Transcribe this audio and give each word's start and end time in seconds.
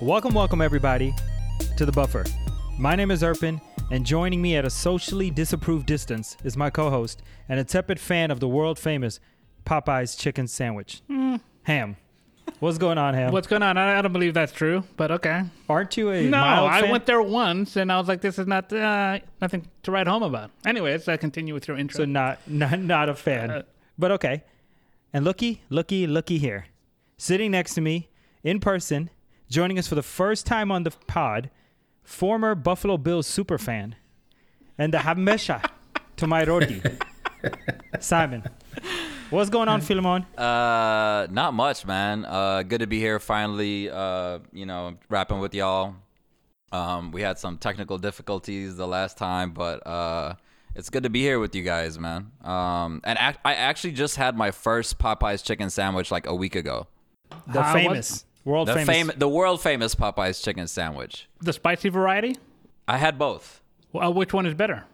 Welcome, 0.00 0.34
welcome, 0.34 0.60
everybody, 0.60 1.14
to 1.76 1.86
the 1.86 1.92
buffer. 1.92 2.24
My 2.78 2.94
name 2.96 3.10
is 3.10 3.22
Erpin, 3.22 3.60
and 3.90 4.04
joining 4.04 4.42
me 4.42 4.56
at 4.56 4.64
a 4.64 4.70
socially 4.70 5.30
disapproved 5.30 5.86
distance 5.86 6.36
is 6.44 6.56
my 6.56 6.68
co 6.70 6.90
host 6.90 7.22
and 7.48 7.58
a 7.58 7.64
tepid 7.64 7.98
fan 7.98 8.30
of 8.30 8.40
the 8.40 8.48
world 8.48 8.78
famous 8.78 9.20
Popeyes 9.64 10.18
chicken 10.18 10.46
sandwich, 10.48 11.00
Ham. 11.64 11.96
What's 12.60 12.78
going 12.78 12.98
on, 12.98 13.14
Ham? 13.14 13.32
What's 13.32 13.46
going 13.48 13.62
on? 13.62 13.76
I, 13.76 13.98
I 13.98 14.02
don't 14.02 14.12
believe 14.12 14.34
that's 14.34 14.52
true, 14.52 14.84
but 14.96 15.10
okay. 15.10 15.42
Aren't 15.68 15.96
you 15.96 16.10
a 16.10 16.22
No, 16.22 16.38
I 16.40 16.82
fan? 16.82 16.90
went 16.90 17.06
there 17.06 17.20
once 17.22 17.74
and 17.76 17.90
I 17.90 17.98
was 17.98 18.06
like, 18.06 18.20
this 18.20 18.38
is 18.38 18.46
not 18.46 18.72
uh, 18.72 19.18
nothing 19.40 19.66
to 19.82 19.90
write 19.90 20.06
home 20.06 20.22
about. 20.22 20.50
Anyways, 20.64 21.08
uh, 21.08 21.16
continue 21.16 21.54
with 21.54 21.66
your 21.66 21.76
intro. 21.76 21.98
So 21.98 22.04
not 22.04 22.38
not 22.46 22.78
not 22.80 23.08
a 23.08 23.14
fan, 23.14 23.50
Uh, 23.50 23.62
but 23.98 24.10
okay. 24.12 24.44
And 25.12 25.24
looky, 25.24 25.62
looky, 25.70 26.06
looky 26.06 26.38
here, 26.38 26.66
sitting 27.16 27.50
next 27.50 27.74
to 27.74 27.80
me 27.80 28.10
in 28.44 28.60
person, 28.60 29.10
joining 29.48 29.78
us 29.78 29.86
for 29.86 29.94
the 29.94 30.02
first 30.02 30.46
time 30.46 30.70
on 30.70 30.82
the 30.82 30.90
pod, 31.06 31.50
former 32.02 32.54
Buffalo 32.54 32.96
Bills 32.96 33.28
superfan, 33.28 33.94
and 34.78 34.92
the 34.92 34.98
Hamesha 34.98 35.64
to 36.16 36.26
my 36.26 36.44
roti, 36.44 36.82
Simon. 38.00 38.44
What's 39.30 39.50
going 39.50 39.68
on, 39.68 39.80
Philemon? 39.80 40.22
Uh, 40.38 41.26
not 41.30 41.52
much, 41.52 41.84
man. 41.84 42.24
Uh, 42.24 42.62
good 42.62 42.80
to 42.80 42.86
be 42.86 43.00
here 43.00 43.18
finally. 43.18 43.90
Uh, 43.90 44.38
you 44.52 44.66
know, 44.66 44.96
rapping 45.08 45.40
with 45.40 45.52
y'all. 45.54 45.96
Um, 46.70 47.10
we 47.10 47.22
had 47.22 47.38
some 47.38 47.58
technical 47.58 47.98
difficulties 47.98 48.76
the 48.76 48.86
last 48.86 49.16
time, 49.16 49.52
but 49.52 49.84
uh, 49.86 50.34
it's 50.76 50.90
good 50.90 51.02
to 51.04 51.10
be 51.10 51.22
here 51.22 51.40
with 51.40 51.54
you 51.54 51.62
guys, 51.62 51.98
man. 51.98 52.30
Um, 52.44 53.00
and 53.02 53.18
ac- 53.20 53.38
I 53.44 53.54
actually 53.54 53.92
just 53.92 54.16
had 54.16 54.36
my 54.36 54.50
first 54.50 54.98
Popeyes 54.98 55.42
chicken 55.44 55.70
sandwich 55.70 56.10
like 56.10 56.26
a 56.26 56.34
week 56.34 56.54
ago. 56.54 56.86
The 57.48 57.62
How 57.62 57.72
famous, 57.72 58.25
world 58.46 58.68
The 58.68 58.74
famous. 58.74 58.96
fam- 58.96 59.12
the 59.18 59.28
world 59.28 59.60
famous 59.60 59.94
Popeyes 59.94 60.42
chicken 60.42 60.66
sandwich. 60.66 61.28
the 61.42 61.52
spicy 61.52 61.90
variety? 61.90 62.36
I 62.88 62.96
had 62.96 63.18
both. 63.18 63.60
Well, 63.92 64.14
which 64.14 64.32
one 64.32 64.46
is 64.46 64.54
better? 64.54 64.84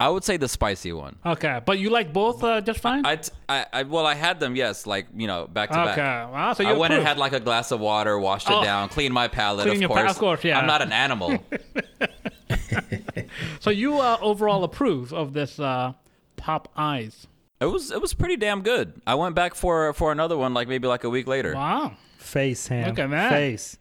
I 0.00 0.08
would 0.08 0.24
say 0.24 0.36
the 0.36 0.48
spicy 0.48 0.92
one. 0.92 1.16
Okay, 1.24 1.60
but 1.64 1.78
you 1.78 1.88
like 1.88 2.12
both 2.12 2.42
uh, 2.42 2.60
just 2.60 2.80
fine? 2.80 3.06
I, 3.06 3.20
I, 3.48 3.66
I 3.72 3.82
well, 3.84 4.04
I 4.06 4.14
had 4.14 4.40
them, 4.40 4.56
yes, 4.56 4.86
like 4.86 5.06
you 5.14 5.28
know, 5.28 5.46
back 5.46 5.70
to 5.70 5.78
okay, 5.80 5.94
back. 5.96 6.32
wow, 6.32 6.52
so 6.52 6.64
you 6.64 6.70
I 6.70 6.72
went 6.72 6.92
and 6.94 7.06
had 7.06 7.16
like 7.16 7.32
a 7.32 7.38
glass 7.40 7.70
of 7.70 7.78
water, 7.78 8.18
washed 8.18 8.48
it 8.50 8.54
Oh. 8.56 8.64
down, 8.64 8.88
cleaned 8.88 9.14
my 9.14 9.28
palate. 9.28 9.62
Clean 9.66 9.76
of 9.76 9.80
your 9.82 9.88
course, 9.88 10.02
pa- 10.02 10.10
of 10.10 10.18
course, 10.18 10.42
yeah. 10.44 10.58
I'm 10.58 10.66
not 10.66 10.82
an 10.82 10.90
animal. 10.92 11.38
So 13.60 13.70
you 13.70 13.98
uh, 13.98 14.18
overall 14.20 14.62
approve 14.64 15.12
of 15.12 15.32
this 15.32 15.58
uh, 15.58 15.92
Popeyes? 16.36 17.26
it 17.60 17.66
was 17.66 17.90
it 17.90 18.00
was 18.00 18.12
pretty 18.14 18.36
damn 18.36 18.62
good. 18.62 19.00
I 19.06 19.14
went 19.14 19.34
back 19.34 19.54
for 19.54 19.92
for 19.94 20.12
another 20.12 20.36
one, 20.36 20.52
like 20.54 20.68
maybe 20.68 20.86
like 20.88 21.04
a 21.04 21.10
week 21.10 21.26
later. 21.26 21.54
Wow. 21.54 21.92
Face, 22.34 22.66
Ham. 22.66 22.88
Look 22.88 22.98
at 22.98 23.10
that. 23.10 23.30
Face. 23.30 23.78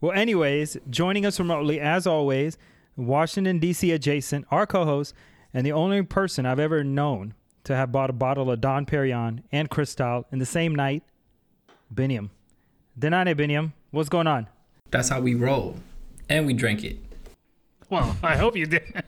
Well, 0.00 0.10
anyways, 0.10 0.76
joining 0.90 1.24
us 1.24 1.38
remotely, 1.38 1.78
as 1.78 2.08
always, 2.08 2.58
Washington, 2.96 3.60
D.C. 3.60 3.92
adjacent, 3.92 4.46
our 4.50 4.66
co 4.66 4.84
host, 4.84 5.14
and 5.54 5.64
the 5.64 5.70
only 5.70 6.02
person 6.02 6.44
I've 6.44 6.58
ever 6.58 6.82
known 6.82 7.34
to 7.62 7.76
have 7.76 7.92
bought 7.92 8.10
a 8.10 8.12
bottle 8.12 8.50
of 8.50 8.60
Dom 8.60 8.84
Perignon 8.84 9.44
and 9.52 9.70
Cristal 9.70 10.26
in 10.32 10.40
the 10.40 10.44
same 10.44 10.74
night, 10.74 11.04
Biniam. 11.94 12.30
Denane 12.98 13.32
Biniam, 13.36 13.72
what's 13.92 14.08
going 14.08 14.26
on? 14.26 14.48
That's 14.90 15.08
how 15.08 15.20
we 15.20 15.36
roll. 15.36 15.76
And 16.28 16.46
we 16.46 16.52
drank 16.52 16.82
it. 16.82 16.98
Well, 17.94 18.16
I 18.22 18.36
hope 18.36 18.56
you 18.56 18.66
did. 18.66 18.82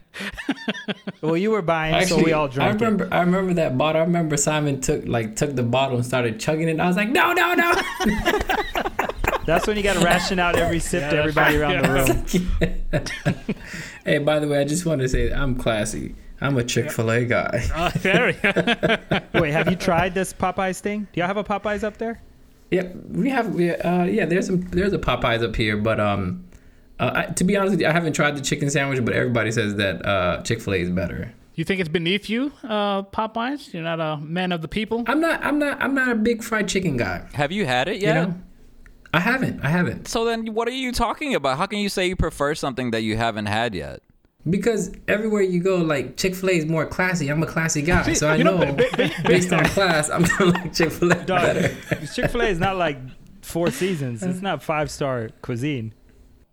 Well, 1.21 1.37
you 1.37 1.51
were 1.51 1.61
buying, 1.61 2.05
so 2.07 2.23
we 2.23 2.31
all 2.31 2.45
I 2.45 2.73
drank 2.73 2.81
it. 2.81 3.07
I 3.11 3.21
remember 3.21 3.53
that 3.55 3.77
bottle. 3.77 4.01
I 4.01 4.05
remember 4.05 4.37
Simon 4.37 4.81
took 4.81 5.07
like 5.07 5.35
took 5.35 5.55
the 5.55 5.63
bottle 5.63 5.97
and 5.97 6.05
started 6.05 6.39
chugging 6.39 6.69
it. 6.69 6.79
I 6.79 6.87
was 6.87 6.95
like, 6.95 7.09
no, 7.09 7.33
no, 7.33 7.53
no. 7.53 7.73
That's 9.45 9.67
when 9.67 9.77
you 9.77 9.83
got 9.83 9.93
to 9.93 10.05
ration 10.05 10.39
out 10.39 10.55
every 10.55 10.79
sip 10.79 11.01
Yeah, 11.01 11.09
to 11.09 11.17
everybody 11.17 11.57
right. 11.57 11.83
around 11.83 12.07
the 12.07 12.39
room. 13.29 13.35
hey, 14.05 14.17
by 14.19 14.39
the 14.39 14.47
way, 14.47 14.59
I 14.59 14.63
just 14.63 14.85
want 14.85 15.01
to 15.01 15.09
say 15.09 15.31
I'm 15.31 15.55
classy. 15.55 16.15
I'm 16.39 16.57
a 16.57 16.63
Chick 16.63 16.91
Fil 16.91 17.09
A 17.11 17.25
guy. 17.25 17.67
Uh, 17.73 17.89
there 17.95 18.27
we 18.27 18.33
go. 18.33 19.19
Wait, 19.39 19.51
have 19.51 19.69
you 19.69 19.75
tried 19.75 20.13
this 20.13 20.33
Popeyes 20.33 20.79
thing? 20.79 21.07
Do 21.13 21.19
y'all 21.19 21.27
have 21.27 21.37
a 21.37 21.43
Popeyes 21.43 21.83
up 21.83 21.97
there? 21.97 22.21
Yeah, 22.71 22.87
we 23.09 23.29
have. 23.29 23.55
We, 23.55 23.71
uh, 23.71 24.03
yeah, 24.03 24.25
there's 24.25 24.47
some. 24.47 24.61
There's 24.69 24.93
a 24.93 24.99
Popeyes 24.99 25.43
up 25.43 25.55
here, 25.55 25.77
but 25.77 25.99
um, 25.99 26.46
uh, 26.99 27.11
I, 27.13 27.25
to 27.33 27.43
be 27.43 27.55
honest 27.57 27.71
with 27.71 27.81
you, 27.81 27.87
I 27.87 27.91
haven't 27.91 28.13
tried 28.13 28.35
the 28.37 28.41
chicken 28.41 28.69
sandwich, 28.69 29.03
but 29.05 29.13
everybody 29.13 29.51
says 29.51 29.75
that 29.75 30.05
uh, 30.05 30.41
Chick 30.43 30.61
Fil 30.61 30.73
A 30.73 30.77
is 30.81 30.89
better. 30.89 31.33
You 31.55 31.63
think 31.63 31.79
it's 31.79 31.89
beneath 31.89 32.29
you, 32.29 32.51
uh, 32.63 33.01
Popeyes? 33.03 33.73
You're 33.73 33.83
not 33.83 33.99
a 33.99 34.17
man 34.17 34.51
of 34.51 34.61
the 34.61 34.67
people? 34.67 35.03
I'm 35.07 35.19
not. 35.19 35.43
I'm 35.43 35.57
not. 35.59 35.81
I'm 35.81 35.93
not 35.95 36.09
a 36.09 36.15
big 36.15 36.43
fried 36.43 36.67
chicken 36.67 36.97
guy. 36.97 37.27
Have 37.33 37.51
you 37.51 37.65
had 37.65 37.87
it 37.87 37.95
You 37.97 38.01
yet? 38.07 38.29
know, 38.29 38.35
I 39.13 39.19
haven't. 39.19 39.61
I 39.63 39.69
haven't 39.69 40.07
So 40.07 40.25
then, 40.25 40.53
what 40.53 40.67
are 40.67 40.71
you 40.71 40.91
talking 40.91 41.33
about? 41.33 41.57
How 41.57 41.65
can 41.65 41.79
you 41.79 41.89
say 41.89 42.07
you 42.07 42.15
prefer 42.15 42.53
something 42.53 42.91
that 42.91 43.01
you 43.01 43.17
haven't 43.17 43.47
had 43.47 43.73
yet? 43.75 44.01
because 44.49 44.91
everywhere 45.09 45.41
you 45.41 45.59
go, 45.61 45.75
like 45.77 46.15
Chick 46.15 46.33
Fil 46.33 46.49
A 46.49 46.53
is 46.53 46.65
more 46.67 46.85
classy. 46.85 47.27
I'm 47.27 47.43
a 47.43 47.47
classy 47.47 47.81
guy, 47.81 48.13
so 48.21 48.29
I 48.29 48.35
you 48.35 48.43
know, 48.45 48.57
know, 48.57 48.71
ba- 48.73 48.87
ba- 48.95 49.11
based 49.25 49.51
on 49.51 49.65
class, 49.65 50.09
I'm 50.09 50.23
gonna 50.23 50.51
like 50.51 50.73
Chick 50.73 50.91
Fil 50.91 51.11
A 51.11 51.15
better. 51.15 51.75
Chick 52.13 52.31
fil 52.31 52.41
A 52.43 52.45
is 52.45 52.59
not 52.59 52.77
like 52.77 52.97
Four 53.41 53.71
Seasons, 53.71 54.23
it's 54.23 54.41
not 54.49 54.63
five 54.63 54.89
star 54.91 55.29
cuisine. 55.41 55.93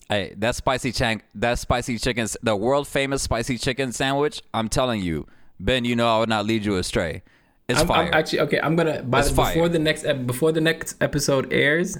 Hey, 0.08 0.34
that 0.36 0.54
spicy 0.54 0.92
chan- 0.92 1.22
that 1.34 1.58
spicy 1.58 1.98
chicken, 1.98 2.26
the 2.42 2.54
world 2.56 2.86
famous 2.86 3.22
spicy 3.22 3.56
chicken 3.58 3.92
sandwich. 3.92 4.42
I'm 4.52 4.68
telling 4.68 5.00
you, 5.00 5.26
Ben. 5.58 5.84
You 5.84 5.96
know 5.96 6.14
I 6.14 6.18
would 6.20 6.28
not 6.28 6.44
lead 6.46 6.64
you 6.64 6.76
astray. 6.76 7.22
It's 7.68 7.80
I'm, 7.80 7.86
fire. 7.86 8.06
I'm 8.08 8.14
actually 8.14 8.40
okay. 8.40 8.60
I'm 8.60 8.76
gonna 8.76 9.02
by 9.02 9.20
It's 9.20 9.30
the, 9.30 9.34
fire. 9.36 9.54
before 9.54 9.68
the 9.70 9.78
next 9.78 10.02
before 10.26 10.52
the 10.52 10.60
next 10.60 11.02
episode 11.02 11.52
airs. 11.52 11.96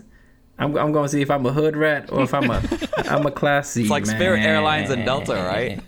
I'm, 0.58 0.76
I'm 0.76 0.92
gonna 0.92 1.08
see 1.08 1.20
if 1.20 1.30
I'm 1.30 1.44
a 1.46 1.52
hood 1.52 1.76
rat 1.76 2.12
or 2.12 2.22
if 2.22 2.32
I'm 2.34 2.50
a 2.50 2.62
I'm 3.10 3.26
a 3.26 3.30
classy. 3.30 3.82
it's 3.82 3.90
like 3.90 4.06
Spirit 4.06 4.40
Airlines 4.44 4.90
and 4.90 5.04
Delta, 5.04 5.32
right? 5.34 5.82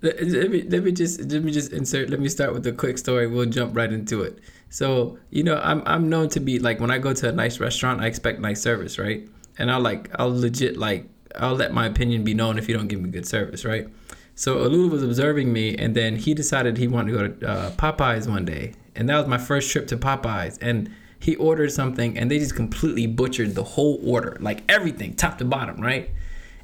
Let, 0.00 0.20
let 0.20 0.50
me 0.50 0.62
let 0.62 0.82
me 0.82 0.90
just 0.90 1.20
let 1.30 1.44
me 1.44 1.52
just 1.52 1.72
insert. 1.72 2.10
Let 2.10 2.18
me 2.18 2.28
start 2.28 2.52
with 2.52 2.66
a 2.66 2.72
quick 2.72 2.98
story. 2.98 3.28
We'll 3.28 3.46
jump 3.46 3.76
right 3.76 3.92
into 3.92 4.22
it. 4.22 4.38
So 4.70 5.18
you 5.30 5.44
know, 5.44 5.60
I'm 5.62 5.82
I'm 5.86 6.08
known 6.08 6.30
to 6.30 6.40
be 6.40 6.58
like 6.58 6.80
when 6.80 6.90
I 6.90 6.98
go 6.98 7.12
to 7.12 7.28
a 7.28 7.32
nice 7.32 7.60
restaurant, 7.60 8.00
I 8.00 8.06
expect 8.06 8.40
nice 8.40 8.60
service, 8.60 8.98
right? 8.98 9.28
And 9.58 9.70
I'll 9.70 9.80
like 9.80 10.10
I'll 10.18 10.34
legit 10.34 10.76
like 10.76 11.06
I'll 11.36 11.54
let 11.54 11.72
my 11.72 11.86
opinion 11.86 12.24
be 12.24 12.34
known 12.34 12.58
if 12.58 12.68
you 12.68 12.76
don't 12.76 12.88
give 12.88 13.00
me 13.00 13.10
good 13.10 13.26
service, 13.26 13.64
right? 13.64 13.88
So 14.34 14.56
Alula 14.56 14.90
was 14.90 15.02
observing 15.02 15.52
me, 15.52 15.76
and 15.76 15.94
then 15.94 16.16
he 16.16 16.34
decided 16.34 16.78
he 16.78 16.88
wanted 16.88 17.12
to 17.12 17.18
go 17.18 17.28
to 17.28 17.48
uh, 17.48 17.70
Popeyes 17.72 18.26
one 18.28 18.44
day, 18.44 18.72
and 18.96 19.08
that 19.08 19.18
was 19.18 19.26
my 19.26 19.38
first 19.38 19.70
trip 19.70 19.86
to 19.88 19.96
Popeyes, 19.96 20.58
and 20.62 20.90
he 21.18 21.36
ordered 21.36 21.70
something, 21.70 22.18
and 22.18 22.30
they 22.30 22.38
just 22.38 22.56
completely 22.56 23.06
butchered 23.06 23.54
the 23.54 23.62
whole 23.62 24.00
order, 24.02 24.36
like 24.40 24.64
everything, 24.68 25.14
top 25.14 25.38
to 25.38 25.44
bottom, 25.44 25.80
right? 25.80 26.10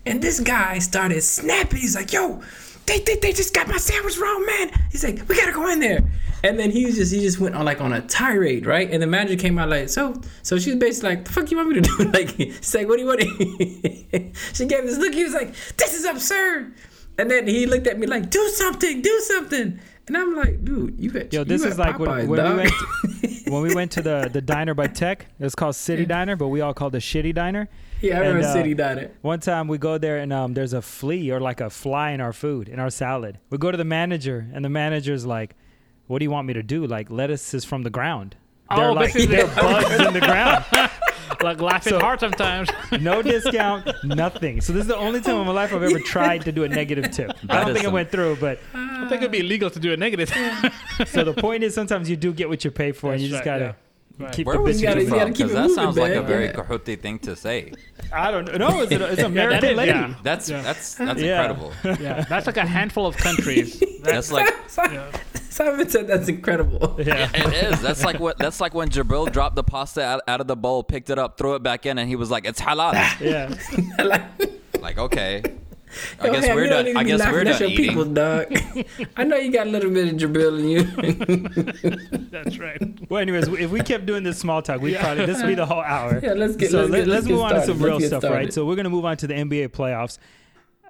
And 0.06 0.22
this 0.22 0.40
guy 0.40 0.78
started 0.78 1.20
snapping. 1.22 1.80
He's 1.80 1.94
like, 1.94 2.12
"Yo, 2.12 2.40
they, 2.88 3.00
they, 3.00 3.16
they 3.16 3.32
just 3.32 3.54
got 3.54 3.68
my 3.68 3.76
sandwich 3.76 4.18
wrong, 4.18 4.44
man." 4.46 4.70
He's 4.90 5.04
like, 5.04 5.28
"We 5.28 5.36
gotta 5.36 5.52
go 5.52 5.68
in 5.70 5.78
there." 5.78 6.00
And 6.42 6.58
then 6.58 6.70
he 6.70 6.86
was 6.86 6.96
just 6.96 7.12
he 7.12 7.20
just 7.20 7.38
went 7.38 7.54
on 7.54 7.64
like 7.64 7.80
on 7.80 7.92
a 7.92 8.00
tirade, 8.00 8.66
right? 8.66 8.90
And 8.90 9.02
the 9.02 9.06
manager 9.06 9.36
came 9.36 9.58
out 9.58 9.68
like, 9.68 9.88
"So, 9.88 10.20
so 10.42 10.58
she's 10.58 10.76
basically 10.76 11.10
like, 11.10 11.24
the 11.24 11.32
fuck 11.32 11.50
you 11.50 11.56
want 11.56 11.68
me 11.68 11.74
to 11.76 11.80
do?" 11.80 12.10
Like, 12.12 12.30
she's 12.30 12.74
like, 12.74 12.88
"What 12.88 12.98
do 12.98 13.02
you 13.02 13.08
want?" 13.08 13.20
she 14.54 14.66
gave 14.66 14.84
this 14.84 14.98
look. 14.98 15.14
He 15.14 15.24
was 15.24 15.34
like, 15.34 15.54
"This 15.76 15.94
is 15.94 16.04
absurd." 16.04 16.74
And 17.18 17.30
then 17.30 17.48
he 17.48 17.66
looked 17.66 17.86
at 17.86 17.98
me 17.98 18.06
like, 18.06 18.30
"Do 18.30 18.48
something, 18.54 19.02
do 19.02 19.20
something." 19.20 19.80
And 20.08 20.16
I'm 20.16 20.34
like, 20.34 20.64
"Dude, 20.64 20.98
you 20.98 21.10
got 21.10 21.32
Yo, 21.32 21.44
this 21.44 21.64
is 21.64 21.78
like 21.78 21.98
when, 21.98 22.08
Popeyes, 22.10 22.28
when 22.28 22.42
we 22.56 22.56
went 22.56 22.72
to, 22.72 22.86
when 23.52 23.62
we 23.62 23.74
went 23.74 23.92
to 23.92 24.02
the 24.02 24.28
the 24.32 24.40
diner 24.40 24.74
by 24.74 24.86
Tech. 24.88 25.26
It 25.38 25.44
was 25.44 25.54
called 25.54 25.76
City 25.76 26.04
Diner, 26.06 26.34
but 26.36 26.48
we 26.48 26.60
all 26.60 26.74
called 26.74 26.94
it 26.94 27.00
Shitty 27.00 27.34
Diner. 27.34 27.68
yeah, 28.00 28.16
I 28.16 28.18
remember 28.20 28.38
and, 28.38 28.46
uh, 28.46 28.52
City 28.52 28.74
Diner. 28.74 29.10
One 29.22 29.40
time 29.40 29.68
we 29.68 29.78
go 29.78 29.98
there 29.98 30.18
and 30.18 30.32
um, 30.32 30.54
there's 30.54 30.72
a 30.72 30.82
flea 30.82 31.30
or 31.30 31.40
like 31.40 31.60
a 31.60 31.70
fly 31.70 32.10
in 32.10 32.20
our 32.20 32.32
food 32.32 32.68
in 32.68 32.78
our 32.80 32.90
salad. 32.90 33.38
We 33.50 33.58
go 33.58 33.70
to 33.70 33.76
the 33.76 33.84
manager 33.84 34.48
and 34.52 34.64
the 34.64 34.68
manager's 34.70 35.24
like, 35.26 35.54
"What 36.06 36.18
do 36.20 36.24
you 36.24 36.30
want 36.30 36.46
me 36.46 36.54
to 36.54 36.62
do? 36.62 36.86
Like 36.86 37.10
lettuce 37.10 37.54
is 37.54 37.64
from 37.64 37.82
the 37.82 37.90
ground. 37.90 38.36
They're 38.74 38.90
Oh, 38.90 38.92
like 38.92 39.12
they're 39.32 39.46
bugs 39.46 39.90
in 40.06 40.12
the 40.14 40.20
ground. 40.20 40.64
like 41.42 41.60
laughing 41.60 41.92
So- 41.94 42.00
hard 42.00 42.20
sometimes. 42.20 42.68
No 43.00 43.22
discount, 43.22 43.86
nothing. 44.04 44.60
So 44.60 44.72
this 44.72 44.82
is 44.82 44.88
the 44.88 44.96
only 44.96 45.20
time 45.20 45.36
in 45.40 45.46
my 45.46 45.52
life 45.52 45.72
I've 45.72 45.82
ever 45.82 46.00
tried 46.00 46.42
to 46.42 46.52
do 46.52 46.64
a 46.64 46.68
negative 46.68 47.10
tip. 47.10 47.36
I 47.48 47.56
don't 47.56 47.66
think 47.66 47.78
it 47.78 47.84
some- 47.84 47.92
went 47.94 48.10
through, 48.10 48.36
but 48.36 48.58
I 48.74 49.06
think 49.08 49.22
it'd 49.22 49.30
be 49.30 49.40
illegal 49.40 49.70
to 49.70 49.78
do 49.78 49.92
a 49.92 49.96
negative. 49.96 50.28
so 51.06 51.24
the 51.24 51.34
point 51.34 51.62
is 51.64 51.74
sometimes 51.74 52.08
you 52.10 52.16
do 52.16 52.32
get 52.32 52.48
what 52.48 52.64
you 52.64 52.70
pay 52.70 52.92
for, 52.92 53.12
and 53.12 53.20
you 53.22 53.28
just 53.28 53.40
right, 53.40 53.44
gotta 53.44 53.64
yeah. 53.64 53.72
Right. 54.18 54.32
keep 54.32 54.46
Where 54.46 54.56
the 54.56 54.62
was 54.62 54.76
bitch 54.76 54.80
you 54.80 54.86
gotta- 54.88 55.00
in 55.00 55.04
you 55.06 55.10
the 55.10 55.16
gotta 55.16 55.20
front. 55.26 55.36
keep 55.36 55.46
Because 55.46 55.52
that 55.54 55.62
moving, 55.68 55.74
sounds 55.76 55.96
like 55.96 56.12
a 56.12 56.22
very 56.22 56.46
Yeah. 56.46 56.52
Cahote 56.52 57.00
thing 57.00 57.18
to 57.20 57.36
say. 57.36 57.72
I 58.12 58.30
don't 58.32 58.58
know. 58.58 58.80
It's, 58.82 58.90
a, 58.92 59.04
it's 59.06 59.16
that 59.16 59.26
American 59.26 59.68
is, 59.70 59.76
lady. 59.76 59.90
yeah. 59.92 60.14
That's 60.24 60.48
Yeah. 60.50 60.62
that's 60.62 60.94
that's 60.94 61.20
Yeah. 61.20 61.40
incredible. 61.42 61.72
yeah, 62.02 62.24
that's 62.28 62.46
like 62.46 62.56
a 62.56 62.66
handful 62.66 63.06
of 63.06 63.16
countries. 63.16 63.82
That's 64.02 64.30
like 64.30 64.54
Simon 64.68 65.88
said 65.90 66.06
that's 66.06 66.28
incredible. 66.28 66.94
Yeah. 67.04 67.28
it 67.34 67.72
is. 67.72 67.80
That's 67.82 68.04
like 68.04 68.20
what 68.20 68.38
that's 68.38 68.60
like 68.60 68.74
when 68.74 68.88
Jabril 68.90 69.30
dropped 69.32 69.56
the 69.56 69.64
pasta 69.64 70.02
out, 70.02 70.20
out 70.28 70.40
of 70.40 70.46
the 70.46 70.54
bowl, 70.56 70.82
picked 70.84 71.10
it 71.10 71.18
up, 71.18 71.36
threw 71.36 71.56
it 71.56 71.62
back 71.64 71.84
in, 71.84 71.98
and 71.98 72.08
he 72.08 72.14
was 72.14 72.30
like, 72.30 72.46
"It's 72.46 72.60
halal." 72.60 72.92
Yeah. 73.20 73.54
like 74.80 74.98
okay, 74.98 75.42
I 76.20 76.26
Yo, 76.26 76.32
guess 76.32 76.44
Ham, 76.46 76.56
we're 76.56 76.64
you 76.64 76.68
don't 76.70 76.76
done. 76.76 76.84
need 76.86 76.92
to 76.94 76.98
I 76.98 77.02
be 77.04 77.08
guess 77.10 77.32
we're 77.32 77.40
at 77.40 77.44
done 77.46 77.60
your 77.60 77.70
eating. 77.70 77.88
people, 77.88 78.04
dog. 78.04 78.46
I 79.16 79.24
know 79.24 79.36
you 79.36 79.52
got 79.52 79.66
a 79.66 79.70
little 79.70 79.90
bit 79.90 80.08
of 80.08 80.14
Jabril 80.20 80.58
in 80.58 80.68
you. 80.68 82.18
That's 82.30 82.58
right. 82.58 83.10
Well, 83.10 83.20
anyways, 83.20 83.48
if 83.48 83.70
we 83.70 83.80
kept 83.80 84.06
doing 84.06 84.22
this 84.22 84.38
small 84.38 84.62
talk, 84.62 84.80
we 84.80 84.92
would 84.92 85.00
probably 85.00 85.26
this 85.26 85.38
would 85.38 85.46
be 85.48 85.54
the 85.54 85.66
whole 85.66 85.80
hour. 85.82 86.20
Yeah, 86.28 86.32
let's 86.34 86.56
get- 86.56 86.70
so 86.70 86.80
let's 86.80 86.90
let, 86.90 86.98
get- 87.00 87.08
let's 87.08 87.22
us 87.22 87.26
get 87.28 87.34
move 87.34 87.42
on 87.42 87.54
to 87.54 87.64
some 87.66 87.78
real 87.82 87.98
get 87.98 88.08
stuff, 88.08 88.24
right? 88.24 88.52
So 88.52 88.64
we're 88.66 88.76
gonna 88.76 88.90
move 88.90 89.04
on 89.04 89.16
to 89.18 89.26
the 89.26 89.34
NBA 89.34 89.68
playoffs. 89.68 90.18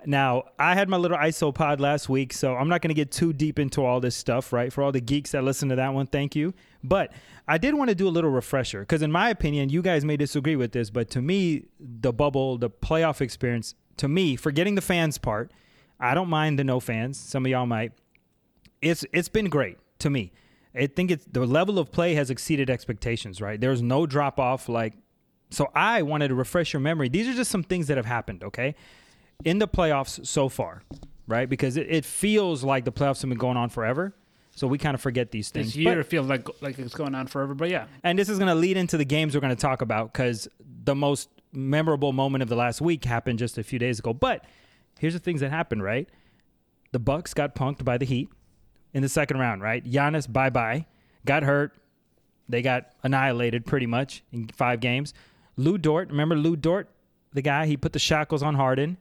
Now, 0.07 0.45
I 0.59 0.75
had 0.75 0.89
my 0.89 0.97
little 0.97 1.19
ISO 1.19 1.53
pod 1.55 1.81
last 1.81 2.09
week, 2.09 2.33
so 2.33 2.55
I'm 2.55 2.69
not 2.69 2.83
going 2.83 2.91
to 2.91 2.95
get 2.95 3.11
too 3.11 3.33
deep 3.33 3.59
into 3.59 3.85
all 3.85 3.99
this 3.99 4.15
stuff, 4.15 4.53
right? 4.53 4.73
For 4.73 4.81
all 4.85 4.93
the 4.93 5.01
geeks 5.01 5.33
that 5.33 5.43
listen 5.43 5.69
to 5.71 5.77
that 5.77 5.93
one, 5.93 6.07
thank 6.07 6.37
you. 6.37 6.55
But 6.85 7.13
I 7.49 7.59
did 7.59 7.75
want 7.75 7.89
to 7.91 7.97
do 7.97 8.07
a 8.07 8.09
little 8.09 8.31
refresher 8.31 8.81
because, 8.81 9.03
in 9.03 9.11
my 9.11 9.29
opinion, 9.29 9.71
you 9.71 9.83
guys 9.83 10.05
may 10.05 10.17
disagree 10.17 10.55
with 10.55 10.71
this, 10.71 10.89
but 10.89 11.11
to 11.11 11.21
me, 11.21 11.65
the 11.81 12.13
bubble, 12.13 12.59
the 12.59 12.71
playoff 12.71 13.21
experience, 13.21 13.75
to 13.99 14.09
me, 14.09 14.37
forgetting 14.37 14.75
the 14.75 14.81
fans 14.81 15.19
part, 15.19 15.53
I 16.01 16.15
don't 16.15 16.29
mind 16.29 16.59
the 16.59 16.65
no 16.65 16.81
fans. 16.81 17.19
Some 17.19 17.45
of 17.45 17.51
y'all 17.51 17.67
might. 17.67 17.93
It's 18.81 19.05
it's 19.13 19.29
been 19.29 19.49
great 19.49 19.79
to 20.01 20.11
me. 20.11 20.33
I 20.75 20.87
think 20.87 21.11
it's 21.11 21.25
the 21.25 21.45
level 21.47 21.79
of 21.79 21.91
play 21.91 22.15
has 22.15 22.31
exceeded 22.31 22.71
expectations, 22.71 23.41
right? 23.41 23.61
There's 23.61 23.83
no 23.83 24.07
drop 24.07 24.39
off. 24.39 24.69
Like, 24.69 24.95
so 25.51 25.71
I 25.75 26.03
wanted 26.03 26.29
to 26.29 26.35
refresh 26.35 26.73
your 26.73 26.81
memory. 26.81 27.09
These 27.09 27.27
are 27.27 27.35
just 27.35 27.51
some 27.51 27.63
things 27.65 27.89
that 27.89 27.97
have 27.97 28.07
happened, 28.07 28.45
okay? 28.45 28.75
in 29.45 29.61
the 29.61 29.69
playoffs 29.69 30.27
so 30.27 30.49
far, 30.49 30.83
right? 31.29 31.49
Because 31.49 31.77
it, 31.77 31.87
it 31.89 32.05
feels 32.05 32.65
like 32.65 32.85
the 32.85 32.91
playoffs 32.91 33.21
have 33.23 33.29
been 33.29 33.39
going 33.39 33.57
on 33.57 33.69
forever. 33.69 34.13
So 34.51 34.67
we 34.67 34.79
kind 34.79 34.97
of 34.97 35.01
forget 35.01 35.31
these 35.31 35.51
things. 35.51 35.67
This 35.69 35.77
year 35.77 35.95
But- 35.95 36.07
feels 36.07 36.27
like 36.27 36.49
like 36.61 36.77
it's 36.81 36.93
going 36.95 37.15
on 37.15 37.29
forever, 37.29 37.55
but 37.55 37.71
yeah. 37.71 37.87
and 38.03 38.19
this 38.19 38.29
is 38.29 38.39
going 38.39 38.49
to 38.49 38.57
lead 38.57 38.77
into 38.77 38.97
the 38.97 39.05
games 39.05 39.35
we're 39.37 39.41
going 39.41 39.55
to 39.55 39.61
talk 39.61 39.81
about 39.81 40.13
because 40.13 40.49
the 40.85 40.97
most 40.97 41.29
memorable 41.53 42.13
moment 42.13 42.43
of 42.43 42.49
the 42.49 42.57
last 42.57 42.81
week 42.81 43.05
happened 43.05 43.39
just 43.39 43.59
a 43.59 43.63
few 43.63 43.79
days 43.79 43.99
ago. 43.99 44.13
But 44.13 44.45
here's 44.99 45.15
the 45.15 45.21
things 45.21 45.41
that 45.41 45.51
happened, 45.51 45.83
right? 45.83 46.09
The 46.93 46.99
Bucks 46.99 47.35
got 47.35 47.55
punked 47.55 47.85
by 47.85 47.99
the 47.99 48.07
Heat 48.07 48.29
in 48.93 49.03
the 49.03 49.09
second 49.09 49.39
round, 49.39 49.63
right? 49.63 49.85
Giannis, 49.85 50.31
bye 50.31 50.51
bye, 50.51 50.87
got 51.25 51.43
hurt. 51.43 51.77
They 52.49 52.63
got 52.63 52.93
annihilated 53.03 53.67
pretty 53.67 53.87
much 53.87 54.23
in 54.33 54.49
five 54.49 54.81
games. 54.81 55.13
Lu 55.57 55.77
Dort, 55.77 56.09
remember 56.11 56.35
Lu 56.35 56.57
Dort, 56.57 56.89
the 57.33 57.43
guy? 57.43 57.67
He 57.67 57.77
put 57.77 57.93
the 57.93 57.99
shackles 57.99 58.43
on 58.43 58.55
Harden. 58.55 58.97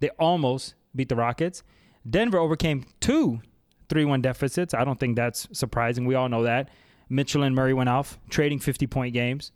They 0.00 0.08
almost 0.18 0.74
beat 0.94 1.08
the 1.08 1.16
Rockets. 1.16 1.62
Denver 2.08 2.38
overcame 2.38 2.86
two 3.00 3.40
3 3.88 4.04
1 4.04 4.22
deficits. 4.22 4.74
I 4.74 4.84
don't 4.84 4.98
think 4.98 5.16
that's 5.16 5.46
surprising. 5.52 6.06
We 6.06 6.14
all 6.14 6.28
know 6.28 6.42
that. 6.44 6.70
Mitchell 7.08 7.42
and 7.42 7.54
Murray 7.54 7.74
went 7.74 7.88
off, 7.88 8.18
trading 8.30 8.58
50 8.58 8.86
point 8.86 9.14
games. 9.14 9.52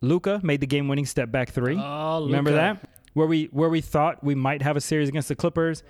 Luka 0.00 0.40
made 0.42 0.60
the 0.60 0.66
game 0.66 0.88
winning 0.88 1.06
step 1.06 1.30
back 1.30 1.50
three. 1.50 1.76
Oh, 1.78 2.24
Remember 2.26 2.50
Luka. 2.50 2.78
that? 2.82 2.90
Where 3.14 3.26
we 3.26 3.46
where 3.46 3.68
we 3.68 3.80
thought 3.80 4.22
we 4.22 4.34
might 4.34 4.62
have 4.62 4.76
a 4.76 4.80
series 4.80 5.08
against 5.08 5.28
the 5.28 5.34
Clippers. 5.34 5.82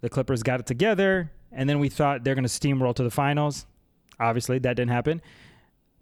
The 0.00 0.08
Clippers 0.08 0.42
got 0.42 0.60
it 0.60 0.66
together, 0.66 1.30
and 1.52 1.68
then 1.68 1.78
we 1.78 1.88
thought 1.90 2.24
they're 2.24 2.34
going 2.34 2.46
to 2.46 2.48
steamroll 2.48 2.94
to 2.94 3.02
the 3.02 3.10
finals. 3.10 3.66
Obviously, 4.18 4.58
that 4.60 4.76
didn't 4.76 4.90
happen. 4.90 5.20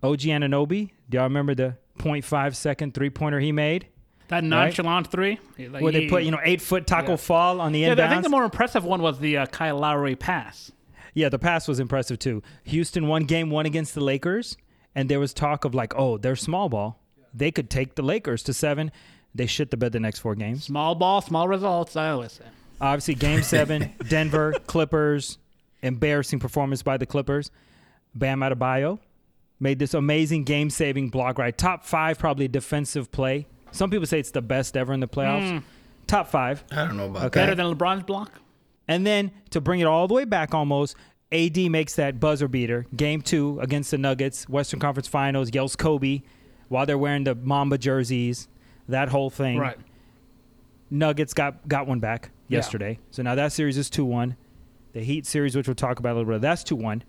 OG 0.02 0.20
Anunoby, 0.20 0.90
do 1.10 1.16
y'all 1.16 1.25
remember 1.25 1.55
the 1.55 1.76
0.5 1.99 2.55
second 2.55 2.94
three 2.94 3.10
pointer 3.10 3.40
he 3.40 3.50
made? 3.50 3.87
That 4.28 4.44
nonchalant 4.44 5.11
three. 5.11 5.40
Like 5.58 5.82
Where 5.82 5.90
they 5.90 6.06
put, 6.06 6.22
you 6.22 6.31
know, 6.31 6.38
eight 6.44 6.61
foot 6.61 6.87
taco 6.87 7.12
Yeah. 7.12 7.16
fall 7.16 7.61
on 7.61 7.72
the 7.72 7.84
end. 7.84 7.99
Yeah. 7.99 8.06
I 8.06 8.11
think 8.11 8.22
the 8.22 8.28
more 8.28 8.44
impressive 8.44 8.84
one 8.84 9.00
was 9.02 9.19
the 9.19 9.38
uh, 9.38 9.46
Kyle 9.46 9.78
Lowry 9.78 10.14
pass. 10.14 10.70
Yeah, 11.14 11.28
the 11.31 11.38
pass 11.38 11.66
was 11.66 11.81
impressive 11.81 12.19
too. 12.20 12.43
Houston 12.64 13.08
won 13.08 13.25
game 13.25 13.50
one 13.50 13.66
against 13.66 13.94
the 13.94 14.00
Lakers, 14.04 14.56
and 14.94 15.08
there 15.08 15.19
was 15.19 15.32
talk 15.32 15.64
of 15.64 15.75
like, 15.75 15.94
oh, 15.96 16.19
they're 16.19 16.37
small 16.37 16.69
ball. 16.69 17.00
They 17.38 17.50
could 17.50 17.70
take 17.70 17.94
the 17.94 18.02
Lakers 18.02 18.43
to 18.44 18.52
seven. 18.52 18.90
They 19.35 19.46
shit 19.46 19.70
the 19.70 19.76
bed 19.76 19.93
the 19.93 20.00
next 20.00 20.19
four 20.20 20.35
games. 20.35 20.64
Small 20.64 20.94
ball, 20.94 21.20
small 21.20 21.46
results. 21.49 21.96
I 21.96 22.11
always 22.11 22.32
say. 22.32 22.44
Obviously, 22.81 23.14
game 23.14 23.43
seven, 23.55 23.94
Denver, 24.08 24.55
Clippers, 24.67 25.38
embarrassing 25.82 26.38
performance 26.40 26.82
by 26.82 26.96
the 26.96 27.06
Clippers. 27.06 27.50
Bam 28.14 28.40
Adebayo 28.40 28.99
made 29.61 29.79
this 29.79 29.94
amazing 29.94 30.44
game 30.44 30.70
saving 30.70 31.11
block, 31.11 31.38
right? 31.38 31.56
Top 31.56 31.85
five, 31.85 32.19
probably 32.19 32.49
defensive 32.49 33.11
play. 33.11 33.46
Some 33.70 33.90
people 33.90 34.06
say 34.06 34.19
it's 34.19 34.31
the 34.31 34.43
best 34.43 34.76
ever 34.76 34.93
in 34.93 35.00
the 35.00 35.08
playoffs. 35.08 35.50
Hmm. 35.50 35.58
Top 36.06 36.29
five. 36.29 36.64
I 36.70 36.87
don't 36.87 36.96
know 36.96 37.06
about 37.06 37.25
Okay. 37.26 37.40
Better 37.40 37.55
than 37.55 37.67
LeBron's 37.75 38.05
block. 38.05 38.32
And 38.87 39.06
then 39.06 39.31
to 39.50 39.61
bring 39.61 39.81
it 39.81 39.85
all 39.87 40.08
the 40.08 40.14
way 40.14 40.25
back 40.25 40.55
almost, 40.55 40.96
AD 41.31 41.58
makes 41.70 41.94
that 41.96 42.19
buzzer 42.19 42.49
beater. 42.49 42.87
Game 42.96 43.20
two 43.20 43.61
against 43.61 43.90
the 43.90 43.99
Nuggets, 43.99 44.49
Western 44.49 44.81
Conference 44.81 45.06
Finals, 45.08 45.50
yells 45.52 45.76
Kobe 45.76 46.23
while 46.69 46.87
they're 46.87 46.99
wearing 46.99 47.25
the 47.25 47.35
Mamba 47.35 47.79
jerseys, 47.79 48.49
that 48.88 49.09
whole 49.09 49.31
thing. 49.31 49.59
Right. 49.59 49.79
Nuggets 50.91 51.35
got, 51.35 51.67
got 51.69 51.87
one 51.87 52.00
back 52.00 52.31
Yeah. 52.49 52.59
yesterday. 52.59 52.99
So 53.11 53.23
now 53.23 53.35
that 53.35 53.53
series 53.53 53.76
is 53.76 53.91
2 53.91 54.05
1. 54.05 54.37
The 54.93 55.00
Heat 55.00 55.26
series, 55.26 55.55
which 55.55 55.69
we'll 55.69 55.75
talk 55.75 55.99
about 55.99 56.15
a 56.15 56.19
little 56.19 56.32
bit, 56.35 56.41
that's 56.41 56.65
2 56.65 56.76
1. 56.76 57.03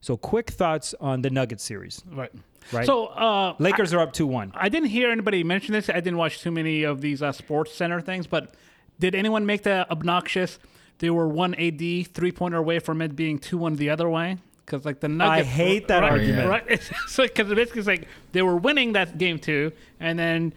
So 0.00 0.16
quick 0.16 0.50
thoughts 0.50 0.94
on 1.00 1.22
the 1.22 1.30
Nuggets 1.30 1.62
series, 1.62 2.02
Right. 2.10 2.32
right? 2.72 2.86
So 2.86 3.06
uh, 3.06 3.54
Lakers 3.58 3.92
are 3.92 4.00
up 4.00 4.12
2 4.12 4.26
1. 4.26 4.52
I 4.54 4.68
didn't 4.68 4.88
hear 4.88 5.10
anybody 5.10 5.44
mention 5.44 5.74
this. 5.74 5.88
I 5.90 5.94
didn't 5.94 6.16
watch 6.16 6.40
too 6.40 6.50
many 6.50 6.82
of 6.84 7.00
these 7.02 7.22
uh, 7.22 7.32
Sports 7.32 7.74
Center 7.74 8.00
things, 8.00 8.26
but 8.26 8.54
did 8.98 9.14
anyone 9.14 9.44
make 9.46 9.62
that 9.64 9.90
obnoxious? 9.90 10.58
They 10.98 11.10
were 11.10 11.28
one 11.28 11.54
AD 11.56 12.06
three 12.14 12.32
pointer 12.32 12.56
away 12.58 12.78
from 12.78 13.02
it 13.02 13.14
being 13.16 13.38
two 13.38 13.58
one 13.58 13.76
the 13.76 13.90
other 13.90 14.08
way. 14.08 14.38
Because 14.64 14.84
like 14.84 15.00
the 15.00 15.08
Nuggets, 15.08 15.48
I 15.48 15.50
hate 15.50 15.88
that 15.88 16.00
right, 16.00 16.12
argument. 16.12 16.48
Right? 16.48 16.80
So 17.08 17.24
because 17.24 17.48
basically 17.54 17.80
it's 17.80 17.88
like 17.88 18.08
they 18.32 18.42
were 18.42 18.56
winning 18.56 18.92
that 18.92 19.18
game 19.18 19.38
two, 19.38 19.72
and 20.00 20.18
then 20.18 20.52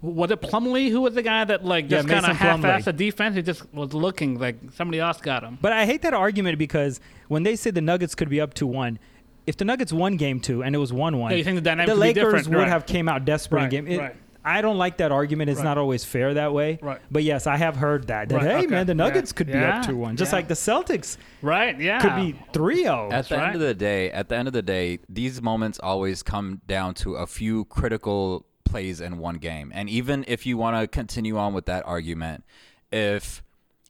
was 0.00 0.30
it 0.30 0.40
Plumlee 0.40 0.90
who 0.90 1.00
was 1.00 1.14
the 1.14 1.22
guy 1.22 1.44
that 1.44 1.64
like 1.64 1.90
Yeah, 1.90 2.02
just 2.02 2.08
kind 2.08 2.26
of 2.26 2.36
half-assed 2.36 2.84
the 2.84 2.92
defense? 2.92 3.36
He 3.36 3.42
just 3.42 3.72
was 3.74 3.94
looking 3.94 4.38
like 4.38 4.56
somebody 4.74 5.00
else 5.00 5.20
got 5.20 5.42
him. 5.42 5.58
But 5.60 5.72
I 5.72 5.86
hate 5.86 6.02
that 6.02 6.14
argument 6.14 6.58
because 6.58 7.00
when 7.28 7.42
they 7.42 7.56
say 7.56 7.70
the 7.70 7.80
Nuggets 7.80 8.14
could 8.14 8.28
be 8.28 8.40
up 8.40 8.54
to 8.54 8.66
1, 8.66 8.98
if 9.46 9.56
the 9.56 9.64
Nuggets 9.64 9.92
won 9.92 10.16
game 10.16 10.40
two 10.40 10.62
and 10.62 10.74
it 10.74 10.78
was 10.78 10.92
1 10.92 11.18
1, 11.18 11.32
Yeah, 11.36 11.42
the 11.42 11.60
the 11.60 11.84
would 11.88 11.96
Lakers 11.96 12.48
would 12.48 12.58
right. 12.58 12.68
have 12.68 12.86
came 12.86 13.08
out 13.08 13.24
desperate 13.24 13.64
in 13.64 13.70
game. 13.70 13.86
It- 13.88 13.98
right. 13.98 14.16
I 14.48 14.62
don't 14.62 14.78
like 14.78 14.96
that 14.98 15.12
argument. 15.12 15.50
It's 15.50 15.58
Right. 15.58 15.64
not 15.64 15.78
always 15.78 16.04
fair 16.04 16.34
that 16.34 16.52
way. 16.52 16.78
Right. 16.80 17.00
But 17.10 17.22
yes, 17.24 17.46
I 17.46 17.56
have 17.56 17.76
heard 17.76 18.06
that. 18.08 18.28
that 18.28 18.34
Right, 18.36 18.44
hey, 18.44 18.56
okay. 18.58 18.66
man, 18.66 18.86
the 18.86 18.92
Yeah. 18.92 18.96
Nuggets 19.04 19.32
could 19.32 19.46
be 19.48 19.52
Yeah, 19.52 19.78
up 19.80 19.86
2 19.86 19.96
1. 19.96 20.16
Just 20.16 20.32
yeah. 20.32 20.36
like 20.36 20.48
the 20.48 20.54
Celtics 20.54 21.16
Right? 21.42 21.78
Yeah. 21.78 22.00
could 22.00 22.16
be 22.16 22.38
3 22.52 22.82
0. 22.82 23.10
At 23.12 23.28
the 23.28 23.36
right. 23.36 23.46
end 23.46 23.54
of 23.56 23.60
the 23.60 23.74
day, 23.74 24.10
at 24.10 24.28
the 24.28 24.36
end 24.36 24.48
of 24.48 24.54
the 24.54 24.62
day, 24.62 25.00
these 25.08 25.42
moments 25.42 25.78
always 25.80 26.22
come 26.22 26.60
down 26.66 26.94
to 26.94 27.14
a 27.16 27.26
few 27.26 27.64
critical 27.66 28.46
plays 28.64 29.00
in 29.00 29.18
one 29.18 29.36
game. 29.36 29.70
And 29.74 29.88
even 29.90 30.24
if 30.28 30.44
you 30.46 30.56
want 30.58 30.80
to 30.80 30.86
continue 30.88 31.36
on 31.38 31.54
with 31.54 31.66
that 31.66 31.86
argument, 31.86 32.44
if 32.92 33.42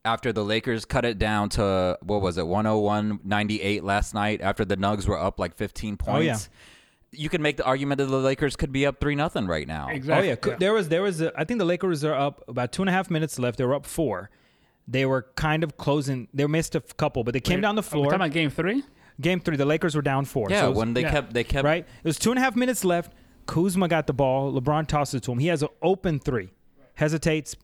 after 0.05 0.33
the 0.33 0.45
Lakers 0.45 0.85
cut 0.85 1.05
it 1.05 1.19
down 1.19 1.49
to 1.51 1.99
what 2.03 2.23
was 2.23 2.39
it, 2.39 2.45
101-98 2.47 3.83
last 3.83 4.15
night 4.15 4.41
after 4.41 4.65
the 4.65 4.77
Nugs 4.77 5.07
were 5.07 5.19
up 5.19 5.39
like 5.39 5.55
15 5.57 5.97
points, 5.97 6.17
Oh, 6.19 6.21
yeah. 6.21 6.37
You 7.13 7.29
could 7.29 7.41
make 7.41 7.57
the 7.57 7.65
argument 7.65 7.99
that 7.99 8.07
the 8.07 8.17
Lakers 8.19 8.55
could 8.57 8.71
be 8.73 8.85
up 8.87 9.01
3 9.01 9.15
nothing 9.15 9.47
right 9.47 9.67
now. 9.67 9.87
Oh, 9.89 9.93
exactly. 9.95 10.29
Oh 10.29 10.33
Exactly. 10.33 10.51
yeah, 10.53 10.57
there 10.59 10.73
was 10.75 10.89
there 10.89 11.03
was 11.03 11.21
a, 11.21 11.33
I 11.41 11.45
think 11.45 11.59
the 11.59 11.65
Lakers 11.65 12.05
are 12.05 12.15
up 12.15 12.45
about 12.49 12.73
two 12.73 12.83
and 12.83 12.89
a 12.89 12.93
half 12.93 13.11
minutes 13.11 13.39
left. 13.39 13.59
They 13.59 13.65
were 13.65 13.75
up 13.75 13.87
four. 13.87 14.31
They 14.87 15.05
were 15.07 15.27
kind 15.35 15.63
of 15.65 15.77
closing. 15.77 16.29
They 16.35 16.47
missed 16.47 16.75
a 16.75 16.81
couple, 16.81 17.25
but 17.25 17.33
they 17.35 17.41
came 17.41 17.61
down 17.61 17.75
the 17.77 17.83
Are 17.83 17.85
we 17.85 17.89
floor. 17.91 18.05
talking 18.07 18.17
about 18.17 18.31
game 18.33 18.51
three? 18.51 18.83
Game 19.21 19.41
three, 19.41 19.57
the 19.57 19.65
Lakers 19.67 19.95
were 19.97 20.03
down 20.03 20.25
four. 20.25 20.49
Yeah, 20.51 20.63
so 20.63 20.69
was- 20.71 20.79
when 20.79 20.95
they 20.95 21.03
yeah. 21.03 21.11
kept 21.11 21.33
they 21.35 21.45
kept 21.45 21.65
right? 21.65 21.85
It 21.85 22.05
was 22.05 22.19
two 22.19 22.31
and 22.31 22.39
a 22.39 22.43
half 22.43 22.55
minutes 22.57 22.85
left. 22.85 23.13
Kuzma 23.47 23.89
got 23.89 24.07
the 24.07 24.13
ball. 24.13 24.53
LeBron 24.53 24.87
tosses 24.87 25.15
it 25.15 25.23
to 25.25 25.33
him. 25.33 25.39
He 25.39 25.47
has 25.49 25.63
an 25.63 25.69
open 25.83 26.19
three. 26.21 26.51
Hesitates, 26.95 27.57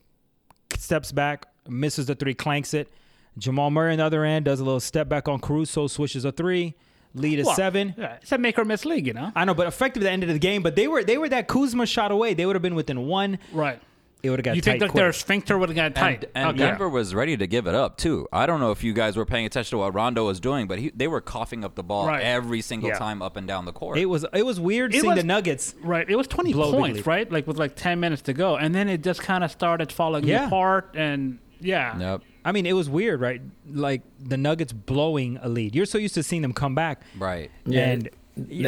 steps 0.76 1.12
back, 1.12 1.46
misses 1.68 2.06
the 2.06 2.14
three, 2.14 2.34
clanks 2.34 2.72
it. 2.74 2.90
Jamal 3.36 3.70
Murray 3.70 3.92
on 3.92 3.98
the 3.98 4.04
other 4.04 4.24
end 4.24 4.44
does 4.44 4.60
a 4.60 4.64
little 4.64 4.80
step 4.80 5.08
back 5.08 5.28
on 5.28 5.40
Caruso, 5.40 5.86
swishes 5.86 6.24
a 6.24 6.32
three. 6.32 6.74
Lead 7.14 7.38
is 7.38 7.47
Well, 7.47 7.54
seven. 7.54 7.94
Yeah, 7.97 8.16
it's 8.21 8.33
a 8.33 8.38
make 8.38 8.59
or 8.59 8.64
miss 8.64 8.85
league, 8.85 9.06
you 9.06 9.12
know. 9.12 9.30
I 9.37 9.44
know, 9.44 9.54
but 9.54 9.66
effective 9.66 10.02
at 10.02 10.06
the 10.06 10.11
end 10.11 10.23
of 10.25 10.28
the 10.28 10.38
game. 10.38 10.62
But 10.62 10.75
they 10.76 10.88
were 10.88 11.04
they 11.04 11.16
were 11.18 11.28
that 11.28 11.47
Kuzma 11.49 11.87
shot 11.87 12.11
away. 12.11 12.35
They 12.35 12.44
would 12.47 12.56
have 12.56 12.62
been 12.62 12.75
within 12.75 13.06
one. 13.06 13.38
Right. 13.52 13.80
It 14.25 14.30
would 14.30 14.38
have 14.38 14.44
got 14.44 14.56
You 14.56 14.62
tight 14.62 14.71
think 14.73 14.80
like 14.80 14.90
quick. 14.92 15.02
their 15.02 15.12
sphincter 15.12 15.59
would 15.59 15.68
have 15.68 15.76
got 15.76 15.94
tight? 15.94 16.25
And, 16.35 16.49
and 16.49 16.49
Okay. 16.61 16.71
Denver 16.71 16.88
was 16.88 17.14
ready 17.14 17.37
to 17.37 17.47
give 17.47 17.66
it 17.66 17.75
up 17.75 17.99
too. 17.99 18.26
I 18.33 18.47
don't 18.47 18.59
know 18.59 18.71
if 18.71 18.83
you 18.83 18.94
guys 18.94 19.18
were 19.18 19.26
paying 19.26 19.44
attention 19.44 19.73
to 19.76 19.78
what 19.85 19.92
Rondo 19.94 20.25
was 20.25 20.40
doing, 20.40 20.66
but 20.66 20.78
he, 20.78 20.90
they 20.97 21.06
were 21.09 21.21
coughing 21.21 21.62
up 21.62 21.75
the 21.75 21.83
ball 21.83 22.06
Right. 22.06 22.23
every 22.23 22.62
single 22.62 22.88
Yeah. 22.88 22.97
time 22.97 23.21
up 23.21 23.37
and 23.37 23.47
down 23.47 23.66
the 23.66 23.73
court. 23.73 23.99
It 23.99 24.06
was 24.06 24.25
it 24.33 24.47
was 24.47 24.59
weird 24.59 24.94
It 24.94 25.02
seeing 25.02 25.12
was- 25.12 25.21
the 25.21 25.26
Nuggets. 25.26 25.75
Right. 25.83 26.09
It 26.09 26.16
was 26.16 26.26
20 26.26 26.54
points, 26.54 27.06
right? 27.06 27.30
Like 27.30 27.47
with 27.47 27.59
like 27.59 27.76
10 27.76 28.00
minutes 28.00 28.23
to 28.23 28.33
go. 28.33 28.56
And 28.56 28.75
then 28.75 28.88
it 28.88 29.02
just 29.02 29.21
kind 29.21 29.44
of 29.44 29.50
started 29.50 29.92
falling 29.92 30.25
Yeah. 30.25 30.47
apart. 30.47 30.94
And 30.97 31.38
yeah. 31.61 31.99
Yep. 31.99 32.23
I 32.44 32.52
mean, 32.52 32.66
it 32.66 32.75
was 32.75 32.88
weird, 32.90 33.20
right? 33.20 33.40
Like 33.70 34.02
the 34.20 34.37
Nuggets 34.37 34.73
blowing 34.73 35.38
a 35.42 35.49
lead. 35.49 35.75
You're 35.75 35.87
so 35.87 35.99
used 35.99 36.14
to 36.14 36.23
seeing 36.23 36.42
them 36.42 36.52
come 36.52 36.75
back. 36.75 37.02
Right. 37.18 37.50
Yeah. 37.64 37.88
And 37.90 38.11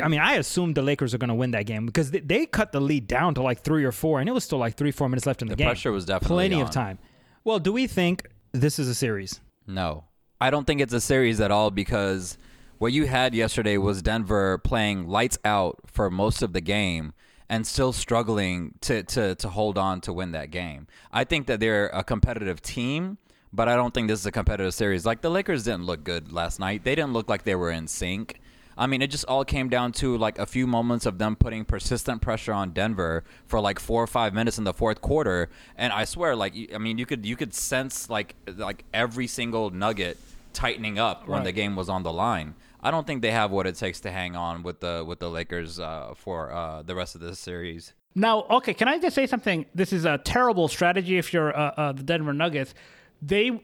I 0.02 0.08
mean, 0.08 0.20
I 0.20 0.34
assumed 0.36 0.76
the 0.76 0.82
Lakers 0.82 1.12
are 1.12 1.18
going 1.18 1.28
to 1.28 1.34
win 1.34 1.50
that 1.50 1.66
game 1.66 1.86
because 1.86 2.10
they, 2.10 2.20
they 2.20 2.46
cut 2.46 2.72
the 2.72 2.80
lead 2.80 3.06
down 3.06 3.34
to 3.34 3.42
like 3.42 3.60
three 3.62 3.84
or 3.84 3.92
four, 3.92 4.20
and 4.20 4.28
it 4.28 4.32
was 4.32 4.44
still 4.44 4.58
like 4.58 4.76
three, 4.76 4.92
four 4.92 5.08
minutes 5.08 5.26
left 5.26 5.42
in 5.42 5.48
the, 5.48 5.52
The 5.52 5.56
game. 5.58 5.66
pressure 5.66 5.92
was 5.92 6.04
definitely 6.06 6.36
plenty 6.48 6.60
of 6.60 6.70
time. 6.70 6.98
Well, 7.44 7.58
do 7.58 7.72
we 7.72 7.86
think 7.86 8.28
this 8.52 8.78
is 8.78 8.88
a 8.88 8.94
series? 8.94 9.40
No. 9.66 10.04
I 10.40 10.50
don't 10.50 10.66
think 10.66 10.80
it's 10.80 10.92
a 10.92 11.00
series 11.00 11.40
at 11.40 11.50
all 11.50 11.70
because 11.70 12.38
what 12.78 12.92
you 12.92 13.06
had 13.06 13.34
yesterday 13.34 13.76
was 13.78 14.02
Denver 14.02 14.58
playing 14.58 15.08
lights 15.08 15.38
out 15.44 15.80
for 15.86 16.10
most 16.10 16.42
of 16.42 16.52
the 16.52 16.60
game 16.60 17.12
and 17.48 17.66
still 17.66 17.92
struggling 17.92 18.74
to, 18.80 19.02
to, 19.04 19.34
to 19.36 19.48
hold 19.48 19.78
on 19.78 20.00
to 20.02 20.12
win 20.12 20.32
that 20.32 20.50
game. 20.50 20.86
I 21.12 21.24
think 21.24 21.46
that 21.46 21.60
they're 21.60 21.86
a 21.88 22.02
competitive 22.02 22.60
team, 22.62 23.18
but 23.52 23.68
I 23.68 23.76
don't 23.76 23.94
think 23.94 24.08
this 24.08 24.20
is 24.20 24.26
a 24.26 24.32
competitive 24.32 24.74
series. 24.74 25.06
Like 25.06 25.20
the 25.20 25.30
Lakers 25.30 25.64
didn't 25.64 25.84
look 25.84 26.02
good 26.04 26.32
last 26.32 26.58
night. 26.58 26.82
They 26.84 26.94
didn't 26.94 27.12
look 27.12 27.28
like 27.28 27.44
they 27.44 27.54
were 27.54 27.70
in 27.70 27.86
sync. 27.86 28.40
I 28.78 28.86
mean, 28.86 29.00
it 29.00 29.10
just 29.10 29.24
all 29.24 29.42
came 29.42 29.70
down 29.70 29.92
to 29.92 30.18
like 30.18 30.38
a 30.38 30.44
few 30.44 30.66
moments 30.66 31.06
of 31.06 31.16
them 31.16 31.34
putting 31.34 31.64
persistent 31.64 32.20
pressure 32.20 32.52
on 32.52 32.72
Denver 32.72 33.24
for 33.46 33.58
like 33.58 33.78
four 33.78 34.02
or 34.02 34.06
five 34.06 34.34
minutes 34.34 34.58
in 34.58 34.64
the 34.64 34.74
fourth 34.74 35.00
quarter, 35.00 35.48
and 35.78 35.94
I 35.94 36.04
swear, 36.04 36.36
like, 36.36 36.52
I 36.74 36.76
mean, 36.76 36.98
you 36.98 37.06
could 37.06 37.24
you 37.24 37.36
could 37.36 37.54
sense 37.54 38.10
like 38.10 38.34
like 38.54 38.84
every 38.92 39.28
single 39.28 39.70
nugget 39.70 40.18
tightening 40.52 40.98
up 40.98 41.26
when 41.26 41.38
Right. 41.38 41.44
the 41.44 41.52
game 41.52 41.74
was 41.74 41.88
on 41.88 42.02
the 42.02 42.12
line. 42.12 42.54
I 42.86 42.90
don't 42.92 43.06
think 43.06 43.22
they 43.22 43.32
have 43.32 43.50
what 43.50 43.66
it 43.66 43.74
takes 43.76 44.00
to 44.00 44.10
hang 44.10 44.36
on 44.36 44.62
with 44.62 44.80
the 44.80 45.04
with 45.06 45.18
the 45.18 45.28
Lakers 45.28 45.80
uh, 45.80 46.14
for 46.16 46.52
uh, 46.52 46.82
the 46.82 46.94
rest 46.94 47.14
of 47.16 47.20
this 47.20 47.38
series. 47.38 47.94
Now, 48.14 48.44
okay, 48.58 48.72
can 48.74 48.88
I 48.88 48.98
just 48.98 49.14
say 49.14 49.26
something? 49.26 49.66
This 49.74 49.92
is 49.92 50.04
a 50.04 50.18
terrible 50.18 50.68
strategy 50.68 51.18
if 51.18 51.32
you're 51.32 51.54
uh, 51.56 51.72
uh, 51.76 51.92
the 51.92 52.02
Denver 52.02 52.32
Nuggets. 52.32 52.74
They 53.20 53.60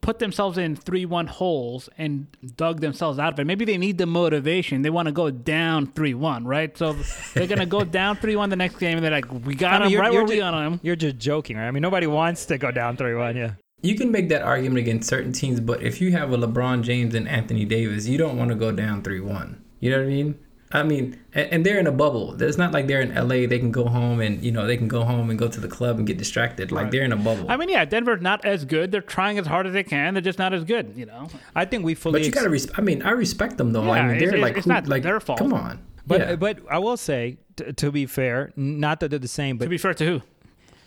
put 0.00 0.18
themselves 0.18 0.58
in 0.58 0.74
3 0.74 1.04
1 1.06 1.26
holes 1.28 1.88
and 1.96 2.26
dug 2.56 2.80
themselves 2.80 3.20
out 3.20 3.32
of 3.34 3.38
it. 3.38 3.44
Maybe 3.46 3.64
they 3.64 3.78
need 3.78 3.98
the 3.98 4.06
motivation. 4.06 4.82
They 4.82 4.90
want 4.90 5.06
to 5.06 5.12
go 5.12 5.30
down 5.30 5.86
3 5.92 6.14
1, 6.14 6.44
right? 6.44 6.76
So 6.76 6.94
they're 7.34 7.46
going 7.46 7.60
to 7.60 7.66
go 7.66 7.84
down 7.84 8.16
3 8.16 8.34
1 8.34 8.50
the 8.50 8.56
next 8.56 8.78
game, 8.78 8.96
and 8.98 9.04
they're 9.04 9.12
like, 9.12 9.30
we 9.46 9.54
got 9.54 9.74
I 9.74 9.78
mean, 9.78 9.82
them 9.84 9.90
you're- 9.92 10.00
right 10.02 10.12
you're 10.12 10.22
where 10.22 10.28
we 10.28 10.34
ju- 10.36 10.40
got 10.40 10.50
them. 10.52 10.80
You're 10.82 10.96
just 10.96 11.18
joking, 11.18 11.56
right? 11.56 11.68
I 11.68 11.70
mean, 11.70 11.82
nobody 11.82 12.08
wants 12.08 12.46
to 12.46 12.58
go 12.58 12.70
down 12.72 12.96
three 12.96 13.14
one. 13.14 13.36
Yeah. 13.36 13.52
You 13.82 13.96
can 13.96 14.10
make 14.12 14.28
that 14.28 14.42
argument 14.42 14.78
against 14.78 15.08
certain 15.08 15.32
teams, 15.32 15.58
but 15.60 15.82
if 15.82 16.00
you 16.00 16.12
have 16.12 16.32
a 16.32 16.36
LeBron 16.38 16.82
James 16.82 17.14
and 17.14 17.28
Anthony 17.28 17.64
Davis, 17.64 18.06
you 18.06 18.16
don't 18.16 18.36
want 18.38 18.50
to 18.50 18.54
go 18.54 18.70
down 18.72 19.02
3 19.02 19.20
1. 19.20 19.62
You 19.80 19.90
know 19.90 19.98
what 19.98 20.04
I 20.04 20.08
mean? 20.08 20.38
I 20.74 20.82
mean, 20.84 21.18
and, 21.34 21.52
and 21.52 21.66
they're 21.66 21.78
in 21.78 21.86
a 21.86 21.92
bubble. 21.92 22.40
It's 22.40 22.56
not 22.56 22.72
like 22.72 22.86
they're 22.86 23.00
in 23.02 23.14
LA. 23.14 23.46
They 23.46 23.58
can 23.58 23.70
go 23.72 23.86
home 23.88 24.20
and, 24.20 24.42
you 24.42 24.50
know, 24.52 24.66
they 24.66 24.76
can 24.78 24.88
go 24.88 25.02
home 25.04 25.28
and 25.28 25.38
go 25.38 25.46
to 25.48 25.60
the 25.60 25.68
club 25.68 25.98
and 25.98 26.06
get 26.06 26.16
distracted. 26.16 26.72
Like 26.72 26.90
they're 26.90 27.02
in 27.02 27.12
a 27.12 27.16
bubble. 27.16 27.50
I 27.50 27.56
mean, 27.58 27.68
yeah, 27.68 27.84
Denver's 27.84 28.22
not 28.22 28.44
as 28.46 28.64
good. 28.64 28.90
They're 28.92 29.02
trying 29.02 29.38
as 29.38 29.46
hard 29.46 29.66
as 29.66 29.74
they 29.74 29.82
can. 29.82 30.14
They're 30.14 30.22
just 30.22 30.38
not 30.38 30.54
as 30.54 30.64
good, 30.64 30.94
you 30.96 31.04
know? 31.04 31.28
I 31.54 31.64
think 31.66 31.84
we 31.84 31.94
fully. 31.94 32.12
but 32.12 32.22
you 32.22 32.28
ex- 32.28 32.38
gotta. 32.38 32.48
Res- 32.48 32.70
I 32.78 32.80
mean, 32.80 33.02
I 33.02 33.10
respect 33.10 33.58
them 33.58 33.72
though. 33.72 33.82
I 33.90 33.96
Yeah, 33.98 34.02
mean, 34.06 34.16
it's- 34.16 34.20
they're 34.20 34.28
it's- 34.38 34.42
like, 34.42 34.56
it's 34.56 34.64
who- 34.64 34.72
not 34.72 34.86
like, 34.86 35.02
their 35.02 35.20
fault. 35.20 35.38
Come 35.40 35.52
on. 35.52 35.80
but 36.06 36.20
yeah. 36.20 36.36
but 36.36 36.60
I 36.70 36.78
will 36.78 36.96
say, 36.96 37.36
t- 37.56 37.70
to 37.72 37.90
be 37.92 38.06
fair, 38.06 38.52
not 38.56 39.00
that 39.00 39.08
they're 39.10 39.18
the 39.18 39.28
same, 39.28 39.58
but 39.58 39.64
To 39.66 39.68
be 39.68 39.76
fair 39.78 39.92
to 39.94 40.06
who? 40.06 40.22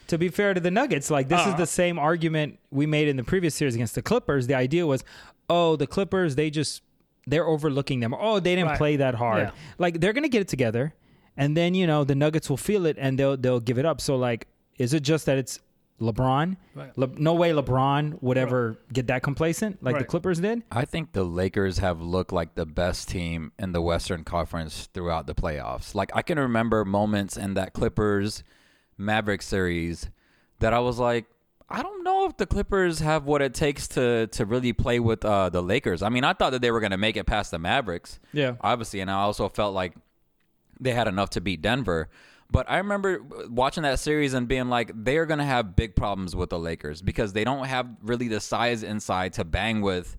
To 0.07 0.17
be 0.17 0.29
fair 0.29 0.53
to 0.53 0.59
the 0.59 0.71
Nuggets, 0.71 1.09
like 1.11 1.27
this 1.29 1.41
is 1.47 1.53
Uh. 1.53 1.57
the 1.57 1.65
same 1.65 1.97
argument 1.99 2.59
we 2.71 2.85
made 2.85 3.07
in 3.07 3.17
the 3.17 3.23
previous 3.23 3.55
series 3.55 3.75
against 3.75 3.95
the 3.95 4.01
Clippers. 4.01 4.47
The 4.47 4.55
idea 4.55 4.85
was, 4.85 5.03
oh, 5.49 5.75
the 5.75 5.87
Clippers, 5.87 6.35
they 6.35 6.49
just 6.49 6.81
they're 7.27 7.47
overlooking 7.47 8.01
them. 8.01 8.13
Oh, 8.13 8.39
they 8.39 8.55
didn't 8.55 8.69
Right. 8.69 8.77
play 8.77 8.95
that 8.97 9.15
hard. 9.15 9.47
Yeah. 9.47 9.51
Like 9.79 9.99
they're 9.99 10.13
gonna 10.13 10.29
get 10.29 10.41
it 10.41 10.47
together, 10.47 10.93
and 11.35 11.57
then 11.57 11.73
you 11.73 11.87
know 11.87 12.03
the 12.03 12.15
Nuggets 12.15 12.49
will 12.49 12.57
feel 12.57 12.85
it 12.85 12.97
and 12.99 13.17
they'll 13.17 13.35
they'll 13.37 13.59
give 13.59 13.77
it 13.79 13.85
up. 13.85 13.99
So 13.99 14.15
like, 14.15 14.47
is 14.77 14.93
it 14.93 15.01
just 15.01 15.25
that 15.25 15.37
it's 15.37 15.59
LeBron? 16.01 16.57
Right. 16.75 16.95
Le- 16.97 17.07
no 17.17 17.33
way 17.33 17.51
LeBron 17.51 18.21
would 18.21 18.37
ever 18.37 18.77
get 18.93 19.07
that 19.07 19.23
complacent 19.23 19.81
like 19.81 19.97
the 19.97 20.03
Clippers 20.03 20.39
did. 20.39 20.61
I 20.71 20.85
think 20.85 21.13
the 21.13 21.23
Lakers 21.23 21.77
have 21.79 22.01
looked 22.01 22.31
like 22.33 22.55
the 22.55 22.65
best 22.65 23.07
team 23.09 23.53
in 23.57 23.71
the 23.71 23.81
Western 23.81 24.23
Conference 24.23 24.87
throughout 24.93 25.25
the 25.25 25.33
playoffs. 25.33 25.95
Like 25.95 26.11
I 26.13 26.21
can 26.21 26.37
remember 26.37 26.83
moments 26.85 27.37
in 27.37 27.53
that 27.55 27.73
Clippers 27.73 28.43
Maverick 28.97 29.41
series 29.41 30.09
that 30.59 30.73
I 30.73 30.79
was 30.79 30.99
like, 30.99 31.25
I 31.69 31.81
don't 31.81 32.03
know 32.03 32.25
if 32.25 32.37
the 32.37 32.45
Clippers 32.45 32.99
have 32.99 33.25
what 33.25 33.41
it 33.41 33.53
takes 33.53 33.87
to 33.89 34.27
to 34.27 34.45
really 34.45 34.71
play 34.73 34.99
with 34.99 35.25
uh, 35.25 35.49
the 35.49 35.63
Lakers. 35.63 36.01
I 36.03 36.09
mean, 36.09 36.23
I 36.23 36.33
thought 36.33 36.51
that 36.51 36.61
they 36.61 36.71
were 36.71 36.79
going 36.79 36.91
to 36.91 36.97
make 36.97 37.17
it 37.17 37.25
past 37.25 37.51
the 37.51 37.59
Mavericks. 37.59 38.19
Yeah. 38.33 38.55
obviously, 38.61 38.99
and 38.99 39.09
I 39.09 39.15
also 39.15 39.49
felt 39.49 39.73
like 39.73 39.93
they 40.79 40.91
had 40.91 41.07
enough 41.07 41.31
to 41.31 41.41
beat 41.41 41.61
Denver. 41.61 42.09
But 42.51 42.69
I 42.69 42.77
remember 42.77 43.21
watching 43.49 43.83
that 43.83 43.99
series 43.99 44.35
and 44.35 44.47
being 44.47 44.69
like, 44.69 44.91
they 44.93 45.17
are 45.17 45.25
going 45.25 45.39
to 45.39 45.45
have 45.45 45.75
big 45.75 45.95
problems 45.95 46.35
with 46.35 46.51
the 46.51 46.59
Lakers 46.59 47.01
because 47.01 47.33
they 47.33 47.43
don't 47.43 47.65
have 47.65 47.87
really 48.03 48.27
the 48.27 48.39
size 48.39 48.83
inside 48.83 49.33
to 49.33 49.43
bang 49.43 49.81
with, 49.81 50.15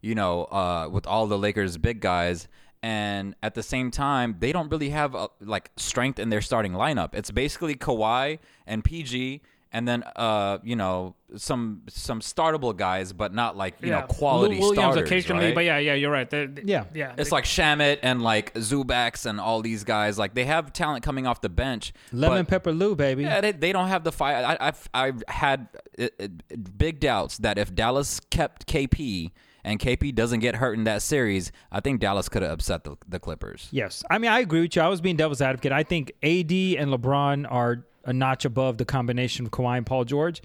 you 0.00 0.16
know, 0.16 0.44
uh, 0.46 0.88
with 0.90 1.06
all 1.06 1.28
the 1.28 1.38
Lakers' 1.38 1.78
big 1.78 2.00
guys. 2.00 2.48
And 2.82 3.34
at 3.42 3.54
the 3.54 3.62
same 3.62 3.90
time, 3.90 4.36
they 4.38 4.52
don't 4.52 4.70
really 4.70 4.90
have 4.90 5.14
uh 5.14 5.28
like 5.40 5.70
strength 5.76 6.18
in 6.18 6.30
their 6.30 6.40
starting 6.40 6.72
lineup. 6.72 7.10
It's 7.12 7.30
basically 7.30 7.74
Kawhi 7.74 8.38
and 8.68 8.84
PG, 8.84 9.40
and 9.72 9.86
then 9.88 10.04
uh, 10.14 10.58
you 10.62 10.76
know 10.76 11.16
some 11.36 11.82
some 11.88 12.20
startable 12.20 12.76
guys, 12.76 13.12
but 13.12 13.34
not 13.34 13.56
like 13.56 13.74
you 13.82 13.90
know 13.90 14.02
quality 14.02 14.54
Lou 14.54 14.60
Williams 14.60 14.78
starters. 14.94 15.02
occasionally, 15.10 15.46
right? 15.46 15.54
but 15.56 15.64
yeah, 15.64 15.78
yeah, 15.78 15.94
you're 15.94 16.10
right. 16.12 16.30
They- 16.30 16.46
they- 16.46 16.62
Yeah. 16.64 16.84
yeah. 16.94 17.14
It's 17.18 17.32
like 17.32 17.44
Shamet 17.44 17.98
and 18.02 18.22
like 18.22 18.54
Zubacs 18.54 19.26
and 19.26 19.40
all 19.40 19.60
these 19.60 19.82
guys. 19.82 20.16
Like 20.18 20.34
they 20.34 20.44
have 20.44 20.72
talent 20.72 21.02
coming 21.04 21.26
off 21.26 21.40
the 21.40 21.48
bench. 21.50 21.92
Lemon 22.12 22.44
but, 22.44 22.48
pepper 22.48 22.72
Lou, 22.72 22.94
baby. 22.94 23.24
Yeah, 23.24 23.40
they, 23.40 23.52
they 23.52 23.72
don't 23.72 23.88
have 23.88 24.04
the 24.04 24.12
fire. 24.12 24.36
I, 24.44 24.68
I've 24.68 24.88
I've 24.94 25.22
had 25.28 25.68
uh, 25.98 26.06
uh, 26.20 26.28
big 26.78 27.00
doubts 27.00 27.38
that 27.38 27.58
if 27.58 27.74
Dallas 27.74 28.20
kept 28.30 28.66
KP 28.68 29.32
and 29.68 29.78
KP 29.78 30.14
doesn't 30.14 30.40
get 30.40 30.56
hurt 30.56 30.78
in 30.78 30.84
that 30.84 31.02
series, 31.02 31.52
I 31.70 31.80
think 31.80 32.00
Dallas 32.00 32.30
could 32.30 32.40
have 32.40 32.52
upset 32.52 32.84
the, 32.84 32.96
the 33.06 33.20
Clippers. 33.20 33.68
Yes. 33.70 34.02
I 34.10 34.16
mean, 34.16 34.30
I 34.30 34.40
agree 34.40 34.62
with 34.62 34.74
you. 34.74 34.80
I 34.80 34.88
was 34.88 35.02
being 35.02 35.16
devil's 35.16 35.42
advocate. 35.42 35.72
I 35.72 35.82
think 35.82 36.10
AD 36.22 36.50
and 36.50 36.90
LeBron 36.90 37.46
are 37.50 37.84
a 38.06 38.14
notch 38.14 38.46
above 38.46 38.78
the 38.78 38.86
combination 38.86 39.44
of 39.44 39.52
Kawhi 39.52 39.76
and 39.76 39.84
Paul 39.84 40.06
George. 40.06 40.40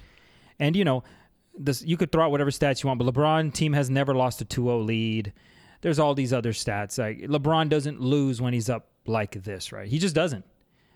And, 0.60 0.75
you 0.75 0.84
know, 0.84 1.06
this 1.58 1.82
you 1.84 1.96
could 1.96 2.12
throw 2.12 2.25
out 2.25 2.32
whatever 2.32 2.51
stats 2.51 2.84
you 2.84 2.88
want, 2.88 3.00
but 3.00 3.13
LeBron 3.13 3.53
team 3.53 3.72
has 3.72 3.89
never 3.89 4.13
lost 4.13 4.42
a 4.42 4.46
2-0 4.46 4.86
lead. 4.86 5.32
There's 5.80 6.00
all 6.00 6.13
these 6.13 6.34
other 6.34 6.51
stats. 6.51 7.00
Like 7.00 7.20
LeBron 7.20 7.70
doesn't 7.70 8.01
lose 8.01 8.42
when 8.42 8.51
he's 8.51 8.70
up 8.70 8.89
like 9.08 9.42
this, 9.44 9.72
right? 9.72 9.88
He 9.88 10.00
just 10.00 10.15
doesn't. 10.15 10.44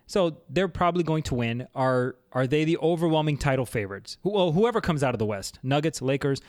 So 0.06 0.42
they're 0.50 0.68
probably 0.68 1.04
going 1.04 1.24
to 1.24 1.36
win. 1.36 1.68
Are 1.74 2.18
are 2.34 2.46
they 2.46 2.66
the 2.66 2.78
overwhelming 2.80 3.38
title 3.38 3.66
favorites? 3.66 4.18
Well, 4.24 4.52
whoever 4.52 4.82
comes 4.82 5.02
out 5.02 5.16
of 5.16 5.20
the 5.20 5.26
West, 5.26 5.60
Nuggets, 5.64 6.02
Lakers, 6.02 6.42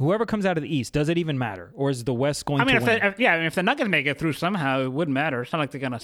whoever 0.00 0.26
comes 0.26 0.46
out 0.46 0.56
of 0.56 0.62
the 0.62 0.74
East, 0.74 0.92
does 0.92 1.08
it 1.08 1.18
even 1.18 1.38
matter, 1.38 1.70
or 1.74 1.90
is 1.90 2.04
the 2.04 2.14
West 2.14 2.46
going 2.46 2.60
I 2.60 2.64
mean, 2.64 2.76
to 2.76 2.80
if, 2.80 2.86
win? 2.86 3.00
they, 3.00 3.06
if 3.06 3.20
yeah, 3.20 3.34
I 3.34 3.36
mean, 3.36 3.46
if 3.46 3.54
the 3.54 3.62
Nuggets 3.62 3.88
make 3.88 4.06
it 4.06 4.18
through 4.18 4.32
somehow, 4.32 4.80
it 4.80 4.92
wouldn't 4.92 5.14
matter. 5.14 5.42
It's 5.42 5.52
not 5.52 5.58
like 5.58 5.70
they're 5.70 5.80
gonna. 5.80 6.00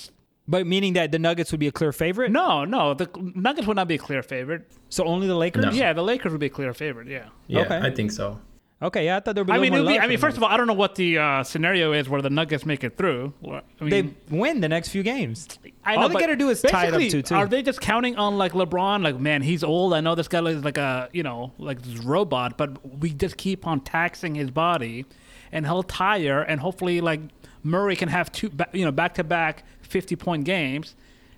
But 0.46 0.66
meaning 0.66 0.92
that 0.92 1.10
the 1.10 1.18
Nuggets 1.18 1.50
would 1.50 1.58
be 1.58 1.66
a 1.66 1.72
clear 1.72 1.92
favorite? 1.92 2.30
No, 2.30 2.64
no, 2.64 2.94
the 2.94 3.10
Nuggets 3.34 3.66
would 3.66 3.76
not 3.76 3.88
be 3.88 3.96
a 3.96 3.98
clear 3.98 4.22
favorite. 4.22 4.70
So 4.90 5.04
only 5.04 5.26
the 5.26 5.34
Lakers? 5.34 5.64
No. 5.64 5.70
Yeah, 5.72 5.92
the 5.92 6.02
Lakers 6.02 6.30
would 6.30 6.40
be 6.40 6.46
a 6.46 6.50
clear 6.50 6.72
favorite. 6.72 7.08
Yeah. 7.08 7.28
yeah, 7.48 7.62
okay. 7.62 7.78
I 7.78 7.90
think 7.90 8.12
so. 8.12 8.38
Okay, 8.82 9.06
yeah, 9.06 9.16
I 9.16 9.20
thought 9.20 9.34
there 9.34 9.42
would 9.42 9.46
be. 9.46 9.52
I 9.54 9.56
a 9.56 9.60
mean, 9.60 9.72
little 9.72 9.86
it 9.88 9.92
would 9.92 9.94
more 9.94 10.00
be, 10.00 10.04
I 10.04 10.08
mean, 10.08 10.18
first 10.18 10.36
of 10.36 10.42
all, 10.42 10.50
I 10.50 10.58
don't 10.58 10.66
know 10.66 10.74
what 10.74 10.96
the 10.96 11.16
uh, 11.16 11.42
scenario 11.44 11.92
is 11.92 12.10
where 12.10 12.20
the 12.20 12.28
Nuggets 12.28 12.66
make 12.66 12.84
it 12.84 12.98
through. 12.98 13.32
I 13.42 13.62
mean, 13.80 13.90
they 13.90 14.36
win 14.36 14.60
the 14.60 14.68
next 14.68 14.90
few 14.90 15.02
games. 15.02 15.48
I 15.82 15.94
all 15.96 16.10
they 16.10 16.20
gotta 16.20 16.36
do 16.36 16.50
is 16.50 16.60
tie 16.60 16.88
it 16.88 16.92
up 16.92 16.98
basically, 16.98 17.22
two 17.22 17.22
two. 17.22 17.34
Are 17.36 17.46
they 17.46 17.62
just 17.62 17.80
counting 17.80 18.16
on 18.16 18.36
like 18.36 18.52
LeBron? 18.52 19.02
Like, 19.02 19.18
man, 19.18 19.40
he's 19.40 19.64
old. 19.64 19.94
I 19.94 20.02
know 20.02 20.14
this 20.14 20.28
guy 20.28 20.42
is 20.42 20.62
like 20.62 20.76
a 20.76 21.08
you 21.14 21.22
know 21.22 21.52
like 21.56 21.80
this 21.80 21.98
robot, 22.00 22.58
but 22.58 22.98
we 22.98 23.14
just 23.14 23.38
keep 23.38 23.66
on 23.66 23.80
taxing 23.80 24.34
his 24.34 24.50
body, 24.50 25.06
and 25.52 25.64
he'll 25.64 25.82
tire, 25.82 26.42
and 26.42 26.60
hopefully 26.60 27.00
like 27.00 27.20
Murray 27.62 27.96
can 27.96 28.10
have 28.10 28.30
two 28.30 28.50
you 28.74 28.84
know 28.84 28.92
back 28.92 29.14
to 29.14 29.24
back 29.24 29.64
fifty 29.80 30.16
point 30.16 30.44
games. 30.44 30.94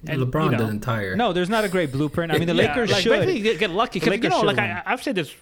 And, 0.06 0.22
LeBron 0.22 0.44
you 0.44 0.50
know, 0.52 0.58
doesn't 0.58 0.80
tire. 0.80 1.16
No, 1.16 1.32
there's 1.32 1.50
not 1.50 1.64
a 1.64 1.68
great 1.68 1.90
blueprint. 1.90 2.32
I 2.32 2.38
mean, 2.38 2.46
the 2.46 2.54
yeah, 2.54 2.68
Lakers 2.68 2.90
like, 2.92 3.02
should. 3.02 3.10
basically 3.10 3.40
get, 3.40 3.58
get 3.58 3.70
lucky 3.70 3.98
because 4.00 4.22
you 4.22 4.28
know, 4.28 4.40
like. 4.42 4.58
I, 4.58 4.80
I've 4.86 5.02
said 5.02 5.16
this, 5.16 5.34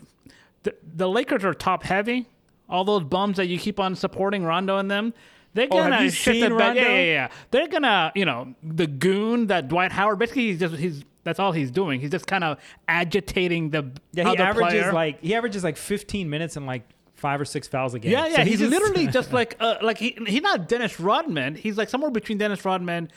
the, 0.66 0.74
the 0.96 1.08
Lakers 1.08 1.44
are 1.44 1.54
top 1.54 1.82
heavy. 1.82 2.26
All 2.68 2.84
those 2.84 3.04
bums 3.04 3.36
that 3.38 3.46
you 3.46 3.58
keep 3.58 3.78
on 3.80 3.94
supporting 3.94 4.44
Rondo 4.44 4.76
and 4.78 4.90
them, 4.90 5.14
they're 5.54 5.68
Oh, 5.70 5.76
gonna 5.78 6.02
you 6.02 6.10
shit 6.10 6.34
seen 6.34 6.50
the 6.50 6.56
bed. 6.56 6.76
Yeah, 6.76 6.82
yeah, 6.88 7.04
yeah. 7.04 7.28
They're 7.50 7.68
gonna, 7.68 8.12
you 8.14 8.24
know, 8.24 8.54
the 8.62 8.86
goon 8.86 9.46
that 9.46 9.68
Dwight 9.68 9.92
Howard. 9.92 10.18
Basically, 10.18 10.48
he's 10.48 10.58
just 10.60 10.74
he's 10.74 11.04
that's 11.24 11.38
all 11.38 11.52
he's 11.52 11.70
doing. 11.70 12.00
He's 12.00 12.10
just 12.10 12.26
kind 12.26 12.44
of 12.44 12.58
agitating 12.88 13.70
the 13.70 13.90
yeah, 14.12 14.24
he 14.24 14.30
other 14.30 14.42
averages 14.44 14.80
player. 14.82 14.92
like 14.92 15.20
he 15.22 15.34
averages 15.34 15.64
like 15.64 15.76
15 15.76 16.28
minutes 16.28 16.56
and 16.56 16.66
like 16.66 16.82
five 17.14 17.40
or 17.40 17.44
six 17.44 17.66
fouls 17.68 17.94
a 17.94 17.98
game. 17.98 18.12
Yeah, 18.12 18.26
yeah. 18.26 18.36
So 18.36 18.42
he's 18.42 18.58
just- 18.58 18.70
literally 18.70 19.06
just 19.06 19.32
like 19.40 19.56
uh, 19.60 19.76
like 19.82 19.98
he 19.98 20.16
he's 20.26 20.42
not 20.42 20.68
Dennis 20.68 20.98
Rodman. 21.00 21.54
He's 21.54 21.78
like 21.78 21.88
somewhere 21.88 22.10
between 22.10 22.38
Dennis 22.38 22.64
Rodman 22.64 23.10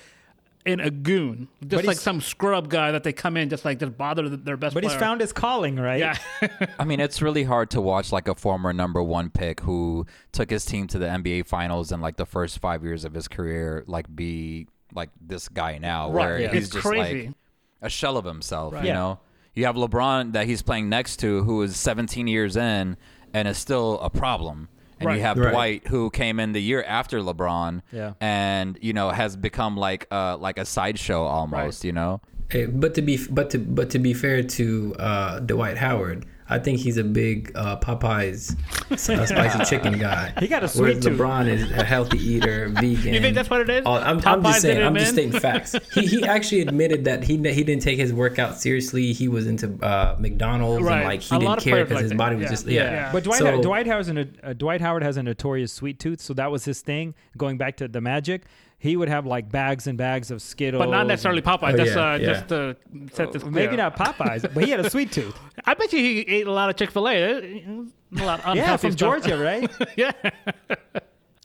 and 0.72 0.82
a 0.82 0.90
goon, 0.92 1.48
just 1.68 1.86
like 1.86 1.98
some 1.98 2.22
scrub 2.22 2.70
guy 2.70 2.92
that 2.92 3.04
they 3.04 3.14
come 3.14 3.38
in 3.38 3.50
just 3.50 3.66
like 3.66 3.80
just 3.80 3.98
bother 3.98 4.30
their 4.30 4.58
best. 4.58 4.74
But 4.74 4.84
he's 4.84 4.96
found 4.96 5.22
his 5.22 5.32
calling, 5.34 5.76
right? 5.78 6.00
Yeah. 6.00 6.18
I 6.80 6.84
mean, 6.86 7.00
it's 7.00 7.22
really 7.22 7.44
hard 7.44 7.70
to 7.72 7.82
watch 7.82 8.12
like 8.12 8.28
a 8.28 8.36
former 8.36 8.72
number 8.74 9.02
one 9.04 9.30
pick 9.30 9.60
who 9.62 10.06
took 10.32 10.50
his 10.50 10.66
team 10.66 10.88
to 10.88 11.00
the 11.00 11.06
NBA 11.08 11.46
Finals 11.48 11.92
in 11.92 12.02
like 12.02 12.18
the 12.18 12.26
first 12.26 12.60
five 12.60 12.84
years 12.84 13.06
of 13.06 13.14
his 13.14 13.28
career, 13.28 13.84
like 13.88 14.14
be 14.16 14.68
like 14.94 15.10
this 15.22 15.50
guy 15.50 15.78
now, 15.78 16.12
Right, 16.12 16.26
where 16.26 16.40
yeah. 16.42 16.52
he's 16.52 16.64
It's 16.66 16.74
just 16.74 16.86
crazy. 16.86 17.28
like 17.28 17.36
a 17.82 17.90
shell 17.90 18.18
of 18.18 18.26
himself. 18.26 18.74
Right. 18.74 18.84
You 18.84 18.88
Yeah. 18.90 18.94
know, 18.96 19.20
you 19.56 19.66
have 19.66 19.76
LeBron 19.76 20.34
that 20.34 20.46
he's 20.48 20.62
playing 20.62 20.90
next 20.90 21.18
to, 21.18 21.44
who 21.44 21.62
is 21.62 21.76
17 21.76 22.28
years 22.28 22.56
in 22.58 22.98
and 23.34 23.48
is 23.48 23.58
still 23.58 24.00
a 24.02 24.10
problem. 24.10 24.70
And 25.00 25.08
Right. 25.08 25.16
you 25.18 25.22
have 25.22 25.38
Right. 25.38 25.52
Dwight, 25.52 25.88
who 25.88 26.10
came 26.10 26.40
in 26.40 26.52
the 26.54 26.62
year 26.62 26.84
after 26.84 27.20
LeBron, 27.22 27.82
Yeah. 27.92 28.14
and 28.20 28.78
you 28.82 28.94
know 28.94 29.10
has 29.10 29.36
become 29.36 29.78
like 29.78 30.08
uh 30.12 30.38
like 30.38 30.58
a 30.60 30.66
sideshow 30.66 31.24
almost. 31.24 31.84
You 31.86 31.94
know, 31.94 32.22
Hey, 32.50 32.66
but 32.66 32.96
to 32.96 33.02
be 33.02 33.18
but 33.30 33.50
to 33.52 33.60
but 33.60 33.90
to 33.92 34.00
be 34.00 34.14
fair 34.14 34.44
to 34.44 34.96
uh, 35.00 35.40
Dwight 35.40 35.78
Howard, 35.78 36.26
I 36.50 36.58
think 36.60 36.80
he's 36.80 36.98
a 36.98 37.04
big 37.04 37.52
uh, 37.56 37.78
Popeyes 37.80 38.58
uh, 38.92 38.96
spicy 39.26 39.66
chicken 39.66 40.00
guy. 40.00 40.34
He 40.40 40.48
got 40.48 40.64
a 40.64 40.68
Whereas 40.68 40.74
sweet 40.74 41.02
tooth. 41.04 41.20
LeBron 41.20 41.48
is 41.48 41.70
a 41.72 41.84
healthy 41.84 42.18
eater, 42.18 42.70
vegan. 42.74 43.14
You 43.14 43.22
think 43.22 43.36
that's 43.36 43.50
what 43.50 43.62
it 43.62 43.70
is? 43.70 43.84
Oh, 43.86 43.94
I'm, 43.94 44.20
I'm 44.26 44.42
just 44.44 44.62
saying. 44.62 44.82
I'm 44.84 44.96
just 44.96 45.14
stating 45.14 45.40
facts. 45.40 45.76
He 45.94 46.06
he 46.08 46.24
actually 46.26 46.62
admitted 46.62 47.06
that 47.06 47.24
he 47.24 47.38
he 47.38 47.64
didn't 47.64 47.82
take 47.82 47.98
his 48.00 48.12
workout 48.14 48.58
seriously. 48.58 49.14
He 49.14 49.28
was 49.28 49.48
into 49.48 49.68
uh, 49.84 50.16
McDonald's 50.20 50.84
Right. 50.84 50.98
and 51.00 51.06
like 51.06 51.22
he 51.22 51.36
A 51.36 51.40
didn't 51.40 51.60
care 51.62 51.84
because 51.84 51.96
like 51.96 52.04
his 52.04 52.14
body 52.14 52.36
was 52.36 52.44
Yeah. 52.44 52.50
just 52.50 52.66
yeah. 52.68 52.84
Yeah. 52.92 53.12
But 53.12 53.24
Dwight, 53.24 53.40
So- 53.40 53.62
Dwight, 53.62 53.88
Howard's 53.88 54.08
an, 54.10 54.38
uh, 54.44 54.54
Dwight 54.54 54.82
Howard 54.82 55.04
has 55.04 55.18
a 55.18 55.24
notorious 55.24 55.72
sweet 55.74 56.00
tooth, 56.00 56.22
so 56.22 56.34
that 56.34 56.52
was 56.52 56.66
his 56.66 56.82
thing. 56.82 57.14
Going 57.38 57.58
back 57.58 57.78
to 57.78 57.88
the 57.88 58.02
Magic, 58.02 58.44
he 58.80 58.96
would 58.96 59.10
have 59.10 59.26
like 59.26 59.52
bags 59.52 59.88
and 59.88 59.98
bags 59.98 60.32
of 60.32 60.42
Skittles. 60.42 60.82
but 60.84 60.90
not 60.90 61.06
necessarily 61.06 61.42
Popeyes. 61.42 61.74
Oh, 61.74 61.78
just 61.78 61.96
yeah, 61.96 62.14
uh, 62.14 62.18
yeah. 62.18 62.26
just 62.26 62.48
to 62.48 62.76
set 63.14 63.32
this. 63.34 63.44
Maybe 63.44 63.76
not 63.76 63.96
Popeyes, 63.98 64.52
but 64.54 64.64
he 64.64 64.72
had 64.72 64.80
a 64.80 64.90
sweet 64.90 65.12
tooth. 65.12 65.38
I 65.66 65.74
bet 65.74 65.92
you 65.94 66.00
he 66.00 66.20
ate 66.22 66.48
a 66.48 66.52
lot 66.52 66.70
of 66.70 66.76
Chick 66.78 66.90
Fil 66.92 67.08
A. 67.10 67.22
A 67.22 67.86
lot 68.24 68.44
of 68.46 68.56
yeah, 68.56 68.78
from 68.78 68.92
stuff. 68.94 69.00
Georgia, 69.24 69.38
right? 69.38 69.70
yeah. 69.98 70.12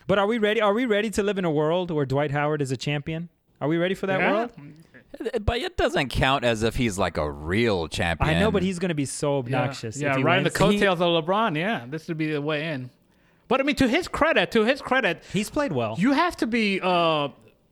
But 0.07 0.19
are 0.19 0.27
we 0.27 0.39
ready? 0.39 0.61
Are 0.61 0.73
we 0.75 0.87
ready 0.87 1.11
to 1.11 1.23
live 1.23 1.39
in 1.39 1.45
a 1.45 1.51
world 1.51 1.91
where 1.91 2.07
Dwight 2.07 2.31
Howard 2.31 2.63
is 2.63 2.71
a 2.71 2.77
champion? 2.77 3.29
Are 3.61 3.69
we 3.69 3.79
ready 3.79 3.95
for 3.95 4.07
that 4.07 4.21
Yeah. 4.21 4.33
world? 4.33 4.51
But 5.45 5.59
it 5.59 5.77
doesn't 5.77 6.09
count 6.09 6.45
as 6.45 6.63
if 6.65 6.75
he's 6.77 6.99
like 6.99 7.17
a 7.17 7.31
real 7.31 7.87
champion. 7.89 8.37
I 8.37 8.41
know, 8.41 8.51
but 8.51 8.63
he's 8.63 8.79
going 8.81 8.89
to 8.89 8.97
be 8.97 9.07
so 9.07 9.39
obnoxious. 9.39 9.97
Yeah, 9.97 10.11
if 10.11 10.17
he 10.19 10.23
riding 10.25 10.43
the 10.45 10.49
wins. 10.49 10.57
coattails 10.59 11.01
of 11.01 11.25
LeBron. 11.25 11.57
Yeah, 11.57 11.85
this 11.89 12.09
would 12.09 12.19
be 12.19 12.33
the 12.33 12.43
way 12.43 12.73
in. 12.73 12.91
But 13.49 13.61
I 13.61 13.65
mean, 13.65 13.77
to 13.77 13.89
his 13.89 14.09
credit, 14.09 14.51
to 14.53 14.65
his 14.65 14.81
credit, 14.81 15.23
He's 15.33 15.51
played 15.51 15.73
well. 15.73 15.97
you 15.99 16.13
have 16.13 16.37
to 16.39 16.47
be 16.47 16.81
uh 16.83 17.29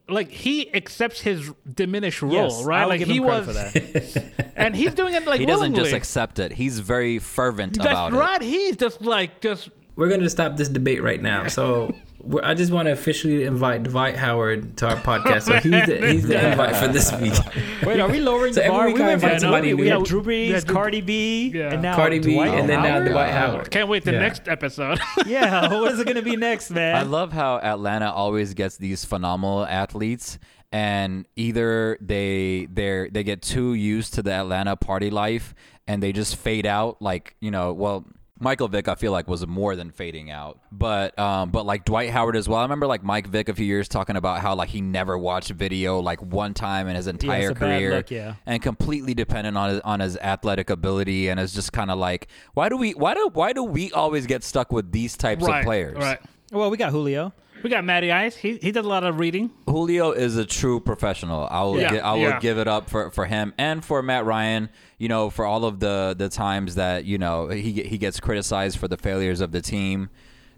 like 0.09 0.29
he 0.29 0.73
accepts 0.75 1.21
his 1.21 1.50
diminished 1.75 2.21
role, 2.23 2.33
yes, 2.33 2.62
right? 2.64 2.83
I 2.83 2.85
like 2.87 2.99
give 2.99 3.09
he 3.09 3.17
him 3.19 3.25
was, 3.25 3.47
for 3.47 3.52
that. 3.55 4.52
and 4.57 4.75
he's 4.76 4.93
doing 4.95 5.14
it 5.14 5.25
like 5.26 5.41
he 5.41 5.47
doesn't 5.47 5.73
willingly. 5.73 5.85
just 5.85 5.95
accept 5.95 6.38
it. 6.38 6.52
He's 6.52 6.81
very 6.81 7.19
fervent 7.19 7.79
That's 7.79 7.87
about 7.87 8.12
right. 8.12 8.43
He's 8.43 8.76
just 8.76 9.00
like 9.00 9.41
just 9.41 9.71
We're 9.97 10.09
gonna 10.09 10.29
stop 10.29 10.57
this 10.57 10.69
debate 10.69 11.02
right 11.02 11.23
now. 11.23 11.47
So 11.49 11.64
we're, 11.87 11.95
I 12.43 12.55
just 12.55 12.71
want 12.71 12.87
to 12.87 12.93
officially 12.93 13.45
invite 13.45 13.83
Dwight 13.83 14.17
Howard 14.17 14.76
to 14.79 14.88
our 14.91 14.97
podcast. 14.97 15.43
So 15.43 15.55
he's 15.55 15.87
the, 15.87 16.07
he's 16.12 16.26
the 16.29 16.50
invite 16.52 16.76
for 16.76 16.87
this 16.88 17.12
week. 17.21 17.33
Wait, 17.85 17.99
are 17.99 18.09
we 18.09 18.21
lowering 18.21 18.52
So 18.52 18.61
the 18.61 18.67
every 18.67 18.76
bar? 18.79 18.87
week 18.87 18.97
We 18.97 19.02
I 19.02 19.07
went 19.07 19.14
invite 19.14 19.31
from 19.33 19.41
somebody 19.41 19.75
we 19.75 19.83
new. 19.85 19.91
had 19.99 20.05
Drew 20.05 20.23
Brees, 20.23 20.49
Yeah, 20.50 20.61
Cardi 20.61 21.00
B, 21.00 21.50
Yeah. 21.55 21.73
and 21.73 21.83
now 21.83 21.97
Cardi 21.97 22.21
B, 22.21 22.35
Dwight 22.35 22.55
and 22.55 22.69
then 22.69 22.83
now 22.83 22.91
Howard? 22.93 23.09
Dwight 23.11 23.31
Howard. 23.33 23.71
can't 23.71 23.88
wait 23.88 24.05
the 24.05 24.12
Yeah. 24.12 24.21
next 24.21 24.47
episode. 24.49 25.00
Yeah, 25.26 25.73
what 25.81 25.93
is 25.93 25.99
it 26.00 26.05
going 26.05 26.17
to 26.17 26.23
be 26.23 26.37
next, 26.37 26.71
man? 26.71 26.95
I 26.97 27.02
love 27.02 27.33
how 27.33 27.59
Atlanta 27.59 28.12
always 28.12 28.55
gets 28.55 28.76
these 28.76 29.05
phenomenal 29.05 29.64
athletes 29.67 30.38
and 30.71 31.26
either 31.37 31.99
they 32.00 32.67
they 32.73 33.09
they 33.12 33.25
get 33.25 33.43
too 33.43 33.75
used 33.75 34.14
to 34.14 34.23
the 34.23 34.33
Atlanta 34.33 34.75
party 34.76 35.11
life 35.11 35.55
and 35.87 36.02
they 36.02 36.12
just 36.12 36.37
fade 36.37 36.67
out 36.67 37.02
like, 37.02 37.35
you 37.41 37.50
know, 37.50 37.73
well 37.73 38.07
Michael 38.42 38.68
Vick, 38.68 38.88
I 38.88 38.96
feel 38.96 39.12
like, 39.12 39.28
was 39.28 39.46
more 39.46 39.76
than 39.76 39.90
fading 39.90 40.30
out, 40.30 40.58
but 40.72 41.16
um, 41.18 41.50
but 41.50 41.64
like 41.64 41.84
Dwight 41.84 42.11
Howard 42.11 42.37
as 42.37 42.49
well. 42.49 42.58
I 42.58 42.62
remember 42.62 42.87
like 42.87 43.04
Mike 43.04 43.28
Vick 43.28 43.49
a 43.49 43.54
few 43.54 43.64
years 43.64 43.88
talking 43.88 44.16
about 44.16 44.40
how 44.40 44.54
like 44.54 44.68
he 44.68 44.80
never 44.80 45.16
watched 45.16 45.50
video 45.50 46.00
like 46.00 46.20
one 46.20 46.52
time 46.52 46.88
in 46.88 46.96
his 46.96 47.06
entire 47.06 47.52
bad 47.52 47.58
career, 47.58 47.94
look, 47.96 48.11
yeah. 48.11 48.34
and 48.44 48.61
completely 48.61 49.14
dependent 49.14 49.56
on 49.56 49.70
his, 49.70 49.80
on 49.80 50.00
his 50.00 50.16
athletic 50.16 50.70
ability, 50.70 51.28
and 51.28 51.38
is 51.38 51.52
just 51.52 51.72
kind 51.72 51.90
of 51.90 51.99
like, 51.99 52.26
why 52.54 52.68
do 52.68 52.76
we 52.76 52.92
why 52.92 53.14
do 53.14 53.30
why 53.32 53.52
do 53.52 53.62
we 53.62 53.92
always 53.92 54.26
get 54.26 54.42
stuck 54.42 54.72
with 54.72 54.90
these 54.90 55.16
types 55.16 55.44
right, 55.46 55.61
of 55.61 55.64
players? 55.64 55.96
right. 55.96 56.18
well, 56.50 56.68
we 56.68 56.76
got 56.76 56.90
Julio. 56.90 57.32
We 57.62 57.71
got 57.71 57.85
Matty 57.85 58.11
Ice. 58.11 58.37
He 58.37 58.57
he 58.57 58.73
does 58.73 58.85
a 58.85 58.88
lot 58.88 59.04
of 59.04 59.19
reading. 59.19 59.50
Julio 59.69 60.11
is 60.12 60.37
a 60.37 60.45
true 60.45 60.81
professional. 60.81 61.47
I 61.50 61.62
will 61.62 61.81
Yeah, 61.81 61.90
gi- 61.90 62.00
I 62.00 62.12
will 62.14 62.21
yeah. 62.21 62.40
give 62.40 62.59
it 62.59 62.66
up 62.69 62.90
for, 62.90 63.11
for 63.11 63.25
him 63.26 63.54
and 63.59 63.85
for 63.85 64.02
Matt 64.02 64.25
Ryan. 64.25 64.69
You 64.99 65.09
know, 65.09 65.31
for 65.31 65.45
all 65.45 65.64
of 65.64 65.81
the 65.81 66.14
the 66.19 66.28
times 66.28 66.75
that 66.76 67.04
you 67.04 67.19
know 67.19 67.49
he 67.49 67.73
he 67.83 67.99
gets 67.99 68.21
criticized 68.21 68.78
for 68.78 68.88
the 68.88 68.97
failures 68.97 69.40
of 69.40 69.52
the 69.52 69.61
team. 69.61 70.11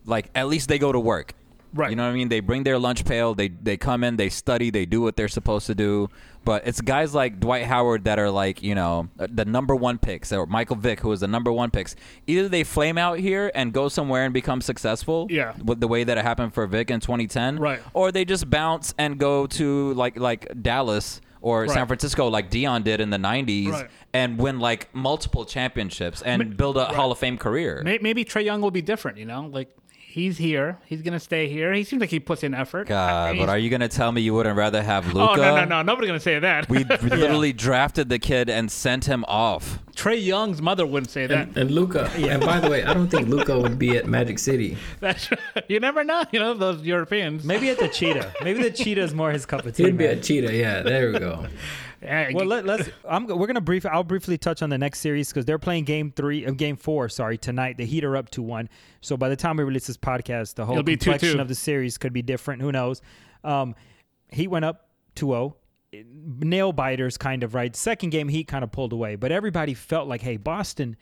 Like 0.06 0.30
at 0.34 0.49
least 0.49 0.68
they 0.68 0.78
go 0.78 0.92
to 0.92 1.00
work. 1.00 1.34
Right. 1.75 1.90
You 1.90 1.97
know 1.97 2.04
what 2.04 2.11
I 2.11 2.14
mean? 2.14 2.28
They 2.28 2.40
bring 2.40 2.62
their 2.62 2.78
lunch 2.78 3.04
pail. 3.04 3.35
They 3.35 3.49
they 3.49 3.76
come 3.76 4.04
in. 4.04 4.16
They 4.16 4.28
study. 4.28 4.71
They 4.71 4.87
do 4.87 5.00
what 5.02 5.16
they're 5.16 5.28
supposed 5.28 5.66
to 5.66 5.75
do. 5.75 6.09
But 6.45 6.66
it's 6.66 6.81
guys 6.81 7.14
like 7.14 7.40
Dwight 7.40 7.64
Howard 7.64 8.04
that 8.04 8.19
are 8.19 8.31
like 8.31 8.62
you 8.62 8.75
know 8.75 9.09
uh, 9.19 9.26
the 9.31 9.45
number 9.45 9.75
one 9.75 9.99
picks, 9.99 10.33
or 10.33 10.47
Michael 10.47 10.76
Vick, 10.76 11.00
who 11.00 11.11
is 11.12 11.21
the 11.21 11.26
number 11.28 11.50
one 11.52 11.71
picks. 11.71 11.97
Either 12.26 12.49
they 12.49 12.63
flame 12.65 12.97
out 12.97 13.19
here 13.19 13.50
and 13.54 13.73
go 13.73 13.89
somewhere 13.89 14.25
and 14.25 14.32
become 14.32 14.60
successful. 14.60 15.26
Yeah. 15.30 15.54
With 15.65 15.80
the 15.80 15.89
way 15.89 16.04
that 16.04 16.17
it 16.17 16.23
happened 16.25 16.54
for 16.54 16.67
Vick 16.67 16.91
in 16.91 17.00
2010 17.00 17.58
Right. 17.58 17.80
or 17.93 18.13
they 18.13 18.25
just 18.25 18.49
bounce 18.50 18.95
and 18.99 19.19
go 19.19 19.47
to 19.49 19.93
like 19.95 20.19
like 20.19 20.47
Dallas 20.63 21.21
or 21.41 21.69
San 21.69 21.87
Francisco 21.87 22.28
like 22.28 22.50
Deion 22.50 22.84
did 22.84 23.00
in 23.00 23.10
the 23.10 23.19
90s 23.19 23.71
Right. 23.73 23.91
and 24.15 24.39
win 24.39 24.60
like 24.60 24.95
multiple 24.95 25.45
championships 25.45 26.23
and 26.23 26.56
build 26.56 26.76
a 26.78 26.84
Hall 26.87 27.10
of 27.13 27.19
Fame 27.19 27.37
career. 27.37 27.82
May- 27.84 27.99
Maybe 28.00 28.25
Trae 28.25 28.45
Young 28.45 28.60
will 28.63 28.71
be 28.71 28.80
different. 28.82 29.19
You 29.19 29.26
know, 29.26 29.50
like 29.52 29.69
he's 30.14 30.38
here. 30.38 30.78
He's 30.86 31.02
gonna 31.02 31.18
stay 31.18 31.48
here. 31.48 31.72
He 31.72 31.82
seems 31.82 31.98
like 31.98 32.10
he 32.10 32.20
puts 32.20 32.44
in 32.44 32.54
effort. 32.54 32.86
God, 32.86 33.34
He's- 33.34 33.44
but 33.44 33.50
are 33.50 33.58
you 33.58 33.68
going 33.68 33.80
to 33.80 33.88
tell 33.88 34.12
me 34.12 34.20
you 34.20 34.32
wouldn't 34.32 34.56
rather 34.56 34.80
have 34.80 35.12
Luka? 35.12 35.32
Oh 35.32 35.34
no 35.34 35.56
no 35.56 35.64
no! 35.64 35.82
Nobody's 35.82 36.08
gonna 36.08 36.20
say 36.20 36.38
that. 36.38 36.68
We 36.68 36.84
we 37.02 37.10
literally 37.10 37.52
drafted 37.52 38.08
the 38.08 38.20
kid 38.20 38.48
and 38.48 38.70
sent 38.70 39.06
him 39.06 39.24
off. 39.26 39.80
Trae 39.96 40.24
Young's 40.24 40.62
mother 40.62 40.86
wouldn't 40.86 41.10
say 41.10 41.26
that. 41.26 41.48
And, 41.48 41.56
and 41.56 41.70
Luka. 41.72 42.10
Yeah. 42.16 42.34
And 42.34 42.44
by 42.44 42.60
the 42.60 42.70
way, 42.70 42.84
I 42.84 42.94
don't 42.94 43.08
think 43.08 43.28
Luka 43.28 43.58
would 43.58 43.78
be 43.78 43.96
at 43.96 44.06
Magic 44.06 44.38
City. 44.38 44.76
That's 45.00 45.28
you 45.68 45.80
never 45.80 46.04
know. 46.04 46.22
You 46.30 46.38
know 46.38 46.54
those 46.54 46.82
Europeans. 46.82 47.44
Maybe 47.44 47.68
at 47.70 47.78
the 47.78 47.88
Cheetah. 47.88 48.34
Maybe 48.42 48.62
the 48.62 48.70
Cheetah 48.70 49.02
is 49.02 49.14
more 49.14 49.32
his 49.32 49.44
cup 49.46 49.66
of 49.66 49.74
tea. 49.76 49.84
He'd 49.84 49.98
be 49.98 50.06
man. 50.06 50.18
a 50.18 50.20
cheetah. 50.20 50.54
Yeah, 50.54 50.82
there 50.82 51.12
we 51.12 51.18
go. 51.18 51.46
Well, 52.04 52.47
let, 52.47 52.64
let's. 52.64 52.88
I'm. 53.08 53.26
We're 53.26 53.47
gonna 53.47 53.60
brief. 53.60 53.86
I'll 53.86 54.04
briefly 54.04 54.38
touch 54.38 54.62
on 54.62 54.71
the 54.71 54.78
next 54.78 55.00
series 55.00 55.28
because 55.30 55.45
they're 55.45 55.58
playing 55.58 55.84
game 55.84 56.12
three, 56.14 56.47
uh, 56.47 56.50
game 56.52 56.76
four. 56.76 57.08
Sorry, 57.08 57.38
tonight. 57.38 57.76
The 57.78 57.86
Heat 57.86 58.04
are 58.04 58.17
up 58.17 58.30
to 58.30 58.43
one. 58.43 58.69
So 59.00 59.17
by 59.17 59.28
the 59.28 59.36
time 59.36 59.56
we 59.56 59.64
release 59.64 59.86
this 59.86 59.97
podcast, 59.97 60.54
the 60.54 60.64
whole 60.67 60.75
It'll 60.75 60.84
be 60.84 60.97
2-2. 60.97 61.00
complexion 61.00 61.40
of 61.40 61.49
the 61.49 61.54
series 61.54 61.99
could 61.99 62.12
be 62.12 62.23
different. 62.23 62.62
Who 62.62 62.73
knows? 62.73 63.02
Um, 63.43 63.75
Heat 64.30 64.49
went 64.49 64.64
up 64.64 64.88
2-0. 65.17 65.54
Nail 65.93 66.73
biters, 66.73 67.17
kind 67.17 67.43
of 67.45 67.54
right. 67.54 67.75
Second 67.76 68.10
game, 68.10 68.28
Heat 68.28 68.49
kind 68.49 68.64
of 68.64 68.73
pulled 68.73 68.93
away, 68.93 69.14
but 69.17 69.30
everybody 69.30 69.75
felt 69.75 70.08
like, 70.08 70.23
hey, 70.23 70.36
Boston 70.36 70.97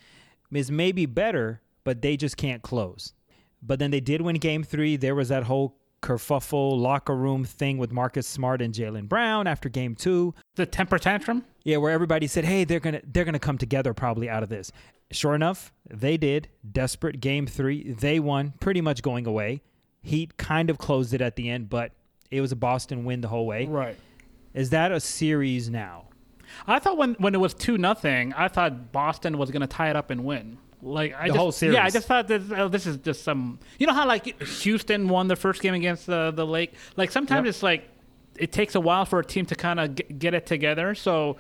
is 0.53 0.71
maybe 0.71 1.07
better, 1.07 1.63
but 1.85 2.03
they 2.03 2.17
just 2.17 2.37
can't 2.37 2.63
close. 2.63 3.15
But 3.63 3.79
then 3.79 3.91
they 3.91 4.01
did 4.01 4.21
win 4.21 4.37
game 4.37 4.63
three. 4.65 4.97
There 4.97 5.15
was 5.15 5.31
that 5.31 5.45
whole 5.45 5.79
kerfuffle 6.03 6.79
locker 6.79 7.17
room 7.17 7.45
thing 7.45 7.79
with 7.79 7.93
Marcus 7.93 8.27
Smart 8.27 8.61
and 8.61 8.75
Jaylen 8.75 9.09
Brown 9.09 9.47
after 9.47 9.69
game 9.69 9.95
two. 9.95 10.35
the 10.57 10.67
temper 10.67 10.99
tantrum. 10.99 11.45
Yeah, 11.65 11.79
where 11.79 11.93
everybody 11.93 12.27
said, 12.27 12.45
"Hey, 12.45 12.65
they're 12.65 12.81
gonna 12.81 13.01
they're 13.07 13.25
gonna 13.25 13.39
come 13.39 13.57
together 13.57 13.95
probably 13.95 14.29
out 14.29 14.43
of 14.43 14.49
this." 14.49 14.73
Sure 15.13 15.35
enough, 15.35 15.73
they 15.89 16.17
did. 16.17 16.49
Desperate 16.71 17.21
game 17.21 17.47
three, 17.47 17.93
they 17.93 18.19
won, 18.19 18.55
pretty 18.61 18.81
much 18.81 19.03
going 19.03 19.27
away. 19.27 19.63
Heat 20.03 20.37
kind 20.37 20.71
of 20.71 20.79
closed 20.79 21.15
it 21.15 21.21
at 21.21 21.37
the 21.37 21.49
end, 21.49 21.71
but 21.71 21.93
it 22.31 22.41
was 22.41 22.51
a 22.51 22.57
Boston 22.57 23.05
win 23.05 23.21
the 23.21 23.29
whole 23.29 23.47
way. 23.47 23.67
Right. 23.67 23.97
Is 24.55 24.71
that 24.71 24.91
a 24.91 25.01
series 25.01 25.71
now? 25.71 26.07
I 26.67 26.79
thought 26.79 26.97
when 26.97 27.15
when 27.15 27.35
it 27.35 27.41
was 27.41 27.55
two 27.55 27.79
nothing, 27.79 28.33
I 28.35 28.49
thought 28.49 28.91
Boston 28.93 29.39
was 29.39 29.51
gonna 29.51 29.67
tie 29.67 29.91
it 29.91 29.97
up 29.97 30.11
and 30.11 30.25
win. 30.25 30.59
Like 30.85 31.15
I 31.15 31.23
The 31.23 31.29
just, 31.29 31.39
whole 31.39 31.53
series. 31.53 31.75
Yeah, 31.77 31.85
I 31.85 31.91
just 31.91 32.09
thought 32.09 32.27
this, 32.27 32.43
oh, 32.57 32.67
this 32.69 32.87
is 32.87 32.97
just 32.99 33.23
some. 33.23 33.61
You 33.79 33.87
know 33.87 33.93
how 33.95 34.07
like 34.07 34.43
Houston 34.43 35.09
won 35.09 35.29
the 35.29 35.37
first 35.37 35.63
game 35.63 35.75
against 35.75 36.07
the 36.07 36.33
the 36.35 36.45
Lake. 36.45 36.75
Like 36.97 37.11
sometimes 37.13 37.45
Yep. 37.47 37.51
it's 37.51 37.63
like 37.63 37.89
it 38.37 38.51
takes 38.51 38.75
a 38.75 38.81
while 38.81 39.05
for 39.05 39.21
a 39.21 39.25
team 39.25 39.47
to 39.47 39.55
kind 39.55 39.79
of 39.79 39.95
get, 39.95 40.19
get 40.19 40.35
it 40.35 40.45
together. 40.47 40.95
So 40.97 41.37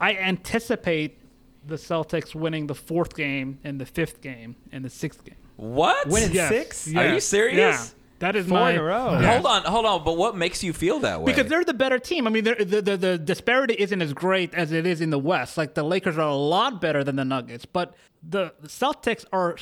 I 0.00 0.14
anticipate 0.16 1.18
the 1.66 1.76
Celtics 1.76 2.34
winning 2.34 2.66
the 2.66 2.74
fourth 2.74 3.14
game 3.16 3.58
and 3.64 3.80
the 3.80 3.86
fifth 3.86 4.20
game 4.20 4.56
and 4.72 4.84
the 4.84 4.90
sixth 4.90 5.24
game. 5.24 5.36
What? 5.56 6.08
Winning 6.08 6.32
Yes. 6.32 6.48
six? 6.48 6.94
Are 6.96 7.14
you 7.14 7.20
serious? 7.20 7.56
Yeah. 7.56 7.84
That 8.20 8.36
is 8.36 8.46
Four 8.46 8.58
my 8.58 8.70
in 8.72 8.78
a 8.78 8.82
row. 8.82 9.18
Yeah. 9.20 9.32
Hold 9.34 9.46
on, 9.46 9.62
hold 9.64 9.86
on. 9.86 10.04
But 10.04 10.16
what 10.16 10.36
makes 10.36 10.62
you 10.64 10.72
feel 10.72 10.98
that 11.00 11.20
way? 11.20 11.26
Because 11.32 11.48
they're 11.50 11.64
the 11.64 11.74
better 11.74 11.98
team. 11.98 12.26
I 12.26 12.30
mean, 12.30 12.44
they're- 12.44 12.54
the, 12.64 12.80
the 12.82 12.96
the 12.96 13.18
disparity 13.18 13.74
isn't 13.74 14.00
as 14.02 14.12
great 14.12 14.54
as 14.54 14.72
it 14.72 14.86
is 14.86 15.00
in 15.00 15.10
the 15.10 15.18
West. 15.18 15.56
Like 15.58 15.74
the 15.74 15.82
Lakers 15.82 16.16
are 16.18 16.28
a 16.28 16.34
lot 16.34 16.80
better 16.80 17.04
than 17.04 17.16
the 17.16 17.24
Nuggets, 17.24 17.66
but 17.66 17.94
the 18.28 18.52
Celtics 18.66 19.24
are 19.32 19.56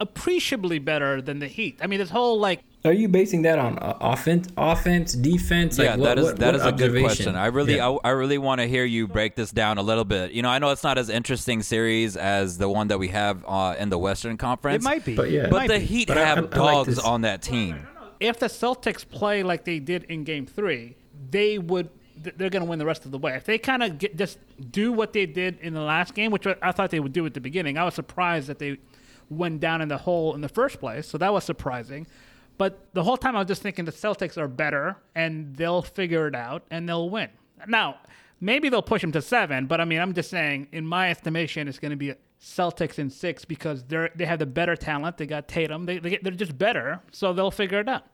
appreciably 0.00 0.78
better 0.78 1.22
than 1.22 1.38
the 1.38 1.46
Heat. 1.48 1.78
I 1.80 1.86
mean, 1.86 1.98
this 1.98 2.10
whole 2.10 2.38
like 2.38 2.60
Are 2.84 2.92
you 2.92 3.08
basing 3.08 3.42
that 3.42 3.58
on 3.58 3.78
uh, 3.78 3.96
offense, 4.00 4.48
offense, 4.56 5.14
defense? 5.14 5.78
Like, 5.78 5.86
yeah, 5.86 5.96
what, 5.96 6.04
that 6.06 6.18
is 6.18 6.24
what, 6.24 6.36
that 6.38 6.46
what 6.46 6.54
is 6.56 6.66
a 6.66 6.72
good 6.72 7.00
question. 7.00 7.36
I 7.36 7.46
really 7.46 7.76
Yeah. 7.76 7.88
I, 7.90 8.08
I 8.08 8.10
really 8.10 8.38
want 8.38 8.60
to 8.60 8.66
hear 8.66 8.84
you 8.84 9.06
break 9.08 9.36
this 9.36 9.52
down 9.52 9.78
a 9.78 9.82
little 9.82 10.04
bit. 10.04 10.32
You 10.32 10.42
know, 10.42 10.48
I 10.50 10.58
know 10.58 10.70
it's 10.70 10.82
not 10.82 10.98
as 10.98 11.08
interesting 11.08 11.62
series 11.62 12.16
as 12.16 12.58
the 12.58 12.68
one 12.68 12.88
that 12.88 12.98
we 12.98 13.08
have 13.08 13.44
uh, 13.46 13.76
in 13.78 13.88
the 13.88 13.98
Western 13.98 14.36
Conference. 14.36 14.82
It 14.82 14.84
might 14.84 15.04
be. 15.04 15.14
But 15.14 15.30
yeah. 15.30 15.44
But 15.44 15.52
might 15.52 15.68
the 15.68 15.78
be. 15.78 15.84
Heat 15.86 16.08
But 16.08 16.16
have 16.18 16.38
I- 16.38 16.40
I 16.40 16.42
like 16.42 16.50
dogs 16.52 16.96
this. 16.96 17.04
on 17.04 17.22
that 17.22 17.40
team. 17.42 17.86
if 18.20 18.38
the 18.38 18.46
Celtics 18.46 19.08
play 19.08 19.42
like 19.42 19.64
they 19.64 19.78
did 19.78 20.04
in 20.04 20.24
Game 20.24 20.46
Three, 20.46 20.96
they 21.30 21.58
would 21.58 21.88
th- 21.88 22.00
they're 22.16 22.50
going 22.50 22.64
to 22.64 22.68
win 22.68 22.78
the 22.78 22.86
rest 22.86 23.04
of 23.04 23.10
the 23.10 23.18
way. 23.18 23.34
If 23.34 23.44
they 23.44 23.58
kind 23.58 23.82
of 23.82 23.98
just 24.16 24.38
do 24.70 24.92
what 24.92 25.12
they 25.12 25.26
did 25.26 25.58
in 25.60 25.74
the 25.74 25.80
last 25.80 26.14
game, 26.14 26.30
which 26.30 26.46
I 26.46 26.72
thought 26.72 26.90
they 26.90 27.00
would 27.00 27.12
do 27.12 27.26
at 27.26 27.34
the 27.34 27.40
beginning, 27.40 27.78
I 27.78 27.84
was 27.84 27.94
surprised 27.94 28.46
that 28.48 28.58
they 28.58 28.78
went 29.30 29.60
down 29.60 29.80
in 29.80 29.88
the 29.88 29.98
hole 29.98 30.34
in 30.34 30.40
the 30.40 30.48
first 30.48 30.80
place. 30.80 31.08
So 31.08 31.18
that 31.18 31.32
was 31.32 31.44
surprising. 31.44 32.06
But 32.56 32.86
the 32.92 33.02
whole 33.02 33.16
time 33.16 33.34
I 33.34 33.40
was 33.40 33.48
just 33.48 33.62
thinking 33.62 33.84
the 33.84 33.92
Celtics 33.92 34.38
are 34.38 34.48
better 34.48 34.96
and 35.14 35.56
they'll 35.56 35.82
figure 35.82 36.28
it 36.28 36.34
out 36.34 36.62
and 36.70 36.88
they'll 36.88 37.10
win. 37.10 37.30
Now, 37.66 37.98
Maybe 38.44 38.68
they'll 38.68 38.82
push 38.82 39.00
them 39.00 39.12
to 39.12 39.22
seven, 39.22 39.64
but 39.66 39.80
I 39.80 39.86
mean, 39.86 40.00
I'm 40.00 40.12
just 40.12 40.28
saying, 40.28 40.68
in 40.70 40.86
my 40.86 41.10
estimation, 41.10 41.66
it's 41.66 41.78
going 41.78 41.92
to 41.92 41.96
be 41.96 42.12
Celtics 42.42 42.98
in 42.98 43.08
six 43.08 43.46
because 43.46 43.84
they're 43.84 44.10
they 44.14 44.26
have 44.26 44.38
the 44.38 44.44
better 44.44 44.76
talent. 44.76 45.16
They 45.16 45.26
got 45.26 45.48
Tatum. 45.48 45.86
They, 45.86 45.98
they 45.98 46.18
they're 46.20 46.32
just 46.32 46.58
better, 46.58 47.00
so 47.10 47.32
they'll 47.32 47.50
figure 47.50 47.80
it 47.80 47.88
out. 47.88 48.04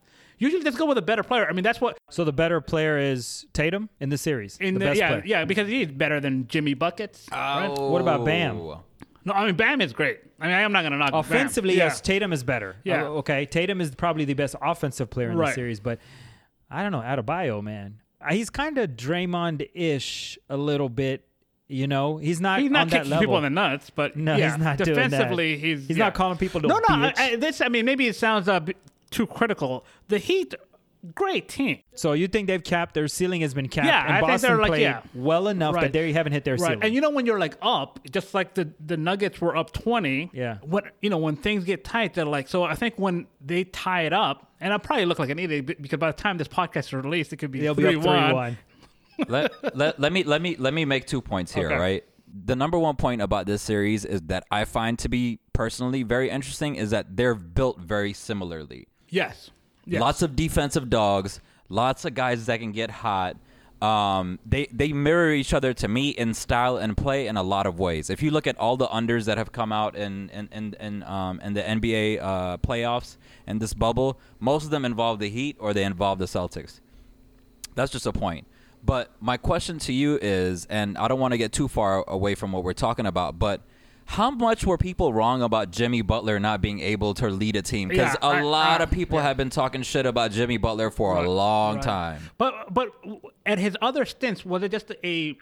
Usually, 0.40 0.64
just 0.64 0.76
go 0.79 0.87
with 0.87 0.98
a 0.98 1.03
better 1.03 1.22
player. 1.22 1.46
I 1.48 1.53
mean, 1.53 1.62
that's 1.62 1.81
what 1.81 1.96
So 2.11 2.24
the 2.24 2.33
better 2.33 2.61
player 2.61 2.98
is 2.98 3.46
Tatum 3.53 3.88
in 4.00 4.09
the 4.09 4.18
series. 4.18 4.57
in 4.59 4.74
the, 4.74 4.81
the, 4.81 4.87
best 4.87 4.98
yeah 4.98 5.09
player. 5.09 5.22
yeah 5.24 5.44
because 5.44 5.68
he's 5.68 5.87
better 5.88 6.18
than 6.18 6.48
Jimmy 6.48 6.74
buckets. 6.74 7.29
right? 7.31 7.68
What 7.68 8.00
about 8.00 8.24
Bam? 8.24 8.57
Oh. 8.59 8.83
No, 9.24 9.35
I 9.35 9.46
mean 9.46 9.55
Bam 9.55 9.81
is 9.81 9.92
great. 9.92 10.20
I 10.40 10.46
mean, 10.46 10.57
I'm 10.57 10.72
not 10.72 10.81
going 10.81 10.92
to 10.92 10.98
knock 10.98 11.11
Bam. 11.12 11.20
Offensively, 11.20 11.76
Yeah. 11.76 11.85
yes, 11.85 12.00
Tatum 12.00 12.33
is 12.33 12.42
better. 12.42 12.76
Yeah. 12.85 13.05
Uh, 13.05 13.20
okay, 13.20 13.44
Tatum 13.46 13.81
is 13.83 13.94
probably 13.94 14.24
the 14.24 14.35
best 14.35 14.57
offensive 14.62 15.11
player 15.11 15.31
in 15.31 15.37
the 15.38 15.53
series, 15.53 15.79
but 15.79 15.98
I 16.70 16.83
don't 16.83 16.90
know 16.92 17.03
Adebayo, 17.03 17.62
man. 17.62 18.00
Uh, 18.20 18.33
He's 18.33 18.48
kind 18.50 18.79
of 18.79 18.90
Draymond-ish 18.90 20.38
a 20.48 20.57
little 20.57 20.88
bit. 20.88 21.26
You 21.68 21.87
know, 21.87 22.16
he's 22.16 22.40
not. 22.40 22.61
He's 22.61 22.70
not 22.70 22.83
on 22.83 22.88
that 22.88 23.03
kicking 23.05 23.18
people 23.20 23.37
in 23.37 23.44
the 23.44 23.50
nuts, 23.50 23.90
but 23.90 24.16
No, 24.16 24.35
yeah, 24.37 24.50
he's 24.50 24.59
not 24.64 24.76
defensively. 24.79 25.57
He's 25.57 25.87
He's 25.87 25.96
yeah. 25.96 26.07
not 26.07 26.14
calling 26.14 26.37
people 26.37 26.61
to 26.62 26.66
No, 26.66 26.79
no. 26.79 26.85
I. 26.88 27.12
I, 27.16 27.37
this, 27.37 27.61
I 27.61 27.68
mean, 27.68 27.85
maybe 27.85 28.09
it 28.09 28.16
sounds 28.16 28.48
uh, 28.48 28.59
too 29.11 29.27
critical. 29.27 29.85
The 30.09 30.18
Heat, 30.18 30.55
great 31.14 31.49
team, 31.49 31.79
So 31.94 32.12
you 32.12 32.29
think 32.29 32.46
they've 32.46 32.62
capped 32.62 32.94
their 32.94 33.09
ceiling 33.09 33.40
has 33.40 33.55
been 33.55 33.68
capped? 33.68 33.87
Yeah, 33.87 34.05
and 34.07 34.25
I 34.25 34.29
think 34.29 34.40
they're 34.42 34.59
like, 34.59 34.81
yeah. 34.81 35.01
well 35.14 35.49
enough 35.49 35.75
Right. 35.75 35.83
that 35.85 35.92
they 35.92 36.12
haven't 36.12 36.33
hit 36.33 36.44
their 36.44 36.55
right? 36.55 36.61
ceiling. 36.61 36.83
And 36.83 36.94
you 36.94 37.01
know 37.01 37.11
when 37.11 37.25
you're 37.27 37.38
like 37.38 37.57
up, 37.62 38.01
just 38.11 38.35
like 38.35 38.55
the 38.55 38.70
the 38.85 38.96
Nuggets 38.96 39.40
were 39.40 39.57
up 39.57 39.73
twenty. 39.73 40.31
Yeah. 40.33 40.59
What 40.62 40.85
you 41.01 41.09
know 41.11 41.18
when 41.18 41.37
things 41.37 41.64
get 41.64 41.85
tight, 41.85 42.14
they're 42.14 42.25
like. 42.25 42.49
So 42.49 42.64
I 42.64 42.75
think 42.75 42.94
when 42.99 43.27
they 43.40 43.64
tie 43.64 44.03
it 44.03 44.12
up, 44.12 44.53
and 44.61 44.73
I'll 44.73 44.79
probably 44.79 45.07
look 45.07 45.18
like 45.18 45.31
an 45.31 45.38
idiot 45.38 45.81
because 45.81 45.99
by 45.99 46.09
the 46.11 46.16
time 46.16 46.37
this 46.38 46.49
podcast 46.49 46.79
is 46.88 46.92
released, 46.92 47.33
it 47.33 47.37
could 47.38 47.51
be 47.51 47.61
They'll 47.61 47.75
be 47.75 47.85
three 47.85 47.96
up 47.96 48.03
three 48.03 48.11
one. 48.12 48.35
one. 48.35 48.59
let, 49.29 49.77
let, 49.77 49.99
let 50.01 50.12
me 50.12 50.23
let 50.25 50.40
me 50.42 50.57
let 50.57 50.73
me 50.75 50.85
make 50.85 51.07
two 51.07 51.20
points 51.23 51.53
here, 51.53 51.66
Okay. 51.66 51.77
right? 51.79 52.05
The 52.44 52.55
number 52.55 52.79
one 52.79 52.94
point 52.96 53.23
about 53.23 53.46
this 53.46 53.61
series 53.61 54.05
is 54.05 54.20
that 54.27 54.44
I 54.53 54.64
find 54.64 54.99
to 55.01 55.09
be 55.09 55.40
personally 55.53 56.05
very 56.05 56.31
interesting 56.31 56.77
is 56.77 56.90
that 56.90 57.16
they're 57.16 57.35
built 57.35 57.81
very 57.81 58.12
similarly. 58.12 58.87
Yes. 59.11 59.51
yes. 59.85 60.01
Lots 60.01 60.23
of 60.23 60.37
defensive 60.37 60.88
dogs, 60.88 61.40
lots 61.68 62.05
of 62.05 62.14
guys 62.14 62.46
that 62.46 62.61
can 62.61 62.73
get 62.73 62.90
hot. 62.90 63.37
Um, 63.83 64.38
they 64.44 64.66
they 64.70 64.92
mirror 64.92 65.33
each 65.33 65.55
other 65.55 65.73
to 65.73 65.88
me 65.88 66.11
in 66.11 66.35
style 66.35 66.77
and 66.77 66.94
play 66.94 67.27
in 67.27 67.38
a 67.38 67.42
lot 67.42 67.66
of 67.66 67.79
ways. 67.79 68.11
If 68.11 68.23
you 68.23 68.31
look 68.31 68.46
at 68.46 68.59
all 68.59 68.77
the 68.77 68.87
unders 68.88 69.25
that 69.25 69.38
have 69.38 69.53
come 69.53 69.73
out 69.73 69.96
in 69.96 70.29
in 70.31 70.49
in, 70.53 70.75
in, 70.79 71.03
um, 71.05 71.40
in 71.40 71.55
the 71.55 71.62
NBA 71.62 72.20
uh, 72.20 72.59
playoffs 72.59 73.16
and 73.46 73.61
this 73.61 73.73
bubble, 73.73 74.18
most 74.38 74.64
of 74.64 74.70
them 74.70 74.85
involve 74.85 75.18
the 75.18 75.31
Heat 75.31 75.57
or 75.59 75.73
they 75.73 75.85
involve 75.85 76.18
the 76.18 76.27
Celtics. 76.27 76.81
That's 77.75 77.90
just 77.90 78.07
a 78.07 78.12
point. 78.12 78.46
But 78.85 79.11
my 79.20 79.37
question 79.37 79.79
to 79.81 79.92
you 79.92 80.18
is, 80.20 80.66
and 80.66 80.96
I 80.99 81.09
don't 81.09 81.20
want 81.20 81.33
to 81.33 81.38
get 81.38 81.53
too 81.53 81.68
far 81.68 82.05
away 82.07 82.35
from 82.35 82.53
what 82.53 82.64
we're 82.64 82.73
talking 82.73 83.07
about, 83.07 83.38
but 83.38 83.62
how 84.11 84.29
much 84.33 84.66
were 84.66 84.77
people 84.77 85.12
wrong 85.12 85.40
about 85.40 85.70
Jimmy 85.70 86.03
Butler 86.03 86.40
not 86.40 86.61
being 86.61 86.81
able 86.81 87.14
to 87.14 87.29
lead 87.29 87.55
a 87.55 87.62
team? 87.62 87.88
Because 87.88 88.16
Yeah, 88.20 88.29
a 88.29 88.33
I- 88.33 88.40
lot 88.42 88.81
I- 88.81 88.85
of 88.85 88.90
people 88.90 89.20
have 89.20 89.37
been 89.37 89.51
talking 89.51 89.83
shit 89.83 90.05
about 90.05 90.33
Jimmy 90.33 90.57
Butler 90.57 90.90
for 90.90 91.16
a 91.16 91.31
long 91.31 91.77
right. 91.77 91.85
time. 91.85 92.31
But 92.37 92.75
but 92.75 92.88
at 93.46 93.61
his 93.61 93.77
other 93.81 94.05
stints, 94.05 94.44
was 94.44 94.64
it 94.64 94.73
just 94.73 94.90
a 95.05 95.37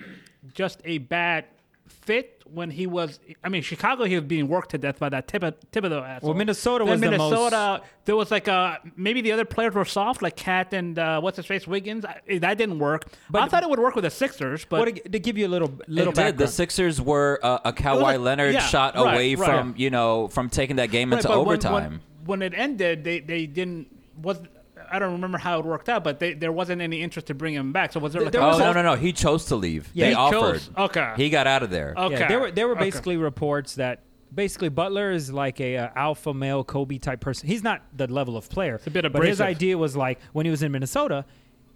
just 0.54 0.82
a 0.84 0.98
bad 0.98 1.46
fit 1.88 2.42
when 2.50 2.70
he 2.70 2.86
was? 2.86 3.18
I 3.42 3.48
mean, 3.48 3.62
Chicago, 3.62 4.04
he 4.04 4.14
was 4.14 4.24
being 4.24 4.48
worked 4.48 4.70
to 4.70 4.78
death 4.78 4.98
by 4.98 5.08
that 5.08 5.28
Thib- 5.28 5.56
Thibodeau 5.72 6.02
asshole. 6.02 6.30
Well, 6.30 6.38
Minnesota 6.38 6.84
Then 6.84 6.92
was 6.92 7.00
the 7.00 7.10
most- 7.10 7.30
Minnesota. 7.30 7.82
There 8.04 8.16
was 8.16 8.30
like 8.30 8.48
a 8.48 8.78
maybe 8.96 9.20
the 9.20 9.32
other 9.32 9.44
players 9.44 9.74
were 9.74 9.84
soft, 9.84 10.22
like 10.22 10.36
KAT 10.36 10.72
and 10.72 10.98
uh, 10.98 11.20
what's 11.20 11.36
his 11.36 11.46
face 11.46 11.66
Wiggins. 11.66 12.04
I, 12.04 12.38
that 12.38 12.56
didn't 12.58 12.78
work. 12.78 13.08
But 13.30 13.42
I 13.42 13.48
thought 13.48 13.62
it 13.62 13.68
would 13.68 13.78
work 13.78 13.94
with 13.94 14.04
the 14.04 14.10
Sixers, 14.10 14.64
but. 14.64 14.80
What 14.80 14.96
to, 14.96 15.08
to 15.10 15.18
give 15.18 15.36
you 15.36 15.46
a 15.46 15.48
little 15.48 15.72
little 15.86 16.12
It 16.12 16.16
did. 16.16 16.38
The. 16.38 16.48
Sixers 16.48 17.00
were 17.00 17.38
uh, 17.42 17.58
a 17.64 17.72
Kawhi 17.72 18.00
like- 18.02 18.20
Leonard 18.20 18.54
yeah, 18.54 18.60
shot 18.60 18.94
right, 18.94 19.12
away 19.14 19.34
right. 19.34 19.46
from 19.46 19.74
you 19.76 19.90
know 19.90 20.28
from 20.28 20.48
taking 20.50 20.76
that 20.76 20.90
game 20.90 21.10
Right, 21.10 21.18
into 21.18 21.28
but 21.28 21.38
when- 21.38 21.46
overtime. 21.46 22.00
When, 22.24 22.40
when 22.40 22.42
it 22.42 22.52
ended, 22.54 23.04
they, 23.04 23.20
they 23.20 23.46
didn't 23.46 23.88
was 24.22 24.38
I 24.90 24.98
don't 24.98 25.12
remember 25.12 25.38
how 25.38 25.58
it 25.58 25.64
worked 25.64 25.88
out, 25.88 26.04
but 26.04 26.18
they, 26.18 26.34
there 26.34 26.52
wasn't 26.52 26.80
any 26.82 27.00
interest 27.02 27.26
to 27.28 27.34
bring 27.34 27.54
him 27.54 27.72
back. 27.72 27.92
So 27.92 28.00
was 28.00 28.12
there 28.12 28.22
like 28.22 28.32
there 28.32 28.40
a 28.40 28.44
oh 28.44 28.48
was 28.48 28.58
no 28.58 28.70
a- 28.70 28.74
no 28.74 28.82
no! 28.82 28.94
He 28.96 29.12
chose 29.12 29.46
to 29.46 29.56
leave. 29.56 29.88
Yeah, 29.94 30.06
they 30.06 30.10
he 30.10 30.16
offered. 30.16 30.38
chose. 30.60 30.70
Okay. 30.76 31.12
He 31.16 31.30
got 31.30 31.46
out 31.46 31.62
of 31.62 31.70
there. 31.70 31.94
Okay. 31.96 32.18
Yeah, 32.20 32.28
there 32.28 32.40
were 32.40 32.50
there 32.50 32.66
were 32.68 32.74
Okay. 32.74 32.84
basically 32.84 33.16
reports 33.16 33.74
that 33.76 34.02
basically 34.34 34.68
Butler 34.68 35.10
is 35.12 35.32
like 35.32 35.60
a 35.60 35.76
uh, 35.76 35.88
alpha 35.96 36.34
male 36.34 36.62
Kobe 36.64 36.98
type 36.98 37.20
person. 37.20 37.48
He's 37.48 37.62
not 37.62 37.82
the 37.96 38.06
level 38.06 38.36
of 38.36 38.48
player. 38.50 38.80
a 38.86 38.90
bit 38.90 39.10
but 39.12 39.24
his 39.24 39.40
idea 39.40 39.78
was 39.78 39.96
like 39.96 40.20
when 40.32 40.44
he 40.46 40.50
was 40.50 40.62
in 40.62 40.70
Minnesota, 40.72 41.24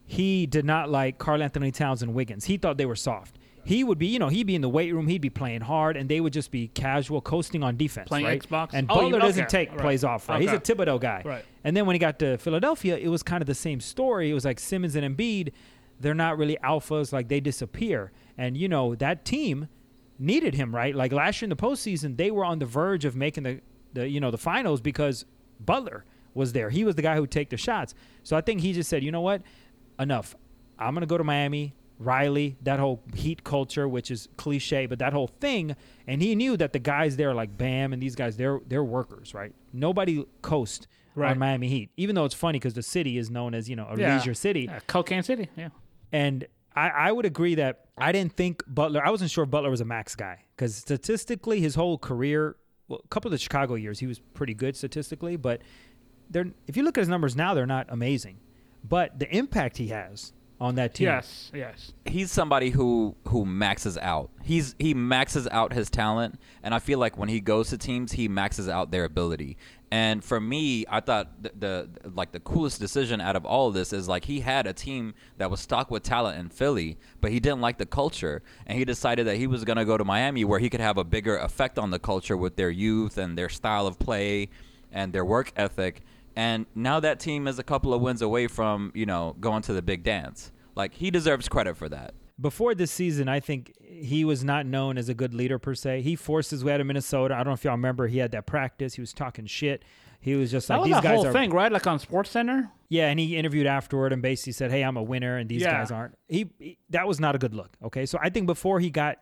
he 0.05 0.47
did 0.47 0.65
not 0.65 0.91
like 0.91 1.19
Karl-Anthony 1.19 1.71
Towns 1.71 2.03
and 2.03 2.13
Wiggins. 2.15 2.45
He 2.45 2.57
thought 2.59 2.77
they 2.77 2.87
were 2.87 2.97
soft. 2.97 3.39
He 3.65 3.85
would 3.85 3.99
be, 3.99 4.09
you 4.09 4.19
know, 4.19 4.29
he'd 4.29 4.47
be 4.47 4.55
in 4.55 4.61
the 4.61 4.69
weight 4.69 4.93
room, 4.93 5.07
he'd 5.07 5.21
be 5.21 5.31
playing 5.31 5.61
hard, 5.61 5.97
and 5.97 6.09
they 6.09 6.21
would 6.21 6.33
just 6.33 6.51
be 6.51 6.69
casual, 6.69 7.21
coasting 7.21 7.63
on 7.63 7.77
defense, 7.77 8.09
Playing 8.09 8.27
right? 8.27 8.43
Xbox? 8.43 8.71
And 8.73 8.89
Oh, 8.91 8.97
Butler 8.97 9.21
doesn't 9.21 9.45
okay, 9.45 9.51
take 9.67 9.71
right. 9.71 9.79
plays 9.81 10.03
off, 10.05 10.29
right? 10.29 10.41
He's 10.41 10.51
a 10.51 10.59
Thibodeau 10.59 11.01
guy. 11.01 11.23
Right. 11.25 11.45
And 11.63 11.77
then 11.77 11.87
when 11.87 11.95
he 11.95 11.99
got 12.01 12.19
to 12.19 12.39
Philadelphia, 12.39 12.97
it 12.97 13.09
was 13.09 13.23
kind 13.23 13.41
of 13.41 13.47
the 13.47 13.55
same 13.55 13.79
story. 13.81 14.31
It 14.31 14.35
was 14.35 14.45
like 14.45 14.59
Simmons 14.59 14.97
and 14.97 15.17
Embiid, 15.17 15.53
they're 16.01 16.15
not 16.15 16.37
really 16.39 16.59
alphas, 16.65 17.13
like 17.13 17.29
they 17.29 17.39
disappear. 17.41 18.11
And 18.37 18.57
you 18.57 18.69
know, 18.69 18.97
that 18.97 19.25
team 19.25 19.69
needed 20.19 20.55
him, 20.55 20.75
right? 20.75 20.95
Like 20.95 21.13
last 21.13 21.41
year 21.41 21.47
in 21.47 21.51
the 21.51 21.57
postseason, 21.57 22.17
they 22.17 22.31
were 22.33 22.45
on 22.45 22.59
the 22.59 22.67
verge 22.67 23.05
of 23.05 23.15
making 23.15 23.45
the, 23.45 23.61
the 23.93 24.09
you 24.09 24.19
know, 24.19 24.33
the 24.33 24.39
finals 24.39 24.81
because 24.81 25.25
Butler 25.61 26.05
was 26.35 26.53
there. 26.53 26.71
He 26.71 26.83
was 26.83 26.97
the 26.97 27.03
guy 27.03 27.15
who 27.15 27.21
would 27.21 27.31
take 27.31 27.51
the 27.51 27.57
shots. 27.57 27.95
So 28.25 28.37
I 28.37 28.41
think 28.41 28.61
he 28.61 28.73
just 28.73 28.91
said, 28.91 29.05
you 29.05 29.13
know 29.13 29.21
what? 29.21 29.43
Enough. 30.01 30.35
I'm 30.79 30.95
gonna 30.95 31.07
go 31.07 31.19
to 31.19 31.25
Miami. 31.25 31.75
Riley, 32.05 32.57
that 32.63 32.79
whole 32.79 33.03
heat 33.15 33.45
culture, 33.45 33.89
which 33.89 34.11
is 34.11 34.29
cliche, 34.37 34.87
but 34.87 34.99
that 34.99 35.13
whole 35.13 35.29
thing, 35.29 35.77
and 36.07 36.21
he 36.23 36.35
knew 36.35 36.57
that 36.57 36.73
the 36.73 36.79
guys 36.79 37.17
there, 37.17 37.33
like 37.35 37.57
Bam 37.57 37.93
and 37.93 38.03
these 38.03 38.15
guys, 38.15 38.37
they're 38.37 38.61
they're 38.67 38.85
workers, 38.85 39.35
right? 39.35 39.55
Nobody 39.73 40.25
coast 40.43 40.89
Right. 41.15 41.33
on 41.33 41.39
Miami 41.39 41.69
Heat, 41.69 41.91
even 41.99 42.15
though 42.15 42.25
it's 42.25 42.35
funny 42.35 42.59
because 42.59 42.73
the 42.73 42.83
city 42.83 43.19
is 43.19 43.31
known 43.31 43.55
as 43.55 43.69
you 43.69 43.77
know 43.77 43.87
a 43.91 43.99
Yeah. 43.99 44.17
leisure 44.17 44.33
city, 44.35 44.63
Yeah, 44.63 44.81
Cocaine 44.87 45.23
City. 45.23 45.49
Yeah. 45.57 45.69
and 46.11 46.47
I, 46.75 46.89
I 46.89 47.13
would 47.13 47.27
agree 47.27 47.55
that 47.57 47.85
I 47.99 48.13
didn't 48.13 48.33
think 48.33 48.63
Butler. 48.67 49.05
I 49.07 49.11
wasn't 49.11 49.31
sure 49.31 49.45
Butler 49.45 49.69
was 49.71 49.83
a 49.83 49.85
max 49.85 50.15
guy 50.17 50.39
because 50.57 50.75
statistically, 50.75 51.61
his 51.61 51.75
whole 51.75 51.99
career, 51.99 52.57
well, 52.89 53.01
a 53.05 53.09
couple 53.09 53.29
of 53.29 53.33
the 53.33 53.39
Chicago 53.39 53.75
years, 53.75 53.99
he 53.99 54.07
was 54.07 54.21
pretty 54.21 54.55
good 54.55 54.75
statistically. 54.75 55.37
But 55.37 55.61
they're 56.31 56.47
if 56.67 56.79
you 56.79 56.83
look 56.83 56.97
at 56.97 57.03
his 57.03 57.11
numbers 57.11 57.37
now, 57.37 57.53
they're 57.53 57.67
not 57.67 57.87
amazing. 57.91 58.39
But 58.83 59.19
the 59.19 59.29
impact 59.37 59.77
he 59.77 59.89
has 59.89 60.33
on 60.63 60.77
that 60.77 60.95
team, 60.95 61.07
Yes. 61.07 61.51
Yes. 61.53 61.93
he's 62.07 62.31
somebody 62.31 62.71
who 62.71 63.17
who 63.29 63.45
maxes 63.45 63.99
out. 63.99 64.31
He's 64.43 64.75
he 64.79 64.95
maxes 64.95 65.49
out 65.51 65.73
his 65.73 65.91
talent, 65.91 66.39
and 66.63 66.73
I 66.73 66.79
feel 66.79 66.99
like 66.99 67.19
when 67.19 67.29
he 67.29 67.41
goes 67.41 67.71
to 67.71 67.79
teams, 67.79 68.13
he 68.13 68.29
maxes 68.29 68.69
out 68.69 68.91
their 68.93 69.05
ability. 69.05 69.57
And 69.91 70.25
for 70.25 70.41
me, 70.41 70.87
I 70.89 71.01
thought 71.01 71.43
the, 71.43 71.53
the 71.59 72.11
like 72.15 72.33
the 72.33 72.41
coolest 72.41 72.81
decision 72.81 73.21
out 73.21 73.37
of 73.37 73.45
all 73.45 73.69
of 73.69 73.75
this 73.75 73.93
is 73.93 74.09
like 74.09 74.25
he 74.25 74.41
had 74.41 74.67
a 74.67 74.73
team 74.73 75.15
that 75.37 75.51
was 75.51 75.61
stocked 75.61 75.91
with 75.91 76.03
talent 76.03 76.39
in 76.39 76.49
Philly, 76.49 76.97
but 77.21 77.31
he 77.33 77.41
didn't 77.41 77.61
like 77.61 77.77
the 77.79 77.85
culture, 77.87 78.41
and 78.67 78.79
he 78.79 78.85
decided 78.85 79.27
that 79.27 79.37
he 79.37 79.47
was 79.49 79.65
gonna 79.65 79.85
go 79.85 79.99
to 79.99 80.05
Miami 80.05 80.45
where 80.45 80.61
he 80.61 80.71
could 80.71 80.81
have 80.81 80.97
a 80.97 81.05
bigger 81.05 81.37
effect 81.39 81.79
on 81.79 81.91
the 81.91 81.99
culture 81.99 82.37
with 82.37 82.57
their 82.57 82.71
youth 82.71 83.19
and 83.19 83.37
their 83.37 83.49
style 83.51 83.87
of 83.87 83.99
play 83.99 84.49
and 84.93 85.13
their 85.13 85.25
work 85.25 85.53
ethic. 85.57 86.03
And 86.37 86.67
now 86.75 87.01
that 87.01 87.21
team 87.21 87.47
is 87.47 87.59
a 87.59 87.63
couple 87.63 87.93
of 87.93 88.01
wins 88.01 88.23
away 88.23 88.47
from, 88.47 88.91
you 88.95 89.07
know, 89.07 89.37
going 89.41 89.63
to 89.63 89.73
the 89.73 89.83
big 89.83 90.03
dance. 90.03 90.51
Like 90.75 90.95
he 90.95 91.11
deserves 91.11 91.49
credit 91.49 91.77
for 91.77 91.89
that. 91.91 92.15
before 92.41 92.75
this 92.75 92.91
season, 92.91 93.29
I 93.29 93.39
think 93.41 93.73
he 93.81 94.25
was 94.25 94.43
not 94.43 94.65
known 94.67 94.97
as 94.99 95.09
a 95.09 95.15
good 95.15 95.35
leader 95.35 95.59
per 95.59 95.75
se. 95.75 96.01
He 96.03 96.17
forced 96.17 96.51
his 96.51 96.65
way 96.65 96.73
out 96.73 96.81
of 96.81 96.87
Minnesota. 96.87 97.35
I 97.35 97.39
don't 97.39 97.49
know 97.49 97.53
if 97.53 97.63
y'all 97.65 97.73
remember. 97.75 98.07
He 98.09 98.19
had 98.19 98.33
that 98.33 98.47
practice. 98.47 98.95
He 98.95 99.01
was 99.03 99.13
talking 99.13 99.47
shit. 99.47 99.85
He 100.21 100.35
was 100.35 100.51
just 100.51 100.69
That 100.69 100.75
like 100.77 100.81
was 100.83 100.89
these 100.89 100.97
the 100.97 101.03
guys 101.09 101.17
whole 101.17 101.27
are 101.27 101.33
thing, 101.33 101.51
right? 101.51 101.71
Like 101.71 101.87
on 101.87 101.99
Sports 101.99 102.31
Center. 102.31 102.71
Yeah, 102.89 103.09
and 103.09 103.19
he 103.21 103.37
interviewed 103.37 103.67
afterward 103.67 104.13
and 104.13 104.23
basically 104.23 104.53
said, 104.53 104.71
"Hey, 104.71 104.83
I'm 104.83 104.97
a 104.97 105.03
winner, 105.03 105.37
and 105.37 105.49
these 105.49 105.63
Yeah. 105.63 105.73
guys 105.73 105.91
aren't." 105.91 106.17
He, 106.29 106.51
he 106.59 106.79
that 106.91 107.07
was 107.09 107.19
not 107.21 107.35
a 107.35 107.39
good 107.39 107.55
look. 107.55 107.71
Okay, 107.85 108.07
so 108.07 108.19
I 108.23 108.31
think 108.31 108.47
before 108.47 108.81
he 108.81 108.89
got 108.91 109.19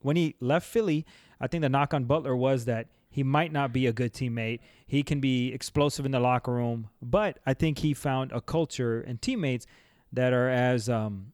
when 0.00 0.16
he 0.16 0.36
left 0.40 0.66
Philly, 0.66 1.04
I 1.40 1.46
think 1.46 1.62
the 1.62 1.68
knock 1.70 1.94
on 1.94 2.04
Butler 2.04 2.36
was 2.36 2.66
that 2.66 2.88
he 3.12 3.22
might 3.22 3.52
not 3.52 3.72
be 3.74 3.86
a 3.86 3.92
good 3.92 4.14
teammate. 4.14 4.60
He 4.86 5.02
can 5.02 5.20
be 5.20 5.52
explosive 5.52 6.06
in 6.06 6.12
the 6.12 6.18
locker 6.18 6.50
room, 6.50 6.88
but 7.02 7.38
I 7.44 7.52
think 7.52 7.78
he 7.78 7.92
found 7.92 8.32
a 8.32 8.40
culture 8.40 9.02
and 9.02 9.20
teammates 9.20 9.66
that 10.14 10.32
are 10.32 10.48
as 10.48 10.88
um, 10.88 11.32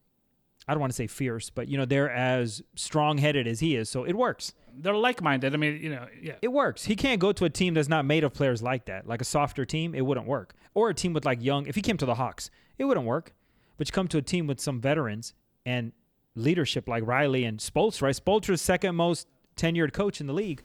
I 0.67 0.73
don't 0.73 0.81
want 0.81 0.91
to 0.91 0.95
say 0.95 1.07
fierce, 1.07 1.49
but 1.49 1.69
you 1.69 1.77
know 1.77 1.85
they're 1.85 2.11
as 2.11 2.61
strong 2.75 3.17
headed 3.17 3.47
as 3.47 3.61
he 3.61 3.75
is. 3.77 3.89
So 3.89 4.03
it 4.03 4.13
works. 4.13 4.53
They're 4.71 4.93
like-minded. 4.93 5.53
I 5.53 5.57
mean, 5.57 5.81
you 5.81 5.89
know, 5.89 6.05
yeah. 6.21 6.35
It 6.41 6.49
works. 6.49 6.83
He 6.83 6.95
can't 6.95 7.19
go 7.19 7.31
to 7.31 7.45
a 7.45 7.49
team 7.49 7.73
that's 7.73 7.89
not 7.89 8.05
made 8.05 8.23
of 8.23 8.33
players 8.33 8.61
like 8.61 8.85
that. 8.85 9.07
Like 9.07 9.21
a 9.21 9.25
softer 9.25 9.65
team, 9.65 9.95
it 9.95 10.05
wouldn't 10.05 10.27
work. 10.27 10.53
Or 10.73 10.89
a 10.89 10.93
team 10.93 11.13
with 11.13 11.25
like 11.25 11.41
young. 11.41 11.65
If 11.65 11.75
he 11.75 11.81
came 11.81 11.97
to 11.97 12.05
the 12.05 12.15
Hawks, 12.15 12.51
it 12.77 12.85
wouldn't 12.85 13.05
work. 13.05 13.33
But 13.77 13.87
you 13.87 13.93
come 13.93 14.07
to 14.09 14.17
a 14.17 14.21
team 14.21 14.47
with 14.47 14.59
some 14.59 14.81
veterans 14.81 15.33
and 15.65 15.93
leadership 16.35 16.87
like 16.89 17.07
Riley 17.07 17.45
and 17.45 17.59
Spoelstra. 17.59 18.03
Right? 18.03 18.15
Spoelstra's 18.15 18.61
second 18.61 18.95
most 18.95 19.27
tenured 19.55 19.93
coach 19.93 20.21
in 20.21 20.27
the 20.27 20.33
league. 20.33 20.61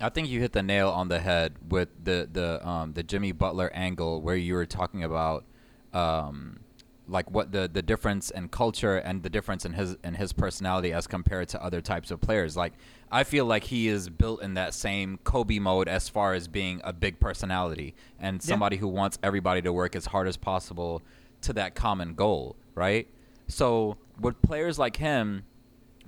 I 0.00 0.08
think 0.08 0.28
you 0.28 0.40
hit 0.40 0.52
the 0.52 0.62
nail 0.62 0.90
on 0.90 1.08
the 1.08 1.18
head 1.18 1.54
with 1.68 1.88
the 2.02 2.28
the 2.30 2.66
um, 2.66 2.92
the 2.92 3.02
Jimmy 3.02 3.32
Butler 3.32 3.70
angle 3.74 4.20
where 4.20 4.36
you 4.36 4.54
were 4.54 4.66
talking 4.66 5.02
about 5.02 5.44
um, 5.92 6.60
like 7.08 7.30
what 7.30 7.52
the 7.52 7.68
the 7.72 7.82
difference 7.82 8.30
in 8.30 8.48
culture 8.48 8.96
and 8.96 9.22
the 9.22 9.30
difference 9.30 9.64
in 9.64 9.72
his 9.72 9.96
in 10.04 10.14
his 10.14 10.32
personality 10.32 10.92
as 10.92 11.06
compared 11.06 11.48
to 11.48 11.62
other 11.62 11.80
types 11.80 12.10
of 12.10 12.20
players. 12.20 12.56
Like 12.56 12.74
I 13.10 13.24
feel 13.24 13.46
like 13.46 13.64
he 13.64 13.88
is 13.88 14.08
built 14.08 14.42
in 14.42 14.54
that 14.54 14.74
same 14.74 15.18
Kobe 15.24 15.58
mode 15.58 15.88
as 15.88 16.08
far 16.08 16.34
as 16.34 16.46
being 16.46 16.80
a 16.84 16.92
big 16.92 17.18
personality 17.18 17.94
and 18.20 18.42
somebody 18.42 18.76
who 18.76 18.88
wants 18.88 19.18
everybody 19.22 19.62
to 19.62 19.72
work 19.72 19.96
as 19.96 20.06
hard 20.06 20.28
as 20.28 20.36
possible 20.36 21.02
to 21.40 21.52
that 21.54 21.74
common 21.74 22.14
goal, 22.14 22.56
right? 22.74 23.08
So 23.48 23.96
with 24.20 24.40
players 24.42 24.78
like 24.78 24.96
him, 24.96 25.44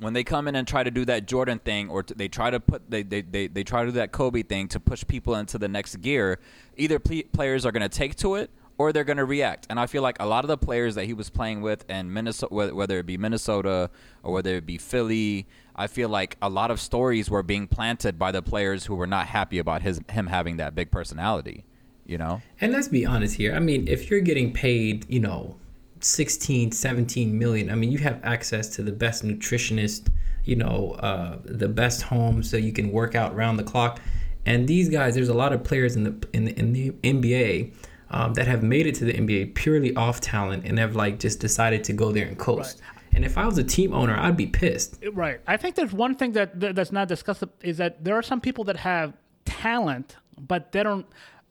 when 0.01 0.15
they 0.15 0.25
come 0.25 0.49
in 0.49 0.57
and 0.57 0.67
try 0.67 0.83
to 0.83 0.91
do 0.91 1.05
that 1.05 1.27
Jordan 1.27 1.59
thing, 1.59 1.89
or 1.91 2.03
t- 2.03 2.15
they 2.17 2.29
try 2.29 2.51
to 2.51 2.59
put 2.59 2.91
they, 2.91 3.03
they, 3.03 3.21
they, 3.21 3.47
they 3.47 3.63
try 3.63 3.83
to 3.85 3.89
do 3.89 3.93
that 3.93 4.13
Kobe 4.13 4.43
thing 4.43 4.67
to 4.69 4.81
push 4.81 5.07
people 5.07 5.35
into 5.35 5.59
the 5.59 5.69
next 5.69 5.97
gear, 5.97 6.39
either 6.77 6.99
players 6.99 7.65
are 7.67 7.73
going 7.73 7.83
to 7.83 7.89
take 7.89 8.17
to 8.17 8.35
it 8.35 8.51
or 8.79 8.95
they're 8.95 9.05
going 9.05 9.19
to 9.19 9.27
react. 9.27 9.67
And 9.69 9.79
I 9.79 9.87
feel 9.87 10.03
like 10.03 10.17
a 10.21 10.27
lot 10.27 10.43
of 10.43 10.49
the 10.49 10.57
players 10.57 10.95
that 10.95 11.05
he 11.05 11.13
was 11.13 11.29
playing 11.29 11.61
with 11.61 11.89
in 11.91 12.11
Minnesota, 12.11 12.75
whether 12.75 12.99
it 12.99 13.05
be 13.05 13.19
Minnesota 13.19 13.91
or 14.23 14.33
whether 14.33 14.57
it 14.57 14.65
be 14.65 14.79
Philly, 14.79 15.47
I 15.77 15.87
feel 15.87 16.09
like 16.09 16.39
a 16.41 16.49
lot 16.49 16.71
of 16.71 16.81
stories 16.81 17.29
were 17.29 17.43
being 17.43 17.67
planted 17.67 18.19
by 18.19 18.33
the 18.33 18.41
players 18.41 18.87
who 18.87 18.95
were 18.95 19.07
not 19.07 19.27
happy 19.27 19.59
about 19.59 19.83
his 19.83 20.01
him 20.11 20.29
having 20.29 20.57
that 20.57 20.75
big 20.75 20.91
personality. 20.91 21.65
You 22.07 22.17
know, 22.17 22.41
And 22.59 22.73
let's 22.73 22.89
be 22.89 23.05
honest 23.05 23.37
here. 23.37 23.55
I 23.55 23.61
mean, 23.61 23.87
if 23.87 24.11
you're 24.11 24.21
getting 24.21 24.53
paid, 24.53 25.05
you 25.11 25.21
know, 25.21 25.60
16, 26.05 26.73
17 26.73 27.39
million, 27.39 27.71
I 27.71 27.75
mean, 27.75 27.91
you 27.93 27.99
have 27.99 28.21
access 28.23 28.69
to 28.77 28.83
the 28.83 28.93
best 28.93 29.25
nutritionist, 29.25 30.09
you 30.45 30.57
know, 30.57 30.93
uh, 31.01 31.39
the 31.45 31.69
best 31.69 32.03
home 32.03 32.43
so 32.43 32.57
you 32.57 32.73
can 32.73 32.91
work 32.93 33.15
out 33.15 33.35
round 33.35 33.59
the 33.59 33.65
clock. 33.65 34.01
And 34.47 34.67
these 34.67 34.89
guys, 34.89 35.15
there's 35.15 35.29
a 35.29 35.35
lot 35.35 35.53
of 35.53 35.63
players 35.63 35.97
in 35.97 36.05
the 36.05 36.29
in 36.33 36.45
the, 36.47 36.59
in 36.59 36.73
the 36.73 36.91
NBA 37.03 37.75
um, 38.11 38.35
that 38.35 38.47
have 38.47 38.63
made 38.63 38.87
it 38.87 38.95
to 38.97 39.05
the 39.05 39.13
NBA 39.13 39.55
purely 39.55 39.95
off 39.95 40.21
talent 40.21 40.65
and 40.65 40.79
have 40.79 40.97
like 40.97 41.19
just 41.19 41.41
decided 41.41 41.85
to 41.85 41.93
go 41.93 42.11
there 42.11 42.27
and 42.27 42.39
coast. 42.39 42.81
And 43.13 43.25
if 43.25 43.37
I 43.37 43.45
was 43.45 43.59
a 43.59 43.65
team 43.65 43.93
owner, 43.93 44.17
I'd 44.17 44.37
be 44.37 44.47
pissed. 44.47 45.03
Right. 45.13 45.41
I 45.47 45.57
think 45.57 45.75
there's 45.75 45.93
one 45.93 46.15
thing 46.15 46.33
that- 46.33 46.59
that's 46.59 46.93
not 46.93 47.09
discussed 47.09 47.43
is 47.63 47.77
that 47.79 48.05
there 48.05 48.15
are 48.17 48.23
some 48.23 48.41
people 48.41 48.65
that 48.65 48.79
have 48.79 49.13
talent, 49.45 50.17
but 50.39 50.73
they 50.73 50.83
don't. 50.83 51.07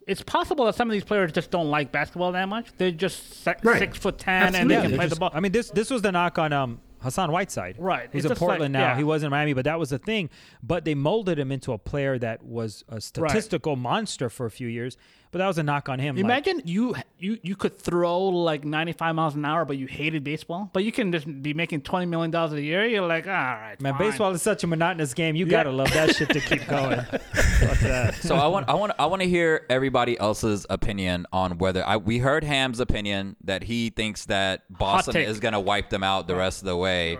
It's 0.10 0.22
possible 0.24 0.66
that 0.66 0.76
some 0.76 0.88
of 0.90 0.94
these 0.94 1.04
players 1.04 1.32
just 1.32 1.52
don't 1.52 1.70
like 1.70 1.92
basketball 1.92 2.32
that 2.34 2.50
much. 2.50 2.68
They're 2.78 2.92
just 2.92 3.44
se- 3.44 3.56
Right. 3.64 3.80
six 3.80 3.98
foot 3.98 4.18
ten 4.18 4.56
and 4.56 4.70
they 4.70 4.76
Absolutely. 4.76 4.88
can 4.90 4.96
play 4.98 5.06
Just- 5.06 5.16
the 5.16 5.20
ball. 5.20 5.32
I 5.34 5.40
mean, 5.40 5.52
this 5.52 5.70
this 5.72 5.90
was 5.90 6.02
the 6.02 6.12
knock 6.12 6.38
on 6.40 6.52
um, 6.52 6.82
Hassan 7.02 7.32
Whiteside. 7.32 7.76
Right. 7.78 8.10
He's 8.12 8.26
in 8.26 8.30
just 8.30 8.42
like- 8.42 8.48
Portland 8.50 8.74
now. 8.74 8.80
yeah. 8.82 8.98
He 8.98 9.04
was 9.04 9.24
in 9.24 9.30
Miami, 9.30 9.54
but 9.54 9.66
that 9.66 9.80
was 9.80 9.90
the 9.92 10.00
thing. 10.00 10.30
But 10.64 10.84
they 10.84 10.96
molded 10.96 11.38
him 11.40 11.52
into 11.52 11.72
a 11.74 11.78
player 11.78 12.18
that 12.20 12.44
was 12.44 12.84
a 12.90 13.00
statistical 13.00 13.76
monster 13.76 14.30
for 14.30 14.46
a 14.46 14.52
few 14.52 14.68
years. 14.68 14.98
But 15.32 15.38
that 15.40 15.48
was 15.48 15.60
a 15.60 15.64
knock 15.64 15.90
on 15.90 16.00
him. 16.00 16.16
like- 16.16 16.24
Imagine 16.26 16.62
you 16.66 16.96
you 17.20 17.38
you 17.44 17.56
could 17.56 17.78
throw 17.78 18.18
like 18.30 18.66
95 18.66 19.14
miles 19.14 19.36
an 19.36 19.46
hour, 19.46 19.64
but 19.64 19.78
you 19.78 19.86
hated 19.86 20.24
baseball. 20.24 20.72
But 20.74 20.84
you 20.84 20.92
can 20.92 21.12
just 21.12 21.28
be 21.44 21.54
making 21.54 21.82
20 21.82 22.08
million 22.08 22.32
dollars 22.32 22.54
a 22.54 22.62
year. 22.62 22.86
You're 22.86 23.06
like, 23.08 23.28
all 23.28 23.34
right, 23.34 23.76
man, 23.80 23.94
fine." 23.94 24.10
baseball 24.10 24.32
is 24.32 24.42
such 24.42 24.64
a 24.64 24.68
monotonous 24.68 25.14
game. 25.14 25.36
You 25.36 25.46
gotta 25.46 25.70
love 25.72 25.92
that 25.94 26.16
shit 26.16 26.30
to 26.30 26.40
keep 26.40 26.66
going. 26.68 27.00
So 28.22 28.36
I 28.36 28.48
want 28.48 28.70
I 28.70 28.74
want 28.74 28.94
I 29.00 29.06
want 29.06 29.22
to 29.22 29.28
hear 29.28 29.66
everybody 29.70 30.18
else's 30.20 30.66
opinion 30.70 31.26
on 31.32 31.58
whether 31.58 31.86
I 31.86 31.98
we 31.98 32.18
heard 32.20 32.44
Ham's 32.44 32.80
opinion 32.80 33.36
that 33.44 33.64
he 33.64 33.90
thinks 33.90 34.26
that 34.26 34.64
Boston 34.70 35.18
is 35.18 35.40
going 35.40 35.54
to 35.54 35.60
wipe 35.60 35.90
them 35.90 36.04
out 36.04 36.28
the 36.28 36.36
rest 36.36 36.62
of 36.62 36.66
the 36.66 36.78
way. 36.78 37.18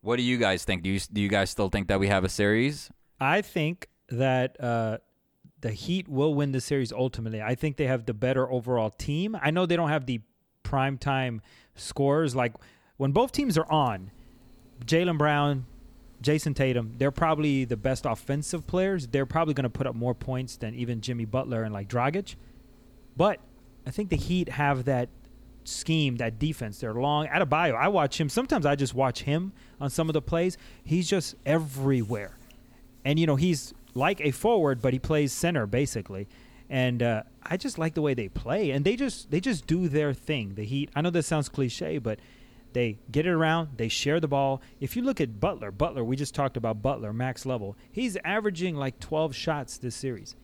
What 0.00 0.16
do 0.16 0.22
you 0.22 0.38
guys 0.38 0.64
think? 0.64 0.82
Do 0.82 0.90
you 0.90 1.00
do 1.12 1.20
you 1.20 1.28
guys 1.28 1.50
still 1.50 1.68
think 1.68 1.88
that 1.88 2.00
we 2.00 2.08
have 2.08 2.24
a 2.24 2.28
series? 2.28 2.90
I 3.20 3.42
think 3.42 3.88
that 4.08 4.56
uh, 4.62 4.98
the 5.60 5.72
Heat 5.72 6.08
will 6.08 6.34
win 6.34 6.52
the 6.52 6.60
series 6.60 6.92
ultimately. 6.92 7.42
I 7.42 7.54
think 7.54 7.76
they 7.76 7.86
have 7.86 8.06
the 8.06 8.14
better 8.14 8.50
overall 8.50 8.90
team. 8.90 9.36
I 9.40 9.50
know 9.50 9.66
they 9.66 9.76
don't 9.76 9.90
have 9.90 10.06
the 10.06 10.20
prime 10.62 10.98
time 10.98 11.42
scores. 11.74 12.34
Like 12.34 12.54
when 12.96 13.12
both 13.12 13.32
teams 13.32 13.58
are 13.58 13.70
on, 13.70 14.10
Jaylen 14.84 15.18
Brown, 15.18 15.66
Jayson 16.22 16.54
Tatum, 16.54 16.94
they're 16.98 17.10
probably 17.10 17.64
the 17.64 17.76
best 17.76 18.06
offensive 18.06 18.66
players. 18.66 19.06
They're 19.06 19.26
probably 19.26 19.54
going 19.54 19.64
to 19.64 19.70
put 19.70 19.86
up 19.86 19.94
more 19.94 20.14
points 20.14 20.56
than 20.56 20.74
even 20.74 21.00
Jimmy 21.00 21.24
Butler 21.24 21.62
and 21.62 21.72
like 21.72 21.88
Dragic. 21.88 22.36
But 23.16 23.40
I 23.86 23.90
think 23.90 24.10
the 24.10 24.16
Heat 24.16 24.50
have 24.50 24.84
that 24.84 25.08
scheme, 25.64 26.16
that 26.16 26.38
defense. 26.38 26.80
They're 26.80 26.94
long. 26.94 27.26
Adebayo, 27.26 27.74
I 27.74 27.88
watch 27.88 28.20
him. 28.20 28.28
Sometimes 28.28 28.66
I 28.66 28.76
just 28.76 28.94
watch 28.94 29.22
him 29.22 29.52
on 29.80 29.90
some 29.90 30.08
of 30.08 30.12
the 30.14 30.22
plays. 30.22 30.56
He's 30.84 31.08
just 31.08 31.34
everywhere. 31.44 32.36
And, 33.04 33.18
you 33.18 33.26
know, 33.26 33.36
he's 33.36 33.72
like 33.94 34.20
a 34.20 34.30
forward, 34.30 34.80
but 34.80 34.92
he 34.92 34.98
plays 34.98 35.32
center 35.32 35.66
basically. 35.66 36.28
And 36.68 37.02
uh, 37.02 37.24
I 37.42 37.56
just 37.56 37.78
like 37.78 37.94
the 37.94 38.02
way 38.02 38.14
they 38.14 38.28
play. 38.28 38.70
And 38.70 38.84
they 38.84 38.96
just 38.96 39.30
they 39.30 39.40
just 39.40 39.66
do 39.66 39.88
their 39.88 40.14
thing. 40.14 40.54
The 40.54 40.64
Heat, 40.64 40.90
I 40.94 41.00
know 41.00 41.10
this 41.10 41.26
sounds 41.26 41.48
cliche, 41.48 41.98
but 41.98 42.20
they 42.72 42.98
get 43.10 43.26
it 43.26 43.30
around. 43.30 43.70
They 43.76 43.88
share 43.88 44.20
the 44.20 44.28
ball. 44.28 44.62
If 44.80 44.96
you 44.96 45.02
look 45.02 45.20
at 45.20 45.40
Butler, 45.40 45.72
Butler, 45.72 46.04
we 46.04 46.16
just 46.16 46.34
talked 46.34 46.56
about 46.56 46.82
Butler, 46.82 47.12
max 47.12 47.44
level. 47.44 47.76
He's 47.90 48.16
averaging 48.24 48.76
like 48.76 49.00
12 49.00 49.34
shots 49.34 49.78
this 49.78 49.96
series. 49.96 50.36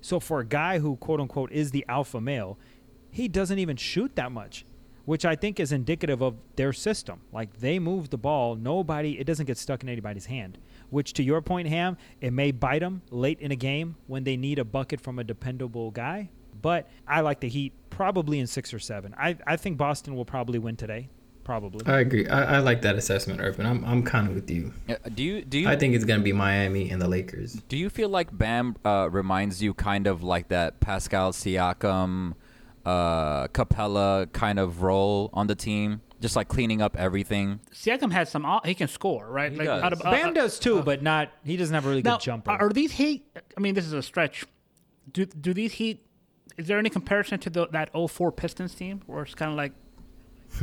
So 0.00 0.20
for 0.20 0.40
a 0.40 0.46
guy 0.46 0.78
who 0.78 0.96
quote 0.96 1.20
unquote 1.20 1.52
is 1.52 1.70
the 1.70 1.84
alpha 1.88 2.20
male, 2.20 2.58
he 3.10 3.28
doesn't 3.28 3.58
even 3.58 3.76
shoot 3.76 4.14
that 4.16 4.32
much, 4.32 4.64
which 5.04 5.24
I 5.24 5.36
think 5.36 5.60
is 5.60 5.72
indicative 5.72 6.22
of 6.22 6.36
their 6.56 6.72
system. 6.72 7.20
Like 7.32 7.58
they 7.58 7.78
move 7.78 8.10
the 8.10 8.18
ball, 8.18 8.56
nobody 8.56 9.18
it 9.18 9.24
doesn't 9.24 9.46
get 9.46 9.58
stuck 9.58 9.82
in 9.82 9.88
anybody's 9.88 10.26
hand. 10.26 10.58
Which 10.92 11.14
to 11.14 11.22
your 11.22 11.40
point, 11.40 11.68
Ham, 11.68 11.96
it 12.20 12.34
may 12.34 12.50
bite 12.52 12.80
them 12.80 13.00
late 13.10 13.40
in 13.40 13.50
a 13.50 13.56
game 13.56 13.96
when 14.08 14.24
they 14.24 14.36
need 14.36 14.58
a 14.58 14.64
bucket 14.64 15.00
from 15.00 15.18
a 15.18 15.24
dependable 15.24 15.90
guy. 15.90 16.28
But 16.60 16.86
I 17.08 17.22
like 17.22 17.40
the 17.40 17.48
Heat 17.48 17.72
probably 17.88 18.38
in 18.38 18.46
six 18.46 18.74
or 18.74 18.78
seven. 18.78 19.14
I, 19.18 19.38
I 19.46 19.56
think 19.56 19.78
Boston 19.78 20.14
will 20.14 20.26
probably 20.26 20.58
win 20.58 20.76
today. 20.76 21.08
Probably. 21.44 21.84
I 21.86 22.00
agree. 22.00 22.28
I, 22.28 22.56
I 22.56 22.58
like 22.58 22.82
that 22.82 22.96
assessment, 22.96 23.40
Irvin. 23.40 23.64
I'm 23.64 23.82
I'm 23.86 24.02
kind 24.02 24.28
of 24.28 24.34
with 24.34 24.50
you. 24.50 24.74
Uh, 24.88 24.96
Do 25.14 25.22
you 25.24 25.42
do 25.42 25.58
you 25.60 25.68
I 25.68 25.76
think 25.76 25.94
it's 25.94 26.04
gonna 26.04 26.22
be 26.22 26.32
Miami 26.34 26.90
and 26.90 27.00
the 27.00 27.08
Lakers. 27.08 27.54
do 27.68 27.76
you 27.78 27.88
feel 27.90 28.10
like 28.10 28.28
Bam 28.36 28.76
uh, 28.84 29.08
reminds 29.10 29.62
you 29.62 29.72
kind 29.74 30.06
of 30.06 30.22
like 30.22 30.48
that 30.48 30.78
Pascal 30.78 31.32
Siakam, 31.32 32.34
uh, 32.84 33.48
Capela 33.48 34.30
kind 34.32 34.58
of 34.60 34.82
role 34.82 35.30
on 35.32 35.46
the 35.48 35.56
team, 35.56 36.02
just 36.22 36.36
like 36.36 36.48
cleaning 36.48 36.80
up 36.80 36.96
everything? 36.96 37.60
Siakam 37.74 38.10
has 38.12 38.30
some. 38.30 38.46
He 38.64 38.74
can 38.74 38.88
score, 38.88 39.28
right? 39.28 39.52
He 39.52 39.58
like 39.58 39.66
does. 39.66 39.82
out 39.82 39.92
of- 39.92 40.00
uh, 40.02 40.10
Bam 40.10 40.30
uh, 40.30 40.32
does 40.32 40.58
too, 40.58 40.80
but 40.82 41.02
not. 41.02 41.30
He 41.44 41.56
doesn't 41.58 41.74
have 41.74 41.84
a 41.84 41.88
really 41.90 42.02
now, 42.02 42.16
good 42.16 42.22
jumper. 42.24 42.52
Are 42.52 42.70
these 42.70 42.92
Heat? 42.92 43.26
I 43.56 43.60
mean, 43.60 43.74
this 43.74 43.84
is 43.84 43.92
a 43.92 44.02
stretch. 44.02 44.46
Do 45.12 45.26
do 45.26 45.52
these 45.52 45.72
Heat? 45.72 46.06
Is 46.56 46.66
there 46.68 46.78
any 46.78 46.90
comparison 46.90 47.38
to 47.40 47.50
the, 47.50 47.66
that 47.68 47.90
04 47.94 48.30
Pistons 48.32 48.74
team, 48.74 49.02
where 49.06 49.22
it's 49.22 49.34
kind 49.34 49.50
of 49.50 49.56
like 49.56 49.72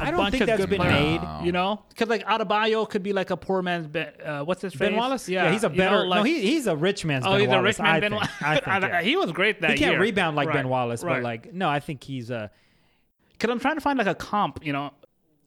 I 0.00 0.08
a 0.08 0.10
don't 0.10 0.16
bunch 0.16 0.32
think 0.32 0.40
of 0.42 0.46
that's 0.48 0.60
good 0.62 0.70
been 0.70 0.80
players, 0.80 1.20
made. 1.22 1.46
You 1.46 1.52
know, 1.52 1.82
because 1.90 2.08
like 2.08 2.26
Adebayo 2.26 2.88
could 2.88 3.02
be 3.04 3.12
like 3.12 3.30
a 3.30 3.36
poor 3.36 3.62
man's 3.62 3.86
Ben. 3.86 4.12
Uh, 4.24 4.42
what's 4.42 4.62
his 4.62 4.74
Ben? 4.74 4.96
Wallace? 4.96 5.28
Yeah, 5.28 5.52
he's 5.52 5.62
a 5.64 5.70
you 5.70 5.76
better. 5.76 5.98
know, 6.02 6.04
like- 6.08 6.18
no, 6.18 6.22
he, 6.24 6.40
he's 6.40 6.66
a 6.66 6.74
rich 6.76 7.04
man's 7.04 7.24
Oh, 7.24 7.30
Ben 7.32 7.40
he's 7.40 7.48
Wallace. 7.48 7.60
a 7.60 7.62
rich 7.62 7.78
man. 7.78 7.86
I 7.94 8.00
Ben 8.00 8.10
think. 8.10 8.20
Wallace. 8.20 8.60
I 8.66 8.80
think, 8.80 8.92
yeah. 8.92 9.02
he 9.02 9.16
was 9.16 9.30
great 9.32 9.60
that 9.60 9.70
He 9.70 9.76
can't 9.78 9.92
year. 9.92 10.00
rebound 10.00 10.34
like 10.36 10.52
Ben 10.52 10.68
Wallace, 10.68 11.04
right. 11.04 11.14
but 11.14 11.22
like 11.22 11.54
no, 11.54 11.68
I 11.68 11.78
think 11.78 12.02
he's 12.02 12.30
uh 12.32 12.48
because 13.42 13.52
I'm 13.52 13.58
trying 13.58 13.74
to 13.74 13.80
find 13.80 13.98
like 13.98 14.06
a 14.06 14.14
comp. 14.14 14.64
You 14.64 14.72
know, 14.72 14.92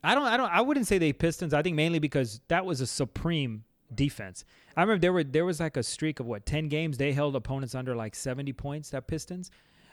I 0.04 0.16
don't 0.16 0.26
I 0.26 0.36
don't 0.36 0.52
I 0.52 0.60
wouldn't 0.60 0.86
say 0.86 0.98
they 0.98 1.14
Pistons. 1.14 1.54
I 1.54 1.62
think 1.62 1.78
mainly 1.78 2.00
because 2.00 2.42
that 2.50 2.66
was 2.66 2.82
a 2.82 2.88
supreme 2.88 3.64
defense. 3.94 4.44
I 4.76 4.82
remember 4.82 5.00
there 5.00 5.14
were 5.14 5.24
there 5.24 5.46
was 5.46 5.62
like 5.62 5.78
a 5.78 5.84
streak 5.84 6.20
of 6.20 6.26
what, 6.26 6.46
10 6.46 6.68
games 6.68 6.98
they 6.98 7.14
held 7.14 7.38
opponents 7.38 7.74
under 7.74 7.96
like 7.96 8.14
70 8.14 8.52
points 8.54 8.90
that 8.90 9.08
Pistons. 9.08 9.50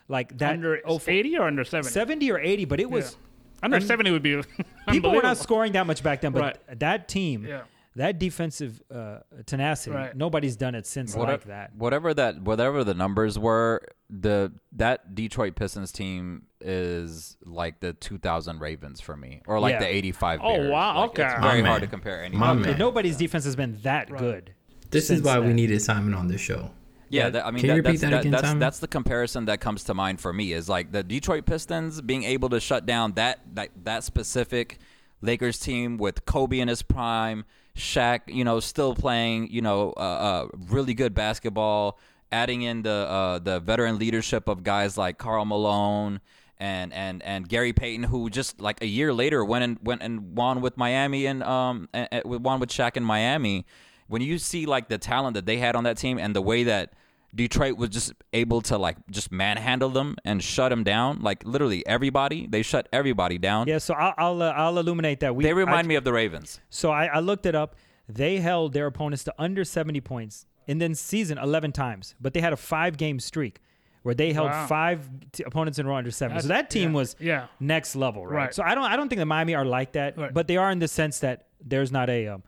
Like 0.09 0.37
that 0.39 0.55
under 0.55 0.81
oh, 0.85 1.01
80 1.07 1.39
or 1.39 1.47
under 1.47 1.65
70. 1.65 1.93
70 1.93 2.33
or 2.33 2.41
80, 2.41 2.65
but 2.65 2.81
it 2.81 2.91
was 2.91 3.17
Under 3.63 3.77
and 3.77 3.87
70 3.87 4.11
would 4.11 4.23
be. 4.23 4.43
people 4.89 5.13
were 5.13 5.23
not 5.23 5.39
scoring 5.39 5.73
that 5.73 5.87
much 5.87 6.03
back 6.03 6.23
then, 6.23 6.33
but 6.33 6.43
Right. 6.43 6.81
that 6.81 7.07
team 7.07 7.47
Yeah. 7.47 7.63
That 7.97 8.19
defensive 8.19 8.83
uh, 8.95 9.19
tenacity, 9.47 9.95
Right. 9.95 10.17
nobody's 10.17 10.57
done 10.57 10.75
it 10.75 10.87
since 10.87 11.15
What- 11.15 11.29
like 11.29 11.45
that. 11.45 11.75
Whatever 11.77 12.15
that 12.15 12.41
whatever 12.43 12.85
the 12.85 12.95
numbers 12.95 13.39
were, 13.39 13.83
the 14.09 14.53
that 14.73 15.15
Detroit 15.15 15.55
Pistons 15.57 15.93
team 15.93 16.45
is 16.61 17.37
like 17.45 17.81
the 17.81 17.93
2000 17.93 18.61
Ravens 18.61 19.01
for 19.01 19.17
me, 19.17 19.43
or 19.47 19.61
like 19.61 19.73
Yeah. 19.75 19.81
the 19.81 19.87
85. 19.95 20.41
Oh, 20.43 20.55
Bears. 20.55 20.71
wow, 20.71 21.01
Like, 21.01 21.11
okay. 21.11 21.25
It's 21.25 21.41
My 21.41 21.49
very 21.51 21.63
man. 21.63 21.71
hard 21.71 21.83
to 21.83 21.89
compare 21.89 22.21
anything. 22.21 22.39
My 22.41 22.53
Okay, 22.53 22.77
nobody's 22.79 23.17
defense 23.17 23.45
has 23.45 23.57
been 23.57 23.79
that 23.83 24.09
good. 24.17 24.55
This 24.91 25.11
is 25.11 25.23
why 25.23 25.39
we 25.39 25.47
then. 25.49 25.57
needed 25.57 25.81
Simon 25.83 26.15
on 26.15 26.29
this 26.29 26.41
show. 26.41 26.71
Yeah, 27.09 27.25
Yeah. 27.25 27.31
that, 27.31 27.47
I 27.47 27.51
mean, 27.51 27.67
that, 27.67 27.85
that's, 27.85 28.01
that 28.01 28.11
that- 28.11 28.21
again, 28.21 28.31
that's, 28.33 28.55
that's 28.55 28.79
the 28.79 28.89
comparison 28.89 29.45
that 29.47 29.61
comes 29.61 29.85
to 29.85 29.93
mind 29.95 30.21
for 30.21 30.33
me. 30.33 30.53
Is 30.55 30.69
like 30.69 30.93
the 30.93 31.03
Detroit 31.03 31.45
Pistons 31.45 32.01
being 32.01 32.23
able 32.25 32.49
to 32.51 32.61
shut 32.61 32.87
down 32.87 33.13
that 33.15 33.41
that, 33.55 33.69
that 33.85 34.03
specific 34.05 34.79
Lakers 35.21 35.59
team 35.59 35.99
with 35.99 36.25
Kobe 36.25 36.59
in 36.59 36.69
his 36.69 36.83
prime, 36.83 37.45
Shaq, 37.77 38.21
you 38.27 38.45
know, 38.45 38.61
still 38.61 38.95
playing, 38.95 39.51
you 39.51 39.63
know, 39.63 39.93
uh, 39.97 40.01
uh, 40.01 40.49
really 40.69 40.95
good 40.95 41.15
basketball, 41.15 41.99
adding 42.31 42.63
in 42.63 42.83
the 42.83 42.91
uh, 42.91 43.39
the 43.39 43.61
veteran 43.61 43.99
leadership 43.99 44.49
of 44.49 44.63
guys 44.63 44.97
like 44.97 45.19
Karl 45.19 45.45
Malone. 45.45 46.21
And, 46.59 46.93
and 46.93 47.25
and 47.25 47.49
Gary 47.49 47.73
Payton, 47.73 48.05
who 48.05 48.31
just 48.31 48.61
like 48.61 48.81
a 48.83 48.87
year 48.87 49.13
later 49.13 49.45
went 49.45 49.65
and 49.65 49.79
went 49.83 50.01
and 50.01 50.37
won 50.37 50.61
with 50.61 50.77
Miami 50.77 51.27
and 51.27 51.43
um 51.43 51.89
and, 51.93 52.07
and 52.13 52.25
won 52.25 52.61
with 52.61 52.71
Shaq 52.71 52.97
in 52.97 53.03
Miami, 53.03 53.67
when 54.07 54.23
you 54.23 54.39
see 54.39 54.65
like 54.65 54.89
the 54.89 54.97
talent 54.97 55.35
that 55.35 55.45
they 55.45 55.57
had 55.57 55.75
on 55.75 55.83
that 55.83 55.97
team 55.97 56.19
and 56.19 56.37
the 56.37 56.41
way 56.41 56.63
that 56.63 56.93
Detroit 57.35 57.77
was 57.77 57.89
just 57.91 58.13
able 58.33 58.61
to 58.63 58.77
like 58.77 58.97
just 59.11 59.33
manhandle 59.33 59.89
them 59.89 60.17
and 60.25 60.43
shut 60.43 60.71
them 60.71 60.85
down. 60.85 61.21
Like 61.23 61.45
literally 61.47 61.87
everybody, 61.87 62.47
they 62.47 62.63
shut 62.63 62.89
everybody 62.93 63.39
down. 63.39 63.69
Yeah, 63.69 63.79
so 63.79 63.95
I'll 63.95 64.15
I'll, 64.19 64.43
uh, 64.43 64.51
I'll 64.51 64.79
illuminate 64.79 65.21
that. 65.21 65.35
We, 65.35 65.45
They 65.45 65.55
remind 65.55 65.87
I, 65.87 65.89
me 65.89 65.95
of 65.95 66.05
the 66.05 66.13
Ravens. 66.13 66.61
So 66.69 66.91
I, 66.91 67.07
I 67.07 67.21
looked 67.21 67.47
it 67.47 67.55
up. 67.55 67.77
They 68.09 68.39
held 68.39 68.73
their 68.75 68.87
opponents 68.87 69.25
to 69.25 69.35
under 69.39 69.65
70 69.65 70.01
points 70.03 70.45
in 70.67 70.79
then 70.79 70.95
season 70.95 71.39
11 71.39 71.73
times, 71.73 72.15
but 72.21 72.35
they 72.35 72.41
had 72.41 72.53
a 72.53 72.57
five 72.57 72.97
game 72.97 73.19
streak 73.19 73.61
where 74.03 74.15
they 74.15 74.33
held 74.33 74.51
Wow. 74.51 74.67
five 74.67 75.09
t- 75.33 75.45
opponents 75.45 75.79
in 75.79 75.87
a 75.87 75.89
row 75.89 75.95
under 75.97 76.11
70. 76.11 76.41
so 76.43 76.49
that 76.49 76.69
team 76.71 76.91
yeah, 76.91 76.97
was 76.97 77.17
yeah. 77.21 77.47
next 77.61 77.95
level, 77.97 78.27
right? 78.27 78.37
Right. 78.47 78.55
So 78.55 78.63
I 78.63 78.75
don't 78.75 78.85
I 78.85 78.97
don't 78.97 79.09
think 79.09 79.21
the 79.21 79.27
Miami 79.27 79.55
are 79.55 79.65
like 79.65 79.93
that, 79.93 80.19
Right. 80.19 80.35
but 80.35 80.49
they 80.49 80.57
are 80.59 80.71
in 80.71 80.81
the 80.81 80.89
sense 80.89 81.21
that 81.21 81.47
there's 81.65 81.91
not 81.93 82.11
a 82.11 82.27
um, 82.29 82.43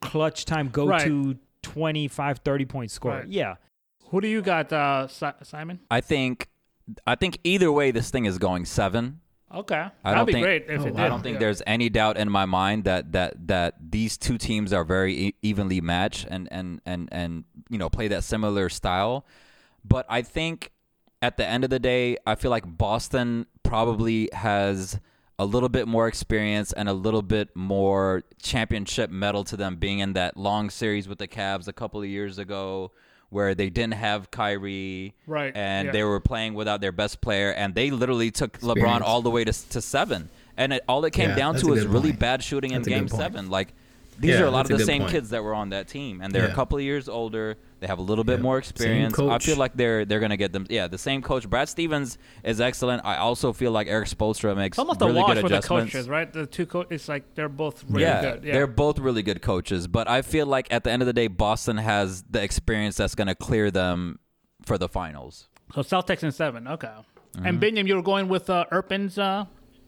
clutch 0.00 0.44
time 0.44 0.68
go 0.68 0.96
to 0.98 1.36
25 1.62 2.38
30 2.38 2.64
point 2.66 2.90
score. 2.90 3.12
Right. 3.12 3.28
Yeah. 3.28 3.56
Who 4.10 4.20
do 4.20 4.28
you 4.28 4.42
got, 4.42 4.72
uh, 4.72 5.06
Si- 5.08 5.26
Simon? 5.42 5.80
I 5.90 6.00
think, 6.00 6.48
I 7.06 7.14
think 7.14 7.38
either 7.44 7.70
way, 7.70 7.90
this 7.90 8.10
thing 8.10 8.24
is 8.24 8.38
going 8.38 8.64
seven. 8.64 9.20
Okay, 9.54 9.76
I 9.76 9.90
that'd 10.04 10.16
don't 10.18 10.26
be 10.26 10.32
think- 10.34 10.44
great 10.44 10.64
if 10.68 10.80
Oh, 10.82 10.86
it 10.86 10.90
did. 10.96 11.00
I 11.00 11.08
don't 11.08 11.22
think 11.22 11.34
yeah. 11.34 11.38
there's 11.40 11.62
any 11.66 11.88
doubt 11.88 12.18
in 12.18 12.28
my 12.30 12.44
mind 12.44 12.84
that 12.84 13.12
that 13.12 13.48
that 13.48 13.76
these 13.90 14.18
two 14.18 14.36
teams 14.36 14.74
are 14.74 14.84
very 14.84 15.14
e- 15.28 15.34
evenly 15.40 15.80
matched 15.80 16.26
and 16.30 16.48
and 16.50 16.82
and 16.84 17.08
and 17.10 17.44
you 17.70 17.78
know 17.78 17.88
play 17.88 18.08
that 18.08 18.24
similar 18.24 18.68
style. 18.68 19.24
But 19.86 20.04
I 20.10 20.20
think 20.20 20.72
at 21.22 21.38
the 21.38 21.46
end 21.46 21.64
of 21.64 21.70
the 21.70 21.78
day, 21.78 22.18
I 22.26 22.34
feel 22.34 22.50
like 22.50 22.64
Boston 22.76 23.46
probably 23.62 24.28
has 24.34 25.00
a 25.38 25.46
little 25.46 25.70
bit 25.70 25.88
more 25.88 26.08
experience 26.08 26.74
and 26.74 26.86
a 26.86 26.92
little 26.92 27.22
bit 27.22 27.54
more 27.56 28.24
championship 28.42 29.08
medal 29.10 29.44
to 29.44 29.56
them 29.56 29.76
being 29.76 30.00
in 30.00 30.12
that 30.12 30.36
long 30.36 30.68
series 30.68 31.08
with 31.08 31.16
the 31.18 31.28
Cavs 31.28 31.68
a 31.68 31.72
couple 31.72 32.00
of 32.02 32.06
years 32.08 32.36
ago 32.38 32.92
where 33.30 33.54
they 33.54 33.68
didn't 33.70 33.94
have 33.94 34.30
Kyrie 34.30 35.14
Right, 35.26 35.52
and 35.54 35.86
yeah. 35.86 35.92
they 35.92 36.02
were 36.02 36.20
playing 36.20 36.54
without 36.54 36.80
their 36.80 36.92
best 36.92 37.20
player 37.20 37.52
and 37.52 37.74
they 37.74 37.90
literally 37.90 38.30
took 38.30 38.58
LeBron 38.60 39.00
all 39.02 39.20
the 39.22 39.30
way 39.30 39.44
to, 39.44 39.52
to 39.70 39.80
7 39.82 40.30
and 40.56 40.72
it, 40.72 40.84
all 40.88 41.04
it 41.04 41.12
came 41.12 41.30
Yeah, 41.30 41.36
down 41.36 41.54
to 41.56 41.72
a 41.72 41.76
is 41.76 41.86
really 41.86 42.10
point. 42.10 42.18
bad 42.20 42.42
shooting 42.42 42.72
That's 42.72 42.86
in 42.88 42.92
good 42.94 42.98
game 43.00 43.08
7 43.08 43.50
like 43.50 43.74
these 44.18 44.30
Yeah, 44.32 44.42
are 44.42 44.46
a 44.46 44.50
lot 44.50 44.68
of 44.70 44.76
the 44.76 44.84
same 44.84 45.02
point. 45.02 45.12
kids 45.12 45.30
that 45.30 45.42
were 45.44 45.54
on 45.54 45.70
that 45.70 45.86
team 45.88 46.20
and 46.20 46.32
they're 46.32 46.48
a 46.48 46.54
couple 46.54 46.76
of 46.76 46.82
years 46.84 47.08
older 47.08 47.56
they 47.80 47.86
have 47.86 47.98
a 47.98 48.02
little 48.02 48.24
bit 48.24 48.38
Yeah. 48.38 48.42
more 48.42 48.60
Same 48.62 48.70
experience 48.70 49.18
I 49.18 49.38
feel 49.38 49.56
like 49.56 49.76
they're 49.76 50.04
they're 50.04 50.18
going 50.18 50.30
to 50.30 50.36
get 50.36 50.52
them 50.52 50.66
yeah 50.68 50.88
the 50.88 50.98
same 50.98 51.22
coach 51.22 51.48
Brad 51.48 51.68
Stevens 51.68 52.18
is 52.42 52.60
excellent 52.60 53.04
I 53.04 53.16
also 53.18 53.52
feel 53.52 53.70
like 53.70 53.86
Erik 53.86 54.08
Spoelstra 54.08 54.56
makes 54.56 54.74
It's 54.74 54.78
almost 54.80 55.00
really 55.00 55.12
a 55.20 55.22
wash 55.22 55.34
good 55.34 55.42
for 55.42 55.48
the 55.48 55.54
adjustments 55.58 55.92
coaches, 55.92 56.08
right? 56.08 56.32
The 56.32 56.46
two 56.46 56.66
coaches, 56.66 56.88
it's 56.92 57.08
like 57.08 57.34
they're 57.36 57.48
both 57.48 57.84
really 57.88 58.02
yeah, 58.02 58.20
good. 58.22 58.44
Yeah, 58.44 58.52
they're 58.54 58.66
both 58.66 58.98
really 58.98 59.22
good 59.22 59.40
coaches, 59.42 59.86
but 59.86 60.08
I 60.08 60.22
feel 60.22 60.46
like 60.46 60.66
at 60.72 60.82
the 60.84 60.90
end 60.90 61.02
of 61.02 61.06
the 61.06 61.12
day, 61.12 61.28
Boston 61.28 61.76
has 61.76 62.22
the 62.28 62.42
experience 62.42 62.96
that's 62.96 63.14
going 63.14 63.28
to 63.28 63.34
clear 63.36 63.70
them 63.70 64.18
for 64.64 64.76
the 64.78 64.88
finals. 64.88 65.48
so 65.74 65.82
Celtics 65.82 66.22
in 66.22 66.32
seven. 66.32 66.66
Okay, 66.66 66.88
Mm-hmm. 67.36 67.46
and 67.46 67.60
Binyam, 67.60 67.86
you 67.86 67.94
were 67.94 68.02
going 68.02 68.26
with 68.28 68.48
uh, 68.50 68.64
Urban's 68.72 69.18
uh, 69.18 69.44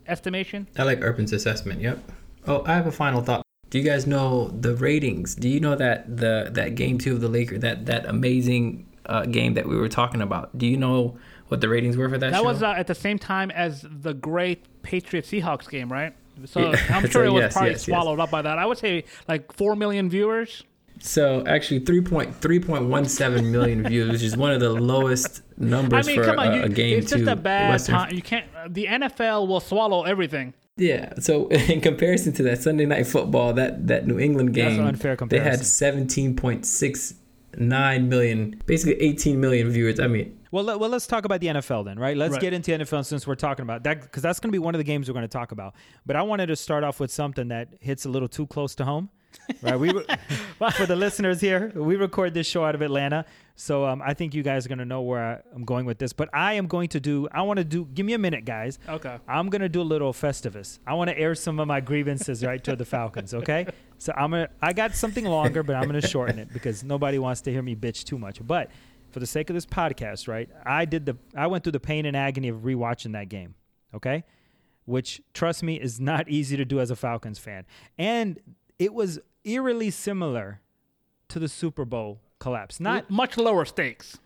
estimation. 0.06 0.68
I 0.76 0.82
like 0.84 1.00
Urban's 1.02 1.32
assessment. 1.32 1.80
Yep. 1.80 1.98
Oh, 2.46 2.62
I 2.66 2.74
have 2.74 2.86
a 2.86 2.92
final 2.92 3.22
thought. 3.22 3.42
Do 3.70 3.78
you 3.78 3.84
guys 3.84 4.06
know 4.06 4.48
the 4.48 4.74
ratings? 4.74 5.34
Do 5.34 5.48
you 5.48 5.60
know 5.60 5.76
that 5.76 6.16
the 6.16 6.48
that 6.52 6.74
game 6.74 6.98
two 6.98 7.14
of 7.14 7.20
the 7.20 7.28
Lakers 7.28 7.60
that 7.60 7.86
that 7.86 8.06
amazing 8.06 8.86
uh, 9.06 9.24
game 9.26 9.54
that 9.54 9.68
we 9.68 9.76
were 9.76 9.88
talking 9.88 10.20
about? 10.20 10.56
Do 10.58 10.66
you 10.66 10.76
know 10.76 11.16
what 11.48 11.60
the 11.60 11.68
ratings 11.68 11.96
were 11.96 12.08
for 12.08 12.18
that? 12.18 12.32
That 12.32 12.38
show? 12.38 12.44
was 12.44 12.62
uh, 12.62 12.70
at 12.70 12.86
the 12.86 12.94
same 12.94 13.18
time 13.18 13.50
as 13.52 13.86
the 13.88 14.12
great 14.12 14.64
Patriot 14.82 15.24
Seahawks 15.24 15.68
game, 15.68 15.90
right? 15.90 16.14
So 16.46 16.60
Yeah. 16.72 16.84
I'm 16.90 17.02
So, 17.06 17.08
sure 17.08 17.24
it 17.24 17.30
was 17.30 17.42
yes, 17.42 17.52
probably 17.52 17.70
yes, 17.72 17.86
yes. 17.86 17.96
swallowed 17.96 18.20
up 18.20 18.30
by 18.30 18.42
that. 18.42 18.58
I 18.58 18.66
would 18.66 18.78
say 18.78 19.04
like 19.28 19.52
four 19.52 19.76
million 19.76 20.10
viewers. 20.10 20.64
So 21.02 21.44
actually, 21.46 21.80
3.3.17 21.80 23.50
million 23.50 23.82
views, 23.88 24.10
which 24.12 24.22
is 24.22 24.36
one 24.36 24.52
of 24.52 24.60
the 24.60 24.68
lowest 24.70 25.40
I 25.58 25.64
numbers 25.64 26.06
mean, 26.06 26.16
for 26.16 26.24
come 26.24 26.38
on, 26.38 26.52
a, 26.52 26.56
you, 26.56 26.62
a 26.64 26.68
game 26.68 26.98
it's 26.98 27.10
just 27.10 27.26
a 27.26 27.36
bad 27.36 27.82
time. 27.84 28.14
You 28.14 28.20
can't. 28.20 28.46
The 28.68 28.86
NFL 28.86 29.48
will 29.48 29.60
swallow 29.60 30.02
everything. 30.04 30.52
Yeah. 30.80 31.12
So 31.20 31.48
in 31.74 31.80
comparison 31.80 32.32
to 32.34 32.42
that 32.44 32.62
Sunday 32.62 32.86
night 32.86 33.06
football, 33.06 33.52
that 33.54 33.86
that 33.86 34.06
New 34.06 34.18
England 34.18 34.54
That's 34.54 34.72
game, 34.72 34.80
an 34.80 34.88
unfair 34.88 35.16
they 35.16 35.38
had 35.38 35.60
17.69 35.60 38.08
million, 38.08 38.62
basically 38.66 39.00
18 39.00 39.40
million 39.40 39.70
viewers. 39.70 40.00
I 40.00 40.06
mean, 40.06 40.38
Well, 40.50 40.64
let, 40.64 40.80
well, 40.80 40.90
let's 40.90 41.06
talk 41.06 41.24
about 41.24 41.40
the 41.40 41.48
NFL 41.48 41.84
then, 41.84 41.98
right? 41.98 42.16
Let's 42.16 42.32
Right. 42.32 42.40
get 42.40 42.52
into 42.52 42.76
the 42.76 42.84
NFL 42.84 43.04
since 43.04 43.26
we're 43.26 43.34
talking 43.34 43.62
about 43.62 43.84
that 43.84 44.02
because 44.02 44.22
that's 44.22 44.40
going 44.40 44.48
to 44.48 44.52
be 44.52 44.58
one 44.58 44.74
of 44.74 44.78
the 44.78 44.84
games 44.84 45.08
we're 45.08 45.14
going 45.14 45.22
to 45.22 45.28
talk 45.28 45.52
about. 45.52 45.74
But 46.06 46.16
I 46.16 46.22
wanted 46.22 46.46
to 46.46 46.56
start 46.56 46.84
off 46.84 47.00
with 47.00 47.10
something 47.10 47.48
that 47.48 47.74
hits 47.80 48.04
a 48.04 48.08
little 48.08 48.28
too 48.28 48.46
close 48.46 48.74
to 48.76 48.84
home, 48.84 49.10
right? 49.62 49.78
We 49.78 49.92
re- 49.92 50.06
for 50.76 50.86
the 50.86 50.96
listeners 50.96 51.40
here, 51.40 51.72
we 51.74 51.96
record 51.96 52.34
this 52.34 52.46
show 52.46 52.64
out 52.64 52.74
of 52.74 52.82
Atlanta, 52.82 53.24
so 53.60 53.84
um, 53.84 54.00
I 54.02 54.14
think 54.14 54.34
you 54.34 54.42
guys 54.42 54.64
are 54.64 54.70
going 54.70 54.78
to 54.78 54.86
know 54.86 55.02
where 55.02 55.44
I'm 55.54 55.66
going 55.66 55.84
with 55.84 55.98
this. 55.98 56.14
But 56.14 56.30
I 56.32 56.54
am 56.54 56.66
going 56.66 56.88
to 56.88 57.00
do. 57.00 57.28
I 57.30 57.42
want 57.42 57.58
to 57.58 57.64
do. 57.64 57.84
Give 57.92 58.06
me 58.06 58.14
a 58.14 58.18
minute, 58.18 58.46
guys. 58.46 58.78
Okay. 58.88 59.18
I'm 59.28 59.50
gonna 59.50 59.68
do 59.68 59.82
a 59.82 59.82
little 59.82 60.14
festivus. 60.14 60.78
I 60.86 60.94
want 60.94 61.10
to 61.10 61.18
air 61.18 61.34
some 61.34 61.60
of 61.60 61.68
my 61.68 61.80
grievances 61.80 62.42
right 62.44 62.62
to 62.64 62.74
the 62.74 62.86
Falcons. 62.86 63.34
Okay, 63.34 63.66
so 63.98 64.14
I'm 64.16 64.30
gonna. 64.30 64.48
I 64.62 64.72
got 64.72 64.94
something 64.94 65.26
longer, 65.26 65.62
but 65.62 65.76
I'm 65.76 65.84
gonna 65.84 66.00
shorten 66.00 66.38
it 66.38 66.50
because 66.52 66.82
nobody 66.82 67.18
wants 67.18 67.42
to 67.42 67.52
hear 67.52 67.60
me 67.60 67.76
bitch 67.76 68.04
too 68.04 68.18
much. 68.18 68.44
But 68.46 68.70
for 69.10 69.20
the 69.20 69.26
sake 69.26 69.50
of 69.50 69.54
this 69.54 69.66
podcast, 69.66 70.26
right? 70.26 70.48
I 70.64 70.86
did 70.86 71.04
the. 71.04 71.18
I 71.36 71.46
went 71.46 71.64
through 71.64 71.72
the 71.72 71.80
pain 71.80 72.06
and 72.06 72.16
agony 72.16 72.48
of 72.48 72.58
rewatching 72.58 73.12
that 73.12 73.28
game. 73.28 73.56
Okay, 73.94 74.24
which 74.86 75.20
trust 75.34 75.62
me 75.62 75.78
is 75.78 76.00
not 76.00 76.30
easy 76.30 76.56
to 76.56 76.64
do 76.64 76.80
as 76.80 76.90
a 76.90 76.96
Falcons 76.96 77.38
fan, 77.38 77.66
and 77.98 78.40
it 78.78 78.94
was 78.94 79.18
eerily 79.44 79.90
similar 79.90 80.60
to 81.28 81.38
the 81.38 81.48
Super 81.48 81.84
Bowl 81.84 82.20
collapse. 82.38 82.80
Not 82.80 83.10
much 83.10 83.36
lower 83.36 83.64
stakes. 83.64 84.18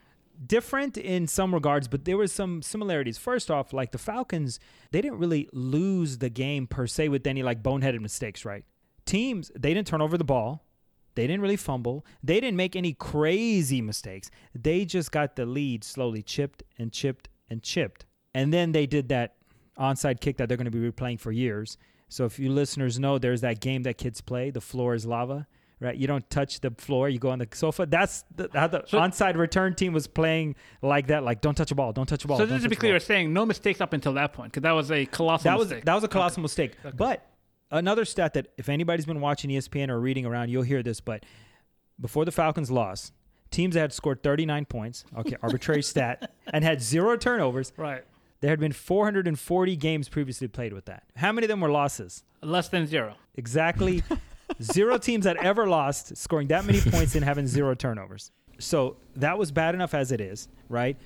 different 0.46 0.96
in 0.96 1.26
some 1.26 1.54
regards, 1.54 1.88
but 1.88 2.04
there 2.04 2.16
were 2.16 2.26
some 2.26 2.62
similarities. 2.62 3.18
First 3.18 3.50
off, 3.50 3.72
like 3.72 3.92
the 3.92 3.98
Falcons, 3.98 4.58
they 4.90 5.00
didn't 5.00 5.18
really 5.18 5.48
lose 5.52 6.18
the 6.18 6.30
game 6.30 6.66
per 6.66 6.86
se 6.86 7.08
with 7.08 7.26
any 7.26 7.42
like 7.42 7.62
boneheaded 7.62 8.00
mistakes, 8.00 8.44
right? 8.44 8.64
Teams, 9.06 9.50
they 9.56 9.74
didn't 9.74 9.86
turn 9.86 10.00
over 10.00 10.16
the 10.18 10.24
ball. 10.24 10.64
They 11.14 11.26
didn't 11.26 11.42
really 11.42 11.56
fumble. 11.56 12.04
They 12.24 12.40
didn't 12.40 12.56
make 12.56 12.74
any 12.74 12.92
crazy 12.92 13.80
mistakes. 13.80 14.30
They 14.54 14.84
just 14.84 15.12
got 15.12 15.36
the 15.36 15.46
lead 15.46 15.84
slowly 15.84 16.22
chipped 16.22 16.64
and 16.78 16.90
chipped 16.90 17.28
and 17.48 17.62
chipped. 17.62 18.04
And 18.34 18.52
then 18.52 18.72
they 18.72 18.86
did 18.86 19.08
that 19.10 19.36
onside 19.78 20.20
kick 20.20 20.38
that 20.38 20.48
they're 20.48 20.56
going 20.56 20.70
to 20.70 20.76
be 20.76 20.90
replaying 20.90 21.20
for 21.20 21.30
years. 21.30 21.78
So 22.08 22.24
if 22.26 22.38
you 22.38 22.50
listeners 22.52 22.98
know, 22.98 23.18
there's 23.18 23.40
that 23.40 23.60
game 23.60 23.82
that 23.84 23.98
kids 23.98 24.20
play, 24.20 24.50
the 24.50 24.60
floor 24.60 24.94
is 24.94 25.04
lava, 25.06 25.46
right? 25.80 25.96
You 25.96 26.06
don't 26.06 26.28
touch 26.30 26.60
the 26.60 26.70
floor, 26.78 27.08
you 27.08 27.18
go 27.18 27.30
on 27.30 27.38
the 27.40 27.48
sofa. 27.52 27.86
That's 27.86 28.24
the, 28.34 28.48
how 28.54 28.68
the 28.68 28.84
So- 28.86 28.98
onside 28.98 29.36
return 29.36 29.74
team 29.74 29.92
was 29.92 30.06
playing 30.06 30.54
like 30.82 31.08
that, 31.08 31.24
like 31.24 31.40
don't 31.40 31.54
touch 31.56 31.70
a 31.70 31.74
ball, 31.74 31.92
don't 31.92 32.06
touch 32.06 32.24
a 32.24 32.28
ball. 32.28 32.38
so 32.38 32.46
just 32.46 32.62
to 32.64 32.68
be 32.68 32.76
clear, 32.76 32.92
you're 32.92 33.00
saying 33.00 33.32
no 33.32 33.44
mistakes 33.44 33.80
up 33.80 33.92
until 33.92 34.12
that 34.14 34.32
point 34.32 34.52
because 34.52 34.62
that 34.62 34.72
was 34.72 34.90
a 34.92 35.06
colossal 35.06 35.50
that 35.50 35.58
was 35.58 35.68
mistake. 35.68 35.84
that 35.84 35.94
was 35.94 36.04
a 36.04 36.08
colossal 36.08 36.42
mistake. 36.42 36.72
But 36.96 37.26
another 37.70 38.04
stat 38.04 38.34
that 38.34 38.48
if 38.56 38.68
anybody's 38.68 39.06
been 39.06 39.20
watching 39.20 39.50
ESPN 39.50 39.88
or 39.88 39.98
reading 39.98 40.24
around, 40.26 40.50
you'll 40.50 40.62
hear 40.62 40.82
this. 40.82 41.00
But 41.00 41.24
before 42.00 42.24
the 42.24 42.32
Falcons 42.32 42.70
lost, 42.70 43.12
teams 43.50 43.74
that 43.74 43.80
had 43.80 43.92
scored 43.92 44.22
39 44.22 44.64
points, 44.66 45.04
okay, 45.16 45.36
arbitrary 45.42 45.82
stat, 45.92 46.30
and 46.52 46.62
had 46.64 46.80
zero 46.82 47.16
turnovers, 47.16 47.72
right. 47.76 48.04
There 48.44 48.50
had 48.50 48.60
been 48.60 48.72
440 48.72 49.74
games 49.76 50.10
previously 50.10 50.48
played 50.48 50.74
with 50.74 50.84
that. 50.84 51.04
How 51.16 51.32
many 51.32 51.46
of 51.46 51.48
them 51.48 51.62
were 51.62 51.70
losses? 51.70 52.24
Less 52.42 52.68
than 52.68 52.86
zero. 52.86 53.14
Exactly 53.36 54.02
zero 54.62 54.98
teams 54.98 55.24
that 55.24 55.38
ever 55.38 55.66
lost 55.66 56.14
scoring 56.18 56.48
that 56.48 56.66
many 56.66 56.78
points 56.82 57.14
and 57.14 57.24
having 57.24 57.46
zero 57.46 57.74
turnovers. 57.74 58.32
So 58.58 58.98
that 59.16 59.38
was 59.38 59.50
bad 59.50 59.74
enough 59.74 59.94
as 59.94 60.12
it 60.12 60.20
is, 60.20 60.48
right? 60.68 60.98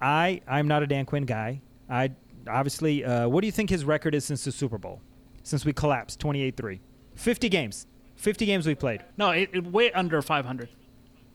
I 0.00 0.40
I'm 0.46 0.68
not 0.68 0.84
a 0.84 0.86
Dan 0.86 1.04
Quinn 1.04 1.24
guy. 1.24 1.62
I 1.90 2.12
obviously 2.48 3.04
uh, 3.04 3.26
what 3.26 3.40
do 3.40 3.48
you 3.48 3.52
think 3.52 3.70
his 3.70 3.84
record 3.84 4.14
is 4.14 4.24
since 4.24 4.44
the 4.44 4.52
Super 4.52 4.78
Bowl? 4.78 5.02
Since 5.42 5.64
we 5.64 5.72
collapsed 5.72 6.20
28-3. 6.20 6.78
50 7.16 7.48
games. 7.48 7.88
50 8.14 8.46
games 8.46 8.68
we 8.68 8.76
played. 8.76 9.02
No, 9.16 9.30
it, 9.30 9.50
it 9.52 9.66
way 9.66 9.90
under 9.90 10.22
500. 10.22 10.68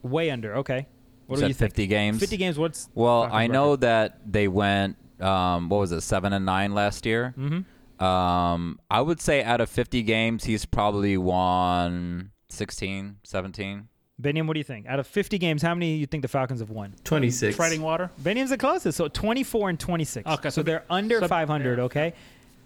Way 0.03 0.31
under. 0.31 0.55
Okay. 0.55 0.87
What 1.27 1.41
do 1.41 1.47
you 1.47 1.51
said 1.51 1.57
think? 1.59 1.71
50 1.73 1.87
games? 1.87 2.19
50 2.21 2.37
games 2.37 2.57
what's 2.57 2.87
Well, 2.95 3.27
I 3.29 3.47
know 3.47 3.71
record? 3.71 3.81
that 3.81 4.19
they 4.25 4.47
went 4.47 4.95
um, 5.21 5.69
what 5.69 5.79
was 5.79 5.91
it, 5.91 6.01
seven 6.01 6.33
and 6.33 6.45
nine 6.45 6.73
last 6.73 7.05
year. 7.05 7.33
Mm-hmm. 7.37 8.03
Um, 8.03 8.79
I 8.89 9.01
would 9.01 9.19
say 9.19 9.43
out 9.43 9.59
of 9.61 9.69
50 9.69 10.03
games, 10.03 10.45
he's 10.45 10.65
probably 10.65 11.17
won 11.17 12.31
16, 12.49 13.17
17. 13.23 13.87
Benyam, 14.21 14.47
what 14.47 14.53
do 14.53 14.59
you 14.59 14.63
think? 14.65 14.85
Out 14.87 14.99
of 14.99 15.07
50 15.07 15.37
games, 15.37 15.61
how 15.61 15.73
many 15.73 15.93
do 15.93 15.99
you 15.99 16.05
think 16.05 16.21
the 16.21 16.27
Falcons 16.27 16.59
have 16.59 16.69
won? 16.69 16.93
26. 17.03 17.55
Treading 17.55 17.81
water. 17.81 18.09
Benyam's 18.21 18.49
the 18.49 18.57
closest, 18.57 18.97
so 18.97 19.07
24 19.07 19.69
and 19.69 19.79
26. 19.79 20.27
Okay, 20.27 20.49
so, 20.49 20.49
so 20.49 20.63
they're 20.63 20.83
under 20.89 21.19
so- 21.19 21.27
500, 21.27 21.77
yeah. 21.77 21.83
okay? 21.85 22.13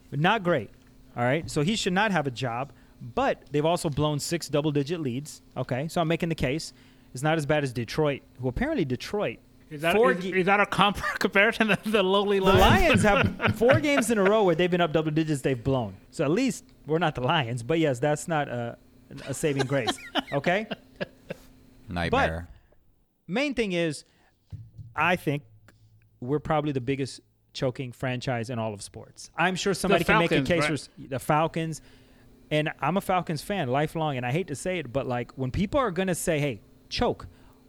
But 0.09 0.19
not 0.19 0.43
great. 0.43 0.69
All 1.17 1.23
right. 1.23 1.49
So 1.49 1.62
he 1.62 1.75
should 1.75 1.93
not 1.93 2.12
have 2.12 2.27
a 2.27 2.31
job, 2.31 2.71
but 3.01 3.43
they've 3.51 3.65
also 3.65 3.89
blown 3.89 4.19
six 4.19 4.47
double 4.49 4.71
digit 4.71 4.99
leads. 4.99 5.41
Okay. 5.58 5.87
So 5.87 6.01
I'm 6.01 6.08
making 6.08 6.29
the 6.29 6.35
case. 6.35 6.73
It's 7.13 7.23
not 7.23 7.37
as 7.37 7.45
bad 7.45 7.63
as 7.63 7.73
Detroit, 7.73 8.21
who 8.41 8.47
apparently 8.47 8.85
Detroit. 8.85 9.39
Is 9.69 9.81
that, 9.81 9.95
four 9.95 10.11
is, 10.11 10.23
ga- 10.23 10.39
is 10.39 10.45
that 10.45 10.59
a 10.59 10.65
comp- 10.65 10.97
comparison 11.19 11.69
to 11.69 11.77
the 11.89 12.03
lowly 12.03 12.39
the 12.39 12.45
Lions? 12.45 13.03
Lions 13.03 13.37
have 13.37 13.55
four 13.57 13.79
games 13.79 14.11
in 14.11 14.17
a 14.17 14.23
row 14.23 14.43
where 14.43 14.55
they've 14.55 14.69
been 14.69 14.81
up 14.81 14.93
double 14.93 15.11
digits, 15.11 15.41
they've 15.41 15.61
blown. 15.61 15.95
So 16.11 16.23
at 16.23 16.31
least 16.31 16.65
we're 16.85 16.99
not 16.99 17.15
the 17.15 17.21
Lions, 17.21 17.63
but 17.63 17.79
yes, 17.79 17.99
that's 17.99 18.27
not 18.27 18.47
a, 18.47 18.77
a 19.27 19.33
saving 19.33 19.65
grace. 19.65 19.97
Okay. 20.31 20.65
Nightmare. 21.87 22.47
But 22.47 23.31
main 23.31 23.53
thing 23.53 23.73
is 23.73 24.03
I 24.95 25.15
think 25.15 25.43
we're 26.21 26.39
probably 26.39 26.71
the 26.71 26.81
biggest 26.81 27.19
choking 27.53 27.91
franchise 27.91 28.49
in 28.49 28.57
all 28.57 28.73
of 28.73 28.81
sports. 28.81 29.29
I'm 29.37 29.55
sure 29.55 29.73
somebody 29.73 30.03
can 30.03 30.17
make 30.19 30.31
a 30.31 30.41
case 30.41 30.69
right? 30.69 30.79
for 30.79 31.07
the 31.07 31.19
Falcons. 31.19 31.81
And 32.49 32.71
I'm 32.79 32.97
a 32.97 33.01
Falcons 33.01 33.41
fan, 33.41 33.67
lifelong, 33.69 34.17
and 34.17 34.25
I 34.25 34.31
hate 34.31 34.47
to 34.47 34.55
say 34.55 34.79
it, 34.79 34.91
but 34.91 35.07
like 35.07 35.31
when 35.33 35.51
people 35.51 35.79
are 35.79 35.91
gonna 35.91 36.15
say, 36.15 36.39
"Hey, 36.39 36.61
choke," 36.89 37.27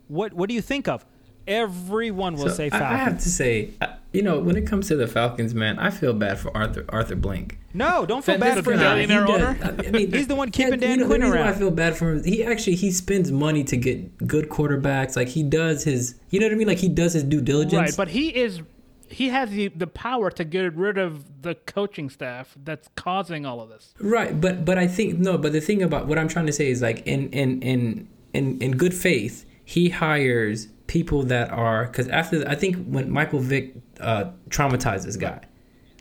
what 0.08 0.32
what 0.34 0.48
do 0.48 0.54
you 0.54 0.60
think 0.60 0.88
of? 0.88 1.06
Everyone 1.46 2.34
will 2.36 2.48
So 2.48 2.54
say 2.54 2.70
I, 2.70 2.78
I 2.94 2.96
have 2.96 3.18
to 3.20 3.28
say, 3.28 3.70
uh, 3.80 3.88
you 4.12 4.22
know, 4.22 4.38
when 4.40 4.56
it 4.56 4.66
comes 4.66 4.88
to 4.88 4.96
the 4.96 5.06
Falcons, 5.06 5.54
man, 5.54 5.78
I 5.78 5.90
feel 5.90 6.12
bad 6.12 6.38
for 6.38 6.56
Arthur 6.56 6.84
Arthur 6.88 7.16
Blank. 7.16 7.58
no, 7.74 8.06
don't 8.06 8.24
feel 8.24 8.38
Fan- 8.38 8.54
bad 8.56 8.64
for 8.64 8.74
guy, 8.74 9.00
him. 9.00 9.08
billionaire 9.08 9.26
he 9.26 9.32
owner? 9.32 9.54
does- 9.76 9.86
I 9.86 9.90
mean, 9.90 10.12
He's 10.12 10.26
the 10.26 10.34
one 10.34 10.50
keeping 10.50 10.80
Dan 10.80 10.90
you 10.90 10.96
know, 10.98 11.06
Quinn 11.06 11.20
the 11.20 11.26
reason 11.26 11.38
why 11.40 11.44
around. 11.46 11.54
I 11.54 11.58
feel 11.58 11.70
bad 11.70 11.96
for 11.96 12.12
him. 12.12 12.24
He 12.24 12.44
actually 12.44 12.76
he 12.76 12.90
spends 12.90 13.30
money 13.32 13.64
to 13.64 13.76
get 13.76 14.26
good 14.26 14.48
quarterbacks. 14.48 15.16
Like 15.16 15.28
he 15.28 15.42
does 15.42 15.84
his, 15.84 16.14
you 16.30 16.40
know 16.40 16.46
what 16.46 16.52
I 16.52 16.56
mean? 16.56 16.68
Like 16.68 16.78
he 16.78 16.88
does 16.88 17.12
his 17.12 17.24
due 17.24 17.40
diligence. 17.40 17.74
Right, 17.74 17.96
but 17.96 18.08
he 18.08 18.28
is 18.34 18.62
he 19.10 19.28
has 19.28 19.50
the, 19.50 19.68
the 19.68 19.86
power 19.86 20.30
to 20.30 20.44
get 20.44 20.74
rid 20.74 20.96
of 20.98 21.42
the 21.42 21.54
coaching 21.54 22.08
staff 22.08 22.54
that's 22.64 22.88
causing 22.96 23.44
all 23.44 23.60
of 23.60 23.68
this. 23.68 23.92
Right, 24.00 24.40
but 24.40 24.64
but 24.64 24.78
I 24.78 24.86
think 24.86 25.18
no, 25.18 25.36
but 25.36 25.52
the 25.52 25.60
thing 25.60 25.82
about 25.82 26.06
what 26.06 26.18
I'm 26.18 26.28
trying 26.28 26.46
to 26.46 26.52
say 26.52 26.70
is 26.70 26.80
like 26.82 27.06
in 27.06 27.28
in 27.30 27.60
in 27.62 28.08
in, 28.32 28.60
in 28.62 28.72
good 28.76 28.94
faith, 28.94 29.44
he 29.64 29.90
hires 29.90 30.68
people 30.86 31.22
that 31.24 31.50
are 31.50 31.86
because 31.86 32.08
after 32.08 32.44
I 32.48 32.54
think 32.54 32.84
when 32.86 33.10
Michael 33.10 33.40
Vick 33.40 33.74
uh, 34.00 34.26
traumatized 34.50 35.04
this 35.04 35.16
guy, 35.16 35.40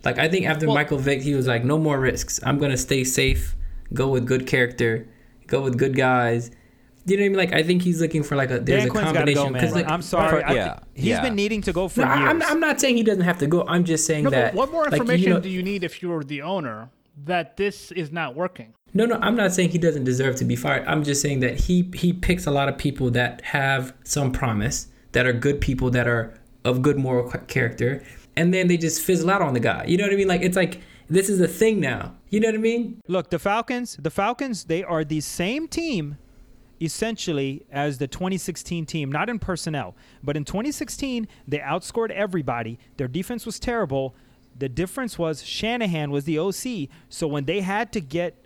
like 0.04 0.18
I 0.20 0.28
think 0.30 0.46
after 0.46 0.66
Well- 0.68 0.76
Michael 0.76 0.98
Vick, 0.98 1.22
he 1.22 1.36
was 1.36 1.48
like, 1.48 1.64
no 1.64 1.78
more 1.78 2.00
risks. 2.00 2.40
I'm 2.44 2.58
gonna 2.60 2.78
stay 2.78 3.04
safe, 3.04 3.56
go 3.94 4.10
with 4.10 4.26
good 4.26 4.48
character, 4.48 5.08
go 5.48 5.62
with 5.62 5.78
good 5.78 5.96
guys. 5.96 6.52
You 7.06 7.18
know 7.18 7.24
what 7.24 7.26
I 7.26 7.30
mean? 7.30 7.38
Like 7.38 7.54
I 7.54 7.64
think 7.64 7.82
he's 7.82 8.00
looking 8.02 8.24
for 8.24 8.36
like 8.38 8.50
a 8.50 8.60
there's 8.60 8.82
Dan 8.84 8.88
a 8.88 8.92
Quinn's 8.92 9.12
got 9.12 9.26
to 9.26 9.34
combination 9.34 9.70
go, 9.72 9.76
like, 9.76 9.90
I'm 9.92 10.02
sorry. 10.02 10.42
for- 10.42 10.48
I- 10.48 10.54
yeah, 10.54 10.80
he's 10.94 11.06
yeah. 11.06 11.22
been 11.22 11.36
needing 11.36 11.62
to 11.64 11.74
go 11.74 11.88
for 11.90 12.02
No, 12.02 12.08
years. 12.14 12.30
I'm, 12.30 12.42
I'm 12.44 12.60
not 12.62 12.80
saying 12.80 12.96
he 12.98 13.04
doesn't 13.04 13.24
have 13.26 13.40
to 13.40 13.48
go. 13.48 13.66
I'm 13.68 13.84
just 13.84 14.06
saying 14.06 14.24
No, 14.26 14.30
that. 14.30 14.54
what 14.54 14.72
more 14.72 14.84
like, 14.84 14.92
you 14.94 14.98
information 14.98 15.30
know- 15.32 15.40
do 15.42 15.50
you 15.50 15.64
need 15.64 15.84
if 15.84 16.02
you're 16.02 16.24
the 16.24 16.42
owner 16.42 16.90
that 17.26 17.58
this 17.58 17.92
is 17.92 18.12
not 18.12 18.36
working? 18.36 18.74
No, 18.94 19.06
no, 19.06 19.18
I'm 19.22 19.36
not 19.36 19.52
saying 19.52 19.70
he 19.70 19.78
doesn't 19.78 20.04
deserve 20.04 20.36
to 20.38 20.46
be 20.46 20.56
fired. 20.56 20.88
I'm 20.88 21.04
just 21.04 21.22
saying 21.22 21.40
that 21.40 21.62
he 21.62 21.90
he 21.96 22.14
picks 22.14 22.46
a 22.46 22.52
lot 22.52 22.70
of 22.70 22.78
people 22.78 23.10
that 23.12 23.42
have 23.42 23.94
some 24.04 24.32
promise, 24.32 24.88
that 25.14 25.26
are 25.26 25.34
good 25.34 25.62
people, 25.62 25.90
that 25.92 26.08
are 26.08 26.40
of 26.64 26.82
good 26.82 26.98
moral 26.98 27.30
character, 27.48 28.04
and 28.36 28.54
then 28.54 28.68
they 28.68 28.78
just 28.78 29.02
fizzle 29.02 29.30
out 29.30 29.42
on 29.42 29.54
the 29.54 29.60
guy. 29.60 29.86
You 29.86 29.98
know 29.98 30.04
what 30.06 30.14
I 30.14 30.16
mean? 30.16 30.28
Like 30.28 30.42
it's 30.42 30.56
like 30.56 30.82
this 31.10 31.30
is 31.30 31.42
a 31.42 31.48
thing 31.48 31.80
now. 31.80 32.16
You 32.30 32.40
know 32.40 32.48
what 32.48 32.56
I 32.56 32.60
mean? 32.60 33.02
Look, 33.08 33.30
the 33.30 33.40
Falcons, 33.40 33.98
the 34.00 34.12
Falcons, 34.12 34.66
they 34.66 34.84
are 34.84 35.04
the 35.04 35.22
same 35.22 35.68
team 35.68 36.18
essentially 36.82 37.66
as 37.72 37.98
the 37.98 38.08
2016 38.08 38.86
team, 38.86 39.12
not 39.12 39.30
in 39.30 39.40
personnel, 39.40 39.96
but 40.22 40.36
in 40.36 40.44
2016 40.44 41.28
they 41.48 41.60
outscored 41.60 42.12
everybody. 42.12 42.78
Their 42.98 43.08
defense 43.08 43.46
was 43.46 43.60
terrible. 43.60 44.16
The 44.58 44.70
difference 44.70 45.18
was 45.18 45.44
Shanahan 45.44 46.12
was 46.12 46.26
the 46.26 46.38
OC, 46.40 46.90
so 47.10 47.28
when 47.28 47.46
they 47.46 47.62
had 47.62 47.92
to 47.94 48.02
get 48.02 48.40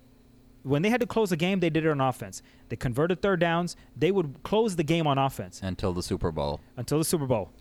when 0.64 0.82
they 0.82 0.89
had 0.89 0.99
to 0.99 1.08
close 1.08 1.32
a 1.32 1.38
game, 1.38 1.62
they 1.62 1.70
did 1.70 1.86
it 1.86 1.89
on 1.89 2.01
offense. 2.01 2.41
They 2.68 2.76
converted 2.76 3.22
third 3.22 3.39
downs. 3.39 3.78
They 3.95 4.12
would 4.12 4.43
close 4.43 4.76
the 4.76 4.84
game 4.84 5.08
on 5.08 5.18
offense 5.18 5.62
until 5.64 5.93
the 5.93 6.03
Super 6.03 6.32
Bowl. 6.32 6.60
until 6.76 6.97
the 6.97 7.05
Super 7.05 7.26
Bowl. 7.26 7.51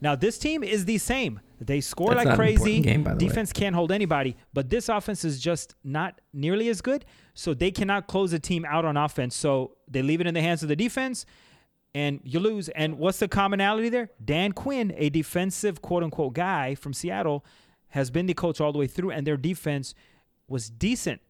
Now 0.00 0.14
this 0.14 0.38
team 0.38 0.62
is 0.62 0.84
the 0.86 0.98
same. 0.98 1.40
They 1.60 1.80
score 1.80 2.08
That's 2.14 2.18
like 2.18 2.28
not 2.28 2.36
crazy. 2.36 2.76
important 2.76 2.84
game, 2.84 3.02
by 3.04 3.10
the 3.14 3.24
way. 3.24 3.28
Defense 3.28 3.52
can't 3.52 3.74
hold 3.74 3.90
anybody, 3.92 4.36
but 4.52 4.68
this 4.70 4.88
offense 4.88 5.24
is 5.24 5.40
just 5.40 5.74
not 5.84 6.20
nearly 6.32 6.68
as 6.68 6.80
good. 6.80 7.04
So 7.34 7.54
they 7.54 7.70
cannot 7.70 8.06
close 8.06 8.32
a 8.32 8.38
team 8.38 8.64
out 8.66 8.84
on 8.84 8.96
offense. 8.96 9.34
So 9.34 9.76
they 9.88 10.02
leave 10.02 10.20
it 10.20 10.26
in 10.26 10.34
the 10.34 10.42
hands 10.42 10.62
of 10.62 10.68
the 10.68 10.76
defense, 10.76 11.24
and 11.94 12.20
you 12.24 12.38
lose. 12.40 12.68
And 12.70 12.98
what's 12.98 13.18
the 13.18 13.28
commonality 13.28 13.88
there? 13.88 14.10
Dan 14.22 14.52
Quinn, 14.52 14.92
a 14.96 15.10
defensive 15.10 15.80
quote 15.80 16.02
unquote 16.02 16.34
guy 16.34 16.74
from 16.74 16.92
Seattle, 16.92 17.44
has 17.94 18.10
been 18.10 18.26
the 18.26 18.34
coach 18.34 18.60
all 18.60 18.72
the 18.72 18.78
way 18.78 18.88
through, 18.88 19.12
and 19.12 19.24
their 19.24 19.36
defense 19.36 19.94
was 20.48 20.68
decent 20.68 21.20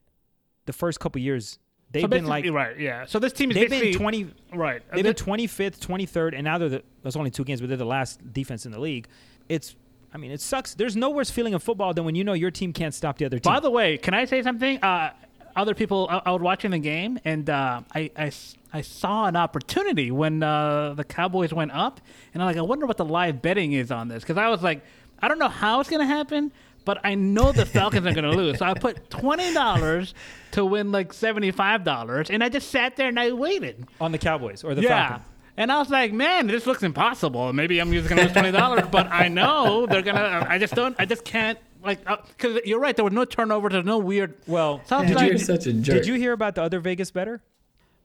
the 0.65 0.73
first 0.73 0.99
couple 0.99 1.21
years. 1.21 1.59
They've 1.93 2.03
so 2.03 2.09
been 2.09 2.25
like 2.25 2.51
right, 2.51 2.81
yeah. 2.81 3.05
So 3.05 3.19
this 3.19 3.35
team 3.35 3.51
is 3.51 3.55
they've 3.55 3.69
been 3.69 3.93
twenty. 3.93 4.31
right. 4.53 4.83
They've 4.91 5.05
been 5.05 5.15
25th, 5.15 5.79
23rd, 5.79 6.33
and 6.35 6.43
now 6.43 6.57
they're 6.57 6.71
the, 6.71 6.83
there's 7.03 7.17
only 7.17 7.31
two 7.31 7.45
games, 7.45 7.61
but 7.61 7.69
they're 7.69 7.77
the 7.77 7.85
last 7.85 8.33
defense 8.33 8.65
in 8.65 8.73
the 8.73 8.81
league. 8.81 9.09
It's, 9.49 9.77
I 10.13 10.17
mean, 10.17 10.31
it 10.31 10.41
sucks. 10.41 10.75
There's 10.75 10.97
no 10.97 11.11
worse 11.11 11.31
feeling 11.31 11.53
in 11.53 11.59
football 11.59 11.93
than 11.93 12.07
when 12.07 12.15
you 12.15 12.25
know 12.25 12.33
your 12.33 12.51
team 12.51 12.73
can't 12.73 12.95
stop 12.95 13.19
the 13.19 13.27
other 13.27 13.39
team. 13.39 13.53
By 13.53 13.61
the 13.61 13.71
way, 13.71 13.99
can 13.99 14.15
I 14.15 14.25
say 14.25 14.43
something? 14.43 14.83
Uh, 14.83 15.13
other 15.55 15.75
people, 15.75 16.09
I, 16.11 16.23
I 16.25 16.31
was 16.33 16.41
watching 16.41 16.71
the 16.71 16.79
game, 16.79 17.21
and 17.27 17.49
uh, 17.51 17.83
I, 17.95 18.11
I 18.17 18.33
I 18.73 18.81
saw 18.81 19.27
an 19.27 19.37
opportunity 19.37 20.11
when 20.11 20.43
uh, 20.43 20.95
the 20.95 21.05
Cowboys 21.05 21.53
went 21.53 21.71
up, 21.73 22.01
and 22.33 22.43
I'm 22.43 22.49
like, 22.49 22.57
I 22.57 22.63
wonder 22.63 22.87
what 22.87 22.97
the 22.97 23.05
live 23.05 23.41
betting 23.41 23.73
is 23.73 23.93
on 23.93 24.09
this 24.09 24.23
because 24.25 24.39
I 24.39 24.49
was 24.49 24.63
like, 24.63 24.83
I 25.25 25.29
don't 25.29 25.39
know 25.39 25.49
how 25.49 25.81
it's 25.81 25.89
gonna 25.89 26.05
happen, 26.05 26.53
but 26.85 27.01
I 27.03 27.15
know 27.15 27.51
the 27.51 27.65
Falcons 27.65 28.07
are 28.07 28.13
gonna 28.13 28.33
lose. 28.37 28.59
So 28.59 28.67
I 28.67 28.75
put 28.75 29.09
twenty 29.09 29.55
dollars 29.55 30.13
to 30.51 30.67
win 30.67 30.93
like 30.93 31.15
seventy 31.15 31.51
five 31.51 31.83
dollars, 31.83 32.29
and 32.29 32.45
I 32.45 32.51
just 32.51 32.71
sat 32.71 32.97
there 32.97 33.09
and 33.09 33.19
I 33.19 33.33
waited. 33.33 33.87
on 34.03 34.13
the 34.13 34.19
Cowboys 34.19 34.63
or 34.63 34.75
the 34.75 34.83
yeah. 34.83 35.09
Falcons. 35.09 35.29
And 35.57 35.73
I 35.73 35.79
was 35.79 35.89
like, 35.89 36.13
man, 36.13 36.47
this 36.47 36.67
looks 36.67 36.83
impossible. 36.83 37.53
Maybe 37.55 37.79
I'm 37.79 37.91
just 37.91 38.07
gonna 38.11 38.25
lose 38.25 38.33
twenty 38.33 38.51
dollars, 38.53 38.85
but 38.91 39.07
I 39.07 39.29
know 39.29 39.87
they're 39.87 40.03
gonna. 40.03 40.21
Uh, 40.21 40.47
I 40.47 40.59
just 40.59 40.75
don't. 40.75 40.95
I 40.99 41.07
just 41.07 41.25
can't. 41.25 41.59
Like, 41.83 42.01
uh, 42.07 42.17
because 42.29 42.61
you're 42.67 42.81
right. 42.81 42.95
There 42.95 43.05
was 43.05 43.15
no 43.15 43.25
turnover. 43.25 43.71
There's 43.71 43.85
no 43.87 43.97
weird. 43.97 44.35
Well, 44.47 44.83
Sounds 44.85 45.11
like 45.11 45.31
you're 45.31 45.39
such 45.39 45.67
a 45.67 45.73
jerk. 45.73 45.97
did 45.97 46.07
you 46.07 46.15
hear 46.15 46.33
about 46.33 46.55
the 46.55 46.63
other 46.63 46.81
Vegas 46.81 47.11
better 47.11 47.41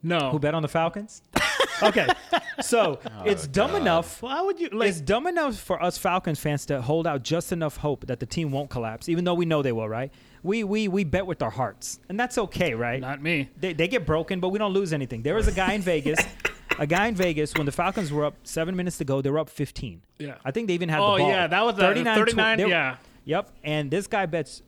no. 0.01 0.31
who 0.31 0.39
bet 0.39 0.53
on 0.53 0.61
the 0.61 0.67
Falcons? 0.67 1.21
okay, 1.83 2.07
so 2.61 2.99
oh, 3.05 3.23
it's 3.25 3.47
dumb 3.47 3.75
enough. 3.75 4.21
Why 4.21 4.41
would 4.41 4.59
you 4.59 4.69
like? 4.69 4.89
it's 4.89 5.01
dumb 5.01 5.27
enough 5.27 5.57
for 5.57 5.81
us 5.81 5.97
Falcons 5.97 6.39
fans 6.39 6.65
to 6.67 6.81
hold 6.81 7.07
out 7.07 7.23
just 7.23 7.51
enough 7.51 7.77
hope 7.77 8.07
that 8.07 8.19
the 8.19 8.25
team 8.25 8.51
won't 8.51 8.69
collapse, 8.69 9.09
even 9.09 9.23
though 9.25 9.33
we 9.33 9.45
know 9.45 9.61
they 9.61 9.71
will, 9.71 9.89
right? 9.89 10.11
We 10.43 10.63
we 10.63 10.87
we 10.87 11.03
bet 11.03 11.25
with 11.25 11.41
our 11.41 11.49
hearts, 11.49 11.99
and 12.09 12.19
that's 12.19 12.37
okay, 12.37 12.73
right? 12.73 13.01
Not 13.01 13.21
me. 13.21 13.49
They, 13.57 13.73
they 13.73 13.87
get 13.87 14.05
broken, 14.05 14.39
but 14.39 14.49
we 14.49 14.59
don't 14.59 14.73
lose 14.73 14.93
anything. 14.93 15.21
There 15.21 15.35
was 15.35 15.47
a 15.47 15.51
guy 15.51 15.73
in 15.73 15.81
Vegas, 15.81 16.19
a 16.79 16.87
guy 16.87 17.07
in 17.07 17.15
Vegas 17.15 17.53
when 17.55 17.65
the 17.65 17.71
Falcons 17.73 18.11
were 18.11 18.23
up 18.25 18.35
seven 18.43 18.75
minutes 18.75 18.97
to 18.99 19.05
go. 19.05 19.21
They 19.21 19.29
were 19.29 19.39
up 19.39 19.49
15. 19.49 20.01
Yeah. 20.19 20.35
I 20.45 20.51
think 20.51 20.67
they 20.67 20.73
even 20.75 20.87
had 20.87 20.99
Oh, 21.01 21.17
the 21.17 21.23
ball. 21.23 21.29
yeah, 21.29 21.47
that 21.47 21.65
was 21.65 21.75
a 21.75 21.81
39. 21.81 22.17
39, 22.17 22.57
they 22.57 22.63
were- 22.63 22.69
yeah. 22.69 22.95
Yep. 23.25 23.51
And 23.63 23.91
this 23.91 24.07
guy 24.07 24.25
bets. 24.25 24.63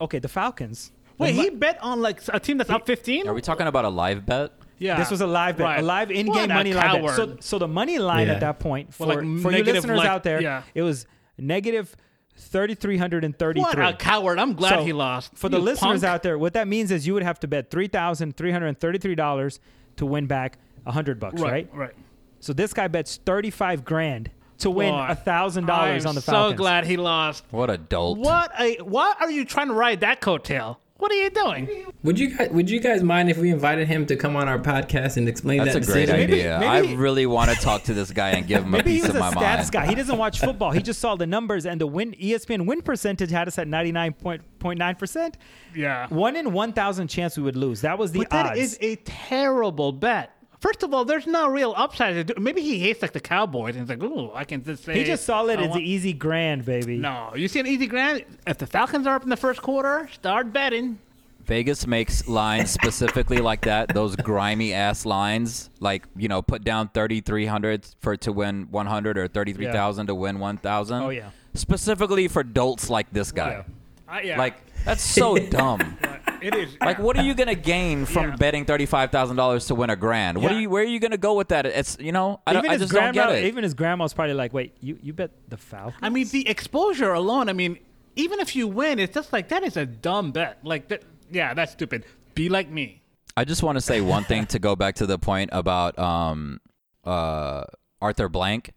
Okay, 0.00 0.18
the 0.18 0.28
Falcons. 0.28 0.92
Wait, 1.18 1.34
he 1.34 1.48
mo- 1.50 1.56
bet 1.56 1.78
on 1.82 2.02
like 2.02 2.20
a 2.28 2.38
team 2.38 2.58
that's 2.58 2.68
up 2.70 2.84
15. 2.86 3.26
Are 3.28 3.32
we 3.34 3.40
talking 3.40 3.66
about 3.66 3.84
a 3.84 3.88
live 3.88 4.26
bet? 4.26 4.52
Yeah. 4.84 4.98
This 4.98 5.10
was 5.10 5.20
a 5.22 5.26
live 5.26 5.56
bet, 5.56 5.64
Right. 5.64 5.80
a 5.80 5.82
live 5.82 6.10
in-game 6.10 6.26
What 6.26 6.50
a 6.50 6.54
money 6.54 6.74
line 6.74 7.02
bet. 7.02 7.16
So, 7.16 7.36
so 7.40 7.58
the 7.58 7.68
money 7.68 7.98
line 7.98 8.26
Yeah. 8.26 8.34
at 8.34 8.40
that 8.40 8.58
point 8.58 8.92
for, 8.92 9.06
Well, 9.06 9.16
like 9.16 9.42
for 9.42 9.50
you 9.52 9.64
listeners 9.64 9.98
like- 9.98 10.08
out 10.08 10.22
there, 10.24 10.40
yeah. 10.42 10.62
it 10.74 10.82
was 10.82 11.06
negative 11.38 11.96
3,333. 12.36 13.60
What 13.62 13.78
a 13.78 13.96
coward! 13.96 14.38
I'm 14.38 14.54
glad 14.54 14.70
So, 14.80 14.84
he 14.84 14.92
lost. 14.92 15.36
For 15.36 15.48
the 15.48 15.58
listeners 15.58 16.00
punk. 16.00 16.04
out 16.12 16.22
there, 16.22 16.36
what 16.38 16.52
that 16.54 16.68
means 16.68 16.90
is 16.90 17.06
you 17.06 17.14
would 17.14 17.22
have 17.22 17.38
to 17.40 17.48
bet 17.48 17.70
three 17.70 17.86
thousand 17.88 18.36
three 18.36 18.50
hundred 18.52 18.78
thirty-three 18.80 19.14
dollars 19.14 19.60
to 19.96 20.06
win 20.06 20.26
back 20.26 20.58
a 20.86 20.92
hundred 20.92 21.20
bucks, 21.20 21.40
right. 21.40 21.68
Right, 21.72 21.74
right. 21.74 21.94
So 22.40 22.52
this 22.52 22.72
guy 22.72 22.88
bets 22.88 23.20
thirty-five 23.24 23.84
grand 23.84 24.30
to 24.58 24.70
win 24.70 24.92
a 24.94 25.14
thousand 25.14 25.66
dollars 25.66 26.04
I'm 26.04 26.10
on 26.10 26.14
the 26.16 26.20
so 26.20 26.52
glad 26.52 26.86
he 26.86 26.96
lost. 26.96 27.44
What 27.50 27.70
a 27.70 27.78
dolt. 27.78 28.18
What 28.18 28.50
a 28.60 28.76
what 28.82 29.20
are 29.20 29.30
you 29.30 29.44
trying 29.44 29.68
to 29.68 29.74
ride 29.74 30.00
that 30.00 30.20
coattail? 30.20 30.76
What 30.98 31.10
are 31.10 31.16
you 31.16 31.28
doing? 31.28 31.86
Would 32.04 32.20
you 32.20 32.36
guys 32.36 32.50
Would 32.50 32.70
you 32.70 32.78
guys 32.78 33.02
mind 33.02 33.28
if 33.28 33.36
we 33.36 33.50
invited 33.50 33.88
him 33.88 34.06
to 34.06 34.16
come 34.16 34.36
on 34.36 34.48
our 34.48 34.60
podcast 34.60 35.16
and 35.16 35.28
explain 35.28 35.58
That's 35.58 35.74
that 35.74 35.82
a 35.82 35.86
great 35.92 36.06
decision? 36.06 36.30
idea. 36.32 36.58
maybe- 36.60 36.92
I 36.92 36.94
really 36.94 37.26
want 37.26 37.50
to 37.50 37.56
talk 37.56 37.82
to 37.84 37.94
this 37.94 38.12
guy 38.12 38.30
and 38.30 38.46
give 38.46 38.62
him 38.62 38.68
a 38.74 38.76
Maybe 38.78 38.92
he 38.92 38.96
piece 38.98 39.08
was 39.08 39.10
of 39.10 39.16
a 39.16 39.20
my 39.20 39.30
stats 39.32 39.56
mind. 39.56 39.72
guy. 39.72 39.86
He 39.86 39.96
doesn't 39.96 40.16
watch 40.16 40.38
football. 40.48 40.70
He 40.70 40.80
just 40.82 41.00
saw 41.00 41.16
the 41.16 41.26
numbers 41.26 41.66
and 41.66 41.80
the 41.80 41.86
win 41.88 42.12
ESPN 42.12 42.64
win 42.66 42.80
percentage 42.80 43.30
had 43.30 43.48
us 43.48 43.58
at 43.58 43.66
ninety-nine 43.66 44.12
point 44.12 44.42
nine 44.78 44.94
percent. 44.94 45.36
Yeah. 45.74 46.06
One 46.08 46.36
in 46.36 46.52
one 46.52 46.72
thousand 46.72 47.08
chance 47.08 47.36
we 47.36 47.42
would 47.42 47.56
lose. 47.56 47.80
That 47.80 47.98
was 47.98 48.12
the 48.12 48.20
But 48.20 48.30
that 48.30 48.46
odds. 48.52 48.60
is 48.60 48.78
a 48.80 48.94
terrible 48.96 49.90
bet. 49.90 50.30
First 50.64 50.82
of 50.82 50.94
all, 50.94 51.04
there's 51.04 51.26
no 51.26 51.46
real 51.46 51.74
upside. 51.76 52.14
to 52.14 52.24
do- 52.24 52.40
Maybe 52.40 52.62
he 52.62 52.78
hates 52.78 53.02
like 53.02 53.12
the 53.12 53.20
Cowboys 53.20 53.76
and 53.76 53.80
he's 53.86 53.90
like, 53.90 54.02
"Ooh, 54.02 54.30
I 54.34 54.44
can 54.44 54.64
just 54.64 54.84
say." 54.84 54.94
he 54.94 55.04
just 55.04 55.24
saw 55.26 55.44
it 55.46 55.58
I 55.58 55.62
as 55.64 55.68
want- 55.68 55.82
an 55.82 55.86
easy 55.86 56.14
grand, 56.14 56.64
baby. 56.64 56.96
No, 56.96 57.32
you 57.36 57.48
see 57.48 57.60
an 57.60 57.66
easy 57.66 57.86
grand. 57.86 58.24
If 58.46 58.56
the 58.56 58.66
Falcons 58.66 59.06
are 59.06 59.14
up 59.16 59.24
in 59.24 59.28
the 59.28 59.36
first 59.36 59.60
quarter, 59.60 60.08
start 60.12 60.54
betting. 60.54 60.98
Vegas 61.44 61.86
makes 61.86 62.26
lines 62.26 62.70
specifically 62.70 63.36
like 63.50 63.60
that, 63.66 63.90
those 63.92 64.16
grimy 64.16 64.72
ass 64.72 65.04
lines, 65.04 65.68
like 65.80 66.04
you 66.16 66.28
know, 66.28 66.40
put 66.40 66.64
down 66.64 66.88
thirty 66.88 67.20
three 67.20 67.44
hundred 67.44 67.86
for 68.00 68.16
to 68.16 68.32
win 68.32 68.66
one 68.70 68.86
hundred 68.86 69.18
or 69.18 69.28
thirty 69.28 69.52
three 69.52 69.70
thousand 69.70 70.06
to 70.06 70.14
win 70.14 70.38
one 70.38 70.56
thousand. 70.56 71.02
Oh, 71.02 71.10
yeah. 71.10 71.28
specifically 71.52 72.26
for 72.28 72.42
dolts 72.42 72.88
like 72.88 73.10
this 73.12 73.30
guy. 73.32 73.62
yeah. 74.08 74.16
Uh, 74.16 74.20
yeah. 74.20 74.38
Like 74.38 74.54
that's 74.86 75.02
so 75.02 75.36
dumb. 75.58 75.98
It 76.44 76.54
is. 76.54 76.76
Like, 76.80 76.98
what 76.98 77.16
are 77.16 77.22
you 77.22 77.34
gonna 77.34 77.54
gain 77.54 78.04
from 78.14 78.30
Yeah. 78.30 78.36
betting 78.36 78.64
thirty 78.64 78.86
five 78.86 79.10
thousand 79.10 79.36
dollars 79.36 79.66
to 79.66 79.74
win 79.74 79.90
a 79.90 79.96
grand? 79.96 80.38
What 80.38 80.50
Yeah. 80.52 80.58
are 80.58 80.60
you? 80.60 80.70
Where 80.70 80.82
are 80.82 80.86
you 80.86 81.00
gonna 81.00 81.16
go 81.16 81.34
with 81.34 81.48
that? 81.48 81.66
It's 81.66 81.96
you 82.00 82.12
know, 82.12 82.40
I, 82.46 82.52
don't, 82.52 82.60
even 82.64 82.70
I 82.70 82.74
his 82.74 82.82
just 82.82 82.92
don't 82.92 83.12
get 83.14 83.30
it. 83.30 83.44
even 83.46 83.64
his 83.64 83.74
grandma's 83.74 84.12
probably 84.14 84.34
like, 84.34 84.52
"Wait, 84.52 84.74
you 84.80 84.98
you 85.02 85.12
bet 85.12 85.30
the 85.48 85.56
Falcons?" 85.56 85.98
I 86.02 86.08
mean, 86.08 86.28
the 86.28 86.48
exposure 86.48 87.12
alone. 87.12 87.48
I 87.48 87.52
mean, 87.52 87.78
even 88.16 88.40
if 88.40 88.54
you 88.54 88.68
win, 88.68 88.98
it's 88.98 89.14
just 89.14 89.32
like 89.32 89.48
that 89.48 89.62
is 89.62 89.76
a 89.76 89.86
dumb 89.86 90.32
bet. 90.32 90.58
Like 90.62 90.88
that. 90.88 91.02
Yeah, 91.30 91.54
that's 91.54 91.72
stupid. 91.72 92.04
Be 92.34 92.48
like 92.48 92.68
me. 92.70 93.00
I 93.36 93.44
just 93.44 93.62
want 93.62 93.76
to 93.76 93.80
say 93.80 94.00
one 94.00 94.22
thing 94.24 94.46
to 94.46 94.58
go 94.58 94.76
back 94.76 94.94
to 94.96 95.06
the 95.06 95.18
point 95.18 95.50
about 95.52 95.98
um, 95.98 96.60
uh, 97.04 97.64
Arthur 98.00 98.28
Blank. 98.28 98.72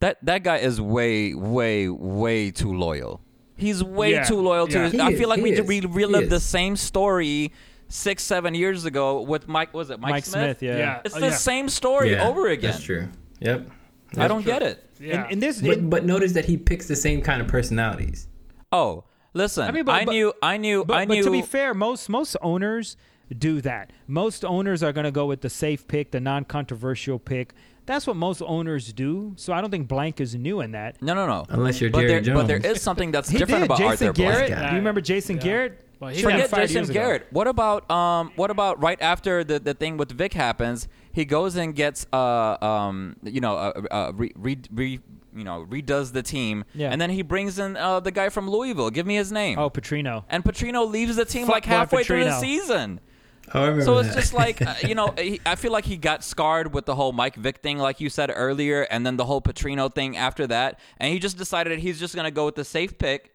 that 0.00 0.18
that 0.24 0.42
guy 0.42 0.58
is 0.58 0.80
way, 0.80 1.34
way, 1.34 1.88
way 1.88 2.50
too 2.50 2.72
loyal. 2.74 3.20
He's 3.60 3.82
way 3.84 4.12
Yeah, 4.12 4.24
too 4.24 4.40
loyal 4.40 4.66
to 4.68 4.78
his. 4.88 4.98
I 4.98 5.14
feel 5.14 5.28
like 5.28 5.42
we 5.42 5.52
is, 5.52 5.60
we 5.66 5.80
he 5.80 5.86
relived 5.86 6.30
the 6.30 6.40
same 6.40 6.76
story 6.76 7.52
six, 7.88 8.22
seven 8.22 8.54
years 8.54 8.84
ago 8.84 9.20
with 9.22 9.48
Mike. 9.48 9.74
Was 9.74 9.90
it 9.90 10.00
Mike, 10.00 10.10
Mike 10.10 10.24
Smith, 10.24 10.62
yeah. 10.62 10.76
Yeah. 10.78 11.00
It's 11.04 11.14
Oh, 11.16 11.20
the 11.20 11.26
yeah. 11.26 11.32
same 11.32 11.68
story 11.68 12.12
Yeah, 12.12 12.26
over 12.28 12.48
again. 12.48 12.70
That's 12.72 12.82
true. 12.82 13.08
Yep. 13.40 13.68
I 14.16 14.28
don't 14.28 14.44
get 14.44 14.62
it. 14.62 14.84
Yeah. 15.00 15.22
And, 15.24 15.32
and 15.32 15.42
this, 15.42 15.60
But, 15.62 15.78
and- 15.78 15.90
but 15.90 16.04
notice 16.04 16.32
that 16.32 16.44
he 16.44 16.56
picks 16.56 16.86
the 16.88 16.96
same 16.96 17.22
kind 17.22 17.40
of 17.40 17.48
personalities. 17.48 18.26
Oh, 18.72 19.04
listen. 19.34 19.64
I, 19.64 19.68
I 19.68 19.70
mean, 19.72 19.84
but- 19.84 20.04
but- 20.06 20.12
knew. 20.12 20.32
I 20.42 20.56
knew. 20.56 20.84
but, 20.84 20.96
I 20.98 21.06
but 21.06 21.14
knew. 21.14 21.22
to 21.24 21.30
be 21.30 21.42
fair, 21.42 21.74
most 21.74 22.08
most 22.08 22.36
owners 22.42 22.96
do 23.36 23.60
that. 23.60 23.92
Most 24.08 24.44
owners 24.44 24.82
are 24.82 24.92
going 24.92 25.04
to 25.04 25.12
go 25.12 25.26
with 25.26 25.40
the 25.40 25.50
safe 25.50 25.86
pick, 25.86 26.10
the 26.10 26.18
non-controversial 26.20 27.18
pick. 27.20 27.54
That's 27.90 28.06
what 28.06 28.14
most 28.14 28.40
owners 28.40 28.92
do. 28.92 29.32
So 29.36 29.52
I 29.52 29.60
don't 29.60 29.70
think 29.70 29.88
Blank 29.88 30.20
is 30.20 30.36
new 30.36 30.60
in 30.60 30.70
that. 30.72 31.02
no, 31.02 31.12
no, 31.14 31.26
no. 31.26 31.44
Unless 31.48 31.80
you're 31.80 31.90
but 31.90 31.98
Jerry 32.02 32.10
there, 32.12 32.20
Jones. 32.20 32.38
but 32.40 32.46
there 32.46 32.58
is 32.72 32.80
something 32.80 33.10
that's 33.10 33.28
different 33.40 33.62
did. 33.62 33.64
about 33.64 33.78
Jason 33.78 34.06
Arthur 34.08 34.12
Blank. 34.22 34.32
Garrett. 34.36 34.48
Blank. 34.50 34.62
Do 34.68 34.70
you 34.74 34.78
remember 34.78 35.00
Jason 35.00 35.36
Yeah. 35.36 35.42
Garrett? 35.42 35.80
Well, 35.98 36.10
he 36.10 36.20
Should've 36.20 36.30
got 36.30 36.38
been 36.38 36.48
Forget 36.50 36.62
Jason 36.68 36.76
years 36.76 36.90
ago. 36.90 37.00
Garrett. 37.00 37.26
What 37.30 37.46
about 37.48 37.90
um? 37.90 38.30
What 38.36 38.50
about 38.52 38.80
right 38.80 39.00
after 39.02 39.42
the, 39.44 39.58
the 39.58 39.74
thing 39.74 39.96
with 39.96 40.12
Vic 40.12 40.32
happens? 40.32 40.86
He 41.12 41.24
goes 41.24 41.56
and 41.56 41.74
gets 41.74 42.06
uh 42.12 42.56
um 42.64 43.16
you 43.24 43.40
know 43.40 43.56
uh, 43.56 43.82
uh 43.90 44.12
re, 44.14 44.30
re, 44.36 44.58
re 44.72 45.00
you 45.36 45.44
know 45.44 45.66
redoes 45.68 46.12
the 46.12 46.22
team 46.22 46.64
Yeah. 46.74 46.90
and 46.90 47.00
then 47.00 47.10
he 47.10 47.22
brings 47.22 47.58
in 47.58 47.76
uh 47.76 48.00
the 48.00 48.12
guy 48.12 48.28
from 48.30 48.48
Louisville. 48.48 48.90
Give 48.90 49.04
me 49.06 49.16
his 49.16 49.30
name. 49.32 49.58
Oh, 49.58 49.68
Petrino. 49.68 50.24
And 50.30 50.44
Petrino 50.44 50.88
leaves 50.90 51.16
the 51.16 51.24
team 51.24 51.46
Fuck 51.46 51.54
like 51.56 51.64
halfway 51.66 52.04
through 52.04 52.24
the 52.24 52.38
season. 52.40 53.00
I 53.52 53.60
remember 53.62 53.84
So 53.84 53.98
it's 53.98 54.14
that. 54.14 54.20
just 54.20 54.32
like 54.32 54.62
uh, 54.66 54.74
you 54.86 54.94
know, 54.94 55.14
he, 55.18 55.40
I 55.44 55.54
feel 55.56 55.72
like 55.72 55.84
he 55.84 55.96
got 55.96 56.22
scarred 56.24 56.72
with 56.72 56.86
the 56.86 56.94
whole 56.94 57.12
Mike 57.12 57.36
Vick 57.36 57.58
thing, 57.58 57.78
like 57.78 58.00
you 58.00 58.08
said 58.10 58.32
earlier, 58.34 58.82
and 58.82 59.04
then 59.04 59.16
the 59.16 59.24
whole 59.24 59.40
Petrino 59.42 59.92
thing 59.94 60.16
after 60.16 60.46
that, 60.46 60.78
and 60.98 61.12
he 61.12 61.18
just 61.18 61.36
decided 61.36 61.72
that 61.72 61.80
he's 61.80 61.98
just 61.98 62.14
gonna 62.14 62.30
go 62.30 62.44
with 62.46 62.54
the 62.54 62.64
safe 62.64 62.98
pick. 62.98 63.34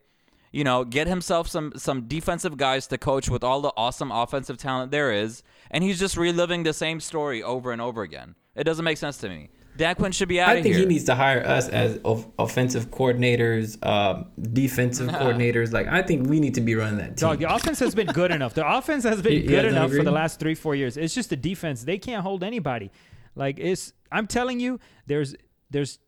You 0.51 0.63
know, 0.63 0.86
get 0.86 1.07
himself 1.07 1.49
some 1.49 1.74
some 1.76 2.07
defensive 2.07 2.55
guys 2.55 2.88
to 2.88 2.97
coach 2.97 3.30
with 3.30 3.43
all 3.43 3.59
the 3.61 3.74
awesome 3.76 4.11
offensive 4.11 4.57
talent 4.57 4.89
there 4.91 5.11
is, 5.11 5.43
and 5.70 5.84
he's 5.84 5.99
just 5.99 6.16
reliving 6.16 6.63
the 6.63 6.72
same 6.74 6.99
story 7.01 7.43
over 7.43 7.74
and 7.74 7.82
over 7.82 8.01
again. 8.03 8.36
It 8.55 8.63
doesn't 8.63 8.86
make 8.86 8.97
sense 8.97 9.18
to 9.18 9.28
me. 9.30 9.49
Dan 9.78 9.95
Quinn 9.95 10.11
should 10.11 10.30
be 10.30 10.39
out 10.39 10.49
I 10.49 10.53
of 10.55 10.63
think 10.63 10.76
here. 10.76 10.84
he 10.84 10.89
needs 10.89 11.03
to 11.05 11.15
hire 11.15 11.45
us 11.45 11.67
as 11.67 11.97
of- 12.05 12.26
offensive 12.39 12.91
coordinators, 12.91 13.84
um, 13.86 14.28
defensive 14.53 15.09
coordinators. 15.09 15.71
Like 15.73 15.88
I 15.88 16.01
think 16.01 16.28
we 16.30 16.39
need 16.39 16.55
to 16.55 16.61
be 16.61 16.76
running 16.76 16.97
that 16.99 17.17
team. 17.17 17.30
Dog, 17.30 17.39
the 17.39 17.53
offense 17.53 17.80
has 17.80 17.93
been 17.93 18.07
good 18.07 18.32
enough. 18.32 18.53
The 18.53 18.67
offense 18.67 19.03
has 19.03 19.21
been 19.21 19.34
You- 19.34 19.39
you 19.39 19.47
good 19.47 19.55
guys 19.63 19.73
don't 19.73 19.76
enough 19.76 19.91
for 19.91 20.03
the 20.03 20.11
last 20.11 20.39
three, 20.39 20.55
four 20.55 20.76
years. 20.76 20.95
It's 20.97 21.13
just 21.13 21.30
the 21.30 21.36
defense. 21.36 21.84
They 21.84 21.97
can't 21.97 22.23
hold 22.23 22.43
anybody. 22.43 22.91
Like 23.36 23.59
it's 23.59 23.93
I'm 24.11 24.28
telling 24.28 24.59
you, 24.59 24.80
there's 25.07 25.36
there's 25.69 25.99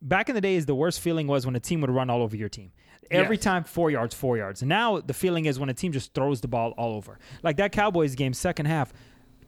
back 0.00 0.28
in 0.30 0.34
the 0.34 0.40
days 0.40 0.64
the 0.66 0.74
worst 0.74 1.00
feeling 1.00 1.26
was 1.26 1.44
when 1.44 1.54
a 1.56 1.60
team 1.60 1.82
would 1.82 1.90
run 1.90 2.08
all 2.08 2.22
over 2.22 2.36
your 2.36 2.48
team. 2.48 2.72
Every 3.10 3.36
Yes. 3.36 3.44
time 3.44 3.64
four 3.64 3.90
yards, 3.90 4.14
four 4.14 4.36
yards. 4.38 4.62
Now 4.62 5.00
the 5.00 5.12
feeling 5.12 5.44
is 5.46 5.58
when 5.58 5.68
a 5.68 5.74
team 5.74 5.92
just 5.92 6.14
throws 6.14 6.40
the 6.40 6.48
ball 6.48 6.70
all 6.78 6.94
over. 6.94 7.18
Like 7.42 7.56
that 7.56 7.72
Cowboys 7.72 8.14
game, 8.14 8.32
second 8.32 8.66
half, 8.66 8.92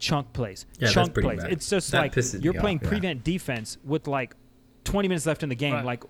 chunk 0.03 0.33
plays. 0.33 0.67
Yeah, 0.79 0.89
chunk 0.89 1.15
pretty 1.15 1.29
plays. 1.29 1.43
bad. 1.43 1.53
It's 1.53 1.69
just 1.71 1.91
That 1.93 1.99
like 2.01 2.15
you're 2.43 2.55
playing 2.55 2.79
off, 2.79 2.83
yeah. 2.85 2.89
prevent 2.89 3.25
defense 3.25 3.79
with 3.85 4.07
like 4.09 4.35
20 4.85 5.09
minutes 5.09 5.27
left 5.27 5.43
in 5.43 5.49
the 5.49 5.55
game. 5.55 5.75
Right. 5.75 5.85
Like 5.85 6.05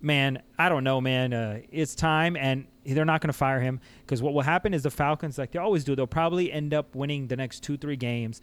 man, 0.00 0.42
I 0.58 0.68
don't 0.68 0.84
know, 0.84 1.00
man. 1.00 1.32
Uh, 1.32 1.60
it's 1.72 1.94
time, 1.94 2.36
and 2.36 2.66
they're 2.84 3.04
not 3.06 3.20
going 3.22 3.28
to 3.32 3.36
fire 3.36 3.60
him 3.60 3.80
because 4.02 4.22
what 4.22 4.34
will 4.34 4.42
happen 4.42 4.74
is 4.74 4.82
the 4.82 4.90
Falcons, 4.90 5.38
like 5.38 5.52
they 5.52 5.58
always 5.58 5.82
do, 5.84 5.96
they'll 5.96 6.06
probably 6.06 6.52
end 6.52 6.74
up 6.74 6.94
winning 6.94 7.26
the 7.28 7.36
next 7.36 7.60
two, 7.62 7.76
three 7.76 7.96
games. 7.96 8.40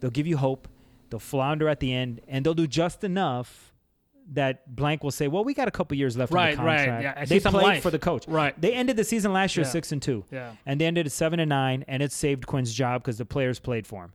They'll 0.00 0.10
give 0.10 0.26
you 0.26 0.36
hope. 0.36 0.68
They'll 1.10 1.18
flounder 1.18 1.68
at 1.68 1.80
the 1.80 1.92
end, 1.92 2.20
and 2.28 2.44
they'll 2.44 2.54
do 2.54 2.66
just 2.66 3.02
enough 3.04 3.72
that 4.34 4.76
Blank 4.76 5.02
will 5.02 5.10
say, 5.10 5.26
"Well, 5.26 5.42
we 5.42 5.54
got 5.54 5.68
a 5.68 5.70
couple 5.70 5.96
years 5.96 6.14
left 6.18 6.30
Right, 6.34 6.50
on 6.58 6.62
the 6.62 6.68
right. 6.70 6.84
Yeah, 7.02 7.14
I 7.16 7.24
they 7.24 7.40
played 7.40 7.54
life. 7.54 7.82
for 7.82 7.90
the 7.90 7.98
coach. 7.98 8.28
Right. 8.28 8.58
They 8.60 8.74
ended 8.74 8.98
the 8.98 9.04
season 9.04 9.32
last 9.32 9.56
year 9.56 9.64
Yeah. 9.64 9.70
six 9.70 9.90
and 9.90 10.02
two, 10.02 10.26
Yeah. 10.30 10.52
and 10.66 10.78
they 10.78 10.84
ended 10.84 11.06
at 11.06 11.12
seven 11.12 11.40
and 11.40 11.48
nine, 11.48 11.82
and 11.88 12.02
it 12.02 12.12
saved 12.12 12.46
Quinn's 12.46 12.74
job 12.74 13.00
because 13.02 13.16
the 13.16 13.24
players 13.24 13.58
played 13.58 13.86
for 13.86 14.02
him. 14.04 14.12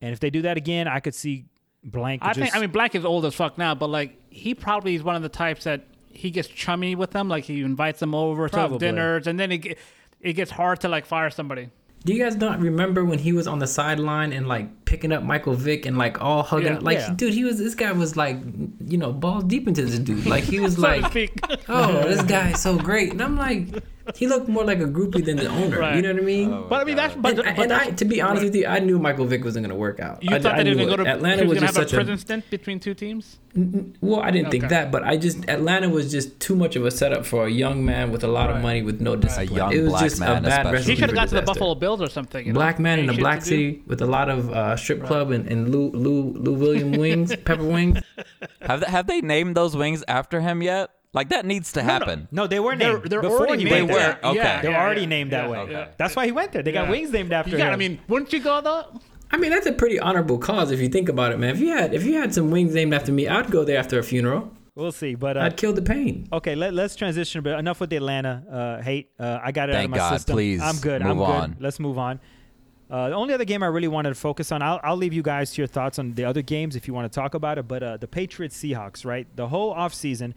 And 0.00 0.12
if 0.12 0.20
they 0.20 0.30
do 0.30 0.42
that 0.42 0.56
again, 0.56 0.88
I 0.88 1.00
could 1.00 1.14
see 1.14 1.46
Blank. 1.84 2.22
I 2.22 2.28
just, 2.28 2.40
think 2.40 2.56
I 2.56 2.60
mean 2.60 2.70
Blank 2.70 2.94
is 2.94 3.04
old 3.04 3.24
as 3.24 3.34
fuck 3.34 3.56
now, 3.58 3.74
but 3.74 3.88
like 3.88 4.18
he 4.30 4.54
probably 4.54 4.94
is 4.94 5.02
one 5.02 5.16
of 5.16 5.22
the 5.22 5.28
types 5.28 5.64
that 5.64 5.84
he 6.10 6.30
gets 6.30 6.48
chummy 6.48 6.94
with 6.94 7.10
them. 7.12 7.28
Like 7.28 7.44
he 7.44 7.62
invites 7.62 8.00
them 8.00 8.14
over 8.14 8.48
to 8.48 8.52
Probably. 8.52 8.74
have 8.74 8.80
dinners, 8.80 9.26
and 9.26 9.38
then 9.38 9.52
it 9.52 9.78
it 10.20 10.32
gets 10.34 10.50
hard 10.50 10.80
to 10.80 10.88
like 10.88 11.06
fire 11.06 11.30
somebody. 11.30 11.70
Do 12.04 12.12
you 12.12 12.22
guys 12.22 12.36
not 12.36 12.60
remember 12.60 13.04
when 13.04 13.18
he 13.18 13.32
was 13.32 13.48
on 13.48 13.58
the 13.58 13.66
sideline 13.66 14.32
and 14.32 14.46
like 14.46 14.84
picking 14.84 15.10
up 15.10 15.24
Michael 15.24 15.54
Vick 15.54 15.86
and 15.86 15.98
like 15.98 16.22
all 16.22 16.42
hugging? 16.44 16.74
Yeah. 16.74 16.78
like, 16.78 16.98
Yeah. 16.98 17.14
dude, 17.14 17.34
he 17.34 17.44
was 17.44 17.58
this 17.58 17.74
guy 17.74 17.90
was 17.92 18.16
like, 18.16 18.36
you 18.86 18.96
know, 18.96 19.12
balls 19.12 19.44
deep 19.44 19.66
into 19.66 19.84
this 19.84 19.98
dude. 19.98 20.24
Like 20.26 20.44
he 20.44 20.60
was 20.60 20.74
So 20.76 20.82
like, 20.82 21.40
oh, 21.68 22.02
this 22.08 22.22
guy 22.22 22.50
is 22.50 22.60
so 22.62 22.76
great, 22.78 23.10
and 23.12 23.20
I'm 23.22 23.36
like, 23.36 23.68
he 24.14 24.26
looked 24.26 24.48
more 24.48 24.64
like 24.64 24.78
a 24.78 24.84
groupie 24.84 25.24
than 25.24 25.36
the 25.36 25.48
owner. 25.48 25.78
Right. 25.78 25.96
You 25.96 26.02
know 26.02 26.12
what 26.12 26.22
I 26.22 26.24
mean? 26.24 26.52
Oh, 26.52 26.66
but 26.68 26.80
I 26.80 26.84
mean 26.84 26.96
that's 26.96 27.14
but, 27.16 27.38
and 27.38 27.56
but 27.56 27.58
and 27.62 27.70
that's- 27.70 27.88
I, 27.88 27.90
to 27.92 28.04
be 28.04 28.20
honest 28.20 28.44
with 28.44 28.54
you, 28.54 28.66
I 28.66 28.78
knew 28.78 28.98
Michael 28.98 29.26
Vick 29.26 29.44
wasn't 29.44 29.64
going 29.64 29.74
to 29.74 29.80
work 29.80 30.00
out. 30.00 30.22
you 30.22 30.34
I, 30.34 30.38
thought 30.38 30.54
I 30.54 30.58
that 30.58 30.66
he 30.66 30.74
was 30.74 30.78
going 30.78 30.90
to 30.90 30.96
go 30.96 31.04
to 31.04 31.10
Atlanta 31.10 31.42
was 31.44 31.50
was 31.50 31.60
going 31.60 31.60
to 31.60 31.66
just 31.66 31.76
have 31.76 31.86
a 31.86 31.88
such 31.88 31.96
prison 31.96 32.14
a 32.14 32.18
stint 32.18 32.50
between 32.50 32.80
two 32.80 32.94
teams. 32.94 33.38
well, 34.00 34.20
I 34.20 34.30
didn't 34.30 34.50
think 34.50 34.68
that, 34.68 34.92
but 34.92 35.02
I 35.02 35.16
just 35.16 35.48
Atlanta 35.48 35.88
was 35.88 36.10
just 36.10 36.38
too 36.40 36.54
much 36.54 36.76
of 36.76 36.84
a 36.84 36.90
setup 36.90 37.26
for 37.26 37.46
a 37.46 37.50
young 37.50 37.84
man 37.84 38.12
with 38.12 38.22
a 38.24 38.28
lot 38.28 38.50
of 38.50 38.62
money 38.62 38.82
with 38.82 39.00
no 39.00 39.16
discipline. 39.16 39.56
young 39.56 39.72
it 39.72 39.82
was 39.82 39.90
black 39.90 40.02
just 40.02 40.20
man 40.20 40.36
a 40.36 40.40
bad 40.40 40.66
especially. 40.66 40.92
He 40.92 40.96
should 40.96 41.02
have 41.02 41.10
for 41.10 41.14
got 41.16 41.28
to 41.28 41.34
the. 41.36 41.42
Buffalo 41.42 41.74
Bills 41.74 42.02
or 42.02 42.08
something. 42.08 42.46
You 42.46 42.52
know? 42.52 42.58
Black 42.58 42.78
man 42.78 42.98
in 42.98 43.08
a 43.08 43.14
black 43.14 43.40
to 43.40 43.46
city 43.46 43.82
with 43.86 44.02
a 44.02 44.06
lot 44.06 44.28
of 44.28 44.50
uh, 44.50 44.76
strip 44.76 45.04
club 45.04 45.30
and, 45.30 45.46
and 45.48 45.70
Lou, 45.70 45.90
Lou, 45.90 46.32
Lou 46.32 46.54
William 46.54 46.92
wings, 46.92 47.34
pepper 47.36 47.64
wings. 47.64 47.98
have 48.60 48.80
they, 48.80 48.86
have 48.86 49.06
they 49.06 49.20
named 49.20 49.56
those 49.56 49.76
wings 49.76 50.04
after 50.08 50.40
him 50.40 50.62
yet? 50.62 50.90
Like 51.16 51.30
that 51.30 51.44
needs 51.46 51.72
to 51.72 51.82
happen. 51.82 52.28
no, 52.30 52.46
they 52.46 52.60
were 52.60 52.76
They're- 52.76 52.98
named 52.98 53.10
they're 53.10 53.22
before 53.22 53.46
already 53.48 53.64
he 53.64 53.70
named 53.70 53.88
They 53.90 53.94
there. 53.94 54.18
were? 54.22 54.28
Okay. 54.30 54.36
Yeah, 54.38 54.62
They 54.62 54.68
were 54.68 54.74
yeah, 54.74 54.84
already 54.84 55.00
yeah, 55.00 55.06
named 55.08 55.30
that 55.32 55.44
yeah, 55.46 55.50
way. 55.50 55.58
okay. 55.58 55.88
That's 55.96 56.14
why 56.14 56.26
he 56.26 56.32
went 56.32 56.52
there. 56.52 56.62
They 56.62 56.72
got 56.72 56.88
wings 56.88 57.10
named 57.10 57.32
after 57.32 57.50
You 57.52 57.56
him. 57.56 57.66
got, 57.66 57.72
I 57.72 57.76
mean, 57.76 57.98
wouldn't 58.06 58.32
you 58.32 58.40
go 58.40 58.60
though? 58.60 59.00
I 59.32 59.38
mean, 59.38 59.50
that's 59.50 59.66
a 59.66 59.72
pretty 59.72 59.98
honorable 59.98 60.38
cause 60.38 60.70
if 60.70 60.78
you 60.80 60.88
think 60.88 61.08
about 61.08 61.32
it, 61.32 61.38
man. 61.38 61.50
If 61.56 61.60
you 61.60 61.70
had 61.76 61.92
if 61.94 62.04
you 62.04 62.14
had 62.14 62.32
some 62.32 62.50
wings 62.52 62.74
named 62.74 62.94
after 62.94 63.10
me, 63.10 63.26
I'd 63.26 63.50
go 63.50 63.64
there 63.64 63.78
after 63.78 63.98
a 63.98 64.02
funeral. 64.04 64.52
we'll 64.76 64.92
see. 64.92 65.14
But 65.16 65.36
uh, 65.36 65.40
I'd 65.40 65.56
kill 65.56 65.72
the 65.72 65.82
pain. 65.82 66.28
okay, 66.32 66.54
let, 66.54 66.74
let's 66.74 66.94
transition. 66.94 67.42
But 67.42 67.58
enough 67.58 67.80
with 67.80 67.90
the 67.90 67.96
Atlanta 67.96 68.44
uh, 68.78 68.82
hate. 68.82 69.10
Uh, 69.18 69.40
I 69.42 69.50
got 69.52 69.68
it 69.68 69.72
out 69.72 69.76
of 69.76 69.80
Thank 69.82 69.90
my 69.92 69.96
God. 69.96 70.12
system. 70.16 70.34
Please 70.34 70.60
I'm 70.62 70.76
good. 70.76 71.00
I'm 71.02 71.16
move 71.16 71.26
good. 71.26 71.32
on. 71.32 71.56
Let's 71.60 71.80
move 71.80 71.98
on. 71.98 72.20
Uh, 72.88 73.08
the 73.08 73.16
only 73.16 73.34
other 73.34 73.44
game 73.44 73.64
I 73.64 73.66
really 73.66 73.88
wanted 73.88 74.10
to 74.10 74.14
focus 74.14 74.52
on, 74.52 74.62
I'll, 74.62 74.78
I'll 74.84 74.96
leave 74.96 75.12
you 75.12 75.22
guys 75.22 75.50
to 75.54 75.60
your 75.60 75.66
thoughts 75.66 75.98
on 75.98 76.14
the 76.14 76.24
other 76.24 76.40
games 76.42 76.76
if 76.76 76.86
you 76.86 76.94
want 76.94 77.10
to 77.10 77.20
talk 77.20 77.34
about 77.34 77.58
it. 77.58 77.66
But 77.66 77.82
uh, 77.82 77.96
the 77.96 78.06
Patriots 78.06 78.56
Seahawks, 78.62 79.04
right? 79.04 79.26
The 79.34 79.48
whole 79.48 79.74
offseason, 79.74 80.34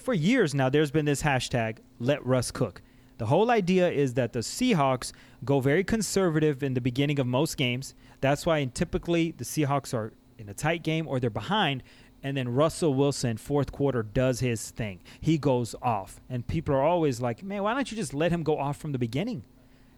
for 0.00 0.14
years 0.14 0.54
now, 0.54 0.68
there's 0.68 0.90
been 0.90 1.04
this 1.04 1.22
hashtag, 1.22 1.78
let 1.98 2.24
Russ 2.24 2.50
cook. 2.50 2.82
The 3.18 3.26
whole 3.26 3.50
idea 3.50 3.90
is 3.90 4.14
that 4.14 4.32
the 4.32 4.38
Seahawks 4.38 5.12
go 5.44 5.60
very 5.60 5.84
conservative 5.84 6.62
in 6.62 6.74
the 6.74 6.80
beginning 6.80 7.20
of 7.20 7.26
most 7.26 7.56
games. 7.56 7.94
That's 8.20 8.46
why 8.46 8.64
typically 8.64 9.32
the 9.32 9.44
Seahawks 9.44 9.92
are 9.92 10.12
in 10.38 10.48
a 10.48 10.54
tight 10.54 10.82
game 10.82 11.06
or 11.06 11.20
they're 11.20 11.28
behind. 11.28 11.82
And 12.22 12.36
then 12.36 12.48
Russell 12.48 12.94
Wilson, 12.94 13.36
fourth 13.36 13.72
quarter, 13.72 14.02
does 14.02 14.40
his 14.40 14.70
thing. 14.70 15.00
He 15.20 15.38
goes 15.38 15.74
off. 15.82 16.20
And 16.30 16.46
people 16.46 16.74
are 16.74 16.82
always 16.82 17.20
like, 17.20 17.42
man, 17.42 17.62
why 17.62 17.74
don't 17.74 17.90
you 17.90 17.96
just 17.96 18.14
let 18.14 18.32
him 18.32 18.42
go 18.42 18.58
off 18.58 18.78
from 18.78 18.92
the 18.92 18.98
beginning? 18.98 19.42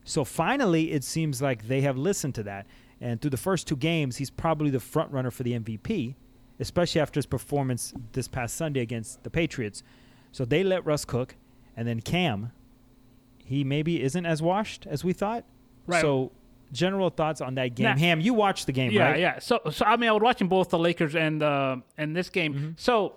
So 0.05 0.25
finally, 0.25 0.91
it 0.93 1.05
seems 1.05 1.41
like 1.41 1.69
they 1.69 1.83
have 1.83 1.97
listened 1.97 2.35
to 2.37 2.43
that. 2.43 2.67
And 3.01 3.21
through 3.21 3.31
the 3.31 3.37
first 3.37 3.67
two 3.67 3.77
games, 3.77 4.17
he's 4.17 4.31
probably 4.31 4.71
the 4.71 4.81
front 4.81 5.13
runner 5.13 5.31
for 5.31 5.43
the 5.43 5.59
MVP, 5.59 6.15
especially 6.61 7.01
after 7.01 7.19
his 7.19 7.27
performance 7.27 7.93
this 8.13 8.29
past 8.29 8.57
Sunday 8.57 8.81
against 8.81 9.23
the 9.23 9.31
Patriots. 9.31 9.83
So 10.33 10.45
they 10.45 10.63
let 10.63 10.85
Russ 10.87 11.05
cook. 11.05 11.37
And 11.77 11.89
then 11.89 12.01
Cam, 12.01 12.53
he 13.45 13.65
maybe 13.65 14.03
isn't 14.03 14.27
as 14.27 14.43
washed 14.43 14.87
as 14.87 15.03
we 15.05 15.13
thought. 15.13 15.45
Right. 15.87 16.01
So, 16.03 16.33
general 16.73 17.11
thoughts 17.11 17.41
on 17.41 17.55
that 17.57 17.75
game. 17.75 17.85
Nah. 17.85 17.97
Ham, 17.97 18.21
you 18.21 18.35
watched 18.35 18.67
the 18.67 18.73
game, 18.73 18.93
Yeah, 18.93 19.11
right? 19.11 19.21
yeah. 19.21 19.35
Yeah. 19.35 19.39
So, 19.41 19.61
so 19.71 19.85
I 19.85 19.97
mean, 19.97 20.09
I 20.09 20.13
was 20.13 20.23
watching 20.23 20.49
both 20.49 20.71
the 20.71 20.79
Lakers 20.79 21.15
and 21.15 21.43
uh, 21.43 21.77
and 21.99 22.15
this 22.17 22.29
game. 22.29 22.55
Mm-hmm. 22.55 22.71
So, 22.77 23.15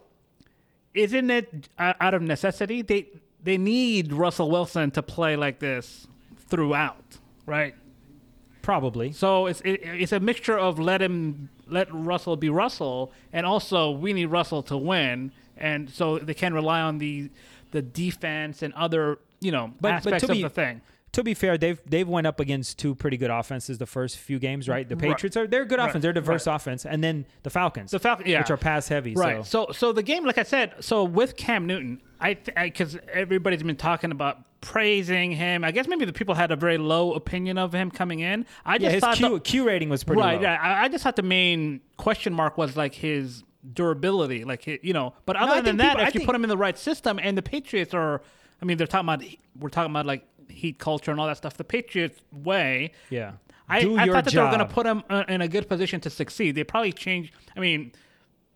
isn't 0.94 1.30
it 1.30 1.70
uh, 1.78 1.94
out 2.00 2.14
of 2.14 2.22
necessity? 2.22 2.82
They 2.82 3.08
they 3.44 3.58
need 3.58 4.12
Russell 4.14 4.50
Wilson 4.50 4.92
to 4.92 5.04
play 5.04 5.36
like 5.36 5.60
this 5.60 6.08
throughout, 6.48 7.18
right? 7.46 7.76
Probably. 8.62 9.12
So 9.12 9.46
it's 9.48 9.62
it, 9.62 9.82
it's 9.84 10.12
a 10.12 10.20
mixture 10.20 10.58
of 10.58 10.80
let 10.80 11.02
him 11.02 11.50
let 11.68 11.88
Russell 11.92 12.36
be 12.38 12.50
Russell, 12.50 13.12
and 13.34 13.46
also 13.46 13.92
we 13.92 14.14
need 14.14 14.26
Russell 14.28 14.64
to 14.64 14.78
win, 14.78 15.32
and 15.58 15.90
so 15.90 16.18
they 16.20 16.34
can 16.34 16.54
rely 16.54 16.82
on 16.82 16.98
the 16.98 17.30
the 17.72 17.82
defense 17.82 18.62
and 18.62 18.74
other 18.76 19.20
you 19.42 19.52
know 19.52 19.68
But- 19.82 19.82
but 19.82 20.14
aspects 20.14 20.26
to 20.26 20.32
of 20.32 20.38
be- 20.38 20.44
the 20.44 20.50
thing. 20.50 20.82
To 21.14 21.24
be 21.24 21.34
fair, 21.34 21.58
they've 21.58 21.80
they've 21.90 22.08
went 22.08 22.28
up 22.28 22.42
against 22.42 22.78
two 22.78 22.94
pretty 22.94 23.16
good 23.16 23.30
offenses 23.32 23.78
the 23.78 23.86
first 23.86 24.18
few 24.18 24.38
games, 24.38 24.68
right? 24.68 24.88
The 24.88 24.98
Right. 24.98 25.12
Patriots 25.14 25.38
are 25.38 25.48
they're 25.48 25.62
a 25.62 25.66
good 25.66 25.80
Right. 25.80 25.88
offense, 25.90 26.02
they're 26.02 26.12
a 26.12 26.14
diverse 26.14 26.46
offense, 26.46 26.86
and 26.86 27.02
then 27.02 27.26
the 27.44 27.50
Falcons, 27.50 27.92
The 27.92 28.00
Falcons, 28.00 28.28
yeah, 28.28 28.40
which 28.40 28.52
are 28.52 28.58
pass 28.58 28.90
heavy. 28.90 29.14
Right. 29.16 29.46
So 29.46 29.68
So 29.68 29.72
so 29.72 29.94
the 29.94 30.04
game, 30.04 30.26
like 30.26 30.38
I 30.38 30.44
said, 30.44 30.74
so 30.82 31.06
with 31.06 31.38
Cam 31.38 31.66
Newton, 31.68 32.02
I 32.20 32.34
because 32.34 32.98
everybody's 33.12 33.64
been 33.64 33.76
talking 33.76 34.12
about 34.12 34.40
praising 34.62 35.32
him. 35.32 35.64
I 35.64 35.72
guess 35.72 35.88
maybe 35.88 36.06
the 36.06 36.14
people 36.14 36.34
had 36.34 36.52
a 36.52 36.56
very 36.56 36.78
low 36.78 37.14
opinion 37.14 37.58
of 37.58 37.74
him 37.74 37.92
coming 37.92 38.20
in. 38.20 38.46
I 38.66 38.78
just 38.78 38.84
yeah, 38.84 38.90
his 38.92 39.02
thought 39.02 39.18
Q, 39.18 39.30
the- 39.36 39.40
Q 39.40 39.68
rating 39.68 39.90
was 39.90 40.04
pretty 40.04 40.22
right. 40.22 40.36
low. 40.38 40.42
Yeah, 40.42 40.58
I, 40.62 40.86
I 40.86 40.88
just 40.88 41.04
thought 41.04 41.16
the 41.16 41.22
main 41.24 41.82
question 41.98 42.34
mark 42.34 42.58
was 42.58 42.76
like 42.76 42.94
his 42.96 43.44
durability. 43.74 44.44
Like 44.44 44.66
you 44.66 44.94
know, 44.94 45.14
but 45.26 45.36
I 45.36 45.44
other 45.44 45.62
than 45.62 45.78
that, 45.78 45.90
people- 45.92 46.06
I 46.06 46.08
if 46.08 46.14
you 46.16 46.20
think- 46.20 46.28
put 46.28 46.36
him 46.36 46.44
in 46.44 46.50
the 46.50 46.58
right 46.58 46.78
system, 46.78 47.20
and 47.22 47.38
the 47.38 47.42
Patriots 47.44 47.94
are, 47.94 48.22
I 48.62 48.66
mean, 48.66 48.78
they're 48.78 48.88
talking 48.88 49.08
about 49.10 49.24
we're 49.60 49.70
talking 49.70 49.92
about 49.92 50.06
like 50.06 50.26
heat 50.50 50.80
culture 50.80 51.12
and 51.12 51.20
all 51.20 51.28
that 51.28 51.38
stuff. 51.38 51.58
The 51.58 51.64
Patriots 51.64 52.20
way. 52.32 52.92
Yeah. 53.10 53.34
I, 53.68 53.80
I 53.80 54.06
thought 54.08 54.26
that 54.26 54.34
they 54.34 54.40
were 54.40 54.46
going 54.48 54.60
to 54.60 54.66
put 54.66 54.86
him 54.86 55.04
uh, 55.10 55.24
in 55.28 55.42
a 55.42 55.48
good 55.48 55.68
position 55.68 56.00
to 56.02 56.12
succeed. 56.12 56.54
They 56.54 56.64
probably 56.64 56.92
changed. 56.92 57.34
I 57.58 57.60
mean, 57.60 57.94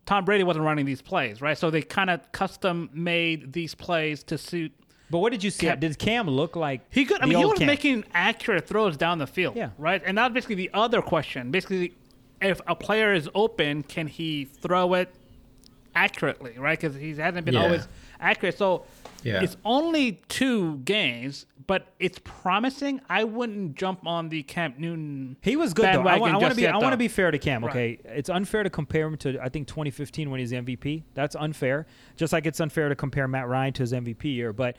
Tom 0.05 0.25
Brady 0.25 0.43
wasn't 0.43 0.65
running 0.65 0.85
these 0.85 1.01
plays, 1.01 1.41
right? 1.41 1.57
So 1.57 1.69
they 1.69 1.81
kind 1.81 2.09
of 2.09 2.31
custom 2.31 2.89
made 2.93 3.53
these 3.53 3.75
plays 3.75 4.23
to 4.23 4.37
suit. 4.37 4.71
But 5.11 5.19
what 5.19 5.31
did 5.31 5.43
you 5.43 5.49
see? 5.51 5.65
Cam- 5.67 5.79
Did 5.79 5.97
Cam 5.97 6.27
look 6.29 6.55
like 6.55 6.81
He 6.91 7.05
could. 7.05 7.21
I 7.21 7.25
mean, 7.25 7.37
he 7.39 7.45
was 7.45 7.57
Cam? 7.59 7.67
making 7.67 8.03
accurate 8.13 8.67
throws 8.67 8.95
down 8.97 9.17
the 9.17 9.27
field. 9.27 9.55
Yeah. 9.55 9.69
Right. 9.77 10.01
And 10.05 10.17
that's 10.17 10.33
basically 10.33 10.55
the 10.55 10.69
other 10.73 11.01
question. 11.01 11.49
Basically, 11.51 11.93
if 12.41 12.61
a 12.67 12.75
player 12.75 13.13
is 13.13 13.27
open, 13.33 13.83
can 13.83 14.05
he 14.07 14.45
throw 14.45 14.93
it 14.93 15.13
accurately? 15.95 16.55
Right? 16.57 16.79
Because 16.79 16.95
he 16.95 17.15
hasn't 17.15 17.45
been 17.45 17.55
Yeah. 17.55 17.63
always 17.63 17.87
accurate. 18.19 18.57
So 18.57 18.85
Yeah. 19.23 19.41
it's 19.41 19.57
only 19.65 20.21
two 20.27 20.77
games, 20.79 21.45
but 21.67 21.93
it's 21.99 22.19
promising. 22.23 23.01
I 23.09 23.23
wouldn't 23.23 23.75
jump 23.75 24.05
on 24.05 24.29
the 24.29 24.43
Cam 24.43 24.75
Newton. 24.77 25.37
He 25.41 25.55
was 25.55 25.73
good 25.73 25.93
though. 25.93 26.07
I 26.07 26.15
I 26.15 26.17
want 26.17 26.49
to 26.49 26.55
be. 26.55 26.67
I 26.67 26.77
want 26.77 26.93
to 26.93 26.97
be 26.97 27.07
fair 27.07 27.31
to 27.31 27.37
Cam. 27.37 27.63
Right. 27.63 27.69
Okay, 27.69 27.99
it's 28.05 28.29
unfair 28.29 28.63
to 28.63 28.69
compare 28.69 29.07
him 29.07 29.17
to 29.17 29.39
I 29.41 29.49
think 29.49 29.67
2015 29.67 30.29
when 30.29 30.39
he's 30.39 30.51
MVP. 30.51 31.03
That's 31.13 31.35
unfair. 31.35 31.85
Just 32.15 32.33
like 32.33 32.45
it's 32.45 32.59
unfair 32.59 32.89
to 32.89 32.95
compare 32.95 33.27
Matt 33.27 33.47
Ryan 33.47 33.73
to 33.73 33.83
his 33.83 33.93
MVP 33.93 34.23
year. 34.25 34.53
But 34.53 34.77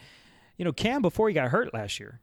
you 0.56 0.64
know, 0.64 0.72
Cam 0.72 1.02
before 1.02 1.28
he 1.28 1.34
got 1.34 1.50
hurt 1.50 1.72
last 1.72 2.00
year, 2.00 2.20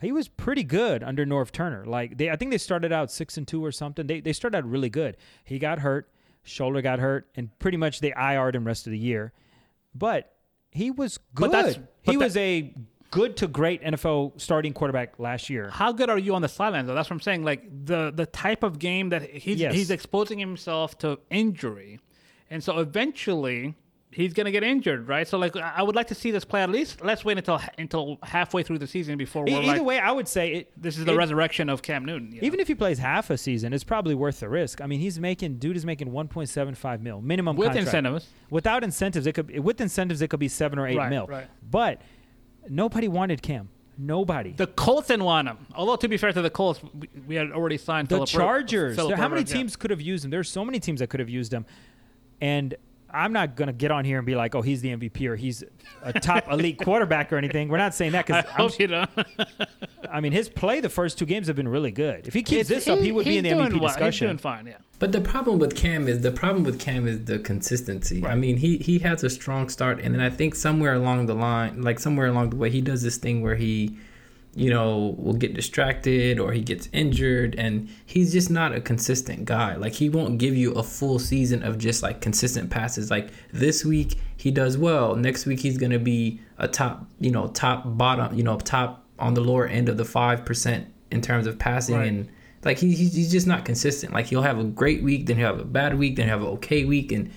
he 0.00 0.12
was 0.12 0.28
pretty 0.28 0.64
good 0.64 1.02
under 1.02 1.24
Norv 1.24 1.50
Turner. 1.50 1.84
Like 1.84 2.18
they, 2.18 2.30
I 2.30 2.36
think 2.36 2.50
they 2.50 2.58
started 2.58 2.92
out 2.92 3.10
six 3.10 3.36
and 3.36 3.46
two 3.46 3.64
or 3.64 3.72
something. 3.72 4.06
They 4.06 4.20
they 4.20 4.32
started 4.32 4.58
out 4.58 4.64
really 4.68 4.90
good. 4.90 5.16
He 5.44 5.58
got 5.58 5.80
hurt, 5.80 6.08
shoulder 6.42 6.82
got 6.82 6.98
hurt, 6.98 7.28
and 7.36 7.56
pretty 7.58 7.76
much 7.76 8.00
they 8.00 8.12
IR'd 8.12 8.54
him 8.54 8.66
rest 8.66 8.86
of 8.86 8.90
the 8.90 8.98
year. 8.98 9.32
But 9.94 10.33
he 10.74 10.90
was 10.90 11.18
good. 11.34 11.50
But 11.50 11.52
that's- 11.52 11.76
but 12.04 12.12
he 12.12 12.18
that- 12.18 12.24
was 12.24 12.36
a 12.36 12.74
good 13.10 13.36
to 13.38 13.46
great 13.46 13.80
NFL 13.82 14.32
starting 14.40 14.72
quarterback 14.72 15.18
last 15.20 15.48
year. 15.48 15.70
How 15.70 15.92
good 15.92 16.10
are 16.10 16.18
you 16.18 16.34
on 16.34 16.42
the 16.42 16.48
sidelines? 16.48 16.88
Though 16.88 16.94
that's 16.94 17.08
what 17.08 17.14
I'm 17.14 17.20
saying. 17.20 17.44
Like 17.44 17.62
the 17.86 18.12
the 18.14 18.26
type 18.26 18.62
of 18.64 18.78
game 18.78 19.08
that 19.10 19.22
he's 19.30 19.60
Yes. 19.60 19.72
he's 19.74 19.90
exposing 19.90 20.38
himself 20.38 20.98
to 20.98 21.20
injury, 21.30 22.00
and 22.50 22.62
so 22.62 22.78
eventually 22.80 23.74
he's 24.14 24.32
gonna 24.32 24.50
get 24.50 24.62
injured, 24.62 25.08
right? 25.08 25.26
So 25.26 25.36
like 25.38 25.56
I 25.56 25.82
would 25.82 25.94
like 25.96 26.06
to 26.08 26.14
see 26.14 26.30
this 26.30 26.44
play 26.44 26.62
at 26.62 26.70
least. 26.70 27.02
Let's 27.04 27.24
wait 27.24 27.36
until 27.38 27.60
until 27.78 28.18
halfway 28.22 28.62
through 28.62 28.78
the 28.78 28.86
season 28.86 29.18
before 29.18 29.48
Either 29.48 29.60
like, 29.62 29.82
way, 29.82 29.98
I 29.98 30.12
would 30.12 30.28
say 30.28 30.52
it, 30.54 30.72
this 30.80 30.96
is 30.98 31.04
the 31.04 31.12
it- 31.12 31.16
resurrection 31.16 31.68
of 31.68 31.82
Cam 31.82 32.04
Newton. 32.04 32.32
you 32.32 32.40
know? 32.40 32.46
Even 32.46 32.60
if 32.60 32.68
he 32.68 32.74
plays 32.74 32.98
half 32.98 33.30
a 33.30 33.36
season, 33.36 33.72
it's 33.72 33.84
probably 33.84 34.14
worth 34.14 34.40
the 34.40 34.48
risk. 34.48 34.80
I 34.80 34.86
mean, 34.86 35.00
he's 35.00 35.18
making 35.18 35.58
dude 35.58 35.76
is 35.76 35.84
making 35.84 36.08
1.75 36.12 37.00
mil 37.00 37.20
minimum 37.20 37.56
with 37.56 37.66
contract. 37.68 37.86
incentives. 37.88 38.28
Without 38.50 38.84
incentives, 38.84 39.26
it 39.26 39.32
could 39.34 39.58
with 39.58 39.80
incentives 39.80 40.22
it 40.22 40.28
could 40.28 40.40
be 40.40 40.48
seven 40.48 40.78
or 40.78 40.86
eight 40.86 40.96
Right, 40.96 41.10
mil. 41.10 41.26
right. 41.26 41.46
But 41.68 42.00
nobody 42.68 43.08
wanted 43.08 43.42
Cam. 43.42 43.68
Nobody. 43.96 44.50
The 44.52 44.66
Colts 44.66 45.06
didn't 45.06 45.24
want 45.24 45.46
him. 45.46 45.56
Although 45.74 45.94
to 45.96 46.08
be 46.08 46.16
fair 46.16 46.32
to 46.32 46.42
the 46.42 46.50
Colts, 46.50 46.80
we, 46.98 47.08
we 47.28 47.34
had 47.36 47.52
already 47.52 47.78
signed 47.78 48.08
The 48.08 48.16
Phillip 48.16 48.28
Chargers. 48.28 48.96
Phillip 48.96 49.14
how 49.16 49.28
many 49.28 49.40
Rivers, 49.42 49.52
yeah. 49.52 49.56
teams 49.58 49.76
could 49.76 49.90
have 49.92 50.00
used 50.00 50.24
him? 50.24 50.32
There's 50.32 50.50
so 50.50 50.64
many 50.64 50.80
teams 50.80 50.98
that 50.98 51.10
could 51.10 51.20
have 51.20 51.28
used 51.28 51.52
him, 51.54 51.64
and 52.40 52.74
I'm 53.14 53.32
not 53.32 53.54
gonna 53.56 53.72
get 53.72 53.90
on 53.90 54.04
here 54.04 54.18
and 54.18 54.26
be 54.26 54.34
like, 54.34 54.54
oh, 54.54 54.62
he's 54.62 54.80
the 54.82 54.94
MVP 54.96 55.26
or 55.28 55.36
he's 55.36 55.62
a 56.02 56.12
top 56.12 56.50
elite 56.50 56.78
quarterback 56.82 57.32
or 57.32 57.36
anything. 57.36 57.68
We're 57.68 57.78
not 57.78 57.94
saying 57.94 58.12
that 58.12 58.28
I 58.30 58.42
because 58.42 58.50
hope 58.52 58.78
you 58.78 58.88
don't. 58.88 59.10
I 60.10 60.20
mean 60.20 60.32
his 60.32 60.48
play 60.48 60.80
the 60.80 60.88
first 60.88 61.18
two 61.18 61.26
games 61.26 61.46
have 61.46 61.56
been 61.56 61.68
really 61.68 61.90
good. 61.90 62.26
If 62.26 62.34
he 62.34 62.42
keeps 62.42 62.70
It's- 62.70 62.84
this 62.84 62.88
up, 62.88 62.98
he 62.98 63.12
would 63.12 63.24
be 63.24 63.38
in 63.38 63.44
the 63.44 63.50
MVP 63.50 63.80
well. 63.80 63.88
discussion. 63.88 64.26
He's 64.26 64.32
doing 64.32 64.38
fine. 64.38 64.66
Yeah. 64.66 64.76
But 64.98 65.12
the 65.12 65.20
problem 65.20 65.58
with 65.58 65.74
Cam 65.76 66.08
is 66.08 66.20
the 66.22 66.30
problem 66.30 66.64
with 66.64 66.78
Cam 66.78 67.06
is 67.06 67.24
the 67.24 67.38
consistency. 67.40 68.24
I 68.24 68.34
mean, 68.34 68.56
he 68.56 68.78
he 68.78 68.98
has 69.00 69.22
a 69.24 69.30
strong 69.30 69.68
start, 69.68 70.00
and 70.00 70.14
then 70.14 70.20
I 70.20 70.30
think 70.30 70.54
somewhere 70.54 70.94
along 70.94 71.26
the 71.26 71.34
line, 71.34 71.82
like 71.82 71.98
somewhere 71.98 72.26
along 72.28 72.50
the 72.50 72.56
way, 72.56 72.70
he 72.70 72.80
does 72.80 73.02
this 73.02 73.16
thing 73.16 73.42
where 73.42 73.56
he, 73.56 73.96
you 74.56 74.70
know, 74.70 75.14
will 75.18 75.32
get 75.34 75.54
distracted 75.54 76.38
or 76.38 76.52
he 76.52 76.60
gets 76.60 76.88
injured, 76.92 77.54
and 77.56 77.88
he's 78.06 78.32
just 78.32 78.50
not 78.50 78.74
a 78.74 78.80
consistent 78.80 79.44
guy. 79.44 79.74
Like 79.76 79.94
he 79.94 80.08
won't 80.08 80.38
give 80.38 80.56
you 80.56 80.72
a 80.72 80.82
full 80.82 81.18
season 81.18 81.62
of 81.62 81.78
just 81.78 82.02
like 82.02 82.20
consistent 82.20 82.70
passes. 82.70 83.10
Like 83.10 83.30
this 83.52 83.84
week 83.84 84.18
he 84.36 84.50
does 84.50 84.76
well, 84.78 85.16
next 85.16 85.46
week 85.46 85.60
he's 85.60 85.78
gonna 85.78 85.98
be 85.98 86.40
a 86.58 86.68
top, 86.68 87.06
you 87.20 87.30
know, 87.30 87.48
top 87.48 87.82
bottom, 87.84 88.34
you 88.36 88.42
know, 88.42 88.58
top 88.58 89.04
on 89.18 89.34
the 89.34 89.40
lower 89.40 89.66
end 89.66 89.88
of 89.88 89.96
the 89.96 90.04
five 90.04 90.44
percent 90.44 90.86
in 91.10 91.20
terms 91.20 91.46
of 91.46 91.58
passing 91.58 91.96
Right. 91.96 92.08
and 92.08 92.28
like 92.64 92.78
he, 92.78 92.94
he's 92.94 93.14
he's 93.14 93.30
just 93.30 93.46
not 93.46 93.64
consistent. 93.64 94.12
Like 94.12 94.26
he'll 94.26 94.42
have 94.42 94.58
a 94.58 94.64
great 94.64 95.02
week, 95.02 95.26
then 95.26 95.36
he'll 95.36 95.48
have 95.48 95.60
a 95.60 95.64
bad 95.64 95.98
week, 95.98 96.16
then 96.16 96.26
he'll 96.26 96.38
have 96.38 96.46
an 96.46 96.54
okay 96.54 96.84
week, 96.84 97.12
and 97.12 97.30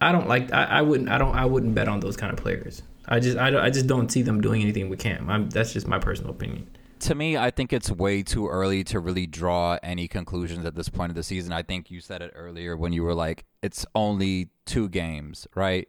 I 0.00 0.10
don't 0.12 0.28
like. 0.28 0.52
I, 0.52 0.64
I 0.64 0.82
wouldn't. 0.82 1.08
I 1.08 1.18
don't. 1.18 1.34
I 1.34 1.44
wouldn't 1.44 1.74
bet 1.74 1.88
on 1.88 2.00
those 2.00 2.16
kind 2.16 2.32
of 2.32 2.38
players. 2.38 2.82
I 3.08 3.20
just. 3.20 3.36
I, 3.38 3.50
don't- 3.50 3.62
I 3.62 3.70
just 3.70 3.86
don't 3.86 4.10
see 4.10 4.22
them 4.22 4.40
doing 4.40 4.62
anything 4.62 4.88
with 4.88 4.98
Cam. 5.00 5.28
I'm, 5.30 5.50
that's 5.50 5.72
just 5.72 5.86
my 5.86 5.98
personal 5.98 6.30
opinion. 6.30 6.68
to 7.00 7.14
me, 7.14 7.36
I 7.36 7.50
think 7.50 7.72
it's 7.72 7.90
way 7.90 8.22
too 8.22 8.48
early 8.48 8.82
to 8.84 8.98
really 9.00 9.26
draw 9.26 9.78
any 9.82 10.08
conclusions 10.08 10.64
at 10.64 10.74
this 10.74 10.88
point 10.88 11.10
of 11.10 11.16
the 11.16 11.22
season. 11.22 11.52
I 11.52 11.62
think 11.62 11.90
you 11.90 12.00
said 12.00 12.22
it 12.22 12.32
earlier 12.34 12.76
when 12.76 12.92
you 12.94 13.02
were 13.02 13.14
like, 13.14 13.44
it's 13.62 13.84
only 13.94 14.48
two 14.64 14.88
games, 14.88 15.46
right? 15.54 15.86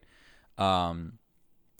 Um, 0.58 1.20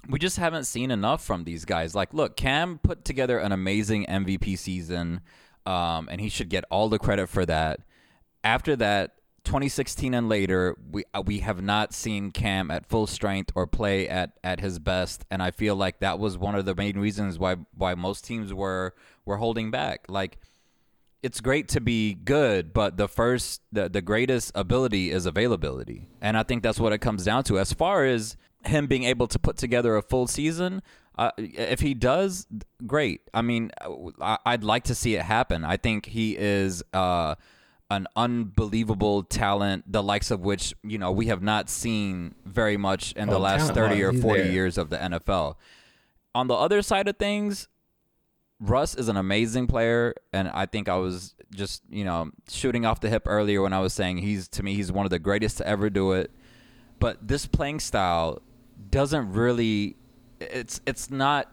we 0.10 0.20
just 0.20 0.38
haven't 0.38 0.66
seen 0.66 0.92
enough 0.92 1.24
from 1.26 1.44
these 1.44 1.66
guys. 1.66 1.96
Like, 1.96 2.14
look, 2.14 2.36
Cam 2.38 2.78
put 2.78 3.04
together 3.04 3.40
an 3.40 3.52
amazing 3.52 4.06
MVP 4.06 4.58
season, 4.58 5.22
um, 5.66 6.08
and 6.12 6.22
he 6.22 6.30
should 6.30 6.50
get 6.50 6.64
all 6.70 6.88
the 6.90 7.00
credit 7.00 7.28
for 7.28 7.46
that. 7.46 7.80
After 8.44 8.76
that, 8.78 9.16
2016 9.46 10.14
and 10.14 10.28
later, 10.28 10.76
we 10.92 11.04
uh, 11.14 11.22
we 11.26 11.40
have 11.40 11.62
not 11.62 11.94
seen 11.94 12.32
Cam 12.32 12.70
at 12.72 12.86
full 12.86 13.08
strength 13.08 13.52
or 13.56 13.66
play 13.68 14.10
at, 14.10 14.32
at 14.44 14.60
his 14.60 14.80
best, 14.80 15.26
and 15.32 15.42
I 15.42 15.52
feel 15.52 15.76
like 15.76 16.00
that 16.00 16.20
was 16.20 16.38
one 16.38 16.56
of 16.56 16.66
the 16.66 16.76
main 16.76 16.98
reasons 16.98 17.40
why 17.40 17.56
why 17.76 17.96
most 17.96 18.26
teams 18.26 18.54
were 18.54 18.94
were 19.26 19.38
holding 19.38 19.72
back. 19.72 20.06
Like, 20.08 20.40
it's 21.24 21.42
great 21.42 21.68
to 21.70 21.82
be 21.82 22.14
good, 22.14 22.74
but 22.74 22.98
the 22.98 23.08
first 23.08 23.62
the, 23.72 23.88
the 23.90 24.02
greatest 24.02 24.52
ability 24.56 25.12
is 25.12 25.26
availability. 25.26 26.08
And 26.22 26.38
I 26.38 26.44
think 26.44 26.64
that's 26.64 26.80
what 26.80 26.94
it 26.94 27.00
comes 27.00 27.24
down 27.24 27.44
to. 27.46 27.58
As 27.60 27.72
far 27.72 28.06
as 28.06 28.38
him 28.66 28.88
being 28.88 29.04
able 29.04 29.28
to 29.28 29.40
put 29.40 29.58
together 29.58 29.96
a 29.96 30.02
full 30.02 30.28
season, 30.28 30.82
uh, 31.18 31.32
if 31.38 31.80
he 31.80 31.94
does, 31.94 32.48
great. 32.86 33.22
I 33.34 33.42
mean, 33.42 33.72
I, 34.20 34.38
I'd 34.46 34.64
like 34.64 34.84
to 34.86 34.96
see 34.96 35.16
it 35.16 35.22
happen. 35.22 35.64
I 35.64 35.78
think 35.78 36.08
he 36.08 36.36
is 36.38 36.84
uh, 36.94 37.36
an 37.96 38.08
unbelievable 38.16 39.24
talent, 39.24 39.84
the 39.92 40.04
likes 40.04 40.30
of 40.32 40.42
which 40.42 40.74
you 40.84 40.98
know 40.98 41.12
we 41.12 41.28
have 41.28 41.42
not 41.42 41.70
seen 41.70 42.36
very 42.46 42.78
much 42.78 43.14
in 43.14 43.30
the 43.30 43.36
Oh, 43.36 43.40
last 43.40 43.74
thirty 43.74 44.04
or 44.04 44.14
forty 44.14 44.44
there. 44.44 44.52
years 44.52 44.78
of 44.78 44.90
the 44.90 44.98
NFL. 44.98 45.56
On 46.34 46.48
the 46.48 46.54
other 46.56 46.82
side 46.82 47.08
of 47.08 47.18
things, 47.18 47.68
Russ 48.60 48.96
is 48.96 49.08
an 49.08 49.18
amazing 49.18 49.68
player, 49.68 50.14
and 50.34 50.48
I 50.50 50.66
think 50.66 50.88
I 50.90 50.96
was 50.98 51.34
just 51.54 51.84
you 51.90 52.04
know 52.04 52.32
shooting 52.50 52.86
off 52.86 53.00
the 53.02 53.10
hip 53.10 53.24
earlier 53.26 53.62
when 53.62 53.74
I 53.74 53.80
was 53.80 53.94
saying 53.94 54.18
he's 54.18 54.48
to 54.50 54.64
me 54.64 54.74
he's 54.76 54.92
one 54.92 55.06
of 55.06 55.10
the 55.10 55.20
greatest 55.20 55.58
to 55.58 55.68
ever 55.68 55.90
do 55.90 56.12
it. 56.14 56.32
But 57.00 57.28
this 57.28 57.46
playing 57.46 57.80
style 57.82 58.42
doesn't 58.92 59.32
really 59.34 59.96
it's 60.40 60.82
it's 60.86 61.10
not 61.10 61.52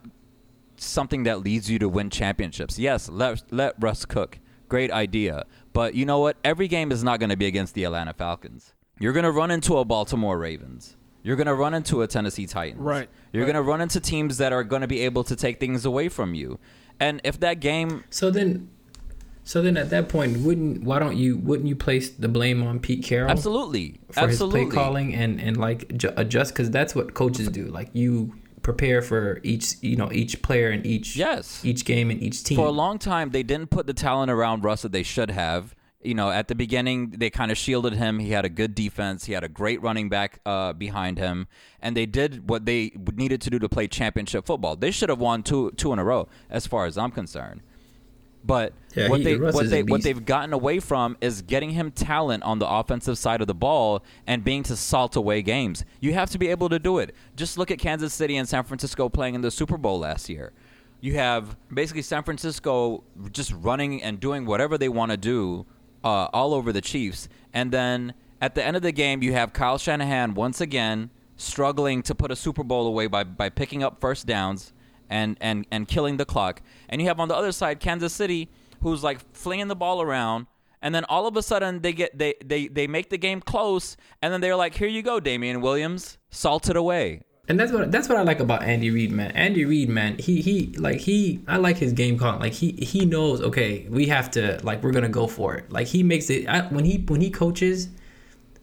something 0.76 1.22
that 1.24 1.40
leads 1.40 1.70
you 1.70 1.78
to 1.78 1.88
win 1.88 2.10
championships. 2.10 2.78
Yes, 2.78 3.08
let 3.08 3.42
let 3.52 3.74
Russ 3.78 4.04
cook. 4.04 4.38
Great 4.68 4.90
idea. 4.90 5.44
But 5.72 5.94
you 5.94 6.04
know 6.04 6.18
what? 6.18 6.36
Every 6.44 6.68
game 6.68 6.92
is 6.92 7.02
not 7.02 7.20
going 7.20 7.30
to 7.30 7.36
be 7.36 7.46
against 7.46 7.74
the 7.74 7.84
Atlanta 7.84 8.12
Falcons. 8.12 8.74
You're 8.98 9.12
going 9.12 9.24
to 9.24 9.30
run 9.32 9.50
into 9.50 9.78
a 9.78 9.84
Baltimore 9.84 10.38
Ravens. 10.38 10.96
You're 11.22 11.36
going 11.36 11.46
to 11.46 11.54
run 11.54 11.72
into 11.72 12.02
a 12.02 12.06
Tennessee 12.06 12.46
Titans. 12.46 12.80
Right, 12.80 13.08
You're 13.32 13.44
right. 13.44 13.52
going 13.52 13.62
to 13.64 13.68
run 13.68 13.80
into 13.80 14.00
teams 14.00 14.38
that 14.38 14.52
are 14.52 14.64
going 14.64 14.82
to 14.82 14.88
be 14.88 15.00
able 15.00 15.24
to 15.24 15.36
take 15.36 15.60
things 15.60 15.84
away 15.84 16.08
from 16.08 16.34
you. 16.34 16.58
And 16.98 17.20
if 17.24 17.38
that 17.40 17.60
game 17.60 18.04
So 18.10 18.30
then, 18.30 18.68
so 19.44 19.62
then 19.62 19.76
at 19.76 19.90
that 19.90 20.08
point, 20.08 20.38
wouldn't 20.38 20.84
why 20.84 20.98
don't 20.98 21.16
you 21.16 21.36
wouldn't 21.38 21.68
you 21.68 21.76
place 21.76 22.10
the 22.10 22.28
blame 22.28 22.62
on 22.62 22.78
Pete 22.80 23.04
Carroll 23.04 23.30
absolutely 23.30 24.00
for 24.10 24.20
absolutely 24.20 24.64
his 24.64 24.72
play 24.74 24.84
calling 24.84 25.14
and 25.14 25.40
and 25.40 25.56
like 25.56 25.90
adjust 26.16 26.54
because 26.54 26.70
that's 26.70 26.94
what 26.94 27.14
coaches 27.14 27.48
do. 27.48 27.66
Like 27.66 27.90
you 27.92 28.34
prepare 28.62 29.02
for 29.02 29.40
each 29.42 29.74
you 29.82 29.96
know 29.96 30.10
each 30.12 30.40
player 30.42 30.70
and 30.70 30.86
each 30.86 31.16
Yes. 31.16 31.64
each 31.64 31.84
game 31.84 32.10
and 32.10 32.22
each 32.22 32.44
team. 32.44 32.56
for 32.56 32.66
a 32.66 32.70
long 32.70 32.98
time 32.98 33.30
they 33.30 33.42
didn't 33.42 33.70
put 33.70 33.86
the 33.86 33.94
talent 33.94 34.30
around 34.30 34.64
Russ 34.64 34.82
that 34.82 34.92
they 34.92 35.02
should 35.02 35.30
have. 35.30 35.74
You 36.04 36.14
know, 36.14 36.30
at 36.30 36.48
the 36.48 36.56
beginning 36.56 37.10
they 37.10 37.30
kind 37.30 37.52
of 37.52 37.56
shielded 37.56 37.92
him. 37.92 38.18
He 38.18 38.30
had 38.32 38.44
a 38.44 38.48
good 38.48 38.74
defense. 38.74 39.26
He 39.26 39.34
had 39.34 39.44
a 39.44 39.48
great 39.48 39.80
running 39.82 40.08
back 40.08 40.40
uh, 40.44 40.72
behind 40.72 41.16
him, 41.16 41.46
and 41.80 41.96
they 41.96 42.06
did 42.06 42.48
what 42.50 42.66
they 42.66 42.90
needed 43.14 43.40
to 43.42 43.50
do 43.50 43.60
to 43.60 43.68
play 43.68 43.86
championship 43.86 44.44
football. 44.44 44.74
They 44.74 44.90
should 44.90 45.10
have 45.10 45.20
won 45.20 45.44
two 45.44 45.70
two 45.76 45.92
in 45.92 46.00
a 46.00 46.04
row, 46.04 46.26
as 46.50 46.66
far 46.66 46.86
as 46.86 46.98
I'm 46.98 47.12
concerned. 47.12 47.60
But 48.44 48.72
Yeah, 48.94 49.08
what 49.08 49.20
he- 49.20 49.24
they 49.24 49.36
what 49.36 49.70
they 49.70 49.82
what 49.84 50.02
they've 50.02 50.24
gotten 50.24 50.52
away 50.52 50.80
from 50.80 51.16
is 51.20 51.42
getting 51.42 51.70
him 51.70 51.90
talent 51.92 52.42
on 52.42 52.58
the 52.58 52.68
offensive 52.68 53.16
side 53.16 53.40
of 53.40 53.46
the 53.46 53.54
ball 53.54 54.02
and 54.26 54.42
being 54.42 54.62
to 54.64 54.76
salt 54.76 55.14
away 55.16 55.42
games. 55.42 55.84
You 56.00 56.12
have 56.14 56.30
to 56.30 56.38
be 56.38 56.48
able 56.48 56.68
to 56.70 56.78
do 56.78 56.98
it. 56.98 57.14
Just 57.36 57.56
look 57.56 57.70
at 57.70 57.78
Kansas 57.78 58.12
City 58.12 58.36
and 58.36 58.48
San 58.48 58.64
Francisco 58.64 59.08
playing 59.08 59.34
in 59.36 59.40
the 59.42 59.50
Super 59.50 59.76
Bowl 59.78 59.98
last 60.00 60.28
year. 60.28 60.52
You 61.00 61.14
have 61.14 61.56
basically 61.72 62.02
San 62.02 62.22
Francisco 62.24 63.02
just 63.32 63.52
running 63.52 64.02
and 64.02 64.18
doing 64.20 64.44
whatever 64.46 64.76
they 64.76 64.88
want 64.88 65.10
to 65.12 65.16
do 65.16 65.66
uh, 66.04 66.28
all 66.32 66.52
over 66.54 66.72
the 66.72 66.80
Chiefs, 66.80 67.28
and 67.52 67.70
then 67.72 68.14
at 68.40 68.56
the 68.56 68.64
end 68.64 68.76
of 68.76 68.82
the 68.82 68.90
game, 68.92 69.22
you 69.22 69.32
have 69.34 69.52
Kyle 69.52 69.78
Shanahan 69.78 70.34
once 70.34 70.60
again 70.60 71.10
struggling 71.36 72.02
to 72.02 72.14
put 72.14 72.30
a 72.32 72.36
Super 72.36 72.62
Bowl 72.64 72.86
away 72.88 73.06
by, 73.06 73.22
by 73.24 73.48
picking 73.48 73.82
up 73.84 74.00
first 74.00 74.26
downs 74.26 74.72
and, 75.12 75.36
and, 75.40 75.66
and 75.70 75.86
killing 75.86 76.16
the 76.16 76.24
clock. 76.24 76.62
And 76.88 77.00
you 77.00 77.08
have 77.08 77.20
on 77.20 77.28
the 77.28 77.36
other 77.36 77.52
side 77.52 77.78
Kansas 77.78 78.12
City, 78.12 78.50
who's 78.80 79.04
like 79.04 79.20
flinging 79.34 79.68
the 79.68 79.76
ball 79.76 80.02
around. 80.02 80.46
And 80.80 80.92
then 80.92 81.04
all 81.04 81.28
of 81.28 81.36
a 81.36 81.42
sudden 81.42 81.82
they 81.82 81.92
get 81.92 82.18
they, 82.18 82.34
they, 82.44 82.66
they 82.66 82.88
make 82.88 83.10
the 83.10 83.18
game 83.18 83.40
close, 83.40 83.96
and 84.20 84.32
then 84.32 84.40
they're 84.40 84.56
like, 84.56 84.74
"Here 84.74 84.88
you 84.88 85.00
go, 85.00 85.20
Damien 85.20 85.60
Williams, 85.60 86.18
salt 86.30 86.68
it 86.68 86.76
away." 86.76 87.22
And 87.48 87.60
that's 87.60 87.70
what 87.70 87.92
that's 87.92 88.08
what 88.08 88.18
I 88.18 88.22
like 88.22 88.40
about 88.40 88.62
Andy 88.62 88.90
Reid, 88.90 89.12
man. 89.12 89.30
Andy 89.32 89.64
Reid, 89.64 89.88
man, 89.88 90.18
he 90.18 90.40
he 90.40 90.74
like 90.78 90.98
he 90.98 91.40
I 91.46 91.58
like 91.58 91.76
his 91.76 91.92
game 91.92 92.18
call. 92.18 92.40
Like 92.40 92.52
he 92.52 92.72
he 92.72 93.04
knows, 93.04 93.40
okay, 93.40 93.86
we 93.90 94.06
have 94.06 94.30
to 94.32 94.58
like 94.64 94.82
we're 94.82 94.92
gonna 94.92 95.08
go 95.08 95.28
for 95.28 95.54
it. 95.54 95.70
Like 95.70 95.86
he 95.86 96.02
makes 96.02 96.30
it 96.30 96.48
I, 96.48 96.62
when 96.68 96.84
he 96.84 96.98
when 97.06 97.20
he 97.20 97.30
coaches, 97.30 97.88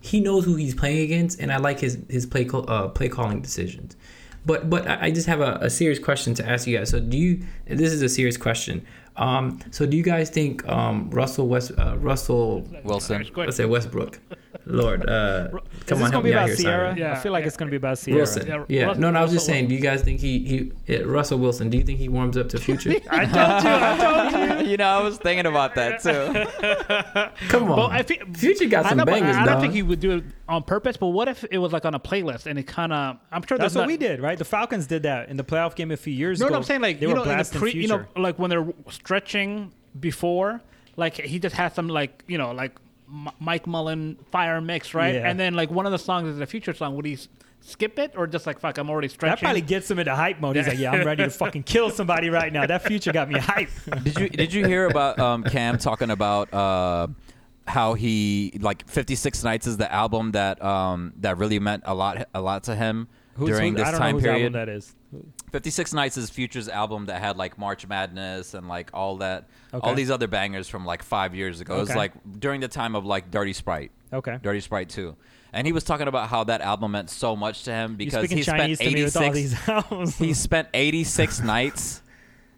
he 0.01 0.19
knows 0.19 0.43
who 0.43 0.55
he's 0.55 0.75
playing 0.75 1.03
against, 1.03 1.39
and 1.39 1.51
I 1.51 1.57
like 1.57 1.79
his 1.79 1.99
his 2.09 2.25
play 2.25 2.49
uh, 2.53 2.89
play 2.89 3.07
calling 3.07 3.41
decisions. 3.41 3.95
But 4.45 4.69
but 4.69 4.87
I 4.87 5.07
I 5.07 5.11
just 5.11 5.27
have 5.27 5.41
a, 5.41 5.57
a 5.61 5.69
serious 5.69 5.99
question 5.99 6.33
to 6.35 6.47
ask 6.47 6.67
you 6.67 6.77
guys. 6.77 6.89
So 6.89 6.99
do 6.99 7.17
you? 7.17 7.41
This 7.65 7.91
is 7.91 8.01
a 8.01 8.09
serious 8.09 8.37
question. 8.37 8.85
Um, 9.17 9.59
so 9.71 9.85
do 9.85 9.97
you 9.97 10.03
guys 10.03 10.29
think 10.29 10.65
um, 10.67 11.09
Russell 11.11 11.47
West 11.47 11.71
uh, 11.77 11.97
Russell 11.97 12.67
Wilson. 12.83 13.27
Let's 13.35 13.57
say 13.57 13.65
Westbrook, 13.65 14.19
Lord, 14.65 15.09
uh, 15.09 15.47
come 15.87 16.03
on, 16.03 16.11
gonna 16.11 16.11
help 16.11 16.23
be 16.23 16.29
me 16.29 16.35
out 16.35 16.37
about 16.39 16.47
here, 16.49 16.55
Sierra? 16.57 16.87
Simon. 16.89 16.97
Yeah, 16.97 17.11
I 17.13 17.15
feel 17.15 17.31
like 17.31 17.41
yeah. 17.41 17.47
it's 17.47 17.57
gonna 17.57 17.71
be 17.71 17.77
about 17.77 17.97
Sierra. 17.97 18.17
Wilson. 18.19 18.47
Yeah, 18.47 18.65
Yeah. 18.67 18.83
Russell- 18.83 19.01
No, 19.01 19.11
no, 19.11 19.19
I 19.19 19.21
was 19.23 19.31
just 19.31 19.43
Russell 19.43 19.53
saying. 19.53 19.67
Do 19.69 19.75
you 19.75 19.81
guys 19.81 20.01
think 20.01 20.19
he 20.19 20.39
he 20.39 20.71
yeah, 20.87 20.99
Russell 21.05 21.39
Wilson? 21.39 21.69
Do 21.69 21.77
you 21.77 21.83
think 21.83 21.97
he 21.99 22.09
warms 22.09 22.37
up 22.37 22.49
to 22.49 22.57
Future? 22.59 22.91
I 23.09 23.25
told 23.25 23.63
you. 23.63 23.69
I 23.69 23.97
told 24.51 24.61
you. 24.65 24.67
you 24.71 24.77
know, 24.77 24.85
I 24.87 25.01
was 25.01 25.17
thinking 25.17 25.45
about 25.45 25.75
that 25.75 26.01
too. 26.03 27.39
Come 27.49 27.63
on, 27.63 27.77
Well, 27.77 27.87
I 27.87 28.03
think 28.03 28.37
Future 28.37 28.65
got 28.65 28.85
I 28.85 28.89
some 28.89 28.97
know, 28.99 29.05
bangers, 29.05 29.35
I 29.35 29.39
don't 29.45 29.53
dog. 29.53 29.61
think 29.61 29.73
he 29.73 29.81
would 29.83 29.99
do 29.99 30.17
it 30.17 30.23
on 30.47 30.63
purpose. 30.63 30.97
But 30.97 31.07
what 31.07 31.27
if 31.27 31.43
it 31.51 31.57
was 31.57 31.71
like 31.73 31.85
on 31.85 31.95
a 31.95 31.99
playlist 31.99 32.45
and 32.45 32.59
it 32.59 32.63
kind 32.67 32.93
of? 32.93 33.17
I'm 33.31 33.41
sure 33.45 33.57
That's 33.57 33.73
there's 33.73 33.75
what 33.75 33.81
not- 33.83 33.87
we 33.87 33.97
did, 33.97 34.19
right? 34.21 34.37
The 34.37 34.45
Falcons 34.45 34.87
did 34.87 35.03
that 35.03 35.29
in 35.29 35.37
the 35.37 35.43
playoff 35.43 35.75
game 35.75 35.91
a 35.91 35.97
few 35.97 36.13
years 36.13 36.39
No, 36.39 36.47
ago. 36.47 36.53
no, 36.53 36.57
I'm 36.59 36.63
saying 36.63 36.81
like 36.81 36.99
they 36.99 37.05
you 37.07 37.09
were 37.09 37.15
know, 37.15 37.23
in 37.23 37.27
the 37.29 37.33
blasting 37.35 37.59
pre, 37.61 37.71
you 37.71 37.87
know, 37.87 38.05
like 38.15 38.37
when 38.37 38.49
they're 38.49 38.67
stretching 38.89 39.71
before, 39.99 40.61
like 40.95 41.15
he 41.15 41.39
just 41.39 41.55
had 41.55 41.73
some 41.73 41.87
like 41.87 42.23
you 42.27 42.37
know 42.37 42.51
like 42.51 42.73
M- 43.11 43.29
Mike 43.39 43.65
Mullen 43.67 44.17
fire 44.31 44.61
mix, 44.61 44.93
right? 44.93 45.15
Yeah. 45.15 45.29
And 45.29 45.39
then 45.39 45.53
like 45.55 45.71
one 45.71 45.85
of 45.85 45.91
the 45.91 45.97
songs 45.99 46.27
is 46.27 46.39
a 46.39 46.45
future 46.45 46.73
song. 46.73 46.95
Would 46.95 47.05
he 47.05 47.13
s- 47.13 47.27
skip 47.61 47.97
it 47.99 48.13
or 48.15 48.27
just 48.27 48.45
like 48.47 48.59
fuck? 48.59 48.77
I'm 48.77 48.89
already 48.89 49.07
stretching. 49.07 49.35
That 49.35 49.39
probably 49.41 49.61
gets 49.61 49.89
him 49.89 49.99
into 49.99 50.15
hype 50.15 50.39
mode. 50.39 50.55
He's 50.55 50.67
like, 50.67 50.77
"Yeah, 50.79 50.91
I'm 50.91 51.05
ready 51.05 51.23
to 51.23 51.29
fucking 51.29 51.63
kill 51.63 51.89
somebody 51.89 52.29
right 52.29 52.53
now." 52.53 52.65
That 52.65 52.83
future 52.83 53.11
got 53.11 53.29
me 53.29 53.39
hype. 53.39 53.69
Did 54.03 54.19
you 54.19 54.29
did 54.29 54.53
you 54.53 54.65
hear 54.65 54.85
about 54.87 55.17
um, 55.19 55.43
Cam 55.43 55.77
talking 55.77 56.11
about 56.11 56.53
uh, 56.53 57.07
how 57.67 57.93
he 57.95 58.57
like 58.61 58.87
56 58.87 59.43
Nights 59.43 59.67
is 59.67 59.77
the 59.77 59.91
album 59.91 60.31
that 60.31 60.63
um, 60.63 61.13
that 61.17 61.37
really 61.37 61.59
meant 61.59 61.83
a 61.85 61.93
lot 61.95 62.27
a 62.33 62.41
lot 62.41 62.63
to 62.63 62.75
him 62.75 63.07
Who's- 63.35 63.49
during 63.51 63.73
who- 63.73 63.77
this 63.79 63.87
I 63.87 63.91
don't 63.91 63.99
time 63.99 64.15
know 64.17 64.21
period. 64.21 64.53
album 64.53 64.53
that 64.53 64.69
is. 64.69 64.93
56 65.51 65.93
Nights 65.93 66.17
is 66.17 66.29
Future's 66.29 66.69
album 66.69 67.05
that 67.07 67.19
had 67.21 67.37
like 67.37 67.57
March 67.57 67.87
Madness 67.87 68.53
and 68.53 68.67
like 68.67 68.91
all 68.93 69.17
that 69.17 69.47
Okay. 69.73 69.87
all 69.87 69.95
these 69.95 70.11
other 70.11 70.27
bangers 70.27 70.67
from 70.67 70.85
like 70.85 71.01
5 71.03 71.33
years 71.33 71.61
ago. 71.61 71.77
It 71.77 71.79
was 71.79 71.95
like 71.95 72.11
during 72.39 72.61
the 72.61 72.67
time 72.67 72.95
of 72.95 73.05
like 73.05 73.31
Dirty 73.31 73.53
Sprite. 73.53 73.91
Okay. 74.13 74.37
Dirty 74.41 74.59
Sprite 74.59 74.89
2. 74.89 75.15
And 75.51 75.65
he 75.65 75.73
was 75.73 75.83
talking 75.83 76.07
about 76.07 76.29
how 76.29 76.43
that 76.43 76.61
album 76.61 76.91
meant 76.91 77.09
so 77.09 77.35
much 77.35 77.63
to 77.63 77.71
him 77.71 77.95
because 77.95 78.29
he 78.29 78.43
spent 78.43 78.77
to 78.79 78.85
me 78.91 79.03
with 79.03 79.15
86 79.17 79.67
all 79.67 79.97
these 79.99 80.17
he 80.19 80.33
spent 80.35 80.67
86 80.75 81.41
nights 81.41 82.01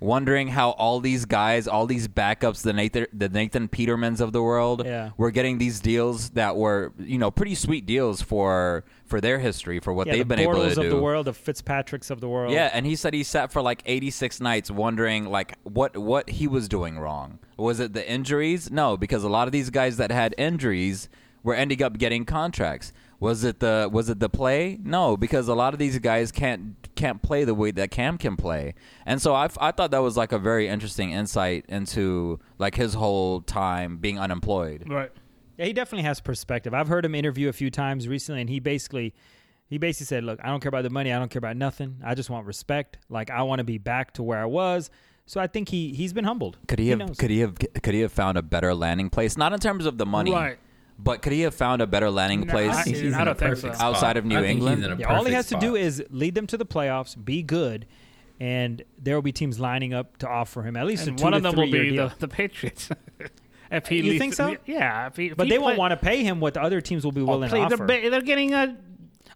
wondering 0.02 0.49
how 0.49 0.72
all 0.72 0.99
these 0.99 1.24
guys, 1.26 1.68
all 1.68 1.86
these 1.86 2.08
backups, 2.10 2.64
the 2.64 2.74
Nathan, 2.74 3.06
the 3.14 3.30
Nathan 3.30 3.70
Petermans 3.70 4.20
of 4.20 4.34
the 4.34 4.41
world, 4.41 4.84
Yeah. 4.86 5.12
were 5.16 5.32
getting 5.32 5.60
these 5.60 5.80
deals 5.80 6.32
that 6.32 6.58
were, 6.58 6.91
you 6.99 7.18
know, 7.18 7.32
pretty 7.32 7.56
sweet 7.56 7.86
deals 7.86 8.22
for 8.22 8.84
for 9.06 9.22
their 9.22 9.39
history, 9.39 9.80
for 9.80 9.93
what 9.93 10.08
yeah, 10.08 10.14
they've 10.14 10.20
the 10.20 10.26
been 10.36 10.39
able 10.39 10.54
Bortles 10.56 10.70
to 10.70 10.76
do. 10.76 10.82
of 10.84 10.89
the 10.89 11.02
world, 11.02 11.28
the 11.28 11.34
Fitzpatricks 11.34 12.10
of 12.10 12.20
the 12.22 12.28
world. 12.30 12.52
Yeah, 12.54 12.70
and 12.74 12.86
he 12.86 12.95
said 12.95 13.14
he 13.14 13.24
sat 13.24 13.52
for 13.52 13.62
like 13.62 13.84
86 13.86 14.39
nights 14.41 14.72
wondering 14.72 15.26
like 15.26 15.54
what 15.64 15.95
what 15.97 16.30
he 16.30 16.47
was 16.47 16.68
doing 16.68 16.97
wrong. 16.97 17.39
Was 17.58 17.80
it 17.80 17.93
the 17.93 18.10
injuries? 18.10 18.72
No, 18.72 18.97
because 18.97 19.24
a 19.24 19.30
lot 19.30 19.47
of 19.47 19.52
these 19.52 19.70
guys 19.70 19.97
that 19.97 20.12
had 20.12 20.34
injuries 20.38 21.10
were 21.43 21.54
ending 21.56 21.84
up 21.84 21.97
getting 21.97 22.26
contracts. 22.26 22.91
Was 23.22 23.43
it 23.43 23.59
the 23.59 23.88
was 23.91 24.09
it 24.09 24.19
the 24.19 24.30
play? 24.30 24.80
No, 24.84 25.15
because 25.15 25.47
a 25.47 25.53
lot 25.53 25.74
of 25.74 25.80
these 25.80 25.97
guys 25.99 26.32
can't 26.32 26.76
can't 26.95 27.22
play 27.22 27.43
the 27.43 27.53
way 27.53 27.69
that 27.69 27.91
Cam 27.91 28.17
can 28.17 28.36
play. 28.36 28.74
And 29.05 29.22
so 29.22 29.36
I, 29.36 29.47
I 29.59 29.72
thought 29.72 29.91
that 29.91 29.99
was 29.99 30.17
like 30.17 30.32
a 30.32 30.39
very 30.39 30.67
interesting 30.67 31.11
insight 31.11 31.63
into 31.69 32.39
like 32.57 32.74
his 32.76 32.95
whole 32.95 33.41
time 33.41 33.97
being 33.97 34.19
unemployed. 34.19 34.86
right. 34.89 35.11
Yeah, 35.57 35.65
he 35.67 35.74
definitely 35.74 36.03
has 36.05 36.19
perspective. 36.19 36.74
I've 36.74 36.88
heard 36.88 37.05
him 37.05 37.13
interview 37.13 37.47
a 37.47 37.53
few 37.53 37.69
times 37.69 38.07
recently, 38.07 38.41
and 38.41 38.49
he 38.49 38.59
basically, 38.59 39.13
he 39.67 39.78
basically 39.78 40.07
said, 40.07 40.24
"Look, 40.24 40.39
I 40.43 40.47
don't 40.47 40.59
care 40.59 40.69
about 40.69 40.82
the 40.82 40.89
money. 40.89 41.13
I 41.13 41.19
don't 41.19 41.30
care 41.30 41.38
about 41.38 41.57
nothing. 41.57 41.97
I 42.03 42.15
just 42.15 42.32
want 42.32 42.47
respect. 42.47 42.97
Like 43.07 43.30
I 43.30 43.43
want 43.43 43.59
to 43.59 43.63
be 43.63 43.78
back 43.78 44.13
to 44.13 44.24
where 44.24 44.39
I 44.39 44.45
was." 44.45 44.89
So 45.28 45.39
I 45.39 45.45
think 45.45 45.69
he 45.69 45.93
he's 45.93 46.13
been 46.13 46.26
humbled. 46.26 46.57
Could 46.67 46.80
he 46.80 46.89
have 46.89 46.97
knows. 46.99 47.17
could 47.17 47.30
he 47.30 47.41
have 47.41 47.55
could 47.84 47.93
he 47.93 47.99
have 48.01 48.11
found 48.11 48.39
a 48.39 48.41
better 48.41 48.74
landing 48.74 49.11
place? 49.11 49.38
Not 49.38 49.53
in 49.53 49.59
terms 49.59 49.86
of 49.86 49.99
the 49.99 50.05
money, 50.07 50.32
Right. 50.32 50.57
But 51.04 51.22
could 51.22 51.32
he 51.34 51.41
have 51.41 51.56
found 51.56 51.82
a 51.82 51.88
better 51.88 52.10
landing 52.12 52.41
No, 52.41 52.52
place? 52.54 52.76
I 52.76 52.84
think 52.84 53.14
I 53.16 53.24
don't 53.24 53.38
think 53.38 53.58
so. 53.58 53.72
Outside 53.80 54.18
of 54.18 54.26
New 54.26 54.38
I 54.39 54.43
England? 54.45 54.78
he's 54.78 54.86
in 54.86 54.91
a 54.91 54.95
Yeah, 54.97 55.08
all 55.08 55.24
he 55.26 55.32
perfect 55.32 55.36
has 55.36 55.47
to 55.47 55.60
do 55.66 55.76
is 55.76 56.04
lead 56.10 56.36
them 56.36 56.47
to 56.47 56.58
the 56.58 56.66
playoffs, 56.66 57.16
be 57.24 57.41
good, 57.43 57.86
and 58.39 58.84
there 58.97 59.16
will 59.16 59.22
be 59.22 59.32
teams 59.32 59.60
lining 59.60 59.93
up 59.93 60.18
to 60.18 60.28
offer 60.28 60.64
him 60.64 60.76
at 60.76 60.86
least 60.86 61.08
And 61.08 61.16
a 61.16 61.18
two 61.18 61.24
one 61.24 61.32
to 61.34 61.38
of 61.38 61.43
them 61.43 61.56
will 61.56 61.72
be 61.72 61.95
the, 61.95 62.12
the 62.20 62.28
Patriots. 62.28 62.89
if 63.72 63.88
he 63.88 63.97
You 63.97 64.04
leaves- 64.04 64.20
think 64.20 64.34
so? 64.34 64.58
Yeah. 64.66 65.08
If 65.08 65.16
he, 65.18 65.28
if 65.28 65.38
but 65.38 65.45
he 65.47 65.52
they 65.52 65.58
play- 65.58 65.66
won't 65.66 65.78
want 65.78 65.91
to 65.91 65.97
pay 65.97 66.24
him 66.24 66.39
what 66.39 66.54
the 66.56 66.62
other 66.62 66.82
teams 66.82 67.04
will 67.06 67.12
be 67.12 67.22
Oh, 67.22 67.26
willing 67.26 67.49
play- 67.49 67.62
to 67.62 67.76
they're, 67.76 67.84
offer. 68.02 68.10
they're 68.10 68.22
getting 68.22 68.54
a 68.54 68.78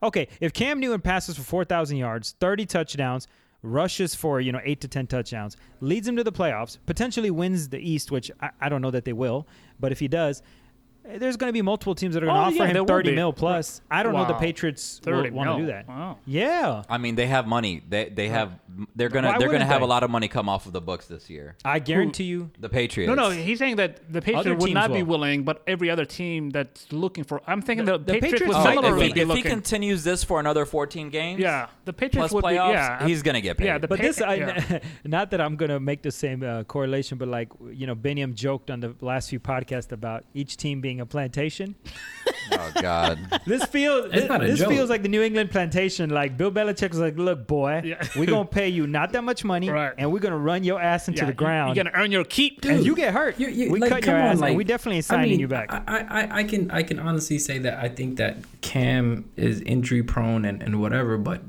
Okay, 0.03 0.27
if 0.41 0.53
Cam 0.53 0.79
Newton 0.79 0.99
passes 1.01 1.37
for 1.37 1.43
4,000 1.43 1.97
yards, 1.97 2.35
30 2.39 2.65
touchdowns, 2.65 3.27
rushes 3.63 4.13
for, 4.13 4.41
you 4.41 4.51
know, 4.51 4.59
8 4.63 4.81
to 4.81 4.87
10 4.89 5.07
touchdowns, 5.07 5.55
leads 5.79 6.05
him 6.07 6.17
to 6.17 6.23
the 6.23 6.33
playoffs, 6.33 6.77
potentially 6.85 7.31
wins 7.31 7.69
the 7.69 7.79
East, 7.79 8.11
which 8.11 8.29
I, 8.41 8.49
I 8.59 8.69
don't 8.69 8.81
know 8.81 8.91
that 8.91 9.05
they 9.05 9.13
will, 9.13 9.47
but 9.79 9.91
if 9.93 9.99
he 9.99 10.07
does, 10.09 10.43
there's 11.17 11.37
going 11.37 11.49
to 11.49 11.53
be 11.53 11.61
multiple 11.61 11.95
teams 11.95 12.13
that 12.15 12.23
are 12.23 12.27
going 12.27 12.35
to 12.35 12.41
Oh, 12.41 12.43
offer 12.45 12.55
yeah, 12.55 12.65
there 12.67 12.75
him 12.81 12.81
will 12.83 12.87
30 12.87 13.09
be. 13.11 13.15
mil 13.15 13.33
plus. 13.33 13.81
I 13.91 14.03
don't 14.03 14.13
know 14.13 14.25
the 14.25 14.33
Wow. 14.33 14.39
Patriots 14.39 14.99
30 15.03 15.29
want 15.31 15.47
to 15.49 15.57
mil. 15.57 15.65
do 15.65 15.71
that. 15.71 15.87
Wow. 15.87 16.17
Yeah. 16.25 16.83
I 16.89 16.97
mean, 16.97 17.15
they 17.15 17.27
have 17.27 17.47
money. 17.47 17.81
They 17.87 18.09
they 18.09 18.27
have 18.29 18.59
they're 18.95 19.07
gonna 19.09 19.27
Why 19.29 19.37
they're 19.37 19.47
gonna 19.47 19.53
wouldn't 19.59 19.69
have 19.71 19.79
they? 19.81 19.85
a 19.85 19.87
lot 19.87 20.03
of 20.03 20.09
money 20.09 20.27
come 20.27 20.49
off 20.49 20.65
of 20.65 20.73
the 20.73 20.81
books 20.81 21.05
this 21.07 21.29
year. 21.29 21.55
I 21.63 21.79
guarantee 21.79 22.25
you 22.25 22.51
The 22.59 22.67
Patriots. 22.69 23.07
No, 23.07 23.15
no, 23.15 23.29
he's 23.29 23.59
saying 23.59 23.77
that 23.77 24.11
the 24.11 24.21
Patriots 24.21 24.47
Other 24.47 24.55
would 24.55 24.73
not 24.73 24.87
teams 24.87 24.97
be 24.97 25.03
will. 25.03 25.19
willing, 25.19 25.43
but 25.43 25.61
every 25.67 25.89
other 25.89 26.03
team 26.05 26.49
that's 26.49 26.91
looking 26.91 27.23
for. 27.23 27.41
I'm 27.47 27.61
thinking 27.61 27.85
The- 27.85 27.97
the, 27.97 28.05
the 28.05 28.13
Patriots, 28.13 28.33
Patriots 28.41 28.47
would 28.57 28.63
might- 28.63 28.77
Oh, 28.77 28.81
similarly 28.81 29.05
if, 29.05 29.07
he, 29.07 29.13
be 29.13 29.19
if 29.21 29.27
he 29.27 29.33
looking. 29.35 29.51
continues 29.51 30.03
this 30.03 30.23
for 30.23 30.39
another 30.39 30.65
14 30.65 31.09
games, 31.09 31.39
yeah, 31.39 31.67
the 31.85 31.93
Patriots 31.93 32.31
plus 32.31 32.31
would 32.33 32.43
playoffs, 32.43 32.67
be. 32.67 32.73
Yeah, 32.73 33.07
he's 33.07 33.21
gonna 33.23 33.39
get 33.41 33.57
paid. 33.57 33.65
Yeah, 33.65 33.77
the 33.77 33.87
But 33.87 33.99
Pa- 33.99 34.03
this, 34.05 34.21
I, 34.21 34.33
yeah. 34.35 34.79
not 35.05 35.31
that 35.31 35.39
I'm 35.39 35.55
going 35.55 35.69
to 35.69 35.79
make 35.79 36.01
the 36.01 36.11
same 36.11 36.43
uh, 36.43 36.63
correlation, 36.63 37.17
but 37.17 37.27
like, 37.29 37.49
you 37.71 37.87
know, 37.87 37.95
Beniam 37.95 38.33
joked 38.33 38.69
on 38.71 38.79
the 38.81 38.93
last 39.01 39.29
few 39.29 39.39
podcasts 39.39 39.91
about 39.91 40.25
each 40.33 40.57
team 40.57 40.81
being 40.81 40.94
a 41.01 41.05
plantation. 41.05 41.75
oh 42.51 42.71
God. 42.81 43.19
This 43.45 43.65
feels 43.65 44.11
this, 44.11 44.27
this 44.27 44.63
feels 44.63 44.89
like 44.89 45.01
the 45.03 45.09
New 45.09 45.21
England 45.21 45.51
plantation. 45.51 46.09
Like 46.09 46.37
Bill 46.37 46.51
Belichick 46.51 46.89
was 46.89 46.99
like, 46.99 47.17
"Look, 47.17 47.47
boy, 47.47 47.81
Yeah. 47.85 48.03
we're 48.15 48.25
gonna 48.25 48.45
pay 48.45 48.69
you 48.69 48.87
not 48.87 49.11
that 49.13 49.23
much 49.23 49.43
money, 49.43 49.69
Right. 49.69 49.93
and 49.97 50.11
we're 50.11 50.19
gonna 50.19 50.37
run 50.37 50.63
your 50.63 50.81
ass 50.81 51.07
into 51.07 51.21
yeah, 51.21 51.27
the 51.27 51.33
ground, 51.33 51.75
You, 51.75 51.81
are 51.81 51.85
gonna 51.85 51.97
earn 52.03 52.11
your 52.11 52.23
keep, 52.23 52.63
and 52.65 52.85
you 52.85 52.95
get 52.95 53.13
hurt. 53.13 53.39
You- 53.39 53.49
you- 53.49 53.71
we 53.71 53.79
like, 53.79 53.89
cut 53.89 54.03
come 54.03 54.13
your 54.15 54.23
on, 54.23 54.27
ass, 54.31 54.39
like, 54.39 54.49
and 54.49 54.57
we 54.57 54.63
definitely 54.63 54.97
ain't 54.97 55.05
I 55.05 55.15
signing 55.15 55.29
mean, 55.31 55.39
you 55.39 55.47
back. 55.47 55.71
I, 55.71 55.81
I, 55.87 56.39
I 56.39 56.43
can 56.43 56.69
I 56.71 56.83
can 56.83 56.99
honestly 56.99 57.39
say 57.39 57.57
that 57.59 57.79
I 57.79 57.89
think 57.89 58.17
that 58.17 58.37
Cam 58.61 59.29
is 59.35 59.61
injury 59.61 60.03
prone 60.03 60.45
and, 60.45 60.61
and 60.61 60.81
whatever, 60.81 61.17
but 61.17 61.41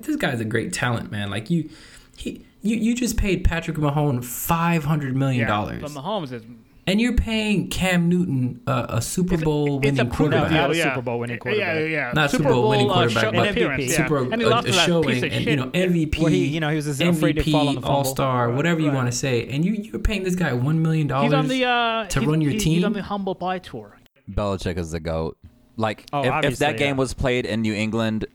this 0.00 0.16
guy's 0.16 0.40
a 0.40 0.44
great 0.44 0.72
talent, 0.72 1.10
man. 1.10 1.30
Like 1.30 1.50
you, 1.50 1.68
he 2.16 2.44
you, 2.62 2.76
you 2.76 2.94
just 2.94 3.16
paid 3.16 3.44
Patrick 3.44 3.76
Mahomes 3.76 4.24
five 4.24 4.84
hundred 4.84 5.14
million 5.16 5.42
yeah, 5.42 5.46
dollars, 5.46 5.82
but 5.82 5.90
Mahomes 5.92 6.32
is. 6.32 6.42
And 6.86 7.00
you're 7.00 7.14
paying 7.14 7.68
Cam 7.68 8.08
Newton 8.08 8.60
a, 8.66 8.86
a 8.90 9.02
Super 9.02 9.36
Bowl 9.36 9.78
It's 9.82 9.98
a 9.98 10.04
winning 10.04 10.10
proven 10.10 10.30
No, 10.30 10.38
quarterback. 10.44 10.50
not 10.52 10.66
deal, 10.68 10.70
a 10.70 10.76
yeah. 10.76 10.84
Super 10.94 11.02
Bowl 11.02 11.18
winning 11.18 11.34
Yeah, 11.34 11.38
quarterback. 11.40 11.90
yeah. 11.90 12.12
Not 12.14 12.30
Super 12.30 12.44
Bowl 12.44 12.68
winning 12.68 12.90
uh, 12.90 12.94
quarterback, 12.94 13.22
show- 13.24 13.32
but 13.32 13.48
appearance, 13.50 13.82
MVP. 13.84 13.88
yeah. 13.90 13.96
Super 13.96 14.32
and 14.32 14.40
he 14.40 14.46
a, 14.46 14.50
lost 14.50 14.68
a 14.68 14.70
to 14.70 14.76
that 14.76 14.86
showing 14.86 15.08
piece 15.08 15.22
of 15.22 15.32
and 15.32 15.44
you 15.46 15.56
know 15.56 15.66
MVP. 15.70 16.18
Well, 16.18 16.26
he- 16.30 16.46
you 16.46 16.60
know, 16.60 16.68
he 16.70 16.76
was 16.76 16.86
MVP, 17.00 17.50
fall 17.52 17.68
on 17.68 17.74
the 17.74 17.80
fumble. 17.80 17.96
All 17.96 18.04
Star, 18.04 18.50
whatever 18.50 18.80
you 18.80 18.90
want 18.92 19.10
to 19.10 19.16
say, 19.16 19.46
and 19.48 19.64
you 19.64 19.72
you're 19.72 19.98
paying 20.00 20.22
this 20.22 20.36
guy 20.36 20.52
one 20.52 20.80
million 20.82 21.06
dollars. 21.06 21.26
He's 21.26 21.34
on 21.34 21.48
the 21.48 21.64
uh, 21.64 22.06
to 22.06 22.20
run 22.20 22.40
your 22.40 22.52
he's- 22.52 22.62
He's 22.62 22.84
on 22.84 22.92
the 22.92 23.02
humble 23.02 23.34
pie 23.34 23.58
tour. 23.58 23.98
Belichick 24.30 24.76
is 24.78 24.90
the 24.92 25.00
goat. 25.00 25.36
Like 25.76 26.06
Oh, 26.12 26.22
if, 26.22 26.44
if 26.52 26.58
that 26.58 26.78
game 26.78 26.94
yeah. 26.94 27.00
was 27.00 27.12
played 27.14 27.44
in 27.46 27.62
New 27.62 27.74
England, 27.74 28.26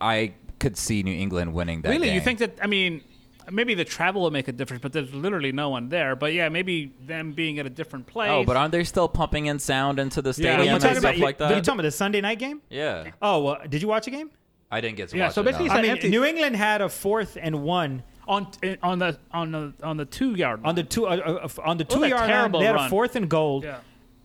I 0.00 0.32
could 0.58 0.76
see 0.76 1.02
New 1.02 1.14
England 1.14 1.52
winning 1.54 1.82
that 1.82 1.90
Really, 1.90 2.08
game. 2.08 2.14
you 2.14 2.20
think 2.20 2.38
that? 2.40 2.58
I 2.62 2.66
mean, 2.66 3.02
maybe 3.50 3.74
the 3.74 3.84
travel 3.84 4.22
will 4.22 4.30
make 4.30 4.48
a 4.48 4.52
difference, 4.52 4.82
but 4.82 4.92
there's 4.92 5.12
literally 5.14 5.52
no 5.52 5.68
one 5.70 5.88
there. 5.88 6.16
But 6.16 6.32
yeah, 6.32 6.48
maybe 6.48 6.92
them 7.06 7.32
being 7.32 7.58
at 7.58 7.66
a 7.66 7.70
different 7.70 8.06
place. 8.06 8.30
Oh, 8.30 8.44
but 8.44 8.56
aren't 8.56 8.72
they 8.72 8.84
still 8.84 9.08
pumping 9.08 9.46
in 9.46 9.58
sound 9.58 9.98
into 9.98 10.22
the 10.22 10.32
stadium 10.32 10.62
you 10.62 10.68
and 10.70 10.80
stuff 10.80 10.98
about- 10.98 11.18
like 11.18 11.40
Are 11.40 11.48
you 11.48 11.54
that? 11.56 11.64
talking 11.64 11.80
about 11.80 11.82
the 11.82 11.90
Sunday 11.90 12.20
night 12.20 12.38
game? 12.38 12.60
yeah, 12.70 13.10
Oh, 13.22 13.42
well, 13.42 13.58
did 13.68 13.82
you 13.82 13.88
watch 13.88 14.06
a 14.06 14.10
game? 14.10 14.30
I 14.70 14.80
didn't 14.80 14.96
get 14.96 15.10
to 15.10 15.16
Yeah, 15.16 15.26
watch 15.26 15.34
so 15.34 15.42
it, 15.42 15.44
basically 15.44 15.68
no. 15.68 15.74
I 15.74 15.82
mean, 15.82 15.90
empty. 15.92 16.08
New 16.08 16.24
England 16.24 16.56
had 16.56 16.80
a 16.80 16.88
fourth 16.88 17.38
and 17.40 17.62
one 17.62 18.02
on 18.26 18.48
on 18.82 18.98
the 18.98 19.16
on 19.30 19.52
the 19.52 19.72
on 19.82 19.96
the 19.96 20.04
two 20.04 20.34
yard 20.34 20.60
line. 20.62 20.70
on 20.70 20.74
the 20.74 20.82
two 20.82 21.06
uh, 21.06 21.10
uh, 21.44 21.48
on 21.64 21.76
the 21.78 21.84
two 21.84 22.00
yard 22.00 22.12
line. 22.22 22.28
terrible 22.28 22.58
They 22.60 22.66
had 22.66 22.74
a 22.74 22.88
fourth 22.88 23.14
and 23.14 23.28
goal. 23.28 23.62
yeah. 23.64 23.78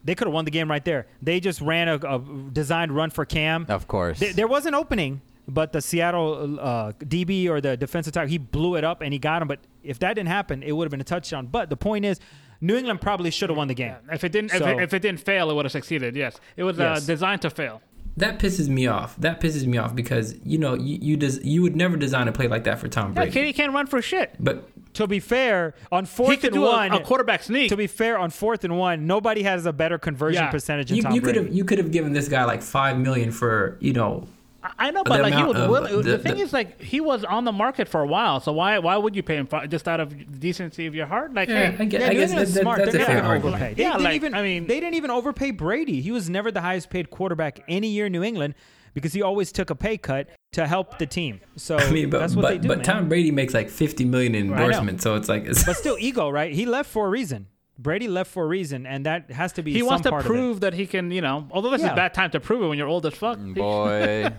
They 0.03 0.15
could 0.15 0.25
have 0.25 0.33
won 0.33 0.45
the 0.45 0.51
game 0.51 0.67
right 0.71 0.83
there. 0.83 1.05
They 1.21 1.39
just 1.39 1.61
ran 1.61 1.87
a, 1.87 1.95
a 1.97 2.19
designed 2.51 2.91
run 2.95 3.11
for 3.11 3.23
Cam. 3.23 3.67
Of 3.69 3.87
course. 3.87 4.17
Th- 4.17 4.33
there 4.33 4.47
was 4.47 4.65
an 4.65 4.73
opening, 4.73 5.21
but 5.53 5.71
the 5.73 5.81
Seattle 5.81 6.59
uh, 6.59 6.91
DB 6.99 7.49
or 7.49 7.61
the 7.61 7.75
defensive 7.77 8.13
tackle, 8.13 8.29
he 8.29 8.37
blew 8.37 8.75
it 8.75 8.83
up 8.83 9.01
and 9.01 9.11
he 9.13 9.19
got 9.19 9.41
him. 9.41 9.47
But 9.47 9.59
if 9.83 9.99
that 9.99 10.13
didn't 10.15 10.29
happen, 10.29 10.63
it 10.63 10.71
would 10.71 10.85
have 10.85 10.91
been 10.91 11.01
a 11.01 11.03
touchdown. 11.03 11.47
But 11.47 11.69
the 11.69 11.77
point 11.77 12.05
is, 12.05 12.19
New 12.61 12.75
England 12.77 13.01
probably 13.01 13.31
should 13.31 13.49
have 13.49 13.57
won 13.57 13.67
the 13.67 13.73
game. 13.73 13.95
If 14.11 14.23
it 14.23 14.31
didn't, 14.31 14.53
if, 14.53 14.59
So- 14.59 14.67
it, 14.67 14.81
if 14.83 14.93
it 14.93 15.01
didn't 15.01 15.19
fail, 15.21 15.49
it 15.49 15.55
would 15.55 15.65
have 15.65 15.71
succeeded. 15.71 16.15
Yes, 16.15 16.39
it 16.55 16.63
was 16.63 16.77
Yes. 16.77 17.03
uh, 17.03 17.05
designed 17.07 17.41
to 17.43 17.49
fail. 17.49 17.81
That 18.17 18.39
pisses 18.39 18.67
me 18.67 18.87
off. 18.87 19.15
That 19.17 19.39
pisses 19.39 19.65
me 19.65 19.77
off 19.77 19.95
because 19.95 20.35
you 20.43 20.57
know 20.57 20.73
you 20.75 20.97
you, 21.01 21.15
des- 21.17 21.41
you 21.43 21.61
would 21.61 21.77
never 21.77 21.95
design 21.95 22.27
a 22.27 22.33
play 22.33 22.47
like 22.47 22.65
that 22.65 22.77
for 22.77 22.89
Tom 22.89 23.09
Yeah, 23.11 23.13
Brady. 23.21 23.31
Katie 23.31 23.53
can't 23.53 23.73
run 23.73 23.87
for 23.87 24.01
shit. 24.01 24.35
But 24.37 24.67
To 24.95 25.07
be 25.07 25.21
fair, 25.21 25.73
on 25.93 26.03
He 26.03 26.09
fourth 26.09 26.41
could 26.41 26.47
and 26.53 26.53
do 26.55 26.61
one, 26.61 26.91
a 26.91 26.99
quarterback 26.99 27.41
sneak. 27.43 27.69
to 27.69 27.77
be 27.77 27.87
fair, 27.87 28.17
on 28.19 28.29
fourth 28.29 28.65
and 28.65 28.77
one, 28.77 29.07
nobody 29.07 29.43
has 29.43 29.65
a 29.65 29.71
better 29.71 29.97
conversion 29.97 30.43
Yeah. 30.43 30.51
percentage 30.51 30.89
than 30.89 30.97
you, 30.97 31.03
Tom 31.03 31.13
you 31.13 31.21
could 31.21 31.35
have 31.37 31.53
you 31.55 31.63
could 31.63 31.77
have 31.77 31.91
given 31.91 32.11
this 32.11 32.27
guy 32.27 32.43
like 32.43 32.61
five 32.61 32.99
million 32.99 33.31
for 33.31 33.77
you 33.79 33.93
know 33.93 34.27
I- 34.63 34.71
I 34.77 34.91
know, 34.91 35.03
the 35.03 35.09
but 35.09 35.21
like 35.21 35.33
he 35.33 35.43
was. 35.43 35.55
of- 35.57 35.69
willing, 35.69 35.95
the, 35.97 36.03
the- 36.03 36.17
thing 36.19 36.35
the- 36.35 36.41
is, 36.43 36.53
like 36.53 36.81
he 36.81 37.01
was 37.01 37.23
on 37.23 37.45
the 37.45 37.51
market 37.51 37.87
for 37.87 38.01
a 38.01 38.07
while. 38.07 38.39
So 38.39 38.51
why 38.51 38.77
why 38.79 38.95
would 38.97 39.15
you 39.15 39.23
pay 39.23 39.37
him 39.37 39.47
for, 39.47 39.65
just 39.67 39.87
out 39.87 39.99
of 39.99 40.39
decency 40.39 40.85
of 40.87 40.93
your 40.95 41.07
heart? 41.07 41.33
Like, 41.33 41.49
yeah, 41.49 41.71
hey, 41.71 41.83
I, 41.83 41.85
guess 41.85 42.01
Yeah, 42.01 42.07
I 42.09 42.13
guess 42.13 42.29
England's 42.29 42.53
that, 42.53 42.59
that, 42.59 42.61
smart. 42.63 42.77
that's 42.79 42.91
They're 42.91 43.05
fair 43.05 43.15
not 43.15 43.21
gonna 43.21 43.33
argument. 43.33 43.55
overpay. 43.55 43.73
They 43.75 43.83
Yeah, 43.83 43.97
like, 43.97 44.15
even, 44.15 44.33
I 44.33 44.41
mean- 44.43 44.67
they 44.67 44.79
didn't 44.79 44.95
even 44.95 45.09
overpay 45.11 45.51
Brady. 45.51 46.01
He 46.01 46.11
was 46.11 46.29
never 46.29 46.51
the 46.51 46.61
highest 46.61 46.89
paid 46.89 47.09
quarterback 47.09 47.59
any 47.67 47.87
year 47.89 48.05
in 48.05 48.11
New 48.11 48.23
England 48.23 48.53
because 48.93 49.13
he 49.13 49.21
always 49.21 49.51
took 49.51 49.69
a 49.69 49.75
pay 49.75 49.97
cut 49.97 50.29
to 50.51 50.67
help 50.67 50.97
the 50.99 51.05
team. 51.05 51.39
So 51.55 51.77
I 51.77 51.89
mean, 51.91 52.09
but 52.09 52.19
that's 52.19 52.35
what 52.35 52.41
but, 52.43 52.49
they 52.49 52.57
do, 52.59 52.67
but 52.67 52.77
man. 52.79 52.85
Tom 52.85 53.09
Brady 53.09 53.31
makes 53.31 53.53
like 53.53 53.69
fifty 53.69 54.03
million 54.05 54.35
in 54.35 54.51
I 54.53 54.57
know. 54.57 54.63
endorsement, 54.65 55.01
so 55.01 55.15
it's 55.15 55.29
like 55.29 55.45
it's, 55.45 55.63
but 55.63 55.77
still, 55.77 55.95
ego, 55.99 56.29
right? 56.29 56.51
He 56.51 56.65
left 56.65 56.89
for 56.89 57.07
a 57.07 57.09
reason. 57.09 57.47
Brady 57.79 58.07
left 58.07 58.29
for 58.29 58.43
a 58.43 58.47
reason, 58.47 58.85
and 58.85 59.05
that 59.07 59.31
has 59.31 59.53
to 59.53 59.63
be. 59.63 59.73
he 59.73 59.79
some 59.79 59.87
wants 59.87 60.03
to 60.03 60.09
part 60.11 60.23
prove 60.25 60.59
that 60.59 60.73
he 60.75 60.85
can. 60.85 61.09
You 61.09 61.21
know, 61.21 61.47
although 61.51 61.71
this 61.71 61.81
is 61.81 61.87
a 61.89 61.95
bad 61.95 62.13
time 62.13 62.29
to 62.31 62.39
prove 62.39 62.61
it 62.63 62.67
when 62.67 62.77
you're 62.77 62.87
old 62.87 63.05
as 63.07 63.13
fuck. 63.15 63.39
Mm, 63.39 63.55
boy, 63.55 64.29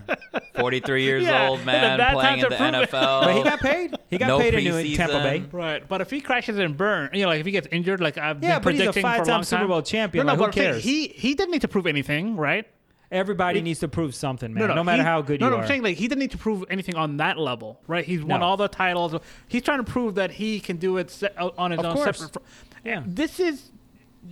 43 0.60 1.02
years 1.02 1.24
Yeah, 1.24 1.48
old, 1.48 1.64
man, 1.64 1.98
playing 2.12 2.20
time 2.20 2.34
in 2.34 2.40
the 2.40 2.48
to 2.50 2.56
prove 2.56 2.74
it. 2.74 2.90
NFL. 2.90 3.20
But 3.24 3.34
he 3.36 3.42
got 3.42 3.60
paid. 3.60 3.96
He 4.10 4.18
got 4.18 4.26
No 4.28 4.38
paid 4.38 4.54
in 4.54 4.62
New 4.64 4.96
Tampa. 4.96 5.14
Bay. 5.22 5.44
Right, 5.50 5.88
but 5.88 6.00
if 6.00 6.10
he 6.10 6.20
crashes 6.20 6.58
and 6.58 6.76
burns, 6.76 7.10
you 7.14 7.22
know, 7.22 7.28
like 7.28 7.40
if 7.40 7.46
he 7.46 7.52
gets 7.52 7.66
injured, 7.72 8.00
like 8.00 8.16
I've 8.16 8.42
Yeah, 8.42 8.58
been 8.58 8.64
but 8.64 8.72
he's 8.74 8.80
a 8.82 8.84
predicting 8.92 9.02
for 9.02 9.08
a 9.08 9.12
five-time 9.18 9.32
long 9.34 9.42
Super. 9.44 9.66
Bowl 9.66 9.82
champion, 9.82 10.26
No, 10.26 10.34
no, 10.34 10.38
like, 10.42 10.54
who 10.54 10.58
but 10.60 10.62
cares? 10.62 10.84
He 10.84 11.08
he 11.08 11.34
didn't 11.34 11.50
need 11.50 11.62
to 11.62 11.68
prove 11.68 11.86
anything, 11.86 12.36
right? 12.36 12.66
Everybody 13.10 13.60
needs 13.60 13.80
to 13.80 13.88
prove 13.88 14.14
something, 14.14 14.54
man. 14.54 14.68
No, 14.74 14.82
matter 14.84 15.02
he- 15.02 15.06
how 15.06 15.20
good 15.20 15.40
no, 15.40 15.46
you 15.46 15.50
no, 15.50 15.56
are. 15.58 15.62
I'm 15.62 15.68
saying 15.68 15.82
like 15.82 15.96
he 15.98 16.08
didn't 16.08 16.20
need 16.20 16.30
to 16.30 16.38
prove 16.38 16.64
anything 16.70 16.94
on 16.94 17.16
that 17.18 17.38
level, 17.38 17.80
right? 17.86 18.04
He's 18.04 18.22
won 18.22 18.40
No. 18.40 18.46
all 18.46 18.56
the 18.56 18.68
titles. 18.68 19.14
He's 19.48 19.62
trying 19.62 19.84
to 19.84 19.90
prove 19.90 20.14
that 20.14 20.30
he 20.30 20.60
can 20.60 20.76
do 20.76 20.96
it 20.98 21.20
uh, 21.36 21.50
on 21.58 21.72
his 21.72 21.80
Of 21.80 21.86
own 21.86 21.94
course. 21.96 22.18
separate. 22.20 22.32
fr- 22.32 22.38
Yeah. 22.84 23.02
This 23.06 23.40
is 23.40 23.70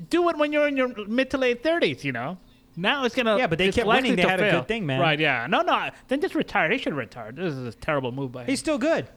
do 0.09 0.29
it 0.29 0.37
when 0.39 0.53
you're 0.53 0.69
in 0.69 0.77
your 0.77 0.89
mid 1.07 1.31
to 1.31 1.39
late 1.39 1.63
thirties, 1.63 2.05
you 2.05 2.13
know. 2.13 2.39
Now 2.77 3.05
it's 3.05 3.15
gonna. 3.15 3.37
Yeah, 3.37 3.47
but 3.47 3.59
they 3.59 3.69
it's 3.69 3.77
kept 3.77 3.87
likely 3.89 4.11
winning. 4.11 4.17
They 4.17 4.23
to 4.23 4.29
had 4.29 4.41
a 4.41 4.45
fail. 4.45 4.61
good 4.61 4.69
thing, 4.69 4.87
man. 4.87 5.01
Right? 5.01 5.19
Yeah. 5.19 5.47
No, 5.49 5.63
no. 5.63 5.91
Then 6.09 6.21
just 6.21 6.35
retire. 6.35 6.71
He 6.71 6.79
should 6.79 6.95
retire. 6.95 7.33
This 7.33 7.55
is 7.55 7.75
a 7.75 7.77
terrible 7.77 8.13
move 8.13 8.33
by 8.33 8.43
him. 8.43 8.47
He's 8.49 8.61
still 8.61 8.79
good. 8.79 9.09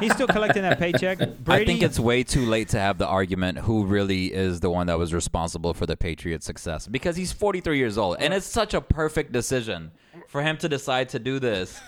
He's 0.00 0.14
still 0.14 0.28
collecting 0.28 0.62
that 0.62 0.78
paycheck. 0.78 1.18
Brady, 1.18 1.40
I 1.62 1.64
think 1.66 1.82
it's 1.82 1.98
way 2.00 2.22
too 2.22 2.46
late 2.46 2.68
to 2.70 2.78
have 2.78 2.96
the 2.96 3.06
argument 3.06 3.58
who 3.58 3.84
really 3.84 4.32
is 4.32 4.60
the 4.60 4.70
one 4.70 4.86
that 4.86 4.98
was 4.98 5.12
responsible 5.12 5.74
for 5.74 5.84
the 5.84 5.96
Patriots' 5.96 6.46
success 6.46 6.86
because 6.86 7.16
he's 7.16 7.32
43 7.32 7.76
years 7.76 7.98
old 7.98 8.16
and 8.20 8.32
it's 8.32 8.46
such 8.46 8.72
a 8.72 8.80
perfect 8.80 9.32
decision 9.32 9.90
for 10.28 10.42
him 10.42 10.56
to 10.58 10.68
decide 10.68 11.08
to 11.10 11.18
do 11.18 11.38
this 11.38 11.78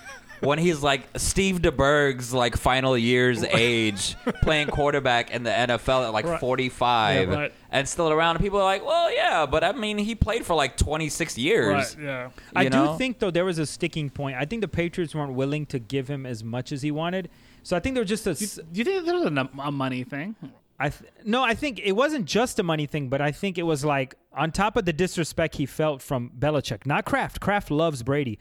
when 0.41 0.59
he's 0.59 0.83
like 0.83 1.09
Steve 1.17 1.61
DeBerg's 1.61 2.33
like 2.35 2.57
final 2.57 2.97
years 2.97 3.43
age 3.45 4.17
playing 4.43 4.69
quarterback 4.69 5.31
in 5.31 5.43
the 5.43 5.51
NFL 5.51 6.07
at 6.07 6.13
like 6.13 6.25
Right. 6.27 6.41
45 6.41 7.29
Yeah, 7.29 7.35
right. 7.35 7.53
and 7.71 7.89
still 7.89 8.11
around 8.11 8.37
and 8.37 8.45
people 8.45 8.59
are 8.59 8.65
like, 8.65 8.85
"Well, 8.85 9.13
yeah, 9.13 9.47
but 9.47 9.63
I 9.65 9.73
mean, 9.73 9.99
he 9.99 10.15
played 10.15 10.45
for 10.47 10.55
like 10.55 10.77
26 10.77 11.37
years." 11.39 11.97
Right. 11.97 12.05
Yeah. 12.05 12.31
I 12.55 12.63
you 12.65 12.71
do 12.71 12.97
think 12.99 13.19
though 13.19 13.31
there 13.31 13.45
was 13.45 13.59
a 13.59 13.67
sticking 13.67 14.11
point. 14.11 14.37
I 14.37 14.45
think 14.45 14.61
the 14.63 14.69
Patriots 14.69 15.15
weren't 15.15 15.35
willing 15.35 15.67
to 15.67 15.79
give 15.79 16.09
him 16.09 16.27
as 16.27 16.43
much 16.45 16.73
as 16.73 16.83
he 16.83 16.91
wanted. 16.91 17.29
So 17.63 17.77
I 17.77 17.81
think 17.81 17.95
there 17.95 18.03
was 18.03 18.09
just 18.09 18.27
a. 18.27 18.35
Do 18.35 18.45
s- 18.45 18.59
you 18.73 18.85
think 18.85 19.05
there's 19.07 19.25
a, 19.25 19.49
a 19.63 19.71
money 19.73 20.05
thing? 20.05 20.35
I 20.79 20.89
th- 20.89 21.11
no, 21.27 21.43
I 21.43 21.53
think 21.53 21.79
it 21.85 21.93
wasn't 21.93 22.25
just 22.25 22.59
a 22.59 22.63
money 22.63 22.87
thing, 22.87 23.11
but 23.11 23.21
I 23.21 23.33
think 23.33 23.59
it 23.59 23.65
was 23.65 23.85
like 23.85 24.15
on 24.33 24.51
top 24.51 24.77
of 24.77 24.87
the 24.87 24.95
disrespect 24.95 25.57
he 25.57 25.67
felt 25.67 26.01
from 26.01 26.31
Belichick, 26.39 26.87
not 26.87 27.05
Kraft. 27.05 27.39
Kraft 27.41 27.71
loves 27.71 28.03
Brady. 28.03 28.39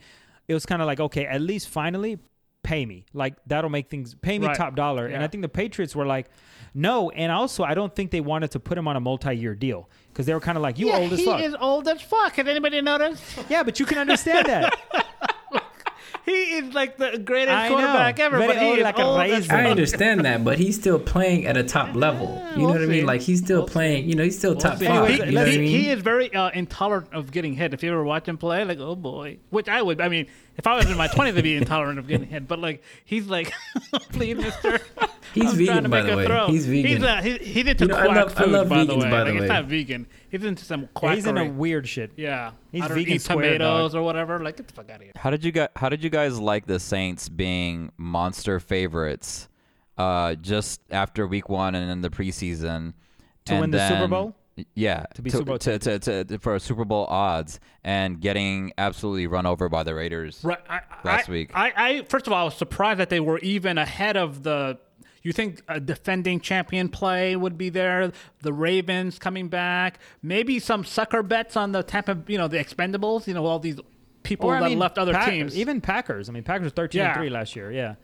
It 0.48 0.54
was 0.54 0.66
kind 0.66 0.82
of 0.82 0.86
like, 0.86 1.00
okay, 1.00 1.26
at 1.26 1.40
least 1.40 1.68
finally 1.68 2.18
pay 2.62 2.84
me. 2.84 3.06
Like 3.14 3.34
that'll 3.46 3.70
make 3.70 3.88
things 3.88 4.14
pay 4.14 4.38
me 4.38 4.46
Right. 4.46 4.56
top 4.56 4.74
dollar. 4.76 5.06
And 5.06 5.22
I 5.22 5.28
think 5.28 5.42
the 5.42 5.48
Patriots 5.48 5.94
were 5.96 6.06
like, 6.06 6.26
no. 6.74 7.10
And 7.10 7.32
also, 7.32 7.64
I 7.64 7.74
don't 7.74 7.94
think 7.94 8.10
they 8.10 8.20
wanted 8.20 8.50
to 8.52 8.60
put 8.60 8.76
him 8.76 8.86
on 8.86 8.96
a 8.96 9.00
multi-year 9.00 9.54
deal 9.54 9.88
because 10.08 10.26
they 10.26 10.34
were 10.34 10.40
kind 10.40 10.58
of 10.58 10.62
like, 10.62 10.78
you 10.78 10.88
yeah, 10.88 10.96
old 10.98 11.12
as 11.12 11.18
he 11.20 11.24
fuck. 11.24 11.40
is 11.40 11.54
old 11.58 11.88
as 11.88 12.02
fuck. 12.02 12.34
Has 12.36 12.46
anybody 12.46 12.80
noticed? 12.82 13.22
yeah, 13.48 13.62
but 13.62 13.80
you 13.80 13.86
can 13.86 13.98
understand 13.98 14.46
that. 14.46 14.78
He 16.30 16.56
is 16.58 16.74
like 16.74 16.96
the 16.96 17.18
greatest 17.18 17.56
I 17.56 17.68
know. 17.68 17.74
quarterback 17.74 18.20
ever, 18.20 18.38
Very 18.38 18.48
but 18.48 18.58
he 18.58 18.68
old 18.68 18.78
is 18.78 18.84
like 18.84 18.98
a 18.98 19.02
old 19.02 19.20
as 19.20 19.30
raisin. 19.30 19.56
I 19.56 19.70
understand 19.70 20.24
that, 20.24 20.44
but 20.44 20.58
he's 20.58 20.76
still 20.76 20.98
playing 20.98 21.46
at 21.46 21.56
a 21.56 21.64
top 21.64 21.94
level. 21.94 22.42
You 22.52 22.62
know 22.62 22.64
we'll 22.66 22.74
what 22.74 22.82
I 22.82 22.86
mean? 22.86 23.06
Like 23.06 23.20
he's 23.20 23.40
still 23.40 23.60
We'll 23.60 23.68
playing. 23.68 24.08
You 24.08 24.14
know, 24.14 24.22
he's 24.24 24.38
still 24.38 24.54
top 24.54 24.78
see. 24.78 24.86
five. 24.86 25.10
Anyways, 25.10 25.18
you 25.18 25.24
he, 25.26 25.32
know 25.32 25.40
what 25.40 25.48
I 25.48 25.56
mean? 25.58 25.68
he 25.68 25.90
is 25.90 26.02
very 26.02 26.32
uh, 26.34 26.50
intolerant 26.50 27.12
of 27.12 27.30
getting 27.32 27.54
hit. 27.54 27.74
If 27.74 27.82
you 27.82 27.90
ever 27.90 28.04
watch 28.04 28.28
him 28.28 28.38
play, 28.38 28.64
like, 28.64 28.78
oh 28.78 28.94
boy, 28.96 29.38
which 29.50 29.68
I 29.68 29.82
would. 29.82 30.00
I 30.00 30.08
mean, 30.08 30.26
if 30.60 30.66
I 30.66 30.76
was 30.76 30.90
in 30.90 30.96
my 30.98 31.08
twenties, 31.08 31.34
I'd 31.36 31.42
be 31.42 31.56
intolerant 31.56 31.98
of 31.98 32.06
getting 32.06 32.26
hit. 32.28 32.46
But 32.46 32.58
like, 32.58 32.82
he's 33.04 33.26
like, 33.26 33.50
please, 34.12 34.36
Mister. 34.36 34.78
He's 35.32 35.50
I'm 35.52 35.56
vegan, 35.56 35.90
by 35.90 36.02
the 36.02 36.16
way. 36.16 36.26
throw. 36.26 36.48
He's 36.48 36.66
vegan. 36.66 36.86
He's, 36.90 37.02
uh, 37.02 37.22
he, 37.22 37.38
he's 37.38 37.66
into 37.66 37.84
You 37.84 37.88
know, 37.88 37.96
I 37.96 38.04
quack 38.06 38.16
love- 38.16 38.36
I 38.36 38.42
food, 38.42 38.50
love 38.52 38.68
by 38.68 38.84
the 38.84 38.92
vegans, 38.92 39.02
way. 39.04 39.10
by 39.10 39.18
the 39.18 39.24
like, 39.24 39.34
way. 39.34 39.38
It's 39.40 39.48
not 39.48 39.64
vegan. 39.66 40.06
He's 40.28 40.44
into 40.44 40.64
some 40.64 40.88
quackery. 40.92 41.16
He's 41.16 41.26
in 41.26 41.38
a 41.38 41.48
weird 41.48 41.88
shit. 41.88 42.12
yeah, 42.16 42.50
He's 42.72 42.82
I 42.82 42.88
vegan 42.88 43.14
eat 43.14 43.22
square, 43.22 43.36
tomatoes 43.52 43.92
dog. 43.92 44.00
or 44.00 44.04
whatever. 44.04 44.38
Like, 44.40 44.56
get 44.56 44.66
the 44.68 44.74
fuck 44.74 44.90
out 44.90 44.96
of 44.96 45.02
here. 45.02 45.12
How 45.16 45.30
did 45.30 45.44
you 45.44 45.52
guys 45.52 45.68
How 45.76 45.88
did 45.88 46.02
you 46.04 46.10
guys 46.10 46.38
like 46.38 46.66
the 46.66 46.78
Saints 46.80 47.28
being 47.28 47.90
monster 47.96 48.58
favorites 48.60 49.48
uh, 49.96 50.34
just 50.34 50.80
after 50.90 51.26
Week 51.26 51.48
One 51.48 51.74
and 51.74 51.90
in 51.90 52.00
the 52.02 52.10
preseason 52.10 52.94
To 53.46 53.52
and 53.52 53.60
win 53.60 53.70
the 53.70 53.88
Super 53.88 54.08
Bowl? 54.08 54.34
Yeah, 54.74 55.04
To 55.14 55.22
be 55.22 55.30
Super 55.30 55.44
Bowl 55.44 55.58
to, 55.58 55.78
to, 55.78 55.98
to, 55.98 56.24
to- 56.24 56.38
for 56.38 56.58
Super 56.58 56.84
Bowl 56.84 57.06
odds 57.06 57.60
and 57.84 58.20
getting 58.20 58.72
absolutely 58.78 59.26
run 59.26 59.46
over 59.46 59.68
by 59.68 59.82
the 59.82 59.94
Raiders. 59.94 60.40
Right. 60.42 60.58
I, 60.68 60.80
last 61.04 61.28
I, 61.28 61.32
week. 61.32 61.50
I, 61.54 61.72
I 61.76 62.02
first 62.04 62.26
of 62.26 62.32
all, 62.32 62.40
I 62.40 62.44
was 62.44 62.54
surprised 62.56 63.00
that 63.00 63.10
they 63.10 63.20
were 63.20 63.38
even 63.40 63.78
ahead 63.78 64.16
of 64.16 64.42
the. 64.42 64.78
You 65.22 65.32
think 65.32 65.60
a 65.68 65.78
defending 65.78 66.40
champion 66.40 66.88
play 66.88 67.36
would 67.36 67.58
be 67.58 67.68
there? 67.68 68.10
The 68.40 68.52
Ravens 68.54 69.18
coming 69.18 69.48
back, 69.48 69.98
maybe 70.22 70.58
some 70.58 70.82
sucker 70.82 71.22
bets 71.22 71.56
on 71.58 71.72
the 71.72 71.82
Tampa, 71.82 72.16
you 72.26 72.38
know, 72.38 72.48
the 72.48 72.56
Expendables. 72.56 73.26
You 73.26 73.34
know, 73.34 73.44
all 73.44 73.58
these 73.58 73.78
people 74.22 74.48
Or, 74.48 74.56
I 74.56 74.60
that 74.60 74.68
mean, 74.70 74.78
left 74.78 74.96
other 74.96 75.12
Pack- 75.12 75.28
teams. 75.28 75.56
Even 75.58 75.82
Packers. 75.82 76.30
I 76.30 76.32
mean, 76.32 76.42
Packers 76.42 76.64
were 76.66 76.70
13 76.70 76.98
Yeah. 77.00 77.08
and 77.08 77.16
3 77.16 77.28
last 77.28 77.54
year. 77.54 77.70
Yeah. 77.70 77.96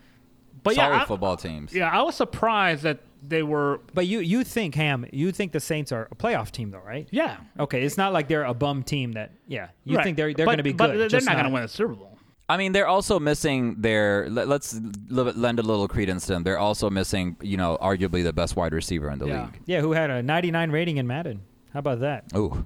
but 0.63 0.75
Solid 0.75 0.91
yeah, 0.95 1.03
I, 1.03 1.05
football 1.07 1.37
teams. 1.39 1.73
yeah, 1.73 1.89
I 1.91 2.03
was 2.03 2.17
surprised 2.17 2.83
that 2.83 3.01
they 3.23 3.43
were. 3.43 3.81
But 3.95 4.07
you 4.07 4.21
you 4.21 4.45
think 4.45 4.75
Ham, 4.75 5.07
you 5.13 5.33
think 5.33 5.53
the 5.53 5.61
Saints 5.61 5.93
are 5.93 6.09
a 6.11 6.15
playoff 6.15 6.51
team 6.51 6.71
though, 6.71 6.81
right? 6.81 7.09
Yeah, 7.11 7.37
Okay, 7.59 7.83
it's 7.83 7.97
not 7.97 8.13
like 8.13 8.29
they're 8.29 8.45
a 8.45 8.55
bum 8.55 8.83
team 8.83 9.13
that 9.13 9.33
yeah. 9.47 9.69
You 9.85 9.97
right. 9.97 10.05
think 10.05 10.17
they're 10.17 10.33
they're 10.35 10.47
going 10.47 10.59
to 10.59 10.63
be 10.63 10.73
but 10.73 10.93
good. 10.93 11.01
They're 11.01 11.09
just 11.09 11.27
not, 11.27 11.33
going 11.35 11.47
to 11.47 11.51
win 11.53 11.63
a 11.63 11.69
Super 11.69 11.95
Bowl. 11.95 12.13
I 12.49 12.57
mean, 12.57 12.71
they're 12.73 12.87
also 12.87 13.19
missing 13.19 13.75
their. 13.81 14.29
Let, 14.31 14.47
let's 14.47 14.79
lend 15.11 15.59
a 15.59 15.63
little 15.63 15.89
credence 15.89 16.27
to 16.27 16.33
them. 16.35 16.45
They're 16.45 16.59
also 16.61 16.89
missing, 16.91 17.37
you 17.43 17.57
know, 17.57 17.77
arguably 17.83 18.23
the 18.23 18.33
best 18.33 18.55
wide 18.55 18.73
receiver 18.73 19.11
in 19.11 19.19
the 19.19 19.27
Yeah. 19.27 19.43
league. 19.47 19.61
Yeah, 19.67 19.81
who 19.81 19.93
had 19.93 20.11
a 20.11 20.23
99 20.23 20.71
rating 20.71 20.99
in 20.99 21.07
Madden? 21.09 21.41
How 21.73 21.81
about 21.81 22.01
that? 22.01 22.25
Ooh, 22.37 22.65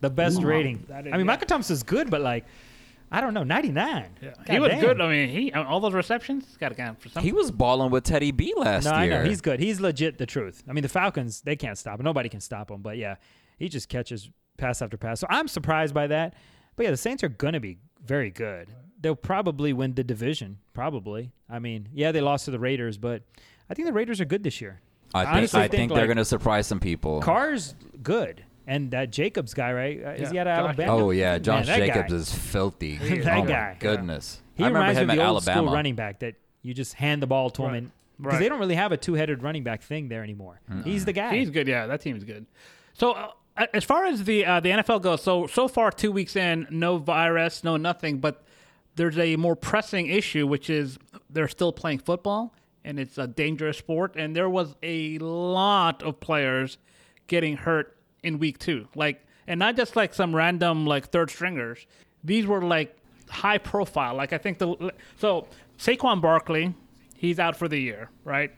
The 0.00 0.10
best 0.10 0.42
rating. 0.44 0.84
that 0.88 1.06
is- 1.06 1.12
I 1.12 1.16
mean, 1.16 1.26
yeah. 1.26 1.32
Michael 1.32 1.48
Thomas's 1.48 1.82
good, 1.82 2.10
but 2.10 2.20
like 2.20 2.44
I 3.10 3.20
don't 3.20 3.34
know, 3.34 3.42
99. 3.42 4.18
Yeah. 4.20 4.30
He 4.48 4.58
was 4.58 4.70
damn. 4.70 4.80
good. 4.80 5.00
I 5.00 5.08
mean, 5.08 5.28
he 5.28 5.52
uh, 5.52 5.64
all 5.64 5.80
those 5.80 5.94
receptions 5.94 6.56
got 6.58 6.70
to 6.70 6.74
count 6.74 7.00
for 7.00 7.08
something. 7.08 7.22
he 7.22 7.32
was 7.32 7.50
balling 7.50 7.90
with 7.90 8.04
Teddy 8.04 8.30
B 8.32 8.52
last 8.56 8.84
No, 8.84 8.90
I 8.92 9.06
know 9.08 9.24
he's 9.24 9.40
good. 9.40 9.60
He's 9.60 9.80
legit 9.80 10.18
the 10.18 10.26
truth. 10.26 10.62
I 10.68 10.72
mean, 10.72 10.82
the 10.82 10.88
Falcons 10.88 11.40
they 11.42 11.56
can't 11.56 11.78
stop 11.78 11.98
him. 11.98 12.04
Nobody 12.04 12.28
can 12.28 12.40
stop 12.40 12.70
him. 12.70 12.82
But 12.82 12.98
yeah, 12.98 13.16
he 13.58 13.68
just 13.68 13.88
catches 13.88 14.30
pass 14.58 14.82
after 14.82 14.96
pass. 14.96 15.20
So 15.20 15.26
I'm 15.30 15.48
surprised 15.48 15.94
by 15.94 16.06
that. 16.08 16.34
But 16.76 16.84
yeah, 16.84 16.90
the 16.90 16.96
Saints 16.96 17.24
are 17.24 17.28
gonna 17.28 17.60
be 17.60 17.78
very 18.04 18.30
good. 18.30 18.68
They'll 19.00 19.14
probably 19.14 19.72
win 19.72 19.94
the 19.94 20.04
division. 20.04 20.58
Probably. 20.74 21.32
I 21.48 21.60
mean, 21.60 21.88
yeah, 21.94 22.12
they 22.12 22.20
lost 22.20 22.44
to 22.46 22.50
the 22.50 22.58
Raiders, 22.58 22.98
but 22.98 23.22
I 23.70 23.74
think 23.74 23.86
the 23.86 23.92
Raiders 23.92 24.20
are 24.20 24.24
good 24.24 24.42
this 24.42 24.60
year. 24.60 24.80
I 25.14 25.40
think, 25.40 25.54
I 25.54 25.62
think, 25.62 25.72
think 25.72 25.88
they're 25.92 26.00
like- 26.00 26.08
going 26.08 26.16
to 26.18 26.24
surprise 26.24 26.66
some 26.66 26.80
people. 26.80 27.20
Carr's 27.20 27.74
good, 28.02 28.44
and 28.68 28.90
that 28.92 29.10
Jacobs 29.10 29.54
guy, 29.54 29.72
right? 29.72 30.04
Uh, 30.04 30.10
Is 30.10 30.20
Yeah, 30.20 30.30
he 30.30 30.38
out 30.40 30.46
of 30.46 30.58
Alabama? 30.66 30.92
oh 30.96 31.10
yeah, 31.10 31.38
Josh 31.38 31.66
Man, 31.66 31.80
that 31.80 31.86
Jacobs 31.86 32.12
guy. 32.12 32.16
is 32.18 32.32
filthy. 32.34 32.96
That 33.24 33.38
oh 33.38 33.40
my 33.44 33.46
guy. 33.46 33.76
goodness. 33.80 34.40
He 34.54 34.62
I 34.62 34.66
remember 34.68 34.80
reminds 34.88 35.00
him 35.00 35.06
me 35.08 35.14
of 35.14 35.18
at 35.18 35.22
the 35.22 35.28
old 35.28 35.36
Alabama. 35.48 35.66
school 35.66 35.74
running 35.74 35.94
back 35.96 36.18
that 36.20 36.34
you 36.62 36.74
just 36.74 36.94
hand 36.94 37.20
the 37.22 37.26
ball 37.26 37.50
to 37.50 37.62
him, 37.62 37.68
Right. 37.70 37.76
and 37.78 37.90
because 38.18 38.32
Right. 38.34 38.38
they 38.40 38.48
don't 38.48 38.58
really 38.60 38.74
have 38.74 38.92
a 38.92 38.96
two-headed 38.96 39.42
running 39.42 39.62
back 39.64 39.82
thing 39.82 40.08
there 40.08 40.22
anymore. 40.22 40.60
He's 40.84 41.04
the 41.04 41.12
guy. 41.12 41.36
He's 41.36 41.50
good. 41.50 41.66
Yeah, 41.68 41.86
that 41.86 42.00
team's 42.00 42.24
good. 42.24 42.46
So 42.94 43.12
uh, 43.12 43.66
as 43.72 43.84
far 43.84 44.06
as 44.06 44.24
the 44.24 44.44
uh, 44.44 44.60
the 44.60 44.70
NFL 44.70 45.02
goes, 45.02 45.22
so 45.22 45.46
so 45.46 45.66
far 45.68 45.90
two 45.90 46.12
weeks 46.12 46.36
in, 46.36 46.66
no 46.70 46.98
virus, 46.98 47.62
no 47.64 47.76
nothing, 47.76 48.18
but 48.18 48.42
there's 48.96 49.16
a 49.18 49.36
more 49.36 49.54
pressing 49.56 50.08
issue, 50.08 50.46
which 50.46 50.68
is 50.68 50.98
they're 51.30 51.46
still 51.48 51.72
playing 51.72 52.00
football, 52.00 52.52
and 52.84 52.98
it's 52.98 53.16
a 53.18 53.28
dangerous 53.28 53.78
sport, 53.78 54.14
and 54.16 54.34
there 54.34 54.50
was 54.50 54.74
a 54.82 55.18
lot 55.18 56.02
of 56.02 56.18
players 56.18 56.78
getting 57.28 57.56
hurt 57.56 57.94
in 58.28 58.38
week 58.38 58.58
two, 58.58 58.86
like. 58.94 59.24
and 59.48 59.58
not 59.58 59.76
just 59.76 59.96
like 59.96 60.12
some 60.14 60.36
random 60.36 60.86
like 60.86 61.06
third 61.08 61.30
stringers. 61.30 61.86
These 62.22 62.46
were 62.46 62.60
like 62.62 62.94
high 63.30 63.58
profile. 63.58 64.14
Like 64.14 64.32
I 64.34 64.38
think 64.38 64.58
the 64.58 64.92
so 65.16 65.48
Saquon 65.78 66.20
Barkley, 66.20 66.74
he's 67.16 67.38
out 67.38 67.56
for 67.56 67.66
the 67.66 67.78
year, 67.78 68.10
right? 68.24 68.50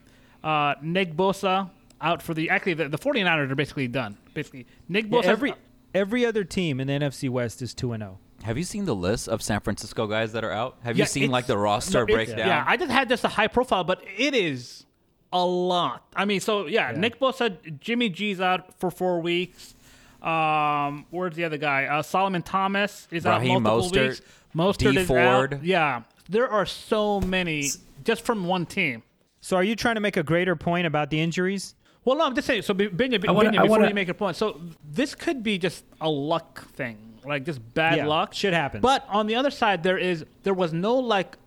Uh, 0.43 0.75
Nick 0.81 1.15
Bosa 1.15 1.69
out 2.01 2.21
for 2.21 2.33
the 2.33 2.49
actually 2.49 2.73
the, 2.73 2.89
the 2.89 2.97
49ers 2.97 3.49
are 3.51 3.55
basically 3.55 3.87
done. 3.87 4.17
Basically, 4.33 4.67
Nick 4.89 5.05
Yeah, 5.05 5.21
Bosa 5.21 5.25
every 5.25 5.53
every 5.93 6.25
other 6.25 6.43
team 6.43 6.79
in 6.81 6.87
the 6.87 6.93
NFC 6.93 7.29
West 7.29 7.61
is 7.61 7.73
two 7.73 7.93
and 7.93 8.03
oh. 8.03 8.05
zero. 8.05 8.19
Have 8.43 8.57
you 8.57 8.63
seen 8.63 8.85
the 8.85 8.95
list 8.95 9.29
of 9.29 9.41
San 9.41 9.59
Francisco 9.61 10.07
guys 10.07 10.33
that 10.33 10.43
are 10.43 10.51
out? 10.51 10.77
Have 10.83 10.97
Yeah, 10.97 11.03
you 11.03 11.07
seen 11.07 11.29
like 11.31 11.45
the 11.45 11.57
roster 11.57 12.05
no, 12.05 12.13
breakdown? 12.13 12.39
Yeah, 12.39 12.65
I 12.67 12.75
just 12.75 12.91
had 12.91 13.07
just 13.07 13.23
a 13.23 13.27
high 13.27 13.47
profile, 13.47 13.83
but 13.83 14.01
it 14.17 14.33
is 14.33 14.85
a 15.33 15.45
lot. 15.45 16.03
I 16.15 16.25
mean, 16.25 16.39
so 16.39 16.65
yeah, 16.67 16.91
Nick 16.95 17.19
Bosa, 17.19 17.79
Jimmy 17.79 18.09
G's 18.09 18.41
out 18.41 18.77
for 18.79 18.91
four 18.91 19.21
weeks. 19.21 19.75
Um, 20.21 21.05
where's 21.09 21.35
the 21.35 21.45
other 21.45 21.57
guy? 21.57 21.85
Uh, 21.85 22.01
Solomon 22.01 22.41
Thomas 22.43 23.07
is 23.11 23.25
Raheem 23.25 23.57
out 23.57 23.61
multiple 23.63 23.97
Mostert, 24.03 24.07
weeks. 24.09 24.21
Mostert 24.55 24.93
D 24.93 24.97
is 24.99 25.07
Ford. 25.07 25.53
out. 25.55 25.63
Yeah, 25.63 26.03
there 26.29 26.47
are 26.49 26.65
so 26.65 27.19
many 27.21 27.69
just 28.03 28.23
from 28.23 28.45
one 28.45 28.65
team. 28.65 29.03
So 29.41 29.57
are 29.57 29.63
you 29.63 29.75
trying 29.75 29.95
to 29.95 30.01
make 30.01 30.17
a 30.17 30.23
greater 30.23 30.55
point 30.55 30.85
about 30.85 31.09
the 31.09 31.19
injuries? 31.19 31.73
Well, 32.05 32.17
no, 32.17 32.25
I'm 32.25 32.35
just 32.35 32.47
saying. 32.47 32.63
So, 32.63 32.73
Be- 32.73 32.87
Binya, 32.89 33.27
I 33.27 33.31
wanna- 33.31 33.49
Binya, 33.49 33.61
before 33.61 33.69
wanna- 33.69 33.87
you 33.89 33.93
make 33.95 34.09
a 34.09 34.13
point, 34.13 34.35
so 34.35 34.59
this 34.91 35.15
could 35.15 35.41
be 35.43 35.57
just 35.57 35.83
a 35.99 36.09
luck 36.09 36.67
thing, 36.73 36.97
like 37.25 37.45
just 37.45 37.59
bad 37.73 37.97
Yeah, 37.97 38.05
luck. 38.07 38.33
shit 38.33 38.53
happens. 38.53 38.81
But 38.81 39.05
on 39.09 39.25
the 39.27 39.35
other 39.35 39.51
side, 39.51 39.81
there 39.83 39.97
is 39.97 40.25
there 40.43 40.53
was 40.53 40.73
no 40.73 40.95
like, 40.95 41.37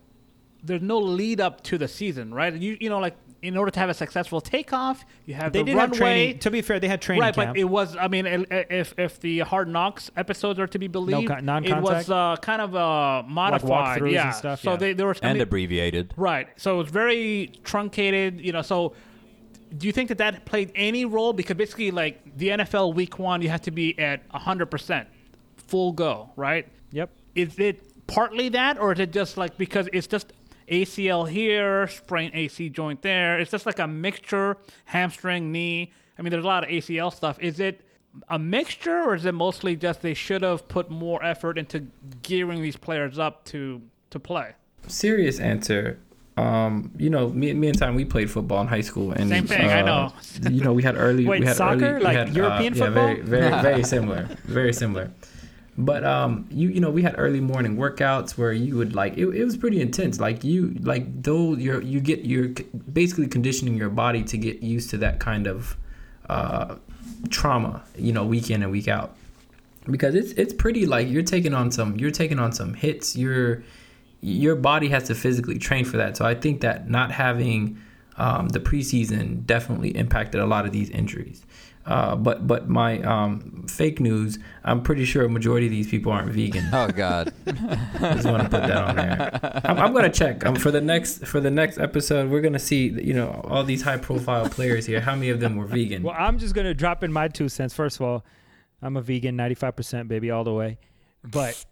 there's 0.63 0.81
no 0.81 0.97
lead 0.99 1.39
up 1.39 1.61
to 1.63 1.77
the 1.77 1.87
season, 1.87 2.33
right? 2.33 2.53
You 2.53 2.77
you 2.81 2.89
know 2.89 2.99
like 2.99 3.15
in 3.45 3.55
order 3.57 3.71
to 3.71 3.79
have 3.79 3.89
a 3.89 3.93
successful 3.93 4.41
takeoff, 4.41 5.05
you 5.25 5.33
have 5.35 5.53
They 5.53 5.59
the 5.59 5.65
did 5.65 5.71
have 5.77 5.91
runway. 5.91 5.97
training. 5.97 6.39
To 6.39 6.51
be 6.51 6.61
fair, 6.61 6.79
they 6.79 6.87
had 6.87 7.01
training 7.01 7.21
Right, 7.21 7.33
camp. 7.35 7.51
but 7.53 7.57
it 7.59 7.63
was. 7.65 7.95
I 7.95 8.07
mean, 8.07 8.25
if 8.51 8.93
if 8.97 9.19
the 9.19 9.39
Hard 9.39 9.67
Knocks 9.69 10.11
episodes 10.17 10.59
are 10.59 10.67
to 10.67 10.79
be 10.79 10.87
believed, 10.87 11.27
con- 11.29 11.39
it 11.39 11.43
non-contact? 11.43 11.81
was 11.83 12.09
uh, 12.09 12.35
kind 12.41 12.61
of 12.61 12.75
uh, 12.75 13.23
modified. 13.27 14.01
walkthroughs 14.01 14.05
and 14.05 14.11
yeah. 14.11 14.29
stuff, 14.31 14.61
So 14.61 14.71
yeah. 14.71 14.77
they 14.77 14.93
there 14.93 15.07
was 15.07 15.19
I 15.21 15.27
and 15.27 15.35
mean- 15.37 15.43
abbreviated. 15.43 16.13
Right. 16.17 16.47
So 16.57 16.79
it's 16.81 16.91
very 16.91 17.51
truncated, 17.63 18.41
you 18.41 18.51
know. 18.51 18.61
So 18.61 18.93
do 19.77 19.87
you 19.87 19.93
think 19.93 20.09
that 20.09 20.17
that 20.19 20.45
played 20.45 20.71
any 20.75 21.05
role? 21.05 21.33
Because 21.33 21.55
basically, 21.57 21.91
like 21.91 22.37
the 22.37 22.49
NFL 22.49 22.93
week 22.93 23.19
one, 23.19 23.41
you 23.41 23.49
have 23.49 23.61
to 23.61 23.71
be 23.71 23.97
at 23.99 24.27
100%, 24.29 25.05
full 25.57 25.91
go, 25.91 26.29
right? 26.35 26.67
yep. 26.91 27.09
Is 27.35 27.59
it 27.59 27.81
partly 28.07 28.47
that, 28.49 28.79
or 28.79 28.93
is 28.93 28.99
it 28.99 29.11
just 29.11 29.35
like 29.35 29.57
because 29.57 29.89
it's 29.91 30.07
just 30.07 30.31
ACL 30.69 31.29
here, 31.29 31.87
sprain 31.87 32.31
AC 32.33 32.69
joint 32.69 33.01
there? 33.01 33.39
It's 33.39 33.51
just 33.51 33.65
like 33.65 33.79
a 33.79 33.87
mixture, 33.87 34.57
hamstring, 34.85 35.51
knee. 35.51 35.91
I 36.17 36.21
mean, 36.21 36.31
there's 36.31 36.43
a 36.43 36.47
lot 36.47 36.63
of 36.63 36.69
ACL 36.69 37.13
stuff. 37.13 37.37
Is 37.39 37.59
it 37.59 37.81
a 38.29 38.39
mixture, 38.39 39.03
or 39.03 39.15
is 39.15 39.25
it 39.25 39.33
mostly 39.33 39.75
just 39.75 40.01
they 40.01 40.13
should 40.13 40.41
have 40.41 40.67
put 40.67 40.89
more 40.89 41.23
effort 41.23 41.57
into 41.57 41.87
gearing 42.21 42.61
these 42.61 42.77
players 42.77 43.19
up 43.19 43.43
to 43.45 43.81
to 44.11 44.19
play? 44.19 44.53
serious 44.87 45.39
answer. 45.39 45.99
Um, 46.37 46.91
you 46.97 47.09
know, 47.09 47.29
me, 47.29 47.53
me 47.53 47.69
and 47.69 47.77
Tom, 47.77 47.95
we 47.95 48.03
played 48.03 48.29
football 48.29 48.59
in 48.61 48.67
high 48.67 48.81
school, 48.81 49.13
and 49.13 49.29
Same 49.29 49.47
thing, 49.47 49.69
I 49.69 49.81
uh, 49.81 49.85
know. 49.85 50.13
You 50.49 50.61
know, 50.61 50.73
we 50.73 50.83
had 50.83 50.97
early. 50.97 51.25
Wait, 51.27 51.39
we 51.39 51.45
had 51.45 51.55
soccer? 51.55 51.95
early, 51.95 52.03
Like 52.03 52.17
had, 52.17 52.29
uh, 52.29 52.33
European 52.33 52.73
yeah, 52.73 52.85
football? 52.85 53.05
Very, 53.05 53.21
very, 53.21 53.61
very 53.61 53.83
similar. 53.95 54.29
Very 54.43 54.73
similar. 54.73 55.11
But 55.77 56.05
um, 56.05 56.47
you 56.49 56.69
you 56.69 56.79
know, 56.79 56.89
we 56.89 57.01
had 57.01 57.15
early 57.17 57.41
morning 57.41 57.75
workouts 57.75 58.37
where 58.37 58.53
you 58.53 58.77
would 58.77 58.95
like 58.95 59.17
it, 59.17 59.27
it 59.27 59.43
was 59.43 59.57
pretty 59.57 59.81
intense. 59.81 60.19
Like 60.19 60.43
you 60.43 60.73
like 60.81 61.23
though 61.23 61.55
you're 61.55 61.81
you 61.81 61.99
get 61.99 62.23
you're 62.23 62.49
basically 62.91 63.27
conditioning 63.27 63.75
your 63.75 63.89
body 63.89 64.23
to 64.23 64.37
get 64.37 64.63
used 64.63 64.89
to 64.91 64.97
that 64.99 65.19
kind 65.19 65.47
of 65.47 65.75
uh, 66.29 66.75
trauma. 67.29 67.83
You 67.97 68.13
know, 68.13 68.25
week 68.25 68.49
in 68.49 68.63
and 68.63 68.71
week 68.71 68.87
out 68.87 69.17
because 69.89 70.15
it's 70.15 70.31
it's 70.33 70.53
pretty 70.53 70.85
like 70.85 71.09
you're 71.09 71.23
taking 71.23 71.53
on 71.53 71.71
some 71.71 71.95
you're 71.97 72.11
taking 72.11 72.39
on 72.39 72.51
some 72.51 72.73
hits 72.73 73.15
your 73.15 73.63
your 74.21 74.55
body 74.55 74.89
has 74.89 75.03
to 75.03 75.15
physically 75.15 75.59
train 75.59 75.85
for 75.85 75.97
that 75.97 76.17
so 76.17 76.25
i 76.25 76.33
think 76.33 76.61
that 76.61 76.89
not 76.89 77.11
having 77.11 77.79
um, 78.17 78.47
the 78.49 78.59
preseason 78.59 79.45
definitely 79.45 79.89
impacted 79.95 80.39
a 80.39 80.45
lot 80.45 80.65
of 80.65 80.71
these 80.71 80.89
injuries 80.89 81.45
uh, 81.85 82.15
but 82.15 82.47
but 82.47 82.67
my 82.69 82.99
um, 83.01 83.65
fake 83.67 83.99
news 83.99 84.39
i'm 84.63 84.81
pretty 84.81 85.05
sure 85.05 85.25
a 85.25 85.29
majority 85.29 85.67
of 85.67 85.71
these 85.71 85.89
people 85.89 86.11
aren't 86.11 86.31
vegan 86.31 86.65
Oh 86.73 86.87
God. 86.89 87.33
I 87.47 87.51
just 88.15 88.27
want 88.27 88.43
to 88.43 88.49
put 88.49 88.61
that 88.63 88.71
on 88.77 88.95
there. 88.95 89.61
I'm, 89.63 89.77
I'm 89.77 89.93
gonna 89.93 90.09
check. 90.09 90.45
Um, 90.45 90.55
for 90.55 90.71
the 90.71 90.81
next 90.81 91.25
for 91.25 91.39
the 91.39 91.51
next 91.51 91.77
episode, 91.77 92.29
we're 92.29 92.41
gonna 92.41 92.59
see 92.59 92.89
you 92.89 93.13
know 93.13 93.41
all 93.45 93.63
these 93.63 93.81
high 93.81 93.97
profile 93.97 94.49
players 94.49 94.85
here. 94.85 94.99
How 94.99 95.15
many 95.15 95.29
of 95.29 95.39
them 95.39 95.55
were 95.55 95.65
vegan? 95.65 96.03
Well, 96.03 96.15
I'm 96.17 96.37
just 96.37 96.53
gonna 96.53 96.73
drop 96.73 97.03
in 97.03 97.13
my 97.13 97.27
two 97.27 97.49
cents. 97.49 97.73
First 97.73 97.97
of 97.97 98.01
all, 98.05 98.25
I'm 98.81 98.97
a 98.97 99.01
vegan, 99.01 99.37
95% 99.37 100.07
baby, 100.07 100.31
all 100.31 100.43
the 100.43 100.53
way. 100.53 100.77
But 101.23 101.63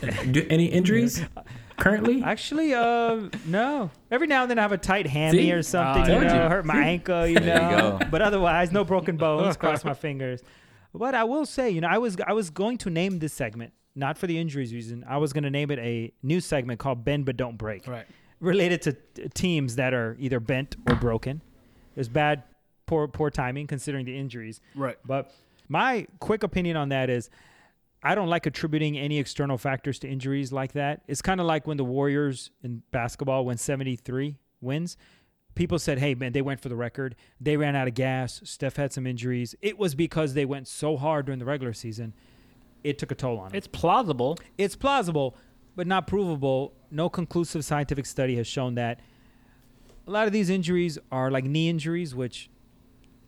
Do, 0.30 0.46
any 0.50 0.66
injuries 0.66 1.22
currently? 1.80 2.22
actually, 2.22 2.72
uh, 2.74 3.28
no. 3.46 3.90
Every 4.10 4.26
now 4.28 4.42
and 4.42 4.50
then 4.50 4.58
I 4.58 4.62
have 4.62 4.72
a 4.72 4.78
tight 4.78 5.06
hammy 5.06 5.38
See? 5.38 5.52
or 5.52 5.62
something. 5.62 6.02
Ah, 6.02 6.06
you 6.06 6.24
know, 6.24 6.42
you. 6.44 6.48
hurt 6.48 6.64
my 6.64 6.80
ankle. 6.84 7.26
You 7.26 7.40
know. 7.40 7.70
You 7.70 7.76
go. 7.76 8.00
But 8.10 8.22
otherwise, 8.22 8.70
no 8.70 8.84
broken 8.84 9.16
bones. 9.16 9.56
cross 9.56 9.84
my 9.84 9.94
fingers. 10.06 10.42
But 10.94 11.14
I 11.14 11.24
will 11.24 11.46
say, 11.46 11.70
you 11.70 11.80
know, 11.80 11.88
I 11.88 11.98
was 11.98 12.16
I 12.26 12.32
was 12.32 12.50
going 12.50 12.78
to 12.78 12.90
name 12.90 13.18
this 13.18 13.32
segment 13.32 13.72
not 13.96 14.16
for 14.16 14.26
the 14.28 14.38
injuries 14.38 14.72
reason. 14.72 15.04
I 15.08 15.16
was 15.18 15.32
going 15.32 15.44
to 15.44 15.50
name 15.50 15.70
it 15.70 15.78
a 15.80 16.12
new 16.22 16.40
segment 16.40 16.78
called 16.78 17.04
"Bend 17.04 17.24
but 17.26 17.36
Don't 17.36 17.56
Break." 17.58 17.86
Right. 17.88 18.06
related 18.40 18.82
to 18.82 18.92
t- 18.92 19.28
teams 19.34 19.76
that 19.76 19.92
are 19.94 20.16
either 20.20 20.40
bent 20.40 20.76
or 20.88 20.94
broken. 20.94 21.42
There's 21.94 22.08
bad, 22.08 22.44
poor, 22.86 23.06
poor 23.08 23.30
timing 23.30 23.66
considering 23.66 24.06
the 24.06 24.16
injuries. 24.16 24.60
Right. 24.74 24.96
But 25.04 25.32
my 25.68 26.06
quick 26.20 26.42
opinion 26.42 26.76
on 26.76 26.88
that 26.90 27.10
is, 27.10 27.30
I 28.02 28.14
don't 28.14 28.28
like 28.28 28.46
attributing 28.46 28.96
any 28.96 29.18
external 29.18 29.58
factors 29.58 29.98
to 30.00 30.08
injuries 30.08 30.52
like 30.52 30.72
that. 30.72 31.02
It's 31.06 31.20
kind 31.20 31.40
of 31.40 31.46
like 31.46 31.66
when 31.66 31.76
the 31.76 31.84
Warriors 31.84 32.50
in 32.62 32.82
basketball 32.90 33.44
went 33.44 33.60
73 33.60 34.38
wins. 34.60 34.96
People 35.54 35.78
said, 35.78 35.98
"Hey, 35.98 36.14
man, 36.14 36.32
they 36.32 36.42
went 36.42 36.60
for 36.60 36.68
the 36.68 36.76
record. 36.76 37.16
They 37.40 37.56
ran 37.56 37.76
out 37.76 37.88
of 37.88 37.94
gas. 37.94 38.40
Steph 38.44 38.76
had 38.76 38.92
some 38.92 39.06
injuries. 39.06 39.54
It 39.60 39.78
was 39.78 39.94
because 39.94 40.32
they 40.34 40.44
went 40.46 40.68
so 40.68 40.96
hard 40.96 41.26
during 41.26 41.38
the 41.38 41.44
regular 41.44 41.72
season. 41.72 42.14
It 42.82 42.98
took 42.98 43.10
a 43.10 43.14
toll 43.14 43.38
on 43.38 43.48
them." 43.50 43.56
It's 43.56 43.66
plausible. 43.66 44.38
it's 44.56 44.76
plausible, 44.76 45.36
but 45.76 45.86
not 45.86 46.06
provable. 46.06 46.72
No 46.90 47.08
conclusive 47.10 47.64
scientific 47.64 48.06
study 48.06 48.36
has 48.36 48.46
shown 48.46 48.76
that. 48.76 49.00
A 50.06 50.10
lot 50.10 50.26
of 50.26 50.32
these 50.32 50.48
injuries 50.48 50.98
are 51.12 51.30
like 51.30 51.44
knee 51.44 51.68
injuries, 51.68 52.14
which, 52.14 52.48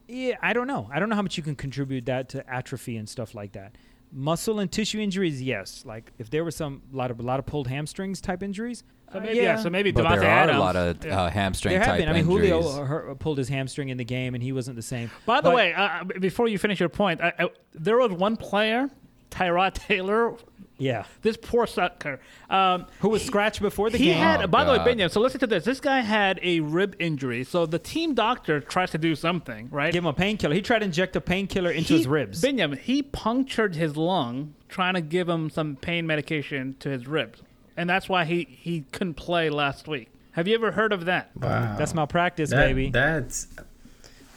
yeah, 0.09 0.37
I 0.41 0.53
don't 0.53 0.67
know. 0.67 0.89
I 0.93 0.99
don't 0.99 1.09
know 1.09 1.17
how 1.17 1.23
much 1.23 1.37
you 1.37 1.43
can 1.43 1.55
contribute 1.57 2.07
that 2.07 2.29
to 2.31 2.49
atrophy 2.51 2.97
and 2.97 3.09
stuff 3.09 3.35
like 3.35 3.53
that. 3.53 3.77
Muscle 4.15 4.61
and 4.61 4.71
tissue 4.71 5.01
injuries, 5.01 5.41
yes. 5.43 5.85
Like 5.87 6.13
if 6.19 6.29
there 6.31 6.45
were 6.45 6.51
some 6.51 6.83
lot 6.93 7.11
of 7.11 7.19
a 7.19 7.23
lot 7.23 7.39
of 7.39 7.47
pulled 7.47 7.67
hamstrings 7.67 8.21
type 8.21 8.43
injuries, 8.43 8.85
So 9.11 9.19
uh, 9.19 9.23
maybe, 9.23 9.39
yeah. 9.39 9.57
so 9.57 9.71
maybe 9.71 9.91
But 9.91 10.05
Davante 10.05 10.21
there 10.21 10.29
are 10.31 10.43
Adams. 10.45 10.57
a 10.59 10.61
lot 10.61 10.77
of 10.77 11.05
yeah. 11.05 11.23
uh, 11.23 11.31
hamstring 11.31 11.73
there 11.73 11.79
have 11.81 11.89
type 11.89 11.99
been. 12.01 12.09
I 12.09 12.13
mean, 12.13 12.29
injuries. 12.31 12.51
Julio 12.53 12.85
hurt, 12.85 13.19
pulled 13.19 13.39
his 13.39 13.49
hamstring 13.49 13.89
in 13.89 13.97
the 13.97 14.05
game, 14.05 14.35
and 14.35 14.43
he 14.43 14.53
wasn't 14.53 14.77
the 14.77 14.83
same. 14.83 15.11
By 15.25 15.41
the 15.41 15.45
But- 15.51 15.55
way, 15.57 15.73
uh, 15.75 16.05
before 16.21 16.47
you 16.49 16.59
finish 16.59 16.79
your 16.79 16.89
point, 16.91 17.23
I, 17.23 17.33
I, 17.39 17.49
there 17.75 17.97
was 17.99 18.13
one 18.13 18.37
player, 18.37 18.91
Tyrod 19.31 19.75
Taylor. 19.75 20.37
Yeah, 20.79 21.05
This 21.23 21.37
poor 21.37 21.67
sucker. 21.67 22.19
Um, 22.51 22.87
who 23.01 23.09
was 23.11 23.25
scratched 23.25 23.61
before 23.61 23.89
the 23.91 23.99
he 23.99 24.07
game? 24.07 24.17
had. 24.17 24.43
Oh, 24.43 24.47
by 24.49 24.65
the 24.65 24.73
way, 24.73 24.95
God. 24.95 25.13
So 25.13 25.21
listen 25.21 25.39
to 25.41 25.47
this. 25.47 25.65
This 25.65 25.79
guy 25.81 26.01
had 26.01 26.41
a 26.43 26.61
rib 26.61 26.97
injury. 26.99 27.45
So 27.45 27.67
the 27.67 27.79
team 27.79 28.15
doctor 28.15 28.61
tries 28.61 28.91
to 28.91 28.99
do 28.99 29.15
something, 29.15 29.69
right? 29.71 29.93
Give 29.93 30.03
him 30.03 30.09
a 30.09 30.13
painkiller. 30.13 30.55
He 30.55 30.63
tried 30.63 30.81
to 30.81 30.87
inject 30.87 31.15
a 31.15 31.21
painkiller 31.21 31.71
into 31.71 31.93
He- 31.93 31.99
his 31.99 32.09
ribs. 32.09 32.43
Binyam, 32.43 32.77
he 32.77 33.03
punctured 33.03 33.77
his 33.77 33.97
lung 33.97 34.55
trying 34.69 34.95
to 34.95 35.01
give 35.01 35.29
him 35.29 35.51
some 35.51 35.77
pain 35.77 36.07
medication 36.07 36.75
to 36.81 36.89
his 36.89 37.07
ribs, 37.07 37.43
and 37.77 37.89
that's 37.89 38.09
why 38.09 38.25
he 38.25 38.49
he 38.51 38.85
couldn't 38.93 39.15
play 39.15 39.51
last 39.51 39.87
week. 39.87 40.09
Have 40.33 40.49
you 40.49 40.55
ever 40.55 40.73
heard 40.73 40.93
of 40.93 41.05
that? 41.05 41.31
Wow. 41.37 41.77
That's 41.79 41.95
malpractice, 41.95 42.51
That- 42.51 42.67
baby. 42.67 42.91
That's. 42.91 43.47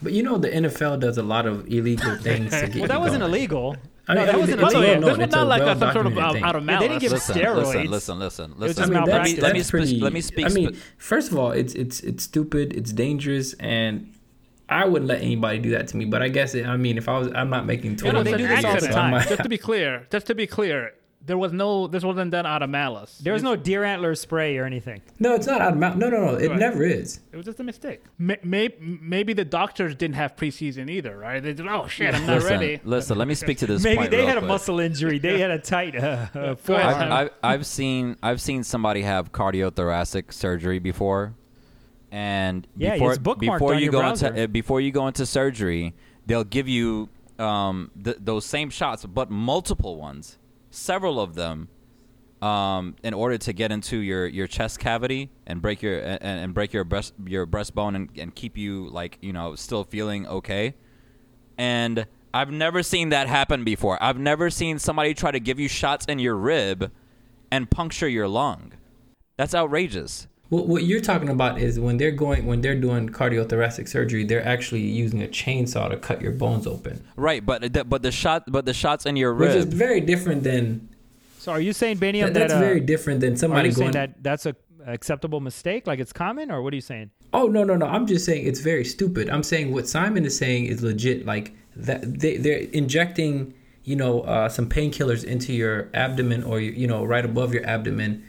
But 0.04 0.12
you 0.12 0.22
know 0.24 0.38
the 0.38 0.50
NFL 0.50 1.00
does 1.00 1.18
a 1.18 1.24
lot 1.24 1.46
of 1.48 1.68
illegal 1.72 2.16
things 2.18 2.52
to 2.52 2.68
get. 2.68 2.76
well, 2.76 2.88
that 2.90 2.94
you 2.96 3.00
wasn't 3.00 3.22
going. 3.22 3.32
illegal. 3.34 3.76
I 4.08 4.14
no, 4.14 4.20
mean, 4.20 4.28
that 4.28 4.40
wasn't 4.40 4.62
it's 4.62 4.74
By 4.74 4.80
the 4.80 4.86
way, 4.86 5.00
this 5.00 5.18
was 5.18 5.32
not 5.32 5.48
like 5.48 5.62
a, 5.64 5.80
some 5.80 5.92
sort 5.94 6.06
of 6.06 6.14
uh, 6.14 6.16
well-documented 6.16 6.24
out, 6.24 6.34
thing. 6.34 6.44
out 6.44 6.56
of 6.56 6.62
Yeah, 6.64 6.66
malice. 6.66 6.82
they 6.82 6.88
didn't 6.90 7.02
give 7.02 7.12
Listen, 7.12 7.36
steroids. 7.36 7.56
listen, 7.56 7.90
listen, 7.90 8.20
listen, 8.20 8.54
listen. 8.58 8.76
just 8.76 8.92
I 8.92 8.94
mean, 9.00 9.04
let 9.10 9.24
me, 9.24 9.36
let 9.42 9.54
me 9.54 9.60
that's 9.60 9.68
speak. 9.68 9.80
pretty. 9.80 10.00
Let 10.00 10.14
me 10.14 10.22
speak. 10.22 10.46
I 10.46 10.50
mean, 10.50 10.78
first 10.98 11.32
of 11.32 11.38
all, 11.40 11.52
it's 11.52 11.74
it's 11.74 12.02
it's 12.02 12.24
stupid. 12.24 12.74
It's 12.74 12.92
dangerous, 12.94 13.54
and 13.54 14.14
I 14.70 14.86
wouldn't 14.86 15.08
let 15.10 15.22
anybody 15.22 15.58
do 15.60 15.72
that 15.72 15.88
to 15.90 15.98
me. 15.98 16.06
But 16.06 16.22
I 16.22 16.28
guess 16.30 16.54
it, 16.56 16.66
I 16.68 16.78
mean, 16.78 16.98
if 16.98 17.10
I 17.10 17.18
was, 17.18 17.30
I'm 17.34 17.50
not 17.50 17.66
making 17.66 17.94
It 17.94 17.98
twenty. 18.00 18.18
was 18.18 18.26
they 18.26 18.38
do 18.38 18.48
this 18.48 18.58
all 18.58 18.62
the 18.62 18.68
accident. 18.70 18.94
time. 18.94 19.22
Just 19.28 19.44
to 19.44 19.50
be 19.50 19.58
clear, 19.58 20.08
just 20.12 20.28
to 20.28 20.36
be 20.36 20.46
clear, 20.48 20.94
there 21.26 21.38
was 21.38 21.52
no. 21.52 21.88
This 21.88 22.04
wasn't 22.04 22.32
done 22.32 22.46
out 22.46 22.62
of 22.62 22.70
malice. 22.70 23.18
There 23.18 23.34
was 23.34 23.42
no 23.42 23.56
deer 23.56 23.84
antler 23.84 24.14
spray 24.16 24.58
or 24.58 24.66
anything. 24.66 25.02
No, 25.20 25.34
it's 25.34 25.48
not 25.48 25.60
out 25.62 25.74
of 25.74 25.80
malice. 25.80 25.98
No, 25.98 26.10
no, 26.10 26.26
no. 26.26 26.36
It 26.36 26.50
Right. 26.50 26.60
never 26.60 26.84
is. 26.84 27.20
It 27.32 27.36
was 27.38 27.46
just 27.46 27.60
a 27.60 27.64
mistake. 27.64 28.04
Maybe, 28.20 28.76
maybe 28.80 29.34
the 29.34 29.44
doctors 29.46 29.96
didn't 29.96 30.16
have 30.16 30.36
preseason 30.36 30.90
either, 30.90 31.18
right? 31.18 31.42
They 31.42 31.56
said, 31.56 31.66
"Oh 31.68 31.88
shit, 31.88 32.14
I'm 32.14 32.26
not 32.28 32.36
listen, 32.36 32.52
ready." 32.60 32.80
listen. 32.84 33.18
Let 33.18 33.28
me 33.28 33.34
speak 33.36 33.58
to 33.60 33.68
this. 33.68 33.84
Maybe 33.84 33.98
point 33.98 34.12
they 34.12 34.18
real 34.18 34.28
had 34.28 34.38
a 34.38 34.42
muscle 34.42 34.80
injury. 34.80 35.18
They 35.20 35.40
had 35.40 35.52
a 35.52 35.60
tight 35.76 35.96
uh, 35.96 36.28
uh, 36.36 36.56
forearm. 36.56 37.12
I've, 37.12 37.12
I've, 37.12 37.30
I've 37.44 37.66
seen 37.66 38.18
I've 38.22 38.40
seen 38.42 38.64
somebody 38.64 39.02
have 39.02 39.32
cardiothoracic 39.32 40.32
surgery 40.32 40.80
before, 40.80 41.34
and 42.12 42.68
Yeah, 42.78 42.94
before 42.94 43.12
it's 43.14 43.20
bookmarked 43.22 43.40
before 43.40 43.74
on 43.74 43.78
you 43.80 43.86
your 43.86 43.92
go 43.92 44.00
browser. 44.00 44.28
into 44.28 44.44
uh, 44.44 44.48
before 44.48 44.82
you 44.82 44.92
go 44.92 45.08
into 45.08 45.26
surgery, 45.26 45.94
they'll 46.26 46.44
give 46.44 46.68
you 46.68 47.10
um, 47.40 47.92
th- 48.02 48.18
those 48.20 48.46
same 48.46 48.70
shots, 48.70 49.06
but 49.06 49.30
multiple 49.30 49.98
ones, 49.98 50.38
several 50.76 51.20
of 51.20 51.36
them, 51.36 51.70
um, 52.42 52.96
in 53.04 53.14
order 53.14 53.38
to 53.38 53.54
get 53.54 53.72
into 53.72 53.98
your, 53.98 54.28
your 54.28 54.48
chest 54.48 54.80
cavity 54.80 55.32
and 55.48 55.62
break 55.62 55.82
your 55.82 56.00
and, 56.00 56.22
and 56.22 56.54
break 56.54 56.74
your 56.74 56.84
breast 56.84 57.14
your 57.26 57.48
breastbone 57.48 57.96
and, 57.96 58.10
and 58.18 58.36
keep 58.36 58.58
you 58.58 58.90
like 58.90 59.18
you 59.22 59.34
know 59.34 59.56
still 59.56 59.84
feeling 59.84 60.28
okay. 60.28 60.76
And 61.58 62.06
I've 62.34 62.52
never 62.52 62.84
seen 62.84 63.10
that 63.10 63.28
happen 63.28 63.64
before. 63.64 64.02
I've 64.04 64.20
never 64.20 64.50
seen 64.50 64.78
somebody 64.78 65.14
try 65.14 65.32
to 65.32 65.40
give 65.40 65.60
you 65.60 65.70
shots 65.70 66.06
in 66.06 66.20
your 66.20 66.36
rib 66.36 66.92
and 67.50 67.72
puncture 67.72 68.10
your 68.10 68.28
lung. 68.28 68.74
That's 69.38 69.56
outrageous. 69.56 70.28
What, 70.50 70.68
what 70.68 70.84
you're 70.84 71.02
talking 71.02 71.30
about 71.30 71.60
is 71.60 71.80
when 71.80 71.98
they're 71.98 72.12
going 72.12 72.46
when 72.46 72.62
they're 72.62 72.80
doing 72.80 73.10
cardiothoracic 73.10 73.88
surgery, 73.88 74.24
they're 74.24 74.46
actually 74.46 74.82
using 74.82 75.22
a 75.24 75.28
chainsaw 75.28 75.90
to 75.90 75.98
cut 75.98 76.22
your 76.22 76.32
bones 76.34 76.68
open, 76.68 77.04
Right, 77.16 77.44
but 77.46 77.74
the, 77.74 77.84
but 77.84 78.04
the 78.04 78.12
shot 78.12 78.44
but 78.48 78.66
the 78.66 78.74
shots 78.74 79.06
in 79.06 79.16
your 79.16 79.34
ribs. 79.34 79.56
which 79.56 79.60
is 79.60 79.66
rib. 79.66 79.74
very 79.74 80.02
different 80.02 80.44
than 80.44 80.90
So 81.40 81.52
are 81.52 81.60
you 81.62 81.74
saying, 81.74 81.98
Binyam, 81.98 82.26
that, 82.26 82.34
that, 82.34 82.40
that's 82.40 82.54
uh, 82.54 82.60
very 82.60 82.80
different 82.80 83.22
than 83.22 83.34
are 83.34 83.38
somebody 83.38 83.70
you 83.70 83.76
going. 83.76 83.94
saying 83.94 84.12
that 84.14 84.24
that's 84.24 84.46
a 84.46 84.56
acceptable 84.86 85.40
mistake? 85.40 85.88
Like 85.88 86.00
it's 86.00 86.14
common, 86.14 86.52
or 86.52 86.62
what 86.62 86.72
are 86.74 86.76
you 86.76 86.82
saying? 86.82 87.10
Oh 87.34 87.48
no 87.48 87.64
no 87.64 87.76
no! 87.76 87.88
I'm 87.88 88.06
just 88.06 88.24
saying 88.26 88.46
it's 88.46 88.60
very 88.60 88.86
stupid. 88.86 89.30
I'm 89.30 89.44
saying 89.44 89.72
what 89.74 89.88
Simon 89.88 90.26
is 90.26 90.38
saying 90.38 90.66
is 90.68 90.84
legit. 90.84 91.26
Like 91.26 91.54
that 91.76 92.20
they 92.20 92.38
they're 92.38 92.60
injecting 92.72 93.54
you 93.84 93.96
know 93.96 94.22
uh, 94.22 94.48
some 94.48 94.70
painkillers 94.70 95.24
into 95.24 95.54
your 95.54 95.90
abdomen 95.96 96.44
or 96.44 96.60
you 96.60 96.86
know 96.88 97.04
right 97.04 97.26
above 97.26 97.52
your 97.54 97.66
abdomen, 97.66 98.24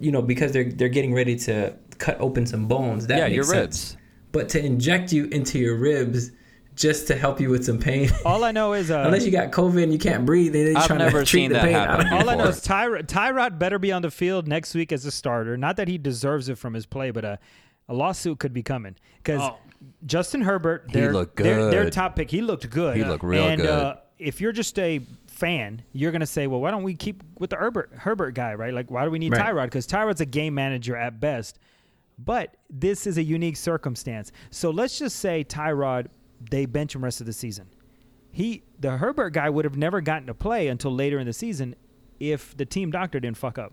you 0.00 0.10
know 0.10 0.22
because 0.22 0.50
they're 0.52 0.64
they're 0.72 0.88
getting 0.88 1.14
ready 1.14 1.36
to 1.36 1.76
cut 1.98 2.20
open 2.20 2.46
some 2.46 2.66
bones. 2.66 3.06
That 3.06 3.18
Yeah, 3.18 3.24
makes 3.24 3.34
your 3.36 3.44
sense. 3.44 3.56
ribs. 3.92 3.96
But 4.32 4.48
to 4.50 4.64
inject 4.64 5.12
you 5.12 5.26
into 5.26 5.58
your 5.58 5.76
ribs 5.76 6.30
just 6.76 7.06
to 7.08 7.16
help 7.16 7.40
you 7.40 7.50
with 7.50 7.64
some 7.64 7.78
pain. 7.78 8.08
All 8.24 8.42
I 8.44 8.52
know 8.52 8.72
is 8.72 8.90
uh, 8.90 9.02
Unless 9.04 9.26
you 9.26 9.32
got 9.32 9.50
COVID 9.50 9.82
and 9.82 9.92
you 9.92 9.98
can't 9.98 10.24
breathe, 10.24 10.52
they're 10.52 10.76
I've 10.78 10.86
trying 10.86 11.00
never 11.00 11.20
to 11.20 11.24
treat 11.26 11.40
seen 11.42 11.48
the 11.50 11.54
that 11.56 11.64
pain 11.64 11.72
happen. 11.74 12.06
out 12.06 12.12
of 12.12 12.18
All 12.20 12.30
I 12.30 12.36
know 12.36 12.46
is 12.46 12.60
Tyrod, 12.64 13.06
Tyrod 13.06 13.58
better 13.58 13.78
be 13.78 13.92
on 13.92 14.02
the 14.02 14.10
field 14.10 14.46
next 14.48 14.74
week 14.74 14.92
as 14.92 15.04
a 15.04 15.10
starter. 15.10 15.56
Not 15.56 15.76
that 15.76 15.88
he 15.88 15.98
deserves 15.98 16.48
it 16.48 16.56
from 16.58 16.72
his 16.74 16.86
play, 16.86 17.10
but 17.10 17.24
a, 17.24 17.38
a 17.88 17.92
lawsuit 17.94 18.38
could 18.38 18.52
be 18.54 18.62
coming 18.62 18.94
because 19.18 19.40
Oh. 19.42 19.56
Justin 20.06 20.42
Herbert, 20.42 20.84
He 20.88 20.92
their, 21.00 21.12
looked 21.12 21.36
Their, 21.36 21.70
their 21.70 21.84
good. 21.84 21.92
top 21.92 22.14
pick, 22.14 22.30
he 22.30 22.40
looked 22.40 22.68
good. 22.70 22.96
He 22.96 23.04
looked 23.04 23.24
real 23.24 23.44
and, 23.48 23.60
good. 23.60 23.68
Uh, 23.68 23.96
if 24.18 24.40
you're 24.40 24.52
just 24.52 24.78
a 24.78 25.00
fan, 25.40 25.82
you're 25.92 26.12
gonna 26.12 26.26
say, 26.26 26.46
well, 26.46 26.60
why 26.60 26.70
don't 26.70 26.82
we 26.82 26.94
keep 26.94 27.24
with 27.38 27.50
the 27.50 27.56
Herbert 27.56 27.90
Herbert 27.96 28.34
guy, 28.34 28.54
right? 28.54 28.72
Like, 28.72 28.90
why 28.90 29.04
do 29.04 29.10
we 29.10 29.18
need 29.18 29.32
Right. 29.32 29.46
Tyrod? 29.46 29.64
Because 29.64 29.86
Tyrod's 29.86 30.20
a 30.20 30.26
game 30.26 30.54
manager 30.54 30.94
at 30.94 31.18
best. 31.18 31.58
But 32.18 32.56
this 32.68 33.06
is 33.06 33.16
a 33.16 33.22
unique 33.22 33.56
circumstance. 33.56 34.30
So 34.50 34.70
let's 34.70 34.98
just 34.98 35.16
say 35.16 35.42
Tyrod, 35.42 36.08
they 36.50 36.66
bench 36.66 36.94
him 36.94 37.02
rest 37.02 37.20
of 37.20 37.26
the 37.26 37.32
season. 37.32 37.66
He, 38.30 38.62
the 38.78 38.98
Herbert 38.98 39.30
guy, 39.30 39.48
would 39.50 39.64
have 39.64 39.76
never 39.76 40.00
gotten 40.00 40.26
to 40.26 40.34
play 40.34 40.68
until 40.68 40.94
later 40.94 41.18
in 41.18 41.26
the 41.26 41.32
season 41.32 41.74
if 42.20 42.56
the 42.56 42.66
team 42.66 42.90
doctor 42.90 43.18
didn't 43.18 43.38
fuck 43.38 43.58
up. 43.58 43.72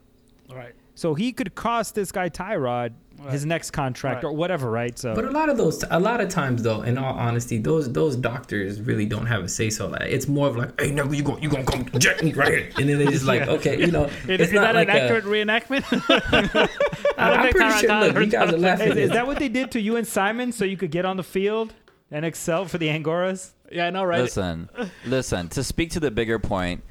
Right. 0.49 0.74
So 0.98 1.14
he 1.14 1.32
could 1.32 1.54
cost 1.54 1.93
this 1.93 2.12
guy 2.12 2.28
Tyrod 2.28 2.93
his 3.30 3.45
next 3.45 3.70
contract 3.72 4.24
Right. 4.24 4.30
or 4.30 4.32
whatever, 4.36 4.72
right? 4.72 4.98
So 4.98 5.14
But 5.14 5.26
a 5.26 5.30
lot 5.32 5.48
of 5.50 5.56
those, 5.58 5.84
a 5.91 6.00
lot 6.00 6.22
of 6.22 6.30
times 6.30 6.64
though, 6.64 6.82
in 6.82 6.98
all 6.98 7.14
honesty, 7.14 7.60
those 7.60 7.91
those 7.93 8.16
doctors 8.16 8.82
really 8.82 9.06
don't 9.06 9.28
have 9.28 9.43
a 9.43 9.48
say 9.48 9.70
so. 9.70 9.88
Like, 9.89 10.10
it's 10.10 10.28
more 10.28 10.48
of 10.48 10.56
like, 10.56 10.80
hey, 10.82 10.89
no, 10.91 11.04
you 11.12 11.22
going 11.22 11.41
you 11.43 11.50
gonna 11.50 11.64
come 11.66 11.86
inject 11.93 12.24
me 12.24 12.34
right 12.34 12.48
here, 12.50 12.70
and 12.80 12.89
then 12.89 12.98
they 12.98 13.06
just 13.08 13.26
like, 13.26 13.41
Yeah. 13.41 13.52
okay, 13.58 13.80
you 13.80 13.91
know, 13.91 14.06
Is, 14.28 14.30
it's 14.30 14.43
is 14.45 14.54
not 14.54 14.62
that 14.62 14.76
like 14.76 14.89
an 14.89 14.95
a- 14.95 15.00
accurate 15.02 15.26
reenactment? 15.26 15.84
I- 17.18 17.32
I'm 17.32 17.52
pretty 17.52 17.78
sure. 17.80 18.00
Look, 18.00 18.16
you 18.18 18.26
guys 18.32 18.54
are 18.54 18.58
laughing. 18.58 18.91
is, 18.93 18.98
is 18.98 19.10
that 19.12 19.28
what 19.28 19.38
they 19.39 19.50
did 19.50 19.70
to 19.72 19.80
you 19.82 19.98
and 19.98 20.08
Simon 20.08 20.52
so 20.52 20.66
you 20.66 20.78
could 20.78 20.91
get 20.91 21.06
on 21.06 21.18
the 21.18 21.24
field 21.24 21.74
and 22.12 22.26
excel 22.26 22.66
for 22.66 22.78
the 22.80 22.88
Angoras? 22.88 23.52
Yeah, 23.72 23.86
I 23.88 23.89
know, 23.91 24.04
right? 24.04 24.22
Listen, 24.22 24.70
listen. 25.06 25.50
To 25.50 25.64
speak 25.64 25.91
to 25.91 26.00
the 26.00 26.10
bigger 26.12 26.39
point, 26.39 26.84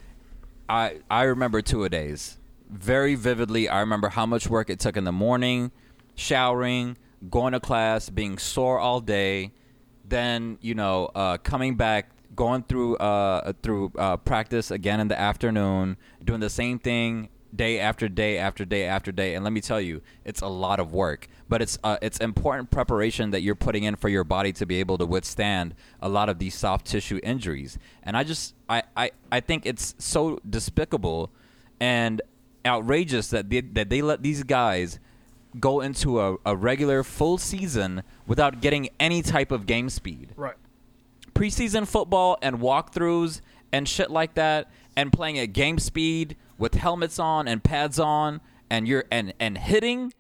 I 0.68 0.98
I 1.11 1.22
remember 1.24 1.61
two 1.62 1.84
a 1.84 1.88
days 1.88 2.38
very 2.76 3.14
vividly. 3.14 3.68
I 3.68 3.80
remember 3.80 4.08
how 4.08 4.26
much 4.26 4.48
work 4.48 4.70
it 4.70 4.80
took 4.80 4.96
in 4.96 5.04
the 5.04 5.12
morning, 5.12 5.72
showering, 6.14 6.96
going 7.30 7.52
to 7.52 7.60
class, 7.60 8.10
being 8.10 8.38
sore 8.38 8.78
all 8.78 9.00
day, 9.00 9.52
then 10.08 10.58
you 10.60 10.74
know 10.74 11.10
uh, 11.14 11.38
coming 11.38 11.76
back, 11.76 12.10
going 12.34 12.62
through 12.62 12.96
uh, 12.96 13.52
through 13.62 13.92
uh, 13.98 14.16
practice 14.18 14.70
again 14.70 15.00
in 15.00 15.08
the 15.08 15.18
afternoon, 15.18 15.96
doing 16.22 16.40
the 16.40 16.50
same 16.50 16.78
thing 16.78 17.28
day 17.54 17.80
after 17.80 18.08
day 18.08 18.38
after 18.38 18.64
day 18.64 18.84
after 18.84 19.10
day. 19.10 19.34
And 19.34 19.42
let 19.42 19.52
me 19.52 19.60
tell 19.60 19.80
you, 19.80 20.02
it's 20.24 20.42
a 20.42 20.48
lot 20.48 20.78
of 20.78 20.92
work, 20.92 21.28
but 21.48 21.62
it's 21.62 21.78
uh, 21.82 21.96
it's 22.02 22.18
important 22.18 22.70
preparation 22.70 23.30
that 23.30 23.40
you're 23.40 23.54
putting 23.54 23.84
in 23.84 23.96
for 23.96 24.08
your 24.08 24.24
body 24.24 24.52
to 24.54 24.66
be 24.66 24.80
able 24.80 24.98
to 24.98 25.06
withstand 25.06 25.74
a 26.00 26.08
lot 26.08 26.28
of 26.28 26.38
these 26.38 26.54
soft 26.54 26.86
tissue 26.86 27.20
injuries. 27.22 27.78
And 28.02 28.16
I 28.16 28.24
just 28.24 28.54
I 28.68 28.82
I, 28.96 29.10
I 29.32 29.40
think 29.40 29.66
it's 29.66 29.94
so 29.98 30.40
despicable 30.48 31.30
and 31.80 32.22
outrageous 32.66 33.28
that 33.28 33.48
they, 33.50 33.60
that 33.60 33.88
they 33.90 34.02
let 34.02 34.22
these 34.22 34.42
guys 34.42 34.98
go 35.58 35.80
into 35.80 36.20
a, 36.20 36.36
a 36.44 36.54
regular 36.56 37.02
full 37.02 37.38
season 37.38 38.02
without 38.26 38.60
getting 38.60 38.88
any 39.00 39.22
type 39.22 39.50
of 39.50 39.64
game 39.64 39.88
speed 39.88 40.30
right. 40.36 40.56
preseason 41.34 41.86
football 41.86 42.36
and 42.42 42.58
walkthroughs 42.58 43.40
and 43.72 43.88
shit 43.88 44.10
like 44.10 44.34
that 44.34 44.70
and 44.96 45.12
playing 45.12 45.38
at 45.38 45.52
game 45.52 45.78
speed 45.78 46.36
with 46.58 46.74
helmets 46.74 47.18
on 47.18 47.48
and 47.48 47.62
pads 47.64 47.98
on 47.98 48.40
and 48.70 48.86
you're 48.88 49.04
and 49.10 49.32
and 49.38 49.56
hitting 49.58 50.12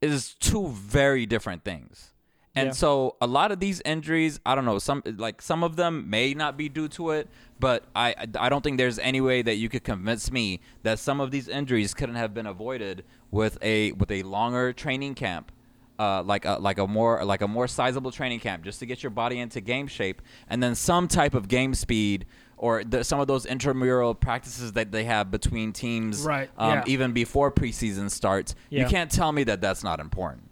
is 0.00 0.34
two 0.34 0.68
very 0.68 1.26
different 1.26 1.64
things. 1.64 2.14
And 2.54 2.68
Yeah. 2.68 2.72
so 2.72 3.16
a 3.20 3.26
lot 3.26 3.52
of 3.52 3.60
these 3.60 3.80
injuries, 3.84 4.40
I 4.46 4.54
don't 4.54 4.64
know, 4.64 4.78
some 4.78 5.02
like 5.16 5.42
some 5.42 5.62
of 5.64 5.76
them 5.76 6.08
may 6.08 6.34
not 6.34 6.56
be 6.56 6.68
due 6.68 6.88
to 6.88 7.10
it, 7.10 7.28
but 7.60 7.84
I 7.94 8.14
I 8.38 8.48
don't 8.48 8.62
think 8.62 8.78
there's 8.78 8.98
any 8.98 9.20
way 9.20 9.42
that 9.42 9.56
you 9.56 9.68
could 9.68 9.84
convince 9.84 10.30
me 10.30 10.60
that 10.82 10.98
some 10.98 11.20
of 11.20 11.30
these 11.30 11.48
injuries 11.48 11.94
couldn't 11.94 12.16
have 12.16 12.34
been 12.34 12.46
avoided 12.46 13.04
with 13.30 13.58
a 13.62 13.92
with 13.92 14.10
a 14.10 14.22
longer 14.22 14.72
training 14.72 15.14
camp 15.14 15.52
uh, 15.98 16.22
like 16.22 16.44
a 16.44 16.52
like 16.60 16.78
a 16.78 16.86
more 16.86 17.24
like 17.24 17.40
a 17.40 17.48
more 17.48 17.66
sizable 17.66 18.10
training 18.12 18.40
camp 18.40 18.62
just 18.62 18.78
to 18.78 18.86
get 18.86 19.02
your 19.02 19.10
body 19.10 19.38
into 19.38 19.60
game 19.60 19.86
shape, 19.86 20.22
and 20.48 20.62
then 20.62 20.74
some 20.74 21.08
type 21.08 21.34
of 21.34 21.48
game 21.48 21.74
speed 21.74 22.26
or 22.56 22.82
the, 22.84 23.04
some 23.04 23.20
of 23.20 23.26
those 23.26 23.46
intramural 23.46 24.14
practices 24.14 24.72
that 24.72 24.90
they 24.90 25.04
have 25.04 25.30
between 25.30 25.72
teams, 25.72 26.22
Right, 26.22 26.50
Um, 26.58 26.70
yeah. 26.70 26.84
Even 26.88 27.12
before 27.12 27.52
preseason 27.52 28.10
starts, 28.10 28.56
you 28.68 28.84
can't 28.86 29.10
tell 29.10 29.30
me 29.30 29.44
that 29.44 29.60
that's 29.60 29.84
not 29.84 30.00
important. 30.00 30.50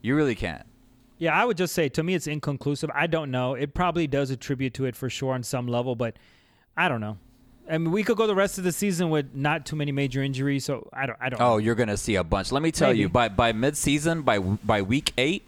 You 0.00 0.14
really 0.14 0.36
can't. 0.36 0.64
Yeah, 1.18 1.38
I 1.38 1.44
would 1.44 1.56
just 1.56 1.74
say 1.74 1.88
to 1.90 2.02
me 2.02 2.14
it's 2.14 2.26
inconclusive. 2.26 2.90
I 2.94 3.06
don't 3.06 3.30
know. 3.30 3.54
It 3.54 3.74
probably 3.74 4.06
does 4.06 4.30
attribute 4.30 4.74
to 4.74 4.86
it 4.86 4.96
for 4.96 5.10
sure 5.10 5.34
on 5.34 5.42
some 5.42 5.66
level, 5.66 5.94
but 5.94 6.16
I 6.76 6.88
don't 6.88 7.00
know. 7.00 7.18
I 7.68 7.78
mean, 7.78 7.92
we 7.92 8.02
could 8.02 8.16
go 8.16 8.26
the 8.26 8.34
rest 8.34 8.58
of 8.58 8.64
the 8.64 8.72
season 8.72 9.10
with 9.10 9.34
not 9.34 9.64
too 9.64 9.76
many 9.76 9.92
major 9.92 10.22
injuries, 10.22 10.64
so 10.64 10.88
I 10.92 11.06
don't. 11.06 11.18
I 11.20 11.28
don't. 11.28 11.40
Oh, 11.40 11.44
know. 11.50 11.56
you're 11.58 11.74
gonna 11.76 11.96
see 11.96 12.16
a 12.16 12.24
bunch. 12.24 12.50
Let 12.52 12.62
me 12.62 12.72
tell 12.72 12.88
Maybe. 12.88 13.00
you, 13.00 13.08
by 13.08 13.28
by 13.28 13.52
mid-season, 13.52 14.22
by 14.22 14.38
by 14.40 14.82
week 14.82 15.12
eight, 15.18 15.44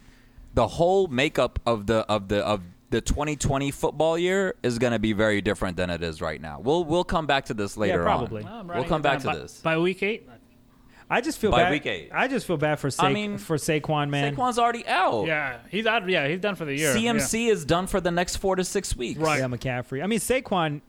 the 0.53 0.67
whole 0.67 1.07
makeup 1.07 1.59
of 1.65 1.85
the 1.87 2.05
of 2.09 2.29
the 2.29 2.45
of 2.45 2.61
the 2.91 3.01
2020 3.01 3.71
football 3.71 4.17
year 4.17 4.55
is 4.63 4.77
gonna 4.79 4.99
be 4.99 5.11
very 5.13 5.41
different 5.41 5.75
than 5.75 5.89
it 5.89 6.01
is 6.01 6.21
right 6.21 6.39
now. 6.39 6.59
We'll 6.61 6.85
we'll 6.85 7.03
come 7.03 7.25
back 7.25 7.45
to 7.45 7.53
this 7.53 7.75
later 7.75 8.03
probably. 8.03 8.43
on. 8.43 8.69
I'm 8.71 8.77
We'll 8.77 8.85
come 8.85 9.01
back 9.01 9.21
down. 9.21 9.33
to 9.33 9.39
By- 9.39 9.43
this. 9.43 9.59
by 9.61 9.77
week 9.79 10.01
eight. 10.03 10.29
I 11.09 11.19
just 11.19 11.37
feel 11.39 11.51
By 11.51 11.63
bad. 11.63 11.71
week 11.71 11.85
eight. 11.85 12.09
I 12.13 12.27
just 12.29 12.47
feel 12.47 12.57
bad 12.57 12.79
for 12.79 12.89
Sa- 12.89 13.03
I 13.05 13.13
mean, 13.13 13.37
for 13.37 13.57
Saquon, 13.57 14.09
man. 14.09 14.33
Saquon's 14.33 14.57
already 14.57 14.87
out. 14.87 15.27
Yeah, 15.27 15.57
he's 15.69 15.85
out. 15.85 16.07
Yeah, 16.07 16.27
he's 16.29 16.39
done 16.39 16.55
for 16.55 16.63
the 16.65 16.75
year. 16.75 16.95
CMC 16.95 17.49
is 17.49 17.65
done 17.65 17.85
for 17.87 17.99
the 17.99 18.09
next 18.09 18.37
four 18.37 18.55
to 18.55 18.63
six 18.63 18.95
weeks. 18.95 19.19
Right. 19.19 19.39
Yeah, 19.39 19.47
McCaffrey. 19.47 20.01
I 20.01 20.07
mean, 20.07 20.19
Saquon. 20.19 20.79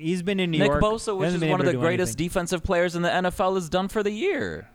He's 0.00 0.22
been 0.22 0.40
in 0.40 0.50
New 0.50 0.58
Nick 0.58 0.68
York. 0.68 0.82
Nick 0.82 0.90
Bosa, 0.90 1.16
which 1.16 1.30
is 1.34 1.44
one 1.44 1.60
of 1.60 1.66
the 1.66 1.74
greatest 1.74 2.12
anything. 2.18 2.26
defensive 2.28 2.62
players 2.62 2.96
in 2.96 3.02
the 3.02 3.08
NFL, 3.10 3.56
is 3.56 3.68
done 3.68 3.88
for 3.88 4.02
the 4.02 4.10
year. 4.10 4.68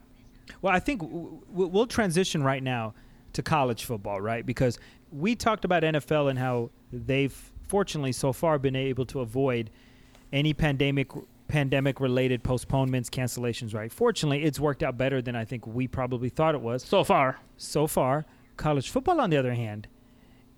Well, 0.61 0.73
I 0.73 0.79
think 0.79 1.01
w- 1.01 1.41
w- 1.51 1.67
we'll 1.69 1.87
transition 1.87 2.43
right 2.43 2.61
now 2.63 2.93
to 3.33 3.41
college 3.43 3.83
football, 3.85 4.21
right? 4.21 4.45
Because 4.45 4.79
we 5.11 5.35
talked 5.35 5.65
about 5.65 5.83
NFL 5.83 6.29
and 6.29 6.37
how 6.39 6.69
they've 6.91 7.51
fortunately 7.67 8.11
so 8.11 8.31
far 8.31 8.59
been 8.59 8.75
able 8.75 9.05
to 9.07 9.19
avoid 9.21 9.69
any 10.31 10.53
pandemic 10.53 11.11
pandemic 11.47 11.99
related 11.99 12.41
postponements, 12.43 13.07
cancellations, 13.09 13.73
right? 13.75 13.91
Fortunately, 13.91 14.43
it's 14.43 14.59
worked 14.59 14.81
out 14.81 14.97
better 14.97 15.21
than 15.21 15.35
I 15.35 15.45
think 15.45 15.67
we 15.67 15.87
probably 15.87 16.29
thought 16.29 16.55
it 16.55 16.61
was 16.61 16.83
So 16.83 17.03
far, 17.03 17.37
so 17.57 17.85
far. 17.85 18.25
College 18.57 18.89
football, 18.89 19.21
on 19.21 19.29
the 19.29 19.37
other 19.37 19.53
hand, 19.53 19.87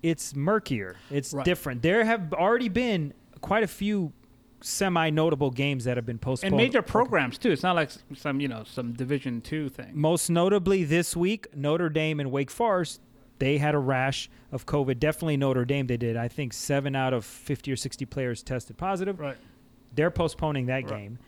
it's 0.02 0.34
murkier. 0.34 0.96
It's 1.10 1.34
Right. 1.34 1.44
different. 1.44 1.82
There 1.82 2.04
have 2.04 2.32
already 2.32 2.68
been 2.70 3.12
quite 3.42 3.64
a 3.64 3.66
few 3.66 4.12
semi-notable 4.60 5.50
games 5.50 5.84
that 5.84 5.96
have 5.96 6.06
been 6.06 6.18
postponed. 6.18 6.52
and 6.54 6.56
major 6.56 6.82
programs 6.82 7.38
too. 7.38 7.50
It's 7.50 7.62
not 7.62 7.76
like 7.76 7.90
some 8.16 8.40
you 8.40 8.48
know 8.48 8.64
some 8.64 8.92
Division 8.92 9.40
two 9.40 9.68
thing. 9.68 9.90
Most 9.94 10.30
notably 10.30 10.84
this 10.84 11.16
week, 11.16 11.46
Notre 11.54 11.88
Dame 11.88 12.20
and 12.20 12.30
Wake 12.30 12.50
Forest, 12.50 13.00
they 13.38 13.58
had 13.58 13.74
a 13.74 13.78
rash 13.78 14.28
of 14.50 14.66
COVID. 14.66 14.98
Definitely 14.98 15.36
Notre 15.36 15.64
Dame, 15.64 15.86
they 15.86 15.96
did. 15.96 16.16
I 16.16 16.28
think 16.28 16.52
seven 16.52 16.96
out 16.96 17.12
of 17.14 17.24
50 17.24 17.70
or 17.72 17.76
60 17.76 18.04
players 18.06 18.42
tested 18.42 18.76
positive. 18.76 19.20
Right. 19.20 19.36
They're 19.94 20.10
postponing 20.10 20.66
that 20.66 20.84
Right. 20.84 20.88
game. 20.88 21.18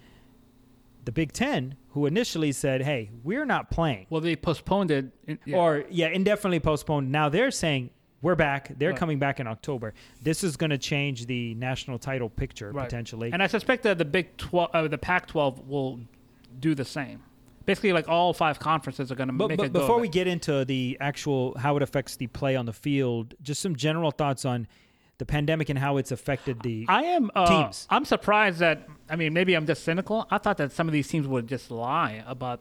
The 1.05 1.12
Big 1.12 1.32
Ten, 1.32 1.77
who 1.90 2.05
initially 2.07 2.52
said, 2.52 2.82
hey, 2.82 3.11
we're 3.24 3.47
not 3.47 3.70
playing, 3.70 4.07
Well, 4.11 4.20
they 4.20 4.36
postponed 4.36 4.90
it. 4.90 5.07
in- 5.27 5.39
yeah. 5.47 5.57
or, 5.57 5.85
yeah, 5.89 6.09
indefinitely 6.09 6.61
postponed. 6.61 7.11
Now 7.11 7.28
they're 7.31 7.51
saying, 7.51 7.90
we're 8.23 8.35
back. 8.35 8.73
They're 8.79 8.91
Right. 8.91 8.99
coming 8.99 9.19
back 9.19 9.41
in 9.41 9.47
October. 9.47 9.95
This 10.23 10.45
is 10.45 10.57
going 10.57 10.71
to 10.71 10.79
change 10.79 11.27
the 11.27 11.55
national 11.55 11.99
title 11.99 12.29
picture 12.29 12.71
Right. 12.73 12.85
potentially. 12.85 13.33
And 13.33 13.43
I 13.43 13.47
suspect 13.47 13.83
that 13.85 13.99
the 13.99 14.05
Big 14.05 14.37
12, 14.37 14.71
uh, 14.75 14.89
the 14.89 14.99
Pac-12 14.99 15.67
will 15.67 16.01
do 16.59 16.75
the 16.75 16.85
same. 16.85 17.23
Basically, 17.67 17.93
like 17.93 18.09
all 18.09 18.33
five 18.33 18.59
conferences 18.59 19.13
are 19.13 19.15
going 19.15 19.29
to 19.29 19.35
But, 19.35 19.49
make 19.49 19.59
but 19.59 19.73
before 19.73 20.01
we 20.01 20.09
get 20.09 20.27
into 20.27 20.65
the 20.65 20.97
actual 21.01 21.57
how 21.59 21.77
it 21.77 21.83
affects 21.83 22.17
the 22.17 22.27
play 22.27 22.57
on 22.57 22.67
the 22.67 22.73
field, 22.73 23.35
just 23.43 23.61
some 23.63 23.77
general 23.77 24.11
thoughts 24.11 24.45
on 24.45 24.67
the 25.19 25.27
pandemic 25.27 25.69
and 25.69 25.79
how 25.79 25.99
it's 25.99 26.11
affected 26.11 26.63
the. 26.63 26.87
I 26.89 27.03
am 27.05 27.31
uh, 27.35 27.47
teams. 27.65 27.87
I'm 27.91 28.05
surprised 28.07 28.59
that 28.61 28.89
I 29.09 29.17
mean 29.17 29.35
maybe 29.35 29.55
I'm 29.55 29.67
just 29.67 29.85
cynical. 29.85 30.27
I 30.31 30.39
thought 30.39 30.57
that 30.57 30.73
some 30.73 30.89
of 30.89 30.93
these 30.93 31.07
teams 31.09 31.27
would 31.29 31.47
just 31.47 31.71
lie 31.71 32.25
about 32.27 32.61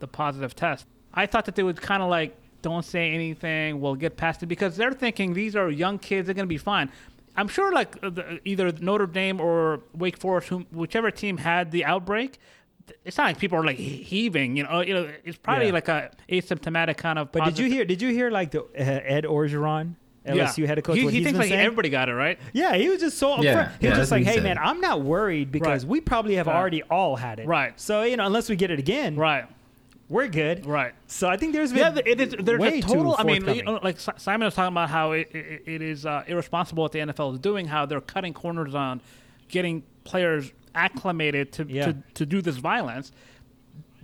the 0.00 0.06
positive 0.06 0.54
test. 0.54 0.86
I 1.14 1.24
thought 1.26 1.46
that 1.46 1.54
they 1.56 1.62
would 1.62 1.80
kind 1.80 2.02
of 2.02 2.10
like 2.10 2.36
don't 2.64 2.84
say 2.84 3.12
anything. 3.12 3.80
We'll 3.80 3.94
get 3.94 4.16
past 4.16 4.42
it 4.42 4.46
because 4.46 4.76
they're 4.76 4.92
thinking 5.04 5.34
these 5.34 5.54
are 5.54 5.70
young 5.70 5.98
kids. 5.98 6.26
They're 6.26 6.34
going 6.34 6.48
to 6.48 6.56
be 6.58 6.58
fine. 6.58 6.90
I'm 7.36 7.48
sure 7.48 7.72
like 7.72 7.96
uh, 8.02 8.10
either 8.44 8.72
Notre 8.80 9.06
Dame 9.06 9.40
or 9.40 9.80
Wake 9.94 10.18
Forest, 10.18 10.48
whom, 10.48 10.66
whichever 10.72 11.10
team 11.10 11.36
had 11.38 11.70
the 11.70 11.84
outbreak. 11.84 12.38
It's 13.04 13.16
not 13.18 13.24
like 13.28 13.38
people 13.38 13.56
are 13.58 13.64
like 13.64 13.76
heaving, 13.78 14.56
you 14.56 14.64
know. 14.64 14.80
You 14.82 14.94
know, 14.94 15.08
it's 15.24 15.38
probably 15.38 15.66
Yeah. 15.68 15.72
like 15.72 15.88
a 15.88 16.10
asymptomatic 16.28 16.96
kind 16.98 17.18
of. 17.18 17.32
but 17.32 17.44
did 17.44 17.58
you 17.58 17.66
hear? 17.66 17.84
Did 17.84 18.02
you 18.02 18.10
hear 18.10 18.30
like 18.30 18.50
the 18.50 18.62
uh, 18.62 18.66
Ed 19.16 19.24
Orgeron, 19.24 19.94
LSU 20.26 20.66
head 20.66 20.84
coach? 20.84 20.98
He, 20.98 21.04
what 21.04 21.12
he 21.14 21.18
he's 21.20 21.26
thinks 21.26 21.32
been 21.38 21.40
like 21.40 21.48
saying? 21.48 21.60
everybody 21.64 21.88
got 21.88 22.08
it 22.10 22.14
right. 22.14 22.38
Yeah, 22.52 22.74
he 22.76 22.88
was 22.90 23.00
just 23.00 23.16
so 23.18 23.36
upfront. 23.36 23.42
Yeah, 23.44 23.72
he 23.80 23.86
yeah, 23.86 23.90
was 23.92 23.98
just 24.00 24.10
like, 24.12 24.24
what 24.26 24.34
he 24.34 24.38
"Hey, 24.40 24.44
man. 24.44 24.58
I'm 24.58 24.80
not 24.80 25.00
worried 25.02 25.50
because 25.50 25.84
Right. 25.84 25.90
we 25.92 26.00
probably 26.02 26.34
have 26.36 26.46
Right. 26.46 26.56
already 26.56 26.82
all 26.84 27.16
had 27.16 27.40
it. 27.40 27.46
Right. 27.46 27.72
So 27.80 28.02
you 28.02 28.16
know, 28.18 28.26
unless 28.26 28.48
we 28.50 28.56
get 28.56 28.70
it 28.70 28.78
again, 28.78 29.16
Right. 29.16 29.46
We're 30.08 30.28
good. 30.28 30.66
Right. 30.66 30.92
So 31.06 31.28
I 31.28 31.36
think 31.36 31.52
there's 31.52 31.72
been 31.72 31.96
Yeah, 31.96 32.02
it 32.04 32.20
is. 32.20 32.34
There's 32.38 32.62
a 32.62 32.80
total. 32.80 33.16
I 33.18 33.24
mean, 33.24 33.46
you 33.48 33.62
know, 33.62 33.80
like 33.82 33.98
Simon 33.98 34.44
was 34.46 34.54
talking 34.54 34.72
about 34.74 34.90
how 34.90 35.12
it, 35.12 35.28
it, 35.32 35.62
it 35.66 35.82
is 35.82 36.04
uh, 36.06 36.24
irresponsible 36.26 36.82
what 36.82 36.92
the 36.92 36.98
NFL 37.00 37.34
is 37.34 37.38
doing. 37.38 37.66
How 37.66 37.86
they're 37.86 38.00
cutting 38.00 38.34
corners 38.34 38.74
on 38.74 39.00
getting 39.48 39.82
players 40.04 40.52
acclimated 40.74 41.52
to 41.52 41.66
Yeah. 41.68 41.86
to, 41.86 41.96
to 42.14 42.26
do 42.26 42.42
this 42.42 42.56
violence. 42.56 43.12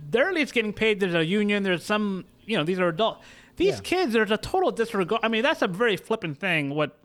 They're 0.09 0.27
at 0.27 0.33
least 0.33 0.53
getting 0.53 0.73
paid. 0.73 0.99
There's 0.99 1.13
a 1.13 1.25
union. 1.25 1.63
There's 1.63 1.85
some. 1.85 2.25
You 2.45 2.57
know, 2.57 2.63
these 2.63 2.79
are 2.79 2.87
adult. 2.87 3.21
These 3.57 3.75
Yeah. 3.75 3.81
kids. 3.83 4.13
There's 4.13 4.31
a 4.31 4.37
total 4.37 4.71
disregard. 4.71 5.21
I 5.23 5.27
mean, 5.27 5.43
that's 5.43 5.61
a 5.61 5.67
very 5.67 5.97
flippant 5.97 6.39
thing. 6.39 6.73
What 6.73 6.97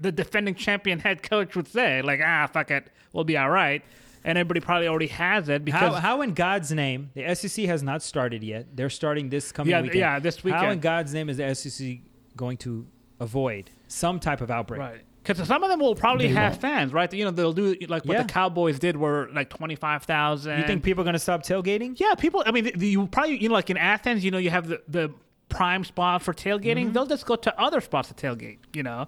the 0.00 0.10
defending 0.10 0.54
champion 0.54 0.98
head 0.98 1.22
coach 1.22 1.54
would 1.54 1.68
say, 1.68 2.02
like, 2.02 2.20
ah, 2.24 2.48
fuck 2.52 2.70
it, 2.72 2.88
we'll 3.12 3.24
be 3.24 3.36
all 3.36 3.50
right. 3.50 3.82
And 4.26 4.36
everybody 4.36 4.58
probably 4.60 4.88
already 4.88 5.06
has 5.06 5.48
it 5.48 5.64
because 5.64 5.94
How, 5.94 6.00
how 6.00 6.22
in 6.22 6.34
God's 6.34 6.72
name 6.72 7.10
the 7.14 7.32
SEC 7.34 7.64
has 7.66 7.82
not 7.82 8.02
started 8.02 8.42
yet? 8.42 8.66
They're 8.74 8.90
starting 8.90 9.28
this 9.30 9.52
coming 9.52 9.70
Yeah, 9.70 9.80
weekend. 9.82 10.00
yeah, 10.00 10.18
this 10.18 10.42
weekend. 10.42 10.64
How 10.64 10.70
in. 10.72 10.80
God's 10.80 11.14
name 11.14 11.30
is 11.30 11.36
the 11.36 11.54
SEC 11.54 11.98
going 12.36 12.56
to 12.58 12.86
avoid 13.20 13.70
some 13.86 14.18
type 14.18 14.40
of 14.40 14.50
outbreak? 14.50 14.80
Right. 14.80 15.00
Because 15.22 15.46
some 15.46 15.62
of 15.62 15.70
them 15.70 15.78
will 15.80 15.94
probably 15.94 16.26
They 16.26 16.34
have 16.34 16.52
won't. 16.54 16.60
fans, 16.60 16.92
right? 16.92 17.12
You 17.12 17.24
know, 17.24 17.30
they'll 17.30 17.52
do 17.52 17.76
like 17.88 18.04
what 18.04 18.14
Yeah. 18.16 18.22
the 18.24 18.32
Cowboys 18.32 18.78
did, 18.80 18.96
where 18.96 19.28
like 19.30 19.48
twenty 19.48 19.74
five 19.76 20.02
thousand. 20.02 20.58
You 20.60 20.66
think 20.66 20.82
people 20.84 21.02
are 21.02 21.04
going 21.04 21.14
to 21.14 21.18
stop 21.20 21.42
tailgating? 21.44 21.98
Yeah, 21.98 22.14
people. 22.16 22.42
I 22.46 22.50
mean, 22.52 22.70
you 22.78 23.06
probably 23.06 23.36
you 23.40 23.48
know, 23.48 23.54
like 23.54 23.70
in 23.70 23.76
Athens, 23.76 24.24
you 24.24 24.30
know, 24.30 24.38
you 24.38 24.50
have 24.50 24.68
the 24.68 24.82
the 24.88 25.12
prime 25.48 25.82
spot 25.84 26.22
for 26.22 26.32
tailgating. 26.34 26.84
Mm-hmm. 26.86 26.92
They'll 26.92 27.06
just 27.06 27.26
go 27.26 27.36
to 27.36 27.60
other 27.60 27.80
spots 27.80 28.08
to 28.08 28.14
tailgate. 28.14 28.58
You 28.74 28.82
know. 28.82 29.06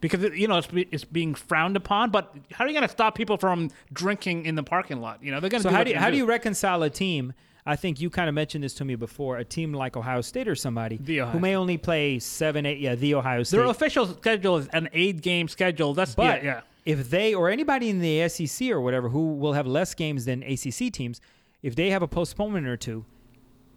Because 0.00 0.22
you 0.36 0.48
know 0.48 0.58
it's, 0.58 0.66
be- 0.66 0.88
it's 0.90 1.04
being 1.04 1.34
frowned 1.34 1.76
upon, 1.76 2.10
but 2.10 2.34
how 2.52 2.64
are 2.64 2.68
you 2.68 2.74
going 2.74 2.86
to 2.86 2.92
stop 2.92 3.14
people 3.14 3.36
from 3.36 3.70
drinking 3.92 4.46
in 4.46 4.54
the 4.54 4.62
parking 4.62 5.00
lot? 5.00 5.22
You 5.22 5.32
know 5.32 5.40
they're 5.40 5.50
going 5.50 5.62
to. 5.62 5.68
So 5.68 5.70
do 5.70 5.76
how 5.76 5.84
do 5.84 5.90
you, 5.90 5.96
how 5.96 6.10
do 6.10 6.16
you 6.16 6.26
reconcile 6.26 6.82
a 6.82 6.90
team? 6.90 7.32
I 7.68 7.74
think 7.74 8.00
you 8.00 8.10
kind 8.10 8.28
of 8.28 8.34
mentioned 8.34 8.62
this 8.62 8.74
to 8.74 8.84
me 8.84 8.94
before. 8.94 9.38
A 9.38 9.44
team 9.44 9.72
like 9.72 9.96
Ohio 9.96 10.20
State 10.20 10.46
or 10.46 10.54
somebody 10.54 11.00
who 11.26 11.40
may 11.40 11.56
only 11.56 11.76
play 11.76 12.20
seven, 12.20 12.64
eight. 12.64 12.78
Yeah, 12.78 12.94
the 12.94 13.14
Ohio 13.14 13.42
State. 13.42 13.56
Their 13.58 13.66
official 13.66 14.06
schedule 14.06 14.58
is 14.58 14.68
an 14.68 14.88
eight 14.92 15.20
game 15.20 15.48
schedule. 15.48 15.92
That's 15.92 16.14
But 16.14 16.44
yeah, 16.44 16.54
yeah. 16.54 16.60
if 16.84 17.10
they 17.10 17.34
or 17.34 17.50
anybody 17.50 17.90
in 17.90 17.98
the 17.98 18.28
SEC 18.28 18.70
or 18.70 18.80
whatever 18.80 19.08
who 19.08 19.34
will 19.34 19.54
have 19.54 19.66
less 19.66 19.94
games 19.94 20.26
than 20.26 20.44
ACC 20.44 20.92
teams, 20.92 21.20
if 21.62 21.74
they 21.74 21.90
have 21.90 22.02
a 22.02 22.08
postponement 22.08 22.68
or 22.68 22.76
two 22.76 23.04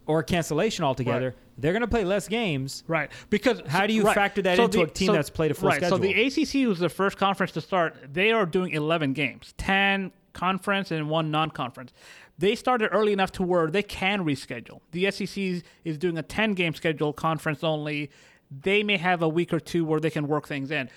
or 0.06 0.22
cancellation 0.22 0.84
altogether, 0.84 1.26
Right. 1.26 1.36
they're 1.58 1.72
going 1.72 1.82
to 1.82 1.88
play 1.88 2.04
less 2.04 2.26
games. 2.28 2.82
Right. 2.88 3.10
Because 3.28 3.62
How 3.66 3.86
do 3.86 3.92
you 3.92 4.02
right. 4.04 4.14
factor 4.14 4.42
that 4.42 4.58
into 4.58 4.82
a 4.82 4.86
team 4.86 5.12
that's 5.12 5.30
played 5.30 5.50
a 5.50 5.54
full 5.54 5.68
right. 5.68 5.82
So 5.84 5.98
the? 5.98 6.12
ACC 6.12 6.66
was 6.66 6.78
the 6.78 6.88
first 6.88 7.16
conference 7.16 7.52
to 7.52 7.60
start. 7.60 7.96
They 8.12 8.32
are 8.32 8.46
doing 8.46 8.72
11 8.72 9.12
games, 9.12 9.54
10 9.58 10.12
conference 10.32 10.90
and 10.90 11.08
one 11.08 11.30
non-conference. 11.30 11.92
They 12.38 12.54
started 12.54 12.88
early 12.88 13.12
enough 13.12 13.32
to 13.32 13.42
where 13.42 13.66
they 13.68 13.82
can 13.82 14.24
reschedule. 14.24 14.80
The 14.92 15.10
SEC 15.10 15.62
is 15.84 15.98
doing 15.98 16.16
a 16.16 16.22
10 16.22 16.54
game 16.54 16.74
schedule, 16.74 17.12
conference 17.12 17.62
only. 17.62 18.10
They 18.50 18.82
may 18.82 18.96
have 18.96 19.22
a 19.22 19.28
week 19.28 19.52
or 19.52 19.60
two 19.60 19.84
where 19.84 20.00
they 20.00 20.10
can 20.10 20.26
work 20.26 20.48
things 20.48 20.70
in. 20.70 20.88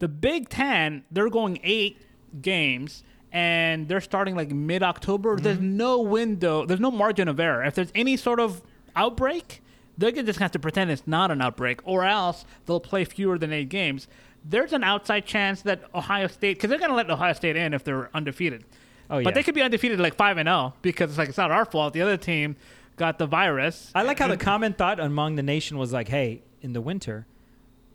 The 0.00 0.08
Big 0.08 0.48
Ten, 0.48 1.04
they're 1.10 1.30
going 1.30 1.60
eight 1.62 2.02
games 2.40 3.04
and 3.32 3.88
they're 3.88 4.00
starting 4.00 4.36
like 4.36 4.50
mid 4.50 4.82
October. 4.82 5.36
There's 5.36 5.56
Mm-hmm. 5.56 5.76
no 5.76 6.00
window, 6.00 6.66
there's 6.66 6.80
no 6.80 6.90
margin 6.90 7.28
of 7.28 7.40
error. 7.40 7.64
If 7.64 7.74
there's 7.74 7.90
any 7.94 8.16
sort 8.16 8.38
of 8.40 8.62
outbreak, 8.94 9.62
they're 9.98 10.10
gonna 10.12 10.26
just 10.26 10.38
have 10.38 10.52
to 10.52 10.58
pretend 10.58 10.90
it's 10.90 11.06
not 11.06 11.30
an 11.30 11.40
outbreak, 11.42 11.80
or 11.84 12.04
else 12.04 12.44
they'll 12.66 12.80
play 12.80 13.04
fewer 13.04 13.38
than 13.38 13.52
eight 13.52 13.68
games. 13.68 14.06
There's 14.44 14.72
an 14.72 14.82
outside 14.84 15.24
chance 15.24 15.62
that 15.62 15.82
Ohio 15.94 16.26
State, 16.26 16.56
because 16.58 16.70
they're 16.70 16.78
gonna 16.78 16.94
let 16.94 17.10
Ohio 17.10 17.32
State 17.32 17.56
in 17.56 17.74
if 17.74 17.84
they're 17.84 18.10
undefeated. 18.14 18.64
Oh, 19.10 19.18
yeah. 19.18 19.24
But 19.24 19.34
they 19.34 19.42
could 19.42 19.54
be 19.54 19.62
undefeated 19.62 20.00
like 20.00 20.14
five 20.14 20.36
and 20.38 20.46
zero 20.46 20.74
because 20.82 21.10
it's 21.10 21.18
like 21.18 21.28
it's 21.28 21.38
not 21.38 21.50
our 21.50 21.64
fault. 21.64 21.92
The 21.92 22.00
other 22.02 22.16
team 22.16 22.56
got 22.96 23.18
the 23.18 23.26
virus. 23.26 23.90
I 23.94 24.02
like 24.02 24.18
how 24.18 24.28
the 24.28 24.36
common 24.38 24.72
thought 24.72 24.98
among 25.00 25.36
the 25.36 25.42
nation 25.42 25.76
was 25.78 25.92
like, 25.92 26.08
"Hey, 26.08 26.42
in 26.62 26.72
the 26.72 26.80
winter, 26.80 27.26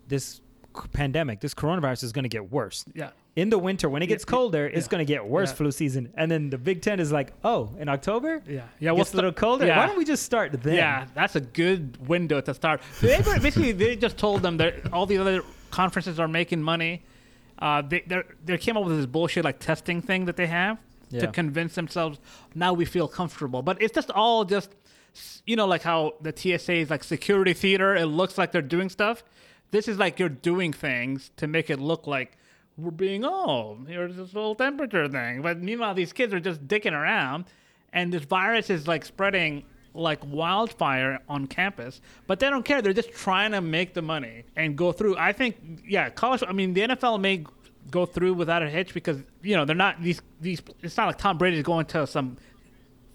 this 0.08 0.42
pandemic, 0.94 1.40
this 1.40 1.54
coronavirus 1.56 2.04
is 2.04 2.12
going 2.12 2.24
to 2.24 2.30
get 2.30 2.52
worse." 2.52 2.86
Yeah. 2.94 3.10
In 3.38 3.50
the 3.52 3.60
winter, 3.60 3.88
when 3.88 4.02
it 4.02 4.08
gets 4.08 4.26
colder, 4.26 4.66
it's 4.66 4.88
going 4.88 5.06
to 5.06 5.14
get 5.14 5.24
worse 5.26 5.52
flu 5.52 5.70
season. 5.72 6.12
And 6.16 6.30
then 6.32 6.50
the 6.50 6.58
Big 6.58 6.82
Ten 6.82 7.00
is 7.00 7.12
like, 7.12 7.30
"Oh, 7.44 7.70
in 7.80 7.88
October, 7.88 8.42
Yeah. 8.48 8.64
Yeah, 8.80 8.92
we'll 8.92 9.04
gets 9.04 9.14
a 9.14 9.18
little 9.18 9.32
colder. 9.32 9.68
yeah. 9.68 9.78
Why 9.78 9.86
don't 9.86 9.98
we 9.98 10.06
just 10.06 10.24
start 10.24 10.52
then?" 10.64 10.74
Yeah, 10.76 11.06
that's 11.14 11.36
a 11.36 11.42
good 11.42 11.82
window 12.08 12.42
to 12.42 12.54
start. 12.54 12.82
They 13.00 13.22
basically 13.42 13.74
they 13.74 13.96
just 13.96 14.18
told 14.18 14.42
them 14.42 14.58
that 14.58 14.74
all 14.92 15.06
the 15.06 15.20
other 15.20 15.44
conferences 15.70 16.20
are 16.20 16.28
making 16.28 16.62
money. 16.64 17.04
Uh, 17.60 17.84
they 17.84 18.02
they 18.08 18.24
they 18.46 18.58
came 18.58 18.76
up 18.76 18.84
with 18.86 18.98
this 18.98 19.06
bullshit 19.06 19.44
like 19.46 19.60
testing 19.60 20.02
thing 20.02 20.26
that 20.26 20.36
they 20.36 20.48
have 20.48 20.80
Yeah. 21.12 21.22
to 21.22 21.28
convince 21.28 21.76
themselves 21.76 22.18
now 22.56 22.74
we 22.74 22.86
feel 22.86 23.08
comfortable. 23.08 23.62
But 23.62 23.80
it's 23.84 23.94
just 23.94 24.10
all 24.12 24.46
just 24.46 24.70
you 25.46 25.56
know 25.56 25.68
like 25.68 25.84
how 25.84 26.00
the 26.22 26.34
TSA 26.36 26.74
is 26.74 26.90
like 26.90 27.04
security 27.04 27.54
theater. 27.54 27.96
It 27.96 28.08
looks 28.08 28.36
like 28.40 28.52
they're 28.52 28.70
doing 28.78 28.90
stuff. 28.90 29.24
This 29.70 29.88
is 29.88 29.98
like 30.00 30.18
you're 30.20 30.38
doing 30.52 30.74
things 30.74 31.30
to 31.38 31.46
make 31.46 31.70
it 31.70 31.80
look 31.80 32.08
like 32.08 32.32
we're 32.78 32.92
being 32.92 33.26
old. 33.26 33.88
here's 33.88 34.16
this 34.16 34.34
little 34.34 34.56
temperature 34.56 35.08
thing. 35.08 35.42
But 35.42 35.60
meanwhile 35.62 35.94
these 35.94 36.14
kids 36.14 36.34
are 36.34 36.40
just 36.40 36.68
dicking 36.68 36.94
around, 36.94 37.46
and 37.94 38.14
this 38.14 38.24
virus 38.24 38.70
is 38.70 38.88
like 38.88 39.04
spreading 39.06 39.64
like 39.94 40.20
wildfire 40.26 41.20
on 41.28 41.48
campus, 41.48 42.02
but 42.28 42.40
they 42.40 42.50
don't 42.52 42.64
care. 42.64 42.82
They're 42.84 42.94
just 42.94 43.12
trying 43.14 43.52
to 43.54 43.62
make 43.62 43.96
the 43.96 44.02
money 44.04 44.44
and 44.56 44.76
go 44.78 44.92
through. 44.92 45.18
I 45.18 45.34
think, 45.34 45.82
yeah, 45.88 46.10
college. 46.12 46.44
I 46.48 46.52
mean, 46.52 46.74
the 46.74 46.82
NFL 46.82 47.20
may 47.20 47.44
go 47.90 48.06
through 48.06 48.34
without 48.36 48.62
a 48.62 48.70
hitch 48.70 48.94
because 48.94 49.18
you 49.42 49.56
know 49.56 49.66
they're 49.66 49.76
not 49.76 50.02
these 50.04 50.22
these. 50.40 50.62
It's 50.84 50.98
not 50.98 51.08
like 51.08 51.18
Tom 51.18 51.38
Brady's 51.40 51.64
going 51.64 51.88
to 51.88 52.06
some 52.06 52.38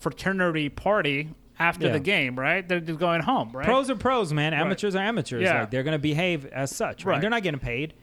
fraternity 0.00 0.68
party 0.68 1.28
after 1.58 1.86
Yeah. 1.86 1.92
the 1.92 2.00
game, 2.00 2.36
right? 2.38 2.66
They're 2.66 2.80
just 2.80 2.98
going 2.98 3.22
home, 3.22 3.50
right? 3.52 3.64
Pros 3.64 3.88
are 3.90 3.94
pros, 3.94 4.32
man. 4.32 4.52
Amateurs 4.54 4.96
are 4.96 5.02
amateurs. 5.02 5.42
Yeah. 5.42 5.60
Like 5.60 5.70
they're 5.70 5.82
going 5.84 5.92
to 5.92 5.98
behave 5.98 6.46
as 6.46 6.74
such. 6.74 7.04
Right? 7.04 7.12
Right. 7.12 7.20
They're 7.20 7.30
not 7.30 7.42
getting 7.42 7.60
paid. 7.60 7.94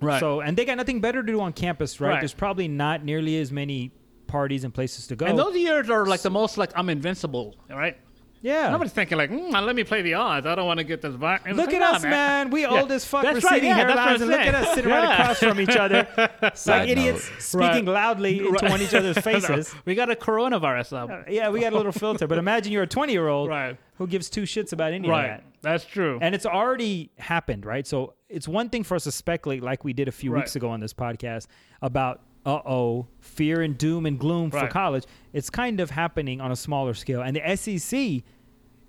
Right. 0.00 0.20
So, 0.20 0.40
and 0.40 0.56
they 0.56 0.64
got 0.64 0.76
nothing 0.76 1.00
better 1.00 1.22
to 1.22 1.26
do 1.32 1.40
on 1.40 1.52
campus, 1.52 2.00
right? 2.00 2.10
Right. 2.10 2.20
There's 2.20 2.34
probably 2.34 2.68
not 2.68 3.04
nearly 3.04 3.38
as 3.40 3.50
many 3.52 3.92
parties 4.26 4.64
and 4.64 4.72
places 4.74 5.06
to 5.08 5.16
go. 5.16 5.26
and 5.26 5.38
those 5.38 5.54
years 5.56 5.88
are 5.90 6.06
like 6.06 6.20
the 6.22 6.30
most 6.30 6.58
like 6.58 6.70
I'm 6.74 6.88
invincible, 6.90 7.54
right? 7.70 7.96
yeah. 8.42 8.68
Nobody's 8.70 8.92
thinking 8.92 9.16
like, 9.16 9.30
mm, 9.30 9.52
let 9.64 9.74
me 9.74 9.84
play 9.84 10.02
the 10.02 10.14
odds. 10.14 10.46
I 10.46 10.54
don't 10.54 10.66
want 10.66 10.76
to 10.78 10.84
get 10.84 11.00
this 11.00 11.14
back. 11.14 11.46
Look 11.50 11.72
at 11.72 11.80
us, 11.80 12.02
man. 12.02 12.50
We 12.50 12.66
old 12.66 12.90
as 12.92 13.04
fuck. 13.04 13.22
That's 13.22 13.42
We're 13.42 13.48
right, 13.48 13.54
sitting 13.54 13.68
yeah, 13.70 13.76
here 13.76 13.86
that's 13.86 13.96
what 13.96 14.06
live, 14.06 14.20
I'm 14.20 14.22
and 14.22 14.30
look 14.30 14.40
at 14.40 14.54
us 14.68 14.74
sitting 14.74 14.90
right 14.90 15.20
across 15.20 15.38
from 15.38 15.60
each 15.60 15.76
other, 15.76 16.06
like 16.66 16.88
idiots 16.88 17.30
note. 17.30 17.40
speaking 17.40 17.86
Right. 17.86 17.94
loudly 17.94 18.38
into 18.46 18.66
one 18.68 18.82
each 18.82 18.92
other's 18.92 19.16
faces. 19.24 19.74
we 19.86 19.94
got 19.94 20.10
a 20.10 20.14
coronavirus 20.14 20.92
up. 21.10 21.26
Yeah, 21.30 21.48
we 21.50 21.60
got 21.60 21.72
a 21.72 21.76
little 21.76 21.92
filter, 21.92 22.26
but 22.26 22.36
imagine 22.38 22.72
you're 22.72 22.82
a 22.82 22.86
20 22.86 23.12
year 23.12 23.28
old 23.28 23.48
Right. 23.48 23.76
who 23.96 24.06
gives 24.06 24.28
two 24.28 24.42
shits 24.42 24.72
about 24.74 24.92
any 24.92 25.08
of 25.08 25.14
that. 25.14 25.44
That's 25.64 25.84
true. 25.84 26.18
And 26.22 26.34
it's 26.34 26.46
already 26.46 27.10
happened, 27.18 27.64
right? 27.66 27.86
So 27.86 28.14
it's 28.28 28.46
one 28.46 28.68
thing 28.68 28.82
for 28.84 28.94
us 28.94 29.04
to 29.04 29.12
speculate, 29.12 29.62
like 29.62 29.84
we 29.84 29.92
did 29.92 30.06
a 30.08 30.12
few 30.12 30.32
Right. 30.32 30.40
weeks 30.40 30.54
ago 30.56 30.70
on 30.70 30.80
this 30.80 30.94
podcast, 30.94 31.46
about 31.82 32.20
uh 32.46 32.60
oh, 32.66 33.06
fear 33.20 33.62
and 33.62 33.76
doom 33.78 34.04
and 34.06 34.18
gloom 34.18 34.50
for 34.50 34.66
college. 34.68 35.04
It's 35.32 35.48
kind 35.50 35.80
of 35.80 35.90
happening 35.90 36.40
on 36.42 36.52
a 36.52 36.56
smaller 36.56 36.92
scale, 36.94 37.22
and 37.22 37.34
the 37.34 37.56
SEC 37.56 38.22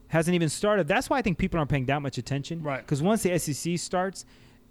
hasn't 0.10 0.36
even 0.36 0.50
started. 0.50 0.88
That's 0.88 1.10
why 1.10 1.18
I 1.18 1.22
think 1.22 1.38
people 1.38 1.58
aren't 1.58 1.72
paying 1.72 1.86
that 1.86 2.02
much 2.02 2.18
attention, 2.18 2.62
Right. 2.62 2.80
Because 2.82 3.02
once 3.02 3.24
the 3.24 3.38
SEC 3.40 3.78
starts, 3.80 4.26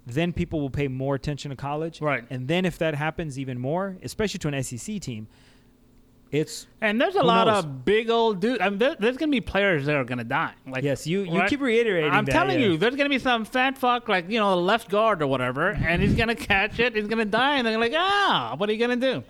then 0.05 0.31
people 0.33 0.61
will 0.61 0.69
pay 0.69 0.87
more 0.87 1.15
attention 1.15 1.49
to 1.49 1.55
college, 1.57 1.99
Right. 1.99 2.23
And 2.29 2.47
then 2.47 2.63
if 2.63 2.77
that 2.77 2.93
happens 2.95 3.39
even 3.39 3.59
more, 3.59 3.97
especially 4.03 4.37
to 4.39 4.47
an 4.49 4.63
SEC 4.63 4.99
team, 5.01 5.27
It's 6.31 6.67
And 6.81 6.99
there's 6.99 7.15
a 7.15 7.23
lot 7.23 7.47
knows? 7.47 7.63
of 7.63 7.85
big 7.85 8.09
old 8.09 8.39
dudes. 8.41 8.59
I 8.61 8.69
mean, 8.69 8.79
there, 8.79 8.95
there's 8.99 9.15
gonna 9.15 9.31
be 9.31 9.41
players 9.41 9.85
that 9.85 9.95
are 9.95 10.03
gonna 10.03 10.23
die. 10.23 10.53
Like 10.67 10.83
Yes, 10.83 11.05
you- 11.07 11.21
you 11.21 11.39
right? 11.39 11.49
keep 11.49 11.61
reiterating 11.61 12.11
I'm 12.11 12.25
that, 12.25 12.31
telling 12.31 12.59
yeah. 12.59 12.65
you, 12.67 12.77
there's 12.77 12.95
gonna 12.95 13.09
be 13.09 13.19
some 13.19 13.45
fat 13.45 13.77
fuck 13.77 14.09
like 14.09 14.29
you 14.29 14.39
know 14.39 14.53
a 14.53 14.55
left 14.55 14.89
guard 14.89 15.21
or 15.21 15.27
whatever, 15.27 15.69
and 15.69 16.01
he's 16.01 16.15
gonna 16.15 16.35
catch 16.35 16.79
it. 16.79 16.95
He's 16.95 17.07
gonna 17.07 17.25
die, 17.25 17.57
and 17.57 17.65
they're 17.67 17.77
like, 17.79 17.93
ah, 17.95 18.55
what 18.57 18.69
are 18.69 18.73
you 18.73 18.79
gonna 18.79 18.95
do? 18.95 19.23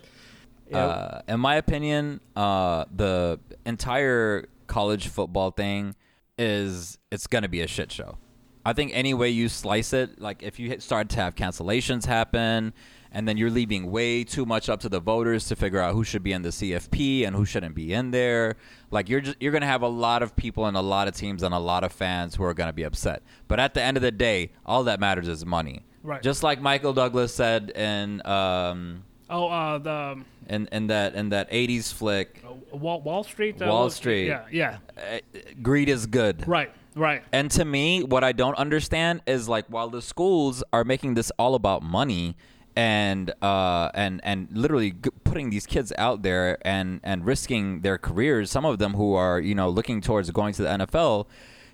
Uh, 0.72 1.20
in 1.28 1.38
my 1.38 1.54
opinion, 1.56 2.20
uh, 2.34 2.86
the 2.94 3.38
entire 3.64 4.48
college 4.66 5.06
football 5.08 5.52
thing 5.52 5.94
is 6.38 6.98
it's 7.12 7.26
gonna 7.28 7.48
be 7.48 7.60
a 7.60 7.66
shit 7.68 7.92
show. 7.92 8.16
I 8.64 8.72
think 8.72 8.90
any 8.94 9.14
way 9.14 9.30
you 9.30 9.48
slice 9.48 9.92
it, 9.92 10.20
like 10.20 10.42
if 10.42 10.58
you 10.58 10.68
hit- 10.68 10.82
start 10.82 11.08
to 11.10 11.16
have 11.16 11.36
cancellations 11.36 12.04
happen, 12.04 12.74
and 13.12 13.26
then 13.26 13.36
you're 13.36 13.50
leaving 13.50 13.90
way 13.90 14.24
too 14.24 14.44
much 14.46 14.68
up 14.68 14.80
to 14.80 14.88
the 14.88 15.00
voters 15.00 15.46
to 15.48 15.56
figure 15.56 15.80
out 15.80 15.94
who 15.94 16.04
should 16.04 16.22
be 16.22 16.32
in 16.32 16.42
the 16.42 16.50
CFP 16.50 17.26
and 17.26 17.34
who 17.34 17.44
shouldn't 17.44 17.74
be 17.74 17.92
in 17.92 18.10
there. 18.10 18.56
Like 18.90 19.08
you're 19.08 19.20
just 19.20 19.36
you're 19.40 19.52
gonna 19.52 19.66
have 19.66 19.82
a 19.82 19.88
lot 19.88 20.22
of 20.22 20.36
people 20.36 20.66
and 20.66 20.76
a 20.76 20.80
lot 20.82 21.08
of 21.08 21.14
teams 21.14 21.42
and 21.42 21.54
a 21.54 21.58
lot 21.58 21.84
of 21.84 21.92
fans 21.92 22.34
who 22.34 22.44
are 22.44 22.54
gonna 22.54 22.72
be 22.72 22.82
upset. 22.84 23.22
But 23.48 23.60
at 23.60 23.74
the 23.74 23.82
end 23.82 23.96
of 23.96 24.02
the 24.02 24.12
day, 24.12 24.52
all 24.64 24.84
that 24.84 25.00
matters 25.00 25.28
is 25.28 25.44
money. 25.44 25.82
Right. 26.02 26.22
Just 26.22 26.42
like 26.42 26.60
Michael 26.60 26.92
Douglas 26.92 27.34
said 27.34 27.70
in 27.70 28.24
um 28.26 29.02
Oh, 29.28 29.48
uh, 29.48 29.78
the 29.78 30.22
in, 30.48 30.68
in 30.70 30.86
that 30.86 31.14
in 31.16 31.30
that 31.30 31.50
80s 31.50 31.92
flick 31.92 32.44
uh, 32.48 32.76
Wall, 32.76 33.00
Wall 33.00 33.24
Street. 33.24 33.58
Wall 33.60 33.90
Street. 33.90 34.26
Yeah, 34.28 34.44
yeah. 34.50 34.78
uh, 34.96 35.18
greed 35.62 35.88
is 35.88 36.06
good. 36.06 36.46
Right, 36.46 36.72
right. 36.94 37.24
And 37.32 37.50
to 37.52 37.64
me, 37.64 38.04
what 38.04 38.22
I 38.22 38.30
don't 38.30 38.56
understand 38.56 39.22
is 39.26 39.48
like 39.48 39.64
while 39.66 39.88
the 39.88 40.00
schools 40.02 40.62
are 40.72 40.84
making 40.84 41.14
this 41.14 41.32
all 41.38 41.56
about 41.56 41.82
money 41.82 42.36
and 42.76 43.32
uh 43.42 43.90
and 43.94 44.20
and 44.22 44.48
literally 44.52 44.90
g- 44.92 45.10
putting 45.24 45.50
these 45.50 45.66
kids 45.66 45.92
out 45.96 46.22
there 46.22 46.58
and 46.62 47.00
and 47.02 47.24
risking 47.24 47.80
their 47.80 47.98
careers, 47.98 48.50
some 48.50 48.64
of 48.64 48.78
them 48.78 48.94
who 48.94 49.14
are, 49.14 49.40
you 49.40 49.54
know, 49.54 49.68
looking 49.70 50.00
towards 50.00 50.30
going 50.30 50.52
to 50.54 50.62
the 50.62 50.68
NFL, 50.68 51.26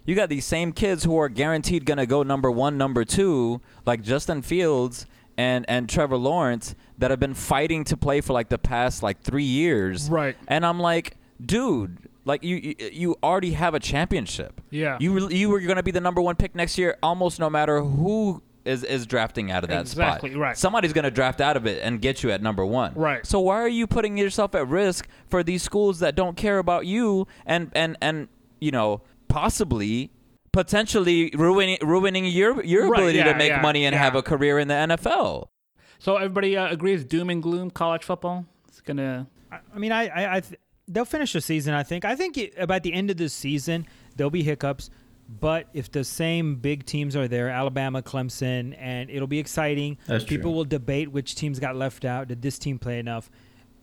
you 0.07 0.15
got 0.15 0.29
these 0.29 0.45
same 0.45 0.73
kids 0.73 1.05
who 1.05 1.17
are 1.19 1.29
guaranteed 1.29 1.85
going 1.85 1.99
to 1.99 2.07
go 2.07 2.23
number 2.23 2.51
1, 2.51 2.77
number 2.79 3.05
2, 3.05 3.61
like 3.87 4.03
Justin 4.03 4.43
Fields 4.43 5.07
and 5.37 5.65
and 5.69 5.89
Trevor 5.89 6.17
Lawrence 6.17 6.75
that 6.99 7.11
have 7.11 7.19
been 7.21 7.35
fighting 7.35 7.85
to 7.85 7.97
play 7.97 8.21
for 8.21 8.33
like 8.33 8.49
the 8.49 8.59
past 8.59 9.03
like 9.03 9.21
3 9.23 9.43
years. 9.43 10.09
Right. 10.09 10.37
And 10.47 10.65
I'm 10.65 10.79
like, 10.79 11.17
dude, 11.45 11.99
like 12.25 12.45
you 12.45 12.57
you- 12.57 12.91
you 12.93 13.17
already 13.23 13.53
have 13.53 13.75
a 13.75 13.81
championship. 13.81 14.61
Yeah. 14.71 14.99
You 15.01 15.29
you 15.31 15.49
were 15.49 15.59
going 15.61 15.77
to 15.77 15.83
be 15.83 15.91
the 15.91 16.01
number 16.01 16.21
1 16.21 16.37
pick 16.37 16.55
next 16.55 16.79
year 16.79 16.97
almost 17.03 17.41
no 17.41 17.51
matter 17.51 17.81
who 17.81 18.43
is 18.65 18.85
is 18.85 19.07
drafting 19.07 19.51
out 19.51 19.65
of 19.65 19.71
that 19.71 19.81
Exactly, 19.83 20.31
spot. 20.31 20.41
right. 20.41 20.57
Somebody's 20.59 20.93
going 20.93 21.05
to 21.05 21.11
draft 21.11 21.41
out 21.41 21.57
of 21.57 21.67
it 21.67 21.83
and 21.83 22.01
get 22.01 22.23
you 22.23 22.31
at 22.31 22.43
number 22.43 22.65
1. 22.65 22.93
Right. 22.95 23.27
So 23.27 23.41
why 23.41 23.57
are 23.57 23.69
you 23.69 23.87
putting 23.87 24.17
yourself 24.17 24.55
at 24.55 24.69
risk 24.69 25.09
for 25.29 25.43
these 25.43 25.63
schools 25.63 25.99
that 26.01 26.15
don't 26.15 26.37
care 26.37 26.59
about 26.59 26.87
you 26.87 27.27
and 27.47 27.71
and 27.75 27.97
and 28.01 28.29
you 28.61 28.71
know, 28.71 29.03
possibly 29.29 30.11
potentially 30.53 31.31
ruining 31.35 31.79
ruining 31.83 32.25
your 32.27 32.63
your 32.65 32.89
Right, 32.89 32.99
ability 32.99 33.19
yeah, 33.19 33.33
to 33.33 33.39
make 33.39 33.49
yeah, 33.51 33.61
money 33.61 33.85
and 33.85 33.95
yeah. 33.95 34.03
have 34.03 34.15
a 34.15 34.23
career 34.23 34.59
in 34.59 34.69
the 34.69 34.75
NFL? 34.75 35.49
So 35.99 36.17
everybody 36.17 36.57
uh, 36.57 36.69
agrees 36.71 37.05
doom 37.05 37.31
and 37.31 37.43
gloom 37.43 37.71
college 37.71 38.05
football. 38.05 38.45
It's 38.69 38.81
gonna. 38.81 39.27
I 39.51 39.59
I 39.75 39.79
mean, 39.79 39.93
I, 39.93 40.09
I, 40.09 40.37
I 40.37 40.41
th- 40.41 40.61
they'll 40.89 41.05
finish 41.05 41.33
the 41.33 41.41
season. 41.41 41.75
I 41.75 41.83
think. 41.83 42.05
I 42.05 42.15
think 42.17 42.37
it, 42.39 42.55
about 42.59 42.83
the 42.83 42.93
end 42.93 43.11
of 43.11 43.17
the 43.17 43.29
season, 43.29 43.87
there'll 44.17 44.31
be 44.31 44.43
hiccups. 44.43 44.91
But 45.41 45.69
if 45.73 45.91
the 45.91 46.05
same 46.05 46.57
big 46.57 46.85
teams 46.85 47.17
are 47.17 47.27
there, 47.29 47.49
Alabama, 47.49 48.03
Clemson, 48.03 48.77
and 48.79 49.09
it'll 49.11 49.27
be 49.29 49.39
exciting. 49.39 49.99
That's 50.07 50.25
People 50.25 50.51
true. 50.51 50.57
will 50.59 50.65
debate 50.65 51.11
which 51.11 51.35
teams 51.35 51.59
got 51.59 51.75
left 51.77 52.05
out. 52.05 52.29
Did 52.29 52.43
this 52.43 52.59
team 52.59 52.79
play 52.79 52.99
enough? 52.99 53.31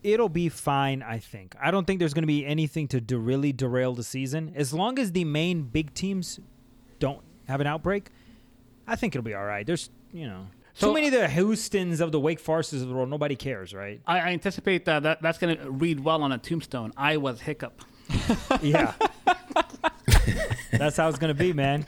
It'll 0.03 0.29
be 0.29 0.47
fine, 0.47 1.01
I 1.03 1.17
think. 1.19 1.55
I 1.61 1.71
don't 1.71 1.85
think 1.85 1.99
there's 1.99 2.13
going 2.13 2.23
to 2.23 2.27
be 2.27 2.45
anything 2.45 2.87
to 2.89 3.01
de- 3.01 3.17
really 3.17 3.51
derail 3.51 3.93
the 3.95 4.03
season. 4.03 4.53
As 4.55 4.73
long 4.73 4.97
as 4.99 5.11
the 5.11 5.25
main 5.25 5.63
big 5.63 5.93
teams 5.93 6.39
don't 6.99 7.21
have 7.47 7.59
an 7.61 7.67
outbreak, 7.67 8.09
I 8.87 8.95
think 8.95 9.15
it'll 9.15 9.25
be 9.25 9.33
all 9.33 9.43
right. 9.45 9.65
There's, 9.65 9.89
you 10.13 10.25
know, 10.27 10.47
So- 10.73 10.87
too 10.87 10.93
many 10.93 11.07
uh, 11.07 11.15
of 11.15 11.21
the 11.21 11.29
Houstons 11.29 11.99
of 11.99 12.11
the 12.13 12.19
Wake 12.19 12.39
Forests 12.39 12.71
of 12.73 12.87
the 12.87 12.93
world. 12.93 13.09
Nobody 13.09 13.35
cares, 13.35 13.73
right? 13.73 13.99
I, 14.07 14.19
I 14.19 14.27
anticipate 14.29 14.85
that, 14.85 15.03
that 15.03 15.21
that's 15.21 15.37
gonna 15.37 15.69
read 15.69 15.99
well 15.99 16.23
on 16.23 16.31
a 16.31 16.37
tombstone. 16.37 16.93
I 16.95 17.17
was 17.17 17.41
hiccup. 17.41 17.81
Yeah. 18.61 18.93
That's 20.71 20.97
how 20.97 21.07
it's 21.09 21.17
going 21.19 21.33
to 21.35 21.39
be, 21.39 21.51
oh, 21.51 21.55
man. 21.55 21.85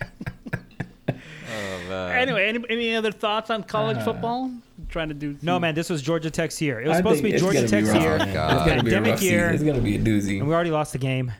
Anyway, 1.90 2.48
any, 2.48 2.64
any 2.70 2.96
other 2.96 3.12
thoughts 3.12 3.50
on 3.50 3.64
college 3.64 3.98
uh, 3.98 4.06
football? 4.06 4.52
trying 4.90 5.08
to 5.10 5.14
do. 5.14 5.38
No, 5.42 5.60
man, 5.60 5.76
this 5.76 5.90
was 5.90 6.02
Georgia 6.02 6.30
Tech's 6.30 6.62
year. 6.62 6.82
It 6.82 6.88
was 6.88 6.96
I 6.96 7.00
supposed 7.00 7.18
to 7.18 7.22
think 7.24 7.32
be 7.32 7.36
it's 7.36 7.42
Georgia 7.44 7.58
gonna 7.60 7.68
Tech's 7.70 7.90
rough, 7.90 8.02
year. 8.02 8.18
man. 8.18 8.38
Oh, 8.38 8.48
It's 8.58 8.66
gonna 8.70 8.84
be 8.84 8.90
a 8.90 8.94
Pandemic 8.94 9.12
rough 9.14 9.22
year. 9.22 9.52
season. 9.52 9.68
It's 9.68 9.78
gonna 9.78 9.84
be 9.84 9.96
a 9.96 10.00
doozy. 10.00 10.40
And 10.40 10.48
we 10.48 10.54
already 10.54 10.72
lost 10.72 10.92
the 10.94 10.98
game. 11.00 11.32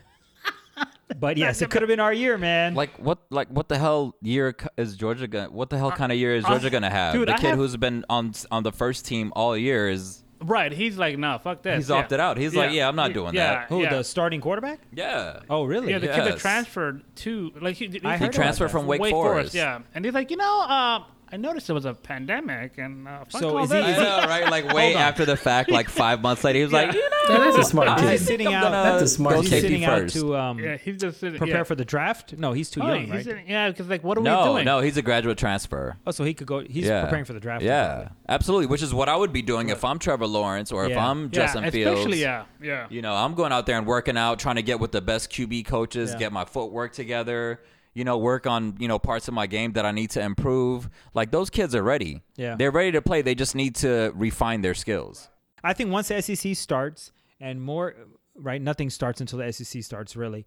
But 1.20 1.36
yes, 1.36 1.60
it 1.60 1.70
could 1.70 1.82
have 1.82 1.88
been 1.88 2.00
our 2.00 2.12
year, 2.12 2.38
man. 2.38 2.74
Like 2.74 2.96
what? 2.98 3.18
Like 3.30 3.48
what 3.48 3.68
the 3.68 3.78
hell 3.78 4.16
year 4.22 4.54
c- 4.58 4.66
is 4.78 4.96
Georgia 4.96 5.28
gonna? 5.28 5.50
What 5.50 5.68
the 5.68 5.76
hell 5.76 5.88
uh, 5.88 5.94
kind 5.96 6.10
of 6.10 6.16
year 6.18 6.34
is 6.34 6.44
uh, 6.44 6.48
Georgia 6.48 6.70
gonna 6.70 6.88
have? 6.90 7.12
dude, 7.14 7.28
the 7.28 7.34
I 7.34 7.38
kid 7.38 7.48
have- 7.50 7.58
who's 7.58 7.76
been 7.76 8.04
on 8.08 8.32
on 8.50 8.62
the 8.62 8.72
first 8.72 9.04
team 9.04 9.30
all 9.36 9.54
year 9.56 9.88
is 9.90 10.21
Right, 10.42 10.72
he's 10.72 10.98
like, 10.98 11.18
no, 11.18 11.38
fuck 11.38 11.62
this. 11.62 11.76
he's 11.76 11.88
yeah. 11.90 11.96
opted 11.96 12.20
out. 12.20 12.36
He's 12.36 12.54
like, 12.54 12.72
yeah, 12.72 12.88
I'm 12.88 12.96
not 12.96 13.12
doing 13.12 13.34
yeah, 13.34 13.54
that. 13.54 13.68
Who, 13.68 13.82
yeah. 13.82 13.96
the 13.96 14.02
starting 14.02 14.40
quarterback? 14.40 14.80
Yeah. 14.92 15.40
Oh, 15.48 15.64
really? 15.64 15.90
Yeah, 15.90 15.98
the 15.98 16.08
kid 16.08 16.24
that 16.24 16.38
transferred 16.38 17.02
to 17.16 17.52
like 17.60 17.76
he, 17.76 17.86
I 17.86 17.88
he 17.88 17.98
heard 17.98 18.20
about 18.20 18.32
transferred 18.32 18.66
that. 18.66 18.72
from 18.72 18.86
Wake 18.86 19.10
Forest. 19.10 19.54
Yeah, 19.54 19.80
and 19.94 20.04
he's 20.04 20.14
like, 20.14 20.30
you 20.30 20.36
know, 20.36 20.62
uh, 20.62 21.04
I 21.32 21.38
noticed 21.38 21.70
it 21.70 21.72
was 21.72 21.86
a 21.86 21.94
pandemic, 21.94 22.76
and 22.76 23.08
uh, 23.08 23.24
fuck 23.24 23.40
So 23.40 23.56
all 23.56 23.64
is 23.64 23.70
he- 23.72 23.78
this. 23.78 23.96
is 23.96 23.98
I 23.98 24.20
know, 24.20 24.28
right? 24.28 24.50
Like 24.50 24.72
way 24.74 24.94
after 24.94 25.24
the 25.24 25.36
fact, 25.36 25.70
like 25.70 25.88
five 25.88 26.20
months 26.20 26.44
later, 26.44 26.58
he 26.58 26.62
was 26.64 26.72
like, 26.74 26.92
you 26.92 27.00
know, 27.00 27.16
Yeah, 27.30 27.38
that's 27.38 27.56
a 27.56 27.64
smart 27.64 27.88
I 27.88 27.94
Is 27.94 28.00
he 28.02 28.06
kid. 28.06 28.18
think 28.18 28.20
sitting 28.28 28.46
out- 28.54 28.62
gonna 28.64 28.82
That's 28.82 29.02
a 29.02 29.08
smart 29.08 29.34
go 29.36 29.40
He's 29.40 29.50
kid. 29.50 29.60
sitting 29.62 29.84
out 29.86 30.00
first. 30.00 30.14
to 30.16 30.36
um, 30.36 30.58
yeah, 30.58 30.76
he's 30.76 30.98
just 30.98 31.20
sitting, 31.20 31.38
prepare 31.38 31.56
yeah. 31.58 31.62
for 31.62 31.74
the 31.74 31.84
draft. 31.86 32.34
No, 32.36 32.52
he's 32.52 32.68
too 32.68 32.82
Oh, 32.82 32.86
young, 32.88 33.00
he's 33.02 33.10
right? 33.10 33.24
sitting- 33.24 33.48
yeah, 33.48 33.70
because 33.70 33.88
like, 33.88 34.04
what 34.04 34.18
are 34.18 34.20
we 34.20 34.28
doing? 34.28 34.64
no, 34.66 34.80
he's 34.80 34.96
a 34.98 35.02
graduate 35.02 35.38
transfer. 35.38 35.96
Oh, 36.06 36.10
so 36.10 36.22
he 36.24 36.34
could 36.34 36.46
go. 36.46 36.60
He's 36.60 36.84
yeah. 36.84 37.02
preparing 37.04 37.24
for 37.24 37.32
the 37.32 37.40
draft. 37.40 37.64
Yeah, 37.64 38.10
absolutely. 38.28 38.66
Which 38.66 38.82
is 38.82 38.92
what 38.92 39.08
I 39.08 39.16
would 39.16 39.32
be 39.32 39.40
doing 39.42 39.70
if 39.70 39.84
I'm 39.86 39.98
Trevor 39.98 40.26
Lawrence 40.26 40.70
or 40.70 40.84
if 40.84 40.94
I'm 40.96 41.22
yeah, 41.24 41.28
Justin 41.30 41.64
especially 41.64 41.82
Fields. 41.94 42.16
yeah, 42.18 42.44
yeah. 42.62 42.86
You 42.90 43.00
know, 43.00 43.14
I'm 43.14 43.32
going 43.34 43.52
out 43.52 43.64
there 43.64 43.78
and 43.78 43.86
working 43.86 44.18
out, 44.18 44.38
trying 44.38 44.56
to 44.56 44.62
get 44.62 44.80
with 44.80 44.92
the 44.92 45.00
best 45.00 45.30
QB 45.30 45.64
coaches, 45.64 46.10
Yeah. 46.12 46.18
get 46.18 46.32
my 46.32 46.44
footwork 46.44 46.92
together, 46.92 47.60
you 47.94 48.04
know, 48.04 48.16
work 48.18 48.46
on, 48.46 48.76
you 48.78 48.88
know, 48.88 48.98
parts 48.98 49.28
of 49.28 49.34
my 49.34 49.46
game 49.46 49.72
that 49.74 49.84
I 49.84 49.90
need 49.90 50.10
to 50.10 50.22
improve. 50.22 50.88
Like 51.14 51.30
those 51.30 51.50
kids 51.50 51.74
are 51.74 51.82
ready. 51.82 52.22
Yeah. 52.36 52.56
They're 52.56 52.70
ready 52.70 52.92
to 52.92 53.02
play. 53.02 53.22
They 53.22 53.34
just 53.34 53.54
need 53.54 53.74
to 53.76 54.12
refine 54.14 54.62
their 54.62 54.74
skills. 54.74 55.28
I 55.62 55.72
think 55.74 55.90
once 55.90 56.08
the 56.08 56.20
SEC 56.22 56.56
starts 56.56 57.12
and 57.40 57.62
more, 57.62 57.94
right? 58.34 58.60
Nothing 58.60 58.90
starts 58.90 59.20
until 59.20 59.38
the 59.38 59.52
SEC 59.52 59.82
starts, 59.82 60.16
really. 60.16 60.46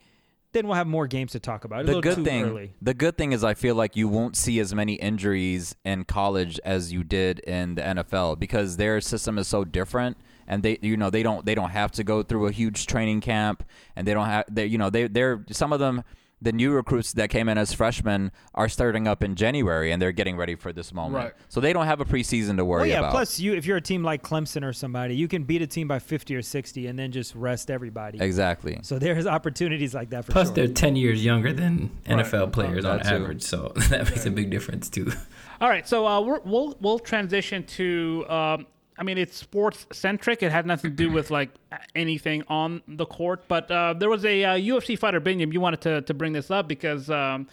Then 0.54 0.68
we'll 0.68 0.76
have 0.76 0.88
more 0.88 1.06
games 1.06 1.34
to 1.34 1.40
talk 1.40 1.66
about. 1.66 1.82
A 1.82 1.94
The 1.96 2.02
good 2.02 2.24
thing 2.24 2.46
early. 2.46 2.74
the 2.82 2.94
good 2.94 3.18
thing 3.18 3.34
is 3.34 3.44
I 3.44 3.54
feel 3.56 3.76
like 3.76 3.98
you 3.98 4.08
won't 4.08 4.38
see 4.38 4.60
as 4.62 4.74
many 4.74 4.94
injuries 4.94 5.76
in 5.84 6.06
college 6.06 6.60
as 6.64 6.94
you 6.94 7.04
did 7.04 7.40
in 7.40 7.76
the 7.76 7.82
NFL 7.82 8.40
because 8.40 8.78
their 8.78 9.02
system 9.02 9.38
is 9.38 9.50
so 9.50 9.66
different 9.66 10.16
and 10.48 10.64
they 10.64 10.80
you 10.82 10.96
know 10.96 11.10
they 11.10 11.24
don't 11.24 11.46
they 11.46 11.56
don't 11.56 11.72
have 11.72 11.92
to 11.94 12.06
go 12.06 12.24
through 12.24 12.48
a 12.48 12.52
huge 12.52 12.86
training 12.88 13.20
camp 13.20 13.66
and 13.98 14.08
they 14.08 14.14
don't 14.14 14.28
have 14.28 14.46
they 14.50 14.66
you 14.66 14.78
know 14.78 14.90
they 14.90 15.08
they're 15.08 15.44
some 15.52 15.74
of 15.74 15.80
them 15.82 16.04
the 16.42 16.52
new 16.52 16.72
recruits 16.72 17.14
that 17.14 17.30
came 17.30 17.48
in 17.50 17.58
as 17.58 17.74
freshmen 17.74 18.32
are 18.54 18.68
starting 18.70 19.08
up 19.08 19.24
in 19.24 19.36
January 19.36 19.92
and 19.92 20.02
they're 20.02 20.12
getting 20.12 20.36
ready 20.38 20.54
for 20.54 20.74
this 20.74 20.94
moment. 20.94 21.16
Right. 21.26 21.34
So 21.50 21.60
they 21.62 21.72
don't 21.74 21.86
have 21.86 22.02
a 22.02 22.06
preseason 22.06 22.58
to 22.58 22.66
worry 22.66 22.82
Well, 22.82 22.88
yeah. 22.90 23.00
about. 23.00 23.12
Plus, 23.12 23.40
you 23.40 23.54
if 23.56 23.66
you're 23.66 23.78
a 23.78 23.82
team 23.82 24.04
like 24.04 24.22
Clemson 24.22 24.64
or 24.64 24.74
somebody, 24.74 25.16
you 25.16 25.28
can 25.28 25.44
beat 25.44 25.62
a 25.62 25.68
team 25.68 25.88
by 25.88 25.98
50 26.00 26.36
or 26.36 26.42
60 26.42 26.88
and 26.88 27.00
then 27.00 27.12
just 27.12 27.34
rest 27.36 27.72
everybody. 27.72 28.20
exactly. 28.22 28.80
So 28.84 29.00
there's 29.00 29.26
opportunities 29.26 29.96
like 29.96 30.10
that 30.12 30.26
for 30.26 30.34
Plus, 30.34 30.48
sure. 30.50 30.56
they're 30.56 30.68
ten 30.68 30.96
years 30.96 31.24
younger 31.24 31.54
than 31.54 31.90
NFL 32.06 32.52
players 32.52 32.84
on 32.86 32.98
that 32.98 33.08
too. 33.08 33.16
average, 33.16 33.42
so 33.42 33.72
that 33.90 34.10
makes 34.10 34.26
a 34.26 34.32
big 34.32 34.50
difference 34.52 34.90
too. 34.90 35.12
All 35.62 35.70
right, 35.70 35.88
so 35.88 36.06
uh, 36.06 36.20
we're, 36.22 36.42
we'll 36.42 36.76
we'll 36.82 37.00
transition 37.00 37.64
to. 37.64 38.26
Um, 38.30 38.68
I 38.98 39.04
mean, 39.04 39.18
it's 39.18 39.36
sports 39.36 39.86
centric. 39.92 40.42
It 40.42 40.52
has 40.52 40.66
nothing 40.66 40.92
to 40.92 40.96
do 40.96 41.12
with 41.12 41.30
like 41.32 41.50
anything 41.96 42.44
on 42.48 42.82
the 42.88 43.06
court. 43.06 43.44
But 43.48 43.70
uh, 43.70 43.94
there 43.94 44.10
was 44.10 44.24
a 44.26 44.44
uh, 44.44 44.56
UFC 44.56 44.98
fighter, 44.98 45.20
Binyam. 45.20 45.52
You 45.52 45.60
wanted 45.60 45.82
to, 45.82 46.02
to 46.02 46.14
bring 46.14 46.34
this 46.34 46.50
up 46.50 46.68
because 46.68 47.10
um, 47.10 47.48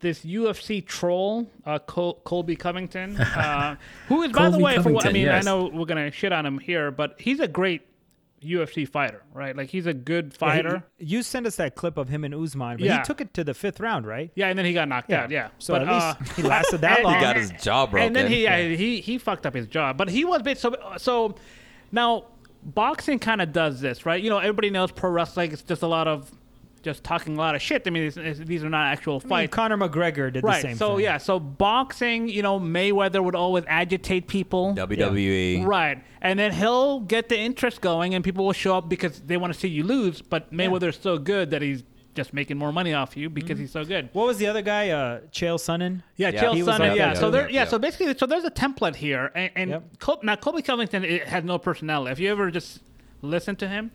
this 0.00 0.24
UFC 0.24 0.84
troll, 0.84 1.50
uh, 1.64 1.78
Col- 1.78 2.20
Colby 2.24 2.56
Covington, 2.56 3.16
uh, 3.16 3.76
who 4.08 4.22
is 4.22 4.32
by 4.32 4.50
the 4.50 4.58
way, 4.58 4.76
for 4.76 4.92
what, 4.92 5.04
I 5.04 5.08
Covington, 5.08 5.12
mean, 5.12 5.28
I 5.28 5.40
know 5.40 5.70
we're 5.72 5.86
gonna 5.86 6.10
shit 6.10 6.32
on 6.32 6.44
him 6.44 6.58
here, 6.58 6.90
but 6.90 7.14
he's 7.18 7.40
a 7.40 7.48
great 7.48 7.82
UFC 8.42 8.86
fighter, 8.88 9.22
right? 9.32 9.56
Like 9.56 9.70
he's 9.70 9.86
a 9.86 9.94
good 9.94 10.26
Yeah, 10.26 10.30
he- 10.32 10.38
fighter. 10.38 10.84
you 10.98 11.22
sent 11.22 11.46
us 11.46 11.56
that 11.56 11.74
clip 11.74 11.96
of 11.96 12.08
him 12.08 12.24
and 12.24 12.34
Usman, 12.34 12.76
but 12.78 12.84
Yeah. 12.86 12.98
he 12.98 13.04
took 13.04 13.20
it 13.20 13.32
to 13.34 13.44
the 13.44 13.54
fifth 13.54 13.80
round, 13.80 14.06
right? 14.06 14.30
Yeah, 14.34 14.48
and 14.48 14.58
then 14.58 14.66
he 14.66 14.72
got 14.72 14.88
knocked 14.88 15.12
out. 15.12 15.30
Yeah, 15.30 15.48
So 15.58 15.74
but, 15.74 15.82
at 15.88 15.92
least 15.92 16.30
uh, 16.30 16.34
he 16.34 16.42
lasted 16.42 16.80
that 16.82 16.96
and- 16.98 17.04
long. 17.04 17.14
He 17.14 17.20
got 17.20 17.36
his 17.36 17.50
jaw 17.62 17.86
broken. 17.86 18.06
And 18.08 18.16
then 18.16 18.28
he 18.30 18.44
yeah, 18.44 18.60
he 18.68 19.00
he 19.00 19.18
fucked 19.18 19.46
up 19.46 19.54
his 19.54 19.66
jaw. 19.66 19.92
But 19.92 20.08
he 20.10 20.24
was 20.24 20.42
bit 20.42 20.58
so 20.58 20.74
so 20.98 21.34
now 21.92 22.26
boxing 22.64 23.18
kind 23.18 23.40
of 23.42 23.52
does 23.52 23.80
this, 23.80 24.06
right? 24.06 24.22
You 24.22 24.30
know, 24.30 24.38
everybody 24.38 24.70
knows 24.70 24.92
pro 24.92 25.10
wrestling. 25.10 25.52
It's 25.52 25.62
just 25.62 25.82
a 25.82 25.86
lot 25.86 26.06
of 26.08 26.30
just 26.82 27.04
talking 27.04 27.36
a 27.36 27.38
lot 27.38 27.54
of 27.54 27.62
shit. 27.62 27.82
I 27.86 27.90
mean, 27.90 28.04
it's, 28.04 28.16
it's, 28.16 28.40
these 28.40 28.64
are 28.64 28.68
not 28.68 28.92
actual 28.92 29.14
I 29.14 29.18
mean, 29.18 29.28
fights. 29.28 29.54
Conor 29.54 29.76
McGregor 29.76 30.32
did 30.32 30.42
right. 30.44 30.56
the 30.56 30.68
same 30.68 30.76
so 30.76 30.88
thing. 30.88 30.96
So 30.96 30.98
yeah. 30.98 31.18
So 31.18 31.40
boxing, 31.40 32.28
you 32.28 32.42
know, 32.42 32.58
Mayweather 32.60 33.22
would 33.22 33.34
always 33.34 33.64
agitate 33.66 34.28
people. 34.28 34.74
WWE. 34.74 35.64
Right. 35.64 36.02
And 36.20 36.38
then 36.38 36.52
he'll 36.52 37.00
get 37.00 37.28
the 37.28 37.38
interest 37.38 37.80
going 37.80 38.14
and 38.14 38.24
people 38.24 38.44
will 38.44 38.52
show 38.52 38.76
up 38.76 38.88
because 38.88 39.20
they 39.20 39.36
want 39.36 39.52
to 39.52 39.58
see 39.58 39.68
you 39.68 39.84
lose, 39.84 40.22
but 40.22 40.52
Mayweather's 40.52 40.98
so 40.98 41.18
good 41.18 41.50
that 41.50 41.62
he's 41.62 41.82
just 42.14 42.34
making 42.34 42.58
more 42.58 42.72
money 42.72 42.92
off 42.92 43.16
you 43.16 43.30
because 43.30 43.58
he's 43.58 43.70
so 43.70 43.84
good. 43.84 44.10
What 44.12 44.26
was 44.26 44.38
the 44.38 44.46
other 44.46 44.62
guy? 44.62 44.90
Uh, 44.90 45.20
Chael 45.32 45.56
Sonnen. 45.56 46.02
Yeah, 46.16 46.28
Yeah, 46.28 46.42
Chael 46.42 46.64
Sonnen. 46.64 46.96
Yeah, 46.96 47.14
so 47.14 47.30
there. 47.30 47.48
Yeah, 47.48 47.60
Yep. 47.62 47.68
so 47.68 47.78
basically, 47.78 48.16
so 48.16 48.26
there's 48.26 48.44
a 48.44 48.50
template 48.50 48.96
here, 48.96 49.30
and, 49.34 49.50
and 49.56 49.70
Yep. 49.70 49.98
Col- 49.98 50.20
now 50.22 50.36
Colby 50.36 50.62
Covington 50.62 51.04
it 51.04 51.26
has 51.28 51.44
no 51.44 51.58
personality. 51.58 52.12
If 52.12 52.20
you 52.20 52.30
ever 52.30 52.50
just 52.50 52.80
listen 53.22 53.56
to 53.56 53.68
him, 53.68 53.90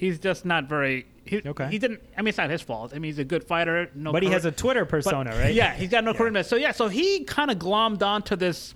he's 0.00 0.18
just 0.18 0.44
not 0.44 0.64
very. 0.68 1.06
He, 1.24 1.42
Okay. 1.46 1.68
He 1.70 1.78
didn't. 1.78 2.00
I 2.16 2.22
mean, 2.22 2.28
it's 2.28 2.38
not 2.38 2.50
his 2.50 2.62
fault. 2.62 2.92
I 2.92 2.98
mean, 2.98 3.10
he's 3.10 3.18
a 3.18 3.24
good 3.24 3.44
fighter. 3.44 3.90
No, 3.94 4.10
But 4.12 4.22
he 4.22 4.30
has 4.30 4.44
a 4.46 4.50
Twitter 4.50 4.84
but- 4.84 4.90
persona, 4.90 5.30
right? 5.30 5.54
Yeah, 5.54 5.74
he's 5.74 5.90
got 5.90 6.02
no 6.02 6.12
charisma. 6.14 6.44
So 6.44 6.56
yeah, 6.56 6.72
so 6.72 6.88
he 6.88 7.24
kind 7.24 7.50
of 7.50 7.58
glommed 7.58 8.02
onto 8.02 8.34
this 8.36 8.74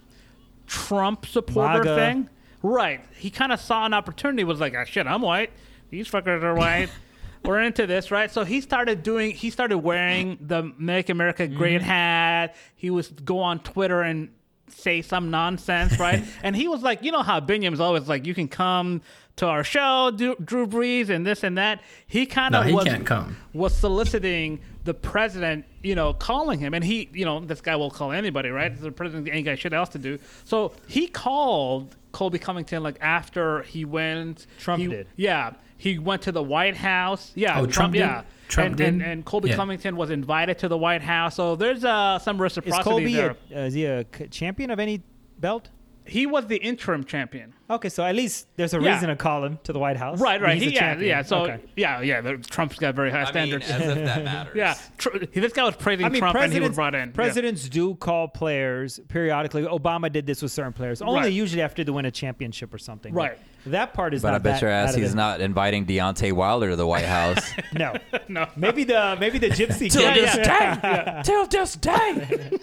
Trump 0.66 1.26
supporter 1.26 1.84
MAGA. 1.84 1.96
thing. 1.96 2.28
Right. 2.62 3.00
He 3.16 3.30
kind 3.30 3.52
of 3.52 3.60
saw 3.60 3.84
an 3.86 3.94
opportunity. 3.94 4.44
Was 4.44 4.60
like, 4.60 4.74
ah, 4.76 4.84
shit, 4.84 5.06
I'm 5.06 5.22
white. 5.22 5.50
These 5.90 6.08
fuckers 6.10 6.42
are 6.42 6.54
white. 6.54 6.88
We're 7.44 7.60
into 7.60 7.86
this, 7.86 8.10
right? 8.10 8.30
So 8.30 8.44
he 8.44 8.60
started 8.62 9.02
doing. 9.02 9.32
He 9.32 9.50
started 9.50 9.78
wearing 9.78 10.38
the 10.40 10.72
Make 10.78 11.08
America 11.10 11.46
Great 11.46 11.80
Mm-hmm. 11.80 11.90
hat. 11.90 12.56
He 12.76 12.90
was 12.90 13.08
go 13.08 13.40
on 13.40 13.58
Twitter 13.60 14.00
and 14.00 14.30
say 14.68 15.02
some 15.02 15.30
nonsense, 15.30 15.98
right? 15.98 16.24
and 16.42 16.56
he 16.56 16.68
was 16.68 16.82
like, 16.82 17.02
you 17.02 17.12
know 17.12 17.22
how 17.22 17.38
Binyam's 17.40 17.80
always 17.80 18.08
like, 18.08 18.26
you 18.26 18.34
can 18.34 18.48
come 18.48 19.02
to 19.36 19.46
our 19.46 19.64
show, 19.64 20.12
Drew, 20.14 20.36
Drew 20.36 20.66
Brees, 20.66 21.08
and 21.08 21.26
this 21.26 21.42
and 21.42 21.58
that. 21.58 21.80
He 22.06 22.24
kind 22.26 22.54
of 22.54 22.64
he 22.66 22.72
was 22.72 22.84
can't 22.84 23.04
come. 23.04 23.36
was 23.52 23.74
soliciting 23.76 24.60
the 24.84 24.94
president, 24.94 25.64
you 25.82 25.94
know, 25.94 26.12
calling 26.12 26.60
him, 26.60 26.74
and 26.74 26.84
he, 26.84 27.08
you 27.12 27.24
know, 27.24 27.40
this 27.40 27.60
guy 27.60 27.74
will 27.76 27.90
call 27.90 28.12
anybody, 28.12 28.50
right? 28.50 28.78
The 28.80 28.92
president 28.92 29.28
ain't 29.32 29.44
got 29.46 29.58
shit 29.58 29.72
else 29.72 29.88
to 29.90 29.98
do. 29.98 30.18
So 30.44 30.72
he 30.86 31.06
called 31.08 31.96
Colby 32.12 32.38
Covington 32.38 32.82
like 32.82 32.98
after 33.00 33.62
he 33.62 33.84
went. 33.84 34.46
Trump 34.60 34.80
he- 34.82 34.88
did. 34.88 35.08
Yeah, 35.16 35.54
he 35.78 35.98
went 35.98 36.22
to 36.22 36.32
the 36.32 36.42
White 36.42 36.76
House. 36.76 37.32
Yeah, 37.34 37.58
Oh, 37.60 37.66
Trump 37.66 37.94
did? 37.94 38.00
yeah. 38.00 38.22
Trump 38.46 38.68
and, 38.68 38.76
did? 38.76 38.86
and 38.88 39.02
and 39.02 39.24
Colby 39.24 39.48
Yeah. 39.48 39.56
Covington 39.56 39.96
was 39.96 40.10
invited 40.10 40.58
to 40.58 40.68
the 40.68 40.76
White 40.78 41.02
House. 41.02 41.34
So 41.34 41.56
there's 41.56 41.82
uh, 41.84 42.18
some 42.20 42.36
Is 42.36 42.40
reciprocity 42.40 42.84
Colby 42.90 43.14
there. 43.14 43.36
a, 43.50 43.62
uh, 43.62 43.66
is 43.66 43.74
he 43.74 43.84
a 43.86 44.04
champion 44.04 44.70
of 44.70 44.78
any 44.78 45.02
belt? 45.40 45.70
He 46.06 46.26
was 46.26 46.46
the 46.46 46.56
interim 46.56 47.04
champion. 47.04 47.54
Okay, 47.70 47.88
so 47.88 48.04
at 48.04 48.14
least 48.14 48.46
there's 48.56 48.74
a 48.74 48.80
Yeah. 48.80 48.92
reason 48.94 49.08
to 49.08 49.16
call 49.16 49.42
him 49.44 49.58
to 49.64 49.72
the 49.72 49.78
White 49.78 49.96
House. 49.96 50.20
Right, 50.20 50.40
right. 50.40 50.54
He's 50.54 50.64
He, 50.64 50.68
a 50.68 50.72
yeah, 50.72 50.80
champion. 50.80 51.08
yeah. 51.08 51.22
So 51.22 51.38
Okay. 51.44 51.58
yeah, 51.76 52.00
yeah. 52.02 52.20
the- 52.20 52.36
Trump's 52.38 52.76
got 52.78 52.94
very 52.94 53.10
high 53.10 53.22
I 53.22 53.24
mean, 53.24 53.30
standards. 53.60 53.70
as 53.70 53.80
if 53.80 54.04
that 54.04 54.24
matters. 54.24 54.52
yeah, 54.54 54.74
tr- 54.98 55.18
this 55.32 55.52
guy 55.54 55.64
was 55.64 55.76
praising 55.76 56.04
I 56.04 56.08
mean, 56.10 56.20
Trump, 56.20 56.36
and 56.36 56.52
he 56.52 56.60
was 56.60 56.68
presidents, 56.70 56.76
brought 56.76 56.94
in. 56.94 57.08
Yeah. 57.08 57.14
presidents 57.14 57.68
do 57.70 57.94
call 57.94 58.28
players 58.28 59.00
periodically. 59.08 59.62
Obama 59.62 60.12
did 60.12 60.26
this 60.26 60.42
with 60.42 60.52
certain 60.52 60.72
players, 60.74 61.00
only 61.00 61.20
Right. 61.20 61.32
usually 61.32 61.62
after 61.62 61.82
they 61.84 61.90
win 61.92 62.04
a 62.04 62.10
championship 62.10 62.74
or 62.74 62.78
something. 62.78 63.14
Right. 63.14 63.38
That 63.66 63.94
part 63.94 64.12
is 64.14 64.20
But 64.22 64.32
not 64.32 64.34
I 64.34 64.38
bet 64.38 64.54
that 64.54 64.62
your 64.62 64.70
ass 64.70 64.94
he's 64.94 65.10
the- 65.10 65.16
not 65.16 65.40
inviting 65.40 65.86
Deontay 65.86 66.32
Wilder 66.32 66.70
to 66.70 66.76
the 66.76 66.86
White 66.86 67.04
House. 67.06 67.50
No, 67.72 67.94
No. 68.28 68.46
maybe 68.56 68.84
the 68.84 69.16
maybe 69.18 69.38
the 69.38 69.48
gypsy 69.48 69.90
Till 69.90 70.12
kid. 70.12 70.24
this 70.24 70.46
day. 70.46 71.20
Till 71.24 71.46
this 71.46 71.74
day. 71.76 72.58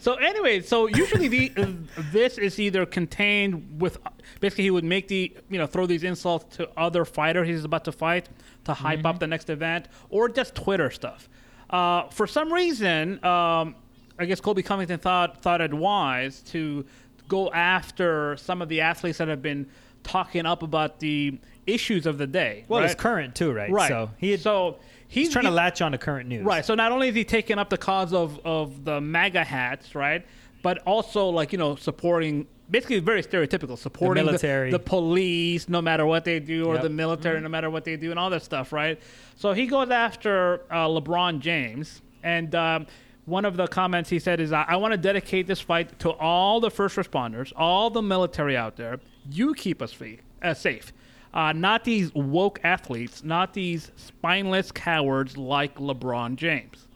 So 0.00 0.14
anyway, 0.14 0.60
so 0.60 0.86
usually 0.86 1.28
the 1.28 1.52
uh, 1.56 1.66
this 2.12 2.38
is 2.38 2.58
either 2.58 2.86
contained 2.86 3.80
with 3.80 3.98
basically 4.40 4.64
he 4.64 4.70
would 4.70 4.84
make 4.84 5.08
the 5.08 5.34
you 5.50 5.58
know 5.58 5.66
throw 5.66 5.86
these 5.86 6.04
insults 6.04 6.56
to 6.56 6.68
other 6.76 7.04
fighters 7.04 7.46
he's 7.48 7.64
about 7.64 7.84
to 7.84 7.92
fight 7.92 8.28
to 8.64 8.74
hype 8.74 8.98
Mm-hmm. 8.98 9.06
up 9.06 9.18
the 9.18 9.26
next 9.26 9.50
event 9.50 9.88
or 10.10 10.28
just 10.28 10.54
Twitter 10.54 10.90
stuff. 10.90 11.28
Uh, 11.68 12.08
for 12.10 12.26
some 12.26 12.52
reason, 12.52 13.22
um, 13.24 13.74
I 14.18 14.24
guess 14.26 14.40
Colby 14.40 14.62
Covington 14.62 14.98
thought 14.98 15.42
thought 15.42 15.60
it 15.60 15.72
wise 15.74 16.40
to 16.52 16.84
go 17.28 17.50
after 17.52 18.36
some 18.36 18.62
of 18.62 18.68
the 18.68 18.80
athletes 18.80 19.18
that 19.18 19.28
have 19.28 19.42
been 19.42 19.68
talking 20.06 20.46
up 20.46 20.62
about 20.62 21.00
the 21.00 21.38
issues 21.66 22.06
of 22.06 22.16
the 22.16 22.26
day. 22.26 22.64
Well, 22.68 22.80
right? 22.80 22.90
it's 22.90 23.00
current 23.00 23.34
too, 23.34 23.52
right? 23.52 23.70
Right. 23.70 23.88
So 23.88 24.10
he 24.18 24.30
had, 24.30 24.40
so 24.40 24.78
he's, 25.08 25.26
he's 25.26 25.32
trying 25.32 25.44
to 25.46 25.50
latch 25.50 25.82
on 25.82 25.92
to 25.92 25.98
current 25.98 26.28
news. 26.28 26.44
Right. 26.44 26.64
So 26.64 26.74
not 26.74 26.92
only 26.92 27.08
is 27.08 27.14
he 27.14 27.24
taking 27.24 27.58
up 27.58 27.68
the 27.70 27.78
cause 27.78 28.12
of, 28.12 28.40
of 28.44 28.84
the 28.84 29.00
MAGA 29.00 29.44
hats, 29.44 29.94
right, 29.94 30.24
but 30.62 30.78
also 30.86 31.28
like 31.28 31.52
you 31.52 31.58
know 31.58 31.76
supporting 31.76 32.46
basically 32.70 32.98
very 33.00 33.22
stereotypical 33.22 33.78
supporting 33.78 34.24
the, 34.24 34.32
military. 34.32 34.70
the 34.70 34.78
police 34.78 35.68
no 35.68 35.80
matter 35.80 36.04
what 36.04 36.24
they 36.24 36.40
do 36.40 36.66
or 36.66 36.74
Yep. 36.74 36.82
the 36.82 36.90
military 36.90 37.40
no 37.40 37.48
matter 37.48 37.70
what 37.70 37.84
they 37.84 37.96
do 37.96 38.10
and 38.10 38.18
all 38.18 38.30
that 38.30 38.42
stuff, 38.42 38.72
right? 38.72 39.00
So 39.36 39.52
he 39.52 39.66
goes 39.66 39.90
after 39.90 40.62
uh, 40.70 40.86
LeBron 40.88 41.40
James 41.40 42.00
and. 42.22 42.54
Um, 42.54 42.86
one 43.26 43.44
of 43.44 43.56
the 43.56 43.66
comments 43.66 44.08
he 44.08 44.20
said 44.20 44.40
is, 44.40 44.52
I, 44.52 44.62
I 44.68 44.76
want 44.76 44.92
to 44.92 44.96
dedicate 44.96 45.48
this 45.48 45.60
fight 45.60 45.98
to 45.98 46.10
all 46.10 46.60
the 46.60 46.70
first 46.70 46.94
responders, 46.96 47.52
all 47.56 47.90
the 47.90 48.00
military 48.00 48.56
out 48.56 48.76
there. 48.76 49.00
You 49.30 49.54
keep 49.54 49.82
us 49.82 49.92
free, 49.92 50.20
uh, 50.42 50.54
safe. 50.54 50.92
Uh, 51.34 51.52
not 51.52 51.84
these 51.84 52.14
woke 52.14 52.60
athletes, 52.64 53.22
not 53.22 53.52
these 53.52 53.92
spineless 53.96 54.72
cowards 54.72 55.36
like 55.36 55.76
LeBron 55.76 56.36
James. 56.36 56.88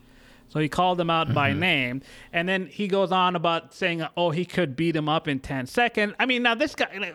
So 0.49 0.59
he 0.59 0.69
called 0.69 1.01
him 1.01 1.11
out 1.11 1.33
by 1.33 1.53
name, 1.53 2.03
and 2.33 2.49
then 2.49 2.67
he 2.67 2.89
goes 2.89 3.13
on 3.13 3.37
about 3.37 3.73
saying, 3.73 4.05
"Oh, 4.17 4.31
he 4.31 4.45
could 4.45 4.75
beat 4.75 4.97
him 4.97 5.09
up 5.09 5.29
in 5.29 5.39
ten 5.39 5.67
seconds." 5.67 6.15
I 6.19 6.27
mean, 6.27 6.43
now 6.43 6.57
this 6.57 6.75
guy, 6.75 7.13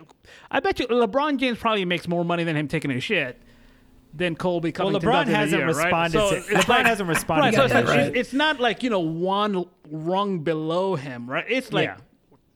I 0.50 0.60
bet 0.62 0.80
you 0.80 0.88
LeBron 0.88 1.38
James 1.38 1.58
probably 1.58 1.84
makes 1.84 2.08
more 2.08 2.24
money 2.24 2.46
than 2.46 2.56
him 2.56 2.68
taking 2.70 2.92
a 2.92 3.00
shit 3.02 3.42
than 4.14 4.38
Colby 4.38 4.72
Well, 4.78 4.92
LeBron 4.92 5.26
hasn't 5.28 5.60
year, 5.60 5.68
right? 5.68 5.76
responded. 5.84 6.18
So 6.18 6.30
to, 6.30 6.36
it's 6.38 6.48
LeBron 6.48 6.68
like- 6.70 6.86
hasn't 6.86 7.10
responded. 7.10 7.44
Right, 7.44 7.54
so 7.56 7.64
it's, 7.66 7.74
that, 7.74 7.86
like, 7.86 7.98
right? 7.98 8.08
it's, 8.08 8.18
it's 8.18 8.34
not 8.34 8.62
like 8.62 8.84
you 8.84 8.90
know 8.90 9.02
one 9.02 9.66
rung 9.90 10.40
below 10.40 10.96
him, 10.96 11.30
right? 11.30 11.44
It's 11.50 11.74
like 11.74 11.88
Yeah. 11.88 11.98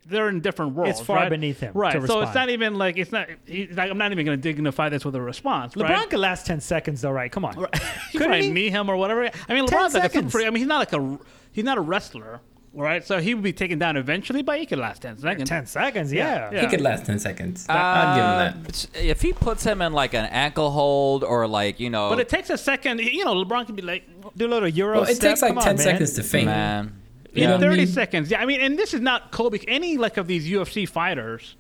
They're 0.10 0.30
in 0.30 0.42
different 0.42 0.74
worlds. 0.76 1.00
It's 1.00 1.06
far 1.08 1.18
right? 1.18 1.30
beneath 1.30 1.60
him 1.60 1.72
right? 1.74 1.94
to 1.94 2.08
so 2.08 2.22
it's 2.22 2.34
not 2.36 2.50
even 2.50 2.76
like 2.76 2.98
it's 2.98 3.12
not. 3.12 3.28
He's 3.46 3.72
like, 3.78 3.90
I'm 3.92 3.98
not 3.98 4.12
even 4.12 4.26
going 4.26 4.38
to 4.38 4.42
dignify 4.42 4.90
this 4.90 5.06
with 5.06 5.16
a 5.16 5.22
response. 5.22 5.76
LeBron 5.76 5.90
right? 5.90 6.10
could 6.10 6.20
last 6.20 6.46
ten 6.46 6.60
seconds, 6.62 7.02
though, 7.02 7.12
right? 7.12 7.32
Come 7.32 7.46
on. 7.46 7.56
you 7.60 7.68
could 8.14 8.22
I 8.24 8.26
probably 8.26 8.52
knee 8.52 8.70
him 8.70 8.90
or 8.90 8.98
whatever. 8.98 9.30
I 9.48 9.54
mean, 9.54 9.66
LeBron's 9.66 9.94
like 9.94 10.04
a 10.06 10.10
seconds. 10.12 10.34
super. 10.34 10.46
I 10.46 10.50
mean, 10.50 10.58
he's 10.58 10.68
not 10.68 10.80
like 10.80 10.94
a 10.94 11.20
he's 11.52 11.64
not 11.66 11.78
a 11.78 11.82
wrestler, 11.82 12.42
right? 12.74 13.06
So 13.06 13.20
he 13.20 13.34
would 13.34 13.44
be 13.44 13.54
taken 13.54 13.80
down 13.80 13.98
eventually, 13.98 14.42
but 14.42 14.60
he 14.60 14.66
could 14.66 14.80
last 14.80 15.02
ten 15.02 15.18
seconds. 15.18 15.50
Ten 15.50 15.66
seconds, 15.66 16.12
yeah. 16.14 16.50
Yeah. 16.52 16.62
He 16.62 16.68
could 16.68 16.82
last 16.82 17.06
10 17.06 17.20
seconds. 17.20 17.66
I'd 17.70 18.16
give 18.16 18.24
him 18.64 18.64
that. 18.64 18.86
Uh, 18.96 19.00
If 19.12 19.22
he 19.22 19.34
puts 19.34 19.64
him 19.64 19.82
in 19.82 19.94
like 19.94 20.14
an 20.14 20.26
ankle 20.26 20.72
hold 20.72 21.24
or 21.24 21.48
like 21.48 21.80
you 21.80 21.90
know, 21.90 22.10
But 22.10 22.20
it 22.20 22.30
takes 22.30 22.50
a 22.50 22.58
second. 22.58 23.00
You 23.00 23.26
know, 23.26 23.36
LeBron 23.36 23.66
can 23.66 23.76
be 23.76 23.82
like 23.82 24.04
Do 24.36 24.46
a 24.46 24.50
little 24.50 24.70
Euro. 24.70 25.02
Well, 25.02 25.10
it 25.10 25.16
step. 25.16 25.32
takes 25.32 25.42
like 25.42 25.54
Come 25.54 25.64
10 25.64 25.70
on, 25.70 25.76
man. 25.78 25.84
seconds 25.84 26.14
to 26.14 26.24
faint. 26.24 26.46
man. 26.46 26.96
You 27.40 27.46
in 27.46 27.50
know 27.52 27.56
what 27.58 27.64
I 27.66 27.70
30 27.70 27.78
mean? 27.78 27.88
seconds. 27.88 28.32
Yeah, 28.32 28.42
I 28.42 28.46
mean, 28.46 28.62
and 28.62 28.78
this 28.78 28.94
is 28.94 29.02
not 29.02 29.32
Colby. 29.32 29.64
Any 29.68 29.98
like 29.98 30.18
of 30.18 30.28
these 30.28 30.48
UFC 30.48 30.88
fighters, 30.88 31.56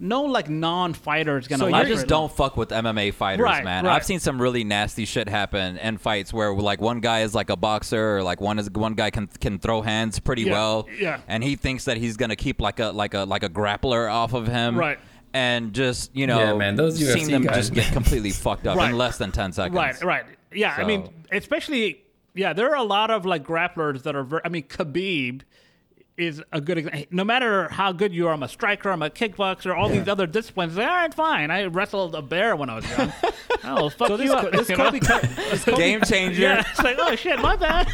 no 0.00 0.22
like 0.22 0.48
non-fighter 0.48 1.38
is 1.38 1.48
gonna. 1.48 1.60
So 1.68 1.74
I 1.74 1.84
just 1.84 2.02
long. 2.02 2.28
don't 2.28 2.32
fuck 2.32 2.56
with 2.56 2.68
MMA 2.70 3.12
fighters, 3.14 3.42
Right, 3.44 3.64
man. 3.64 3.84
right. 3.84 3.96
I've 3.96 4.04
seen 4.04 4.20
some 4.20 4.40
really 4.40 4.62
nasty 4.64 5.04
shit 5.04 5.28
happen 5.28 5.76
in 5.78 5.98
fights 5.98 6.32
where 6.32 6.52
like 6.54 6.80
one 6.80 7.00
guy 7.00 7.22
is 7.22 7.34
like 7.34 7.50
a 7.50 7.56
boxer 7.56 8.18
or 8.18 8.22
like 8.22 8.40
one 8.40 8.58
is 8.58 8.70
one 8.70 8.94
guy 8.94 9.10
can 9.10 9.26
can 9.26 9.58
throw 9.58 9.82
hands 9.82 10.20
pretty 10.20 10.42
Yeah, 10.42 10.52
well. 10.52 10.88
yeah. 10.98 11.20
And 11.26 11.42
he 11.42 11.56
thinks 11.56 11.84
that 11.86 11.96
he's 11.96 12.16
gonna 12.16 12.36
keep 12.36 12.60
like 12.60 12.78
a 12.80 12.86
like 12.90 13.14
a 13.14 13.24
like 13.24 13.42
a 13.42 13.48
grappler 13.48 14.10
off 14.12 14.34
of 14.34 14.46
him. 14.46 14.76
Right. 14.78 14.98
And 15.34 15.74
just, 15.74 16.14
you 16.16 16.26
know, 16.26 16.38
Yeah, 16.38 16.54
man, 16.54 16.74
those 16.76 16.96
seeing 16.98 17.24
seen 17.26 17.30
them 17.32 17.42
guys, 17.42 17.56
just 17.56 17.74
man. 17.74 17.84
get 17.84 17.92
completely 17.92 18.30
fucked 18.30 18.66
up 18.66 18.78
Right. 18.78 18.90
in 18.90 18.96
less 18.96 19.18
than 19.18 19.30
ten 19.30 19.52
seconds. 19.52 19.76
Right, 19.76 20.02
right. 20.02 20.24
Yeah, 20.54 20.74
I 20.78 20.84
mean, 20.84 21.10
especially 21.30 22.00
yeah, 22.38 22.52
there 22.52 22.70
are 22.70 22.76
a 22.76 22.82
lot 22.84 23.10
of 23.10 23.26
like 23.26 23.44
grapplers 23.44 24.04
that 24.04 24.14
are. 24.14 24.22
Very, 24.22 24.42
I 24.44 24.48
mean, 24.48 24.62
Khabib 24.62 25.42
is 26.16 26.42
a 26.52 26.60
good 26.60 26.78
example. 26.78 27.04
No 27.10 27.24
matter 27.24 27.68
how 27.68 27.92
good 27.92 28.12
you 28.12 28.26
are, 28.28 28.32
I'm 28.32 28.42
a 28.42 28.48
striker, 28.48 28.90
I'm 28.90 29.02
a 29.02 29.10
kickboxer, 29.10 29.76
all 29.76 29.88
these 29.88 30.08
other 30.08 30.26
disciplines. 30.26 30.76
All 30.78 30.84
right, 30.84 31.12
fine. 31.12 31.50
I 31.50 31.64
wrestled 31.66 32.14
a 32.14 32.22
bear 32.22 32.56
when 32.56 32.70
I 32.70 32.76
was 32.76 32.88
young. 32.90 33.12
oh, 33.64 33.88
fuck 33.88 34.08
So 34.08 34.16
this, 34.16 34.26
you 34.26 34.32
up. 34.34 34.50
this 34.52 34.68
you 34.68 34.76
know? 34.76 34.84
Kobe, 34.90 35.00
Co- 35.00 35.18
this 35.50 35.64
Kobe, 35.64 35.76
Game 35.76 36.00
changer. 36.02 36.42
yeah, 36.42 36.64
it's 36.70 36.82
like 36.82 36.96
oh 36.98 37.14
shit, 37.16 37.38
my 37.40 37.56
bad. 37.56 37.88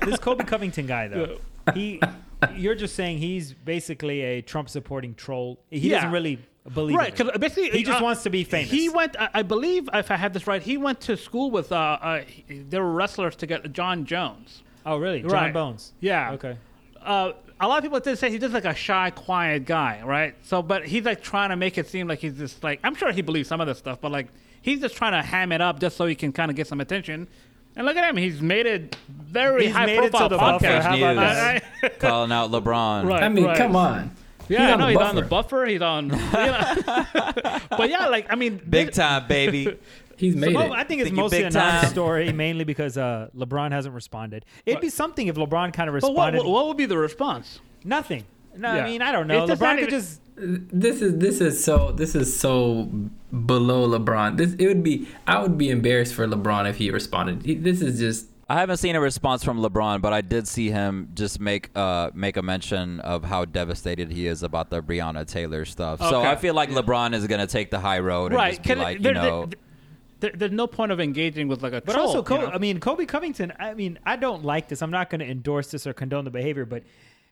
this 0.04 0.18
Colby 0.18 0.44
Covington 0.44 0.86
guy 0.86 1.08
though, 1.08 1.38
he, 1.74 2.00
you're 2.54 2.74
just 2.74 2.94
saying 2.96 3.18
he's 3.18 3.52
basically 3.52 4.22
a 4.22 4.42
Trump 4.42 4.68
supporting 4.68 5.14
troll. 5.14 5.60
He 5.70 5.90
Yeah. 5.90 5.96
doesn't 5.98 6.12
really 6.12 6.38
believe 6.68 6.96
right, 6.96 7.14
because 7.16 7.36
basically 7.38 7.70
He 7.70 7.82
just 7.84 8.00
uh, 8.00 8.04
wants 8.04 8.22
to 8.24 8.30
be 8.30 8.44
famous. 8.44 8.70
He 8.70 8.88
went, 8.88 9.16
I, 9.18 9.28
I 9.34 9.42
believe, 9.42 9.88
if 9.94 10.10
I 10.10 10.16
have 10.16 10.32
this 10.32 10.46
right, 10.46 10.62
he 10.62 10.76
went 10.76 11.00
to 11.02 11.16
school 11.16 11.50
with. 11.50 11.72
Uh, 11.72 11.76
uh, 12.00 12.20
he- 12.22 12.58
they 12.68 12.78
were 12.78 12.92
wrestlers 12.92 13.36
to 13.36 13.46
get 13.46 13.72
Jon 13.72 14.04
Jones. 14.04 14.62
Oh, 14.86 14.96
really? 14.96 15.20
Jon 15.22 15.30
Right. 15.30 15.52
Bones. 15.52 15.92
Yeah. 16.00 16.32
Okay. 16.32 16.56
uh, 17.02 17.32
a 17.60 17.66
lot 17.66 17.78
of 17.78 17.82
people 17.82 17.98
did 17.98 18.16
say 18.18 18.30
he's 18.30 18.40
just 18.40 18.54
like 18.54 18.64
a 18.64 18.74
shy, 18.74 19.10
quiet 19.10 19.64
guy, 19.64 20.00
right? 20.04 20.34
So, 20.42 20.62
but 20.62 20.86
he's 20.86 21.04
like 21.04 21.20
trying 21.22 21.50
to 21.50 21.56
make 21.56 21.76
it 21.76 21.88
seem 21.88 22.06
like 22.06 22.20
he's 22.20 22.38
just 22.38 22.62
like 22.62 22.78
I'm 22.84 22.94
sure 22.94 23.10
he 23.10 23.20
believes 23.22 23.48
some 23.48 23.60
of 23.60 23.66
this 23.66 23.78
stuff, 23.78 24.00
but 24.00 24.12
like 24.12 24.28
he's 24.62 24.80
just 24.80 24.94
trying 24.96 25.12
to 25.12 25.22
ham 25.26 25.50
it 25.52 25.60
up 25.60 25.80
just 25.80 25.96
so 25.96 26.06
he 26.06 26.14
can 26.14 26.30
kind 26.32 26.50
of 26.52 26.56
get 26.56 26.66
some 26.68 26.80
attention. 26.80 27.26
And 27.76 27.84
look 27.86 27.96
at 27.96 28.08
him; 28.08 28.16
he's 28.16 28.40
made 28.40 28.66
it 28.66 28.96
very 29.08 29.66
He's 29.66 29.74
high 29.74 29.86
made 29.86 29.98
it 29.98 30.02
to 30.02 30.10
profile 30.10 30.28
the 30.28 30.36
Buffer. 30.38 30.66
podcast. 30.66 30.82
How 30.82 30.96
about 30.96 31.16
News. 31.16 31.34
that? 31.36 31.64
I- 31.82 31.86
I- 31.86 31.88
Calling 31.90 32.32
out 32.32 32.50
LeBron. 32.52 33.06
Right. 33.06 33.22
I 33.24 33.28
mean, 33.28 33.54
come 33.56 33.74
on. 33.76 34.10
Yeah, 34.48 34.58
He's 34.60 34.68
I 34.68 34.72
on 34.72 34.78
know 34.78 34.84
the 34.86 34.90
he's 34.92 34.98
on 35.08 35.14
the 35.16 35.22
buffer. 35.22 35.56
buffer. 35.58 35.66
He's 35.66 35.82
on, 35.82 36.04
you 36.10 36.16
know. 36.16 37.58
but 37.76 37.90
yeah, 37.90 38.08
like 38.08 38.26
I 38.30 38.34
mean, 38.34 38.60
Big 38.68 38.88
this- 38.88 38.96
time, 38.96 39.26
baby. 39.28 39.76
He's 40.16 40.34
made 40.34 40.52
Well, 40.52 40.72
it. 40.72 40.76
I 40.76 40.82
think 40.82 41.00
it's 41.00 41.10
Think 41.10 41.16
mostly 41.16 41.42
a 41.42 41.44
big 41.44 41.52
time. 41.52 41.82
non-story, 41.82 42.32
mainly 42.32 42.64
because 42.64 42.98
uh, 42.98 43.28
LeBron 43.36 43.70
hasn't 43.70 43.94
responded. 43.94 44.44
It'd 44.66 44.80
be 44.80 44.88
something 44.90 45.28
if 45.28 45.36
LeBron 45.36 45.72
kind 45.72 45.88
of 45.88 45.94
But 46.00 46.12
what, 46.12 46.32
responded. 46.32 46.50
what 46.52 46.66
would 46.66 46.76
be 46.76 46.86
the 46.86 46.98
response? 46.98 47.60
Nothing. 47.84 48.24
No, 48.56 48.74
Yeah. 48.74 48.82
I 48.82 48.88
mean 48.88 49.00
I 49.00 49.12
don't 49.12 49.28
know. 49.28 49.44
It's 49.44 49.50
just 49.50 49.62
LeBron 49.62 49.64
not 49.66 49.78
could 49.78 49.88
even- 49.92 50.00
just. 50.00 50.20
this 50.72 51.02
is 51.02 51.18
this 51.18 51.40
is 51.40 51.62
so 51.64 51.92
this 51.92 52.16
is 52.16 52.36
so 52.36 52.90
below 53.46 53.86
LeBron. 53.88 54.38
This 54.38 54.54
it 54.54 54.66
would 54.66 54.82
be 54.82 55.06
I 55.28 55.40
would 55.40 55.56
be 55.56 55.70
embarrassed 55.70 56.14
for 56.14 56.26
LeBron 56.26 56.68
if 56.68 56.78
he 56.78 56.90
responded. 56.90 57.44
He, 57.44 57.54
this 57.54 57.80
is 57.80 58.00
just 58.00 58.26
I 58.50 58.60
haven't 58.60 58.78
seen 58.78 58.96
a 58.96 59.00
response 59.00 59.44
from 59.44 59.60
LeBron, 59.60 60.00
but 60.00 60.14
I 60.14 60.22
did 60.22 60.48
see 60.48 60.70
him 60.70 61.10
just 61.14 61.38
make 61.38 61.70
uh 61.76 62.10
make 62.14 62.36
a 62.38 62.42
mention 62.42 62.98
of 63.00 63.22
how 63.24 63.44
devastated 63.44 64.10
he 64.10 64.26
is 64.26 64.42
about 64.42 64.70
the 64.70 64.82
Breonna 64.82 65.26
Taylor 65.26 65.64
stuff. 65.66 66.00
So 66.00 66.22
I 66.22 66.34
feel 66.36 66.54
like 66.54 66.70
LeBron 66.70 67.12
is 67.14 67.26
gonna 67.26 67.46
take 67.46 67.70
the 67.70 67.78
high 67.80 67.98
road 67.98 68.32
and 68.32 68.36
Right. 68.36 68.50
just 68.52 68.62
be 68.62 68.68
Can- 68.70 68.78
like, 68.78 69.04
you 69.04 69.12
know, 69.12 69.46
there- 69.46 69.58
there- 70.20 70.32
there's 70.34 70.52
no 70.52 70.66
point 70.66 70.92
of 70.92 70.98
engaging 70.98 71.46
with 71.48 71.62
like 71.62 71.74
a 71.74 71.82
But 71.82 71.92
troll, 71.92 72.06
also, 72.06 72.18
you 72.18 72.24
Kobe, 72.24 72.42
know? 72.46 72.50
I 72.52 72.58
mean, 72.58 72.80
Colby 72.80 73.04
Covington. 73.04 73.52
I 73.58 73.74
mean, 73.74 73.98
I 74.06 74.16
don't 74.16 74.44
like 74.44 74.68
this. 74.68 74.80
I'm 74.82 74.90
not 74.90 75.10
going 75.10 75.20
to 75.20 75.30
endorse 75.30 75.70
this 75.70 75.86
or 75.86 75.92
condone 75.92 76.24
the 76.24 76.30
behavior, 76.30 76.64
but 76.64 76.82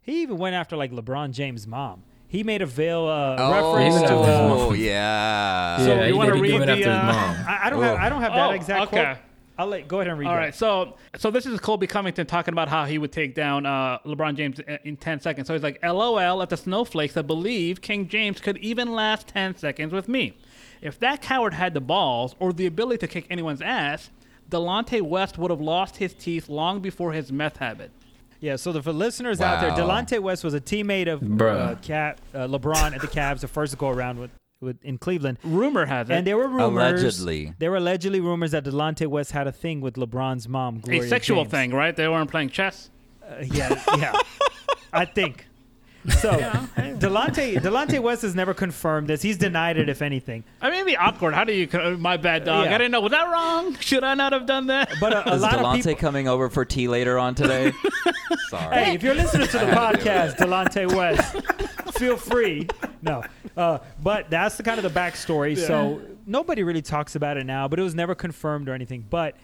he 0.03 0.21
even 0.23 0.37
went 0.39 0.55
after 0.55 0.77
like 0.77 0.93
LeBron 0.93 1.33
James' 1.33 1.67
mom. 1.67 2.03
He 2.29 2.43
made 2.45 2.61
a 2.61 2.67
veil 2.67 3.07
uh, 3.07 3.37
reference 3.53 3.95
to. 3.97 4.01
his 4.03 4.11
mom. 4.11 4.51
oh 4.53 4.73
yeah. 4.75 5.79
So 5.79 5.95
yeah. 5.95 6.07
you 6.09 6.17
wanna 6.17 6.35
read 6.35 6.61
the, 6.61 6.63
after 6.63 6.75
his 6.77 6.87
uh, 6.87 7.03
mom. 7.05 7.37
I, 7.49 7.61
I 7.65 7.71
don't 7.71 7.83
have. 7.83 7.97
I 7.99 8.09
don't 8.11 8.21
have 8.21 8.33
that 8.35 8.51
Oh, 8.51 8.53
exact 8.53 8.83
okay. 8.93 9.05
quote. 9.05 9.17
I'll 9.59 9.67
let 9.67 9.89
go 9.89 10.01
ahead 10.01 10.11
and 10.11 10.19
read. 10.19 10.27
All 10.27 10.35
that. 10.35 10.39
right, 10.39 10.55
so 10.55 10.97
so 11.17 11.31
this 11.31 11.47
is 11.47 11.59
Colby 11.61 11.87
Covington 11.87 12.27
talking 12.27 12.53
about 12.53 12.69
how 12.69 12.85
he 12.85 12.99
would 12.99 13.13
take 13.13 13.35
down 13.35 13.65
uh, 13.65 13.99
LeBron 14.05 14.37
James 14.37 14.59
in- 14.61 14.79
in 14.85 14.97
10 14.97 15.21
seconds. 15.21 15.47
So 15.47 15.55
he's 15.55 15.63
like, 15.63 15.79
"LOL 15.83 16.43
at 16.43 16.51
the 16.51 16.57
snowflakes 16.57 17.15
that 17.15 17.27
believe 17.27 17.81
King 17.81 18.09
James 18.09 18.41
could 18.41 18.59
even 18.59 18.93
last 18.93 19.29
10 19.29 19.57
seconds 19.57 19.93
with 19.93 20.09
me. 20.09 20.37
If 20.83 20.99
that 21.01 21.23
coward 21.23 21.55
had 21.55 21.73
the 21.75 21.81
balls 21.81 22.35
or 22.39 22.53
the 22.53 22.67
ability 22.67 22.99
to 22.99 23.09
kick 23.09 23.27
anyone's 23.31 23.63
ass, 23.63 24.11
Delonte 24.51 25.01
West 25.03 25.39
would 25.39 25.51
have 25.51 25.61
lost 25.61 25.97
his 25.97 26.13
teeth 26.13 26.49
long 26.49 26.81
before 26.81 27.13
his 27.13 27.33
meth 27.33 27.57
habit." 27.57 27.91
Yeah, 28.39 28.57
so 28.57 28.71
the, 28.71 28.83
for 28.83 28.93
listeners 28.93 29.41
out 29.41 29.63
there, 29.63 29.71
Delonte 29.71 30.21
West 30.21 30.45
was 30.45 30.53
a 30.53 30.61
teammate 30.61 31.09
of 31.11 31.23
uh, 31.41 31.77
Cap, 31.81 32.21
uh, 32.35 32.41
LeBron 32.47 32.95
at 32.95 33.01
the 33.01 33.07
Cavs, 33.07 33.41
the 33.41 33.49
first 33.49 33.79
go 33.79 33.89
around 33.89 34.19
with, 34.21 34.31
with 34.67 34.85
in 34.85 34.99
Cleveland. 34.99 35.39
Rumor 35.43 35.87
has 35.87 36.11
it. 36.11 36.13
And 36.13 36.27
there 36.27 36.37
were 36.37 36.49
rumors. 36.49 37.01
Allegedly. 37.03 37.55
There 37.59 37.71
were 37.71 37.79
allegedly 37.79 38.21
rumors 38.21 38.51
that 38.51 38.65
Delonte 38.65 39.07
West 39.07 39.33
had 39.33 39.47
a 39.47 39.53
thing 39.53 39.81
with 39.81 39.95
LeBron's 39.95 40.47
mom, 40.47 40.81
Gloria 40.81 41.03
a 41.05 41.09
sexual 41.09 41.45
James. 41.45 41.51
thing, 41.51 41.71
right? 41.73 41.97
They 41.97 42.07
weren't 42.09 42.31
playing 42.31 42.51
chess. 42.51 42.91
Uh, 43.23 43.37
yeah, 43.43 43.83
yeah. 43.97 44.13
I 44.93 45.07
think. 45.07 45.47
So 46.21 46.31
Delonte 46.77 47.57
Delonte 47.61 48.01
West 48.01 48.23
has 48.23 48.35
never 48.35 48.55
confirmed 48.55 49.09
this. 49.09 49.23
He's 49.23 49.37
denied 49.37 49.77
it, 49.77 49.89
if 49.89 50.03
anything. 50.03 50.45
I 50.61 50.67
mean, 50.67 50.75
it'd 50.77 50.87
be 50.87 50.97
awkward. 50.97 51.35
How 51.35 51.45
do 51.45 51.53
you? 51.53 51.69
My 51.99 52.17
bad, 52.17 52.45
dog. 52.45 52.67
Yeah. 52.67 52.75
I 52.75 52.79
didn't 52.79 52.93
know. 52.93 53.01
Was 53.01 53.13
that 53.13 53.31
wrong? 53.31 53.77
Should 53.81 54.05
I 54.05 54.15
not 54.15 54.33
have 54.33 54.47
done 54.47 54.69
that? 54.69 54.93
But 55.01 55.13
a, 55.13 55.31
a 55.31 55.35
Is 55.37 55.43
lot 55.43 55.53
Delonte 55.53 55.79
of 55.81 55.85
people. 55.85 56.01
coming 56.01 56.29
over 56.29 56.49
for 56.49 56.65
tea 56.65 56.89
later 56.89 57.19
on 57.19 57.35
today? 57.35 57.73
Sorry. 58.49 58.75
Hey, 58.85 58.95
if 58.95 59.03
you're 59.03 59.15
listening 59.15 59.49
to 59.49 59.59
the 59.59 59.67
I 59.67 59.87
had 59.87 60.01
to 60.01 60.05
podcast, 60.05 60.37
Delonte 60.37 60.95
West, 60.95 61.97
feel 61.99 62.17
free. 62.17 62.69
No, 63.03 63.23
uh, 63.57 63.79
but 64.03 64.31
that's 64.31 64.57
the 64.57 64.63
kind 64.63 64.79
of 64.79 64.93
the 64.93 64.99
backstory. 65.01 65.57
So 65.57 66.01
nobody 66.27 66.63
really 66.63 66.83
talks 66.83 67.15
about 67.17 67.37
it 67.37 67.45
now, 67.45 67.69
but 67.69 67.79
it 67.79 67.83
was 67.83 67.95
never 67.95 68.15
confirmed 68.15 68.69
or 68.69 68.75
anything. 68.75 69.05
But 69.09 69.37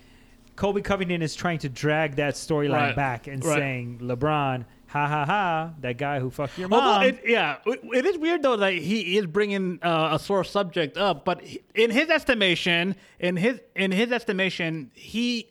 Colby 0.57 0.83
Covington 0.83 1.23
is 1.23 1.35
trying 1.35 1.59
to 1.61 1.69
drag 1.69 2.17
that 2.17 2.35
storyline 2.35 2.73
Right. 2.73 2.97
back 2.97 3.27
and 3.27 3.45
Right. 3.45 3.59
saying 3.59 3.99
LeBron, 4.03 4.65
ha 4.93 5.07
ha 5.09 5.25
ha, 5.25 5.71
that 5.81 5.97
guy 5.99 6.21
who 6.21 6.31
fucked 6.31 6.59
your 6.59 6.69
mom. 6.69 6.83
Although, 6.83 7.07
it, 7.09 7.23
yeah, 7.27 7.57
it, 7.67 7.81
it 7.93 8.07
is 8.07 8.19
weird 8.19 8.43
though 8.43 8.57
that 8.57 8.75
he 8.75 9.17
is 9.19 9.27
bringing 9.27 9.79
uh, 9.83 10.11
a 10.13 10.19
sore 10.19 10.45
subject 10.45 10.97
up, 10.97 11.25
but 11.25 11.41
he- 11.43 11.63
in 11.75 11.91
his 11.91 12.09
estimation, 12.11 12.95
in 13.19 13.37
his 13.37 13.61
in 13.75 13.91
his 13.93 14.13
estimation, 14.13 14.91
he 14.95 15.49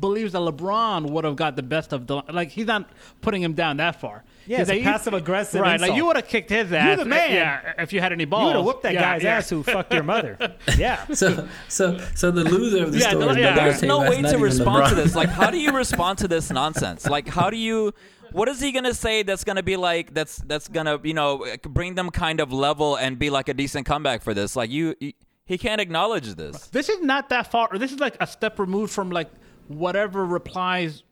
believes 0.00 0.32
that 0.32 0.38
LeBron 0.38 1.10
would 1.10 1.24
have 1.24 1.36
got 1.36 1.56
the 1.56 1.62
best 1.62 1.92
of 1.92 2.06
the 2.06 2.22
like. 2.32 2.48
He's 2.50 2.66
not 2.66 2.88
putting 3.20 3.42
him 3.42 3.52
down 3.52 3.76
that 3.78 4.00
far. 4.00 4.24
Yeah, 4.46 4.58
He's 4.58 4.68
it's 4.68 4.70
a 4.70 4.78
you- 4.78 4.84
passive-aggressive 4.84 5.60
Right, 5.60 5.74
insult. 5.74 5.90
like 5.90 5.96
you 5.98 6.06
would 6.06 6.16
have 6.16 6.26
kicked 6.26 6.48
his 6.50 6.72
ass. 6.72 6.98
You 6.98 7.04
the 7.04 7.08
man. 7.08 7.30
Yeah, 7.32 7.74
if 7.78 7.92
you 7.92 8.00
had 8.00 8.10
any 8.12 8.24
balls. 8.24 8.40
you 8.42 8.46
would 8.46 8.56
have 8.56 8.64
whooped 8.64 8.82
that 8.84 8.94
Yeah, 8.94 9.00
guy's 9.02 9.22
yeah. 9.22 9.36
ass 9.36 9.50
who 9.50 9.62
fucked 9.62 9.92
your 9.92 10.02
mother. 10.02 10.38
Yeah. 10.78 11.04
So 11.12 11.46
so 11.68 11.98
so 12.14 12.30
the 12.30 12.44
loser 12.44 12.82
of 12.84 12.92
the 12.92 12.98
Yeah, 12.98 13.10
story 13.10 13.24
no, 13.26 13.30
is 13.32 13.36
yeah. 13.36 13.54
There's 13.54 13.82
no 13.82 14.00
way 14.00 14.22
to 14.22 14.28
even 14.28 14.40
respond 14.40 14.88
to 14.88 14.94
this. 14.94 15.14
Like, 15.14 15.28
how 15.28 15.50
do 15.50 15.58
you 15.60 15.72
respond 15.76 16.18
to 16.20 16.28
this 16.28 16.50
nonsense? 16.50 17.06
Like, 17.06 17.28
how 17.28 17.50
do 17.50 17.58
you? 17.58 17.92
What 18.32 18.48
is 18.48 18.60
he 18.60 18.72
gonna 18.72 18.94
say 18.94 19.22
that's 19.22 19.44
gonna 19.44 19.62
be 19.62 19.76
like? 19.76 20.14
That's 20.14 20.36
that's 20.38 20.68
gonna 20.68 20.98
you 21.02 21.14
know 21.14 21.44
bring 21.64 21.94
them 21.94 22.10
kind 22.10 22.40
of 22.40 22.52
level 22.52 22.96
and 22.96 23.18
be 23.18 23.30
like 23.30 23.48
a 23.48 23.54
decent 23.54 23.86
comeback 23.86 24.22
for 24.22 24.34
this. 24.34 24.56
Like 24.56 24.70
you, 24.70 24.94
you 25.00 25.12
he 25.44 25.58
can't 25.58 25.80
acknowledge 25.80 26.34
this. 26.34 26.68
This 26.68 26.88
is 26.88 27.00
not 27.00 27.28
that 27.30 27.50
far. 27.50 27.68
Or 27.72 27.78
this 27.78 27.92
is 27.92 27.98
like 27.98 28.16
a 28.20 28.26
step 28.26 28.58
removed 28.58 28.92
from 28.92 29.10
like 29.10 29.30
whatever 29.68 30.24
replies 30.24 31.02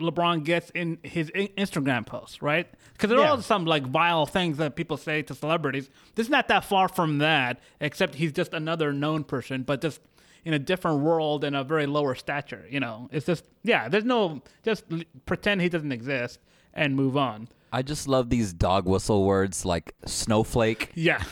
LeBron 0.00 0.44
gets 0.44 0.70
in 0.70 0.98
his 1.02 1.30
Instagram 1.32 2.06
posts, 2.06 2.40
right? 2.40 2.68
Because 2.92 3.10
there 3.10 3.18
Yeah. 3.18 3.32
are 3.32 3.42
some 3.42 3.64
like 3.64 3.84
vile 3.86 4.26
things 4.26 4.58
that 4.58 4.76
people 4.76 4.96
say 4.96 5.22
to 5.22 5.34
celebrities. 5.34 5.90
This 6.14 6.26
is 6.26 6.30
not 6.30 6.48
that 6.48 6.64
far 6.64 6.88
from 6.88 7.18
that, 7.18 7.60
except 7.80 8.14
he's 8.14 8.32
just 8.32 8.52
another 8.54 8.92
known 8.92 9.24
person, 9.24 9.62
but 9.64 9.80
just 9.80 10.00
in 10.44 10.54
a 10.54 10.58
different 10.58 11.00
world 11.00 11.42
and 11.42 11.56
a 11.56 11.64
very 11.64 11.86
lower 11.86 12.14
stature. 12.14 12.64
You 12.70 12.78
know, 12.80 13.08
it's 13.10 13.26
just 13.26 13.44
yeah. 13.64 13.88
There's 13.88 14.04
no 14.04 14.42
just 14.62 14.84
pretend 15.26 15.62
he 15.62 15.68
doesn't 15.68 15.90
exist 15.92 16.38
and 16.74 16.94
move 16.96 17.16
on. 17.16 17.48
I 17.72 17.82
just 17.82 18.08
love 18.08 18.30
these 18.30 18.52
dog 18.52 18.86
whistle 18.86 19.24
words 19.24 19.64
like 19.64 19.94
snowflake. 20.06 20.90
Yeah. 20.94 21.22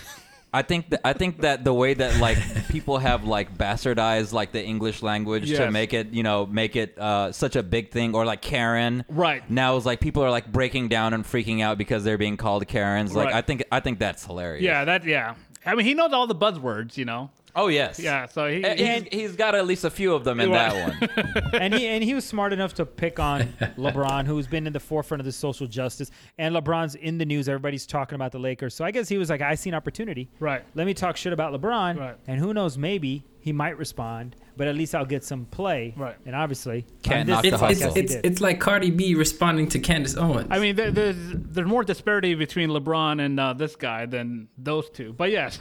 I 0.52 0.62
think 0.62 0.88
that 0.90 1.00
I 1.04 1.12
think 1.12 1.42
that 1.42 1.64
the 1.64 1.74
way 1.74 1.92
that 1.92 2.18
like 2.18 2.38
people 2.68 2.96
have 2.98 3.24
like 3.24 3.58
bastardized 3.58 4.32
like 4.32 4.52
the 4.52 4.62
English 4.64 5.02
language 5.02 5.50
to 5.50 5.70
make 5.70 5.92
it 5.92 6.08
you 6.14 6.22
know 6.22 6.46
make 6.46 6.76
it 6.76 6.98
uh, 6.98 7.30
such 7.32 7.56
a 7.56 7.62
big 7.62 7.90
thing 7.90 8.14
or 8.14 8.24
like 8.24 8.40
Karen 8.40 9.04
Right. 9.08 9.48
now 9.50 9.76
is 9.76 9.84
like 9.84 10.00
people 10.00 10.22
are 10.22 10.30
like 10.30 10.50
breaking 10.50 10.88
down 10.88 11.12
and 11.12 11.24
freaking 11.24 11.62
out 11.62 11.76
because 11.76 12.04
they're 12.04 12.16
being 12.16 12.38
called 12.38 12.66
Karens 12.68 13.14
like 13.14 13.26
Right. 13.26 13.34
I 13.34 13.42
think 13.42 13.64
I 13.70 13.80
think 13.80 13.98
that's 13.98 14.24
hilarious 14.24 14.62
Yeah. 14.62 14.84
That. 14.86 15.04
Yeah. 15.04 15.34
I 15.66 15.74
mean, 15.74 15.84
he 15.84 15.94
knows 15.94 16.12
all 16.12 16.26
the 16.26 16.34
buzzwords. 16.34 16.96
You 16.96 17.04
know. 17.06 17.30
Oh 17.56 17.66
yes 17.68 17.98
Yeah. 17.98 18.26
So 18.26 18.48
he. 18.48 18.62
Uh, 18.64 18.76
he's- 18.76 19.02
he's, 19.10 19.20
he's 19.20 19.36
got 19.36 19.54
at 19.56 19.66
least 19.66 19.84
a 19.84 19.90
few 19.90 20.14
of 20.14 20.22
them 20.24 20.38
in 20.40 20.50
Right. 20.50 20.70
that 20.72 21.42
one 21.52 21.54
and 21.62 21.74
he 21.74 21.86
and 21.86 22.04
he 22.04 22.14
was 22.14 22.24
smart 22.24 22.52
enough 22.52 22.74
to 22.74 22.86
pick 22.86 23.18
on 23.18 23.42
LeBron, 23.76 24.26
who's 24.26 24.46
been 24.46 24.66
in 24.66 24.72
the 24.72 24.80
forefront 24.80 25.20
of 25.20 25.24
the 25.24 25.32
social 25.32 25.66
justice. 25.66 26.10
And 26.38 26.54
LeBron's 26.54 26.94
in 26.94 27.18
the 27.18 27.24
news; 27.24 27.48
everybody's 27.48 27.86
talking 27.86 28.14
about 28.14 28.30
the 28.32 28.38
Lakers. 28.38 28.74
So 28.74 28.84
I 28.84 28.90
guess 28.92 29.08
he 29.08 29.18
was 29.18 29.30
like, 29.30 29.40
"I 29.40 29.54
see 29.56 29.70
an 29.70 29.74
opportunity. 29.74 30.28
Right. 30.38 30.62
Let 30.74 30.86
me 30.86 30.94
talk 30.94 31.16
shit 31.16 31.32
about 31.32 31.52
LeBron, 31.58 31.98
Right. 31.98 32.16
and 32.26 32.38
who 32.38 32.54
knows, 32.54 32.78
maybe 32.78 33.24
he 33.46 33.52
might 33.52 33.78
respond. 33.78 34.34
But 34.56 34.66
at 34.66 34.74
least 34.74 34.92
I'll 34.92 35.06
get 35.06 35.22
some 35.22 35.44
play. 35.44 35.94
Right. 35.96 36.16
And 36.26 36.34
obviously, 36.34 36.84
Can't 37.04 37.20
on 37.30 37.42
this 37.42 37.52
knock 37.52 37.60
the 37.60 37.68
It's, 37.68 37.80
podcast 37.80 37.96
it's, 37.96 38.14
it's, 38.14 38.20
it's 38.24 38.40
like 38.40 38.58
Cardi 38.58 38.90
B 38.90 39.14
responding 39.14 39.68
to 39.68 39.78
Candace 39.78 40.16
Owens. 40.16 40.48
I 40.50 40.58
mean, 40.58 40.74
there, 40.74 40.90
there's 40.90 41.16
there's 41.16 41.68
more 41.68 41.84
disparity 41.84 42.34
between 42.34 42.70
LeBron 42.70 43.24
and 43.24 43.38
uh, 43.38 43.52
this 43.52 43.76
guy 43.76 44.06
than 44.06 44.48
those 44.58 44.90
two. 44.90 45.12
But 45.12 45.30
yes, 45.30 45.58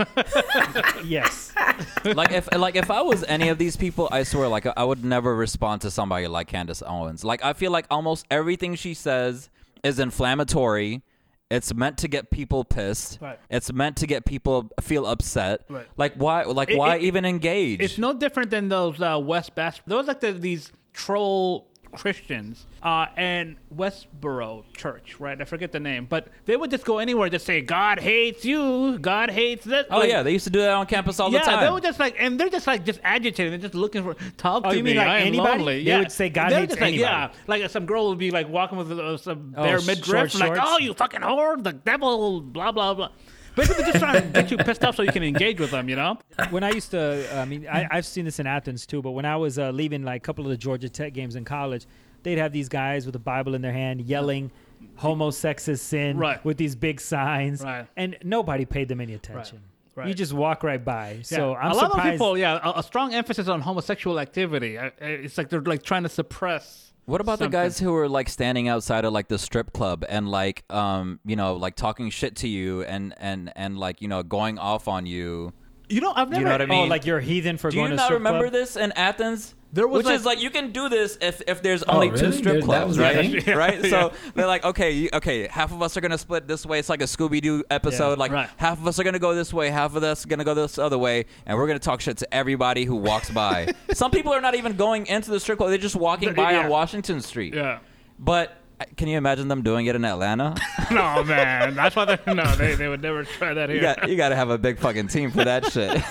yes. 1.05 1.53
like 2.05 2.31
if 2.31 2.51
like 2.57 2.75
if 2.75 2.89
I 2.89 3.01
was 3.03 3.23
any 3.25 3.49
of 3.49 3.59
these 3.59 3.77
people, 3.77 4.09
I 4.11 4.23
swear, 4.23 4.47
like 4.47 4.65
I 4.65 4.83
would 4.83 5.05
never 5.05 5.35
respond 5.35 5.81
to 5.83 5.91
somebody 5.91 6.25
like 6.25 6.47
Candace 6.47 6.81
Owens. 6.81 7.23
Like 7.23 7.45
I 7.45 7.53
feel 7.53 7.69
like 7.69 7.85
almost 7.91 8.25
everything 8.31 8.73
she 8.73 8.95
says 8.95 9.51
is 9.83 9.99
inflammatory. 9.99 11.03
It's 11.51 11.73
meant 11.75 11.99
to 11.99 12.07
get 12.07 12.31
people 12.31 12.63
pissed. 12.65 13.19
Right. 13.21 13.39
It's 13.51 13.71
meant 13.71 13.97
to 13.97 14.07
get 14.07 14.25
people 14.25 14.71
feel 14.81 15.05
upset. 15.05 15.61
Right. 15.69 15.85
Like 15.95 16.15
why? 16.15 16.43
Like 16.43 16.71
It- 16.71 16.77
why 16.77 16.95
it- 16.95 17.03
even 17.03 17.23
engage? 17.25 17.81
it's 17.81 17.97
no 17.97 18.13
different 18.13 18.49
than 18.49 18.69
those 18.69 18.99
uh, 18.99 19.19
West 19.23 19.53
Bass. 19.55 19.79
Those 19.85 20.07
like 20.07 20.21
the, 20.21 20.31
these 20.31 20.71
troll 20.93 21.67
Christians 21.95 22.65
uh, 22.83 23.07
and 23.17 23.55
Westboro 23.75 24.63
Church, 24.75 25.19
right? 25.19 25.39
I 25.39 25.45
forget 25.45 25.71
the 25.71 25.79
name, 25.79 26.05
but 26.09 26.27
they 26.45 26.55
would 26.55 26.71
just 26.71 26.85
go 26.85 26.99
anywhere, 26.99 27.29
just 27.29 27.45
say 27.45 27.61
God 27.61 27.99
hates 27.99 28.45
you, 28.45 28.97
God 28.99 29.29
hates 29.31 29.65
this. 29.65 29.85
oh 29.89 29.99
Like, 29.99 30.09
yeah, 30.09 30.23
they 30.23 30.31
used 30.33 30.45
to 30.45 30.49
do 30.51 30.59
that 30.59 30.71
on 30.71 30.85
campus 30.85 31.19
all 31.19 31.31
yeah, 31.31 31.39
the 31.39 31.45
time. 31.45 31.63
they 31.65 31.71
were 31.71 31.79
just 31.81 31.99
like, 31.99 32.15
and 32.19 32.39
they're 32.39 32.49
just 32.49 32.67
like, 32.67 32.85
just 32.85 32.99
agitated. 33.03 33.53
They're 33.53 33.59
just 33.69 33.75
looking 33.75 34.03
for 34.03 34.15
talk 34.37 34.63
Oh, 34.65 34.71
to 34.71 34.77
you 34.77 34.83
me. 34.83 34.91
mean 34.91 34.97
like 34.97 35.07
I 35.07 35.19
anybody? 35.21 35.57
lonely. 35.57 35.83
They 35.83 35.89
yeah. 35.91 35.99
would 35.99 36.11
say 36.11 36.29
God 36.29 36.51
They're 36.51 36.59
hates 36.61 36.71
just 36.73 36.81
like, 36.81 36.93
anybody. 36.93 37.01
Yeah, 37.01 37.31
like 37.47 37.69
some 37.69 37.85
girl 37.85 38.09
would 38.09 38.17
be 38.19 38.31
like 38.31 38.49
walking 38.49 38.77
with 38.77 38.91
uh, 38.91 39.17
some 39.17 39.53
Oh, 39.57 39.63
bare 39.63 39.79
sh- 39.79 39.87
midriff, 39.87 40.31
short 40.31 40.49
like, 40.49 40.59
oh, 40.63 40.77
you 40.79 40.93
fucking 40.93 41.21
whore, 41.21 41.61
the 41.63 41.73
devil, 41.73 42.41
blah 42.41 42.71
blah 42.71 42.93
blah. 42.93 43.09
Basically, 43.55 43.83
just 43.85 43.99
trying 43.99 44.21
to 44.21 44.27
get 44.29 44.51
you 44.51 44.57
pissed 44.57 44.83
off 44.83 44.95
so 44.95 45.03
you 45.03 45.11
can 45.11 45.23
engage 45.23 45.59
with 45.59 45.71
them. 45.71 45.87
You 45.89 45.95
know? 45.95 46.17
when 46.49 46.63
I 46.63 46.71
used 46.71 46.91
to, 46.91 47.27
I 47.39 47.45
mean, 47.45 47.67
I, 47.67 47.87
I've 47.89 48.05
seen 48.05 48.25
this 48.25 48.39
in 48.39 48.47
Athens 48.47 48.85
too, 48.85 49.01
but 49.01 49.11
when 49.11 49.25
I 49.25 49.35
was 49.37 49.57
uh, 49.57 49.71
leaving 49.71 50.03
like 50.03 50.21
a 50.21 50.25
couple 50.25 50.43
of 50.45 50.49
the 50.51 50.57
Georgia 50.57 50.89
Tech 50.89 51.13
games 51.13 51.35
in 51.35 51.45
college, 51.45 51.85
they'd 52.23 52.37
have 52.37 52.51
these 52.51 52.67
guys 52.69 53.05
with 53.05 53.15
a 53.15 53.19
Bible 53.19 53.55
in 53.55 53.61
their 53.61 53.71
hand 53.73 54.01
yelling, 54.01 54.51
homosexist 54.99 55.79
sin 55.79 56.17
Right. 56.17 56.43
with 56.43 56.57
these 56.57 56.75
big 56.75 56.99
signs. 56.99 57.61
Right. 57.63 57.87
And 57.95 58.17
nobody 58.23 58.65
paid 58.65 58.87
them 58.87 59.01
any 59.01 59.13
attention. 59.13 59.61
Right. 59.95 60.07
You 60.09 60.13
just 60.13 60.33
walk 60.33 60.63
right 60.63 60.83
by. 60.83 61.19
So 61.23 61.51
Yeah. 61.53 61.57
I'm 61.59 61.71
a 61.71 61.75
lot 61.75 61.91
surprised. 61.91 62.07
of 62.07 62.13
people, 62.13 62.37
yeah, 62.37 62.59
a, 62.61 62.79
a 62.79 62.83
strong 62.83 63.13
emphasis 63.13 63.47
on 63.47 63.61
homosexual 63.61 64.19
activity. 64.19 64.77
Uh, 64.77 64.87
uh, 64.87 64.89
It's 64.99 65.37
like 65.37 65.49
they're 65.49 65.61
like 65.61 65.83
trying 65.83 66.03
to 66.03 66.09
suppress. 66.09 66.91
What 67.05 67.21
about 67.21 67.39
something. 67.39 67.51
the 67.51 67.57
guys 67.57 67.79
who 67.79 67.91
were 67.91 68.09
like 68.09 68.29
standing 68.29 68.67
outside 68.67 69.05
of 69.05 69.13
like 69.13 69.27
the 69.27 69.37
strip 69.37 69.73
club 69.73 70.03
and 70.09 70.27
like 70.29 70.63
um 70.71 71.19
you 71.25 71.35
know 71.35 71.55
like 71.55 71.75
talking 71.75 72.09
shit 72.09 72.35
to 72.37 72.47
you 72.47 72.83
and 72.83 73.13
and 73.17 73.51
and 73.55 73.77
like 73.77 74.01
you 74.01 74.07
know 74.07 74.23
going 74.23 74.57
off 74.57 74.87
on 74.87 75.05
you 75.05 75.53
You 75.87 76.01
know, 76.01 76.13
I've 76.15 76.29
never. 76.29 76.41
you 76.41 76.45
know 76.45 76.51
what 76.51 76.61
I 76.63 76.65
mean? 76.65 76.85
Oh, 76.85 76.89
like 76.89 77.05
you're 77.05 77.19
a 77.19 77.23
heathen 77.23 77.57
for 77.57 77.69
Do 77.69 77.75
going 77.77 77.91
you 77.91 77.91
to 77.91 77.95
not 77.97 78.05
strip 78.05 78.17
remember 78.19 78.45
club? 78.49 78.53
this 78.53 78.75
in 78.75 78.91
Athens? 78.93 79.53
There 79.75 79.87
was 79.89 79.97
Which 79.97 80.05
like- 80.05 80.15
is 80.15 80.25
like 80.25 80.41
you 80.41 80.49
can 80.49 80.71
do 80.71 80.87
this 80.87 81.17
if 81.19 81.41
if 81.47 81.61
there's 81.61 81.83
only 81.83 82.07
two 82.09 82.15
really? 82.15 82.31
strip 82.37 82.53
There- 82.55 82.61
clubs, 82.61 82.87
was 82.87 82.97
a 82.97 83.01
right? 83.01 83.43
thing? 83.43 83.55
right. 83.57 83.79
Yeah. 83.83 83.89
So 83.89 84.13
they're 84.33 84.47
like, 84.47 84.63
okay, 84.63 85.09
okay, 85.13 85.47
half 85.47 85.73
of 85.73 85.81
us 85.81 85.97
are 85.97 86.01
gonna 86.01 86.17
split 86.17 86.47
this 86.47 86.65
way. 86.65 86.79
It's 86.79 86.87
like 86.87 87.01
a 87.01 87.05
Scooby 87.05 87.41
Doo 87.41 87.61
episode. 87.69 88.11
Yeah, 88.11 88.15
like 88.15 88.31
right. 88.31 88.49
half 88.55 88.79
of 88.79 88.87
us 88.87 88.97
are 88.99 89.03
gonna 89.03 89.19
go 89.19 89.35
this 89.35 89.53
way, 89.53 89.69
half 89.69 89.93
of 89.93 90.01
us 90.03 90.25
are 90.25 90.29
gonna 90.29 90.45
go 90.45 90.53
this 90.53 90.77
other 90.77 90.97
way, 90.97 91.25
and 91.45 91.57
we're 91.57 91.67
gonna 91.67 91.77
talk 91.79 91.99
shit 91.99 92.15
to 92.19 92.33
everybody 92.33 92.85
who 92.85 92.95
walks 92.95 93.29
by. 93.29 93.67
Some 93.93 94.11
people 94.11 94.31
are 94.33 94.39
not 94.39 94.55
even 94.55 94.77
going 94.77 95.07
into 95.07 95.29
the 95.29 95.41
strip 95.41 95.57
club; 95.57 95.69
they're 95.71 95.77
just 95.77 95.97
walking 95.97 96.33
by 96.33 96.53
Yeah. 96.53 96.63
on 96.63 96.69
Washington 96.69 97.19
Street. 97.19 97.53
Yeah. 97.53 97.79
But 98.17 98.55
uh, 98.79 98.85
can 98.95 99.09
you 99.09 99.17
imagine 99.17 99.49
them 99.49 99.61
doing 99.61 99.87
it 99.87 99.95
in 99.97 100.05
Atlanta? 100.05 100.55
No 100.89 101.21
man, 101.25 101.75
that's 101.75 101.95
why 101.97 102.05
they 102.05 102.33
no 102.33 102.55
they, 102.55 102.75
they 102.75 102.87
would 102.87 103.01
never 103.01 103.25
try 103.25 103.53
that 103.53 103.67
here. 103.69 103.75
you 103.75 103.81
got 103.81 104.09
you 104.09 104.15
got 104.15 104.29
to 104.29 104.35
have 104.37 104.49
a 104.49 104.57
big 104.57 104.79
fucking 104.79 105.07
team 105.09 105.31
for 105.31 105.43
that 105.43 105.65
shit. 105.71 106.01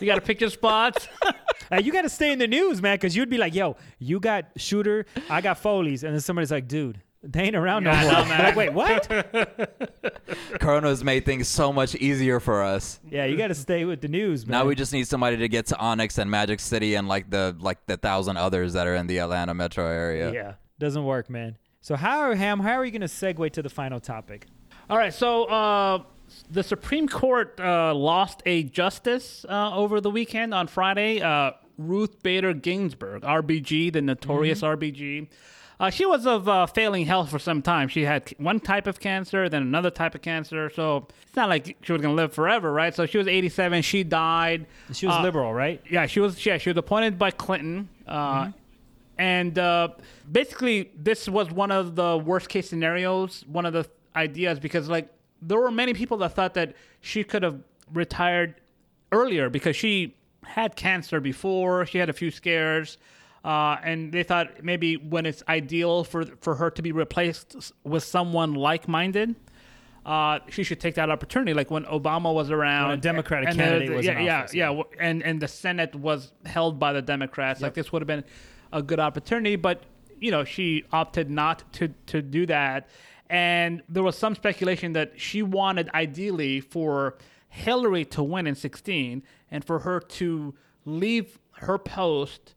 You 0.00 0.06
got 0.06 0.16
to 0.16 0.20
pick 0.20 0.40
your 0.40 0.50
spots. 0.50 1.08
Uh, 1.70 1.76
you 1.76 1.90
got 1.90 2.02
to 2.02 2.08
stay 2.10 2.30
in 2.32 2.38
the 2.38 2.46
news, 2.46 2.82
man, 2.82 2.96
because 2.96 3.16
you'd 3.16 3.30
be 3.30 3.38
like, 3.38 3.54
"Yo, 3.54 3.76
you 3.98 4.20
got 4.20 4.44
Shooter, 4.56 5.06
I 5.30 5.40
got 5.40 5.56
Follies," 5.56 6.04
and 6.04 6.12
then 6.12 6.20
somebody's 6.20 6.50
like, 6.50 6.68
"Dude, 6.68 7.00
they 7.22 7.44
ain't 7.44 7.56
around 7.56 7.84
no 7.84 7.92
Yeah, 7.92 7.98
I 8.10 8.28
more." 8.28 8.36
know, 8.36 8.44
like, 8.44 8.56
wait, 8.56 8.72
what? 8.74 9.88
Corona's 10.60 11.02
made 11.02 11.24
things 11.24 11.48
so 11.48 11.72
much 11.72 11.94
easier 11.94 12.40
for 12.40 12.62
us. 12.62 13.00
yeah, 13.10 13.24
you 13.24 13.38
got 13.38 13.48
to 13.48 13.54
stay 13.54 13.86
with 13.86 14.02
the 14.02 14.08
news, 14.08 14.46
man. 14.46 14.58
Now 14.58 14.66
we 14.66 14.74
just 14.74 14.92
need 14.92 15.06
somebody 15.08 15.38
to 15.38 15.48
get 15.48 15.66
to 15.66 15.78
Onyx 15.78 16.18
and 16.18 16.30
Magic 16.30 16.60
City 16.60 16.94
and 16.94 17.08
like 17.08 17.30
the 17.30 17.56
like 17.58 17.86
the 17.86 17.96
thousand 17.96 18.36
others 18.36 18.74
that 18.74 18.86
are 18.86 18.94
in 18.96 19.06
the 19.06 19.18
Atlanta 19.18 19.54
metro 19.54 19.86
area. 19.86 20.30
yeah, 20.32 20.54
doesn't 20.78 21.04
work, 21.04 21.30
man. 21.30 21.56
So 21.80 21.96
how, 21.96 22.34
Ham? 22.34 22.60
How 22.60 22.72
are 22.74 22.84
you 22.84 22.90
going 22.90 23.00
to 23.00 23.06
segue 23.06 23.50
to 23.52 23.62
the 23.62 23.70
final 23.70 23.98
topic? 23.98 24.46
All 24.90 24.98
right, 24.98 25.14
so 25.14 25.44
uh, 25.44 26.02
the 26.52 26.62
Supreme 26.62 27.08
Court 27.08 27.58
uh, 27.60 27.94
lost 27.94 28.42
a 28.46 28.62
justice 28.64 29.44
uh, 29.48 29.74
over 29.74 30.00
the 30.00 30.10
weekend 30.10 30.52
on 30.52 30.66
Friday. 30.66 31.20
Uh, 31.20 31.52
Ruth 31.78 32.22
Bader 32.22 32.52
Ginsburg, 32.52 33.22
RBG, 33.22 33.92
the 33.92 34.02
notorious 34.02 34.60
RBG. 34.60 35.28
Uh, 35.80 35.90
she 35.90 36.04
was 36.04 36.26
of 36.26 36.48
uh, 36.48 36.66
failing 36.66 37.06
health 37.06 37.30
for 37.30 37.38
some 37.40 37.60
time. 37.62 37.88
She 37.88 38.02
had 38.02 38.32
one 38.38 38.60
type 38.60 38.86
of 38.86 39.00
cancer, 39.00 39.48
then 39.48 39.62
another 39.62 39.90
type 39.90 40.14
of 40.14 40.22
cancer. 40.22 40.70
So 40.70 41.08
it's 41.26 41.34
not 41.34 41.48
like 41.48 41.76
she 41.82 41.92
was 41.92 42.00
going 42.02 42.14
to 42.14 42.22
live 42.22 42.32
forever, 42.32 42.70
right? 42.72 42.94
So 42.94 43.06
she 43.06 43.18
was 43.18 43.26
87. 43.26 43.82
She 43.82 44.04
died. 44.04 44.66
She 44.92 45.06
was 45.06 45.16
Uh, 45.16 45.22
liberal, 45.22 45.52
right? 45.52 45.80
Yeah, 45.90 46.06
she 46.06 46.20
was. 46.20 46.44
Yeah, 46.46 46.58
she 46.58 46.70
was 46.70 46.76
appointed 46.76 47.18
by 47.18 47.30
Clinton, 47.32 47.88
uh, 48.06 48.50
and 49.18 49.58
uh, 49.58 49.88
basically, 50.30 50.90
this 50.96 51.28
was 51.28 51.50
one 51.50 51.72
of 51.72 51.96
the 51.96 52.16
worst 52.16 52.48
case 52.48 52.68
scenarios. 52.68 53.44
One 53.48 53.66
of 53.66 53.72
the 53.72 53.86
ideas 54.14 54.60
because 54.60 54.88
like 54.88 55.08
there 55.42 55.58
were 55.58 55.70
many 55.70 55.92
people 55.92 56.16
that 56.18 56.32
thought 56.34 56.54
that 56.54 56.74
she 57.00 57.24
could 57.24 57.42
have 57.42 57.60
retired 57.92 58.54
earlier 59.10 59.50
because 59.50 59.76
she 59.76 60.16
had 60.44 60.76
cancer 60.76 61.20
before. 61.20 61.84
She 61.86 61.98
had 61.98 62.08
a 62.08 62.12
few 62.12 62.30
scares. 62.30 62.96
Uh, 63.44 63.76
and 63.82 64.12
they 64.12 64.22
thought 64.22 64.62
maybe 64.62 64.96
when 64.96 65.26
it's 65.26 65.42
ideal 65.48 66.04
for 66.04 66.24
for 66.40 66.54
her 66.54 66.70
to 66.70 66.80
be 66.80 66.92
replaced 66.92 67.72
with 67.82 68.04
someone 68.04 68.54
like-minded, 68.54 69.34
uh, 70.06 70.38
she 70.48 70.62
should 70.62 70.78
take 70.80 70.94
that 70.94 71.10
opportunity. 71.10 71.52
Like 71.52 71.68
when 71.68 71.84
Obama 71.86 72.32
was 72.32 72.52
around, 72.52 72.90
When 72.90 72.98
a 72.98 73.02
Democratic 73.02 73.48
and 73.48 73.58
candidate 73.58 73.88
the- 73.88 73.96
was 73.96 74.06
yeah, 74.06 74.20
yeah, 74.20 74.38
office, 74.38 74.54
yeah, 74.54 74.70
yeah. 74.70 74.82
and 75.00 75.24
and 75.24 75.40
the 75.42 75.48
Senate 75.48 75.92
was 75.96 76.32
held 76.46 76.78
by 76.78 76.92
the 76.92 77.02
Democrats. 77.02 77.60
Like 77.60 77.74
this 77.74 77.90
would 77.90 78.00
have 78.02 78.06
been 78.06 78.24
a 78.72 78.80
good 78.80 79.00
opportunity, 79.00 79.56
but 79.56 79.82
you 80.20 80.30
know 80.30 80.44
she 80.44 80.84
opted 80.92 81.28
not 81.28 81.64
to 81.74 81.88
to 82.06 82.22
do 82.22 82.46
that. 82.46 82.88
And 83.32 83.82
there 83.88 84.02
was 84.02 84.16
some 84.18 84.34
speculation 84.34 84.92
that 84.92 85.18
she 85.18 85.42
wanted 85.42 85.88
ideally 85.94 86.60
for 86.60 87.16
Hillary 87.48 88.04
to 88.06 88.22
win 88.22 88.46
in 88.46 88.54
16 88.54 89.22
and 89.50 89.64
for 89.64 89.78
her 89.80 90.00
to 90.00 90.54
leave 90.84 91.38
her 91.52 91.78
post 91.78 92.54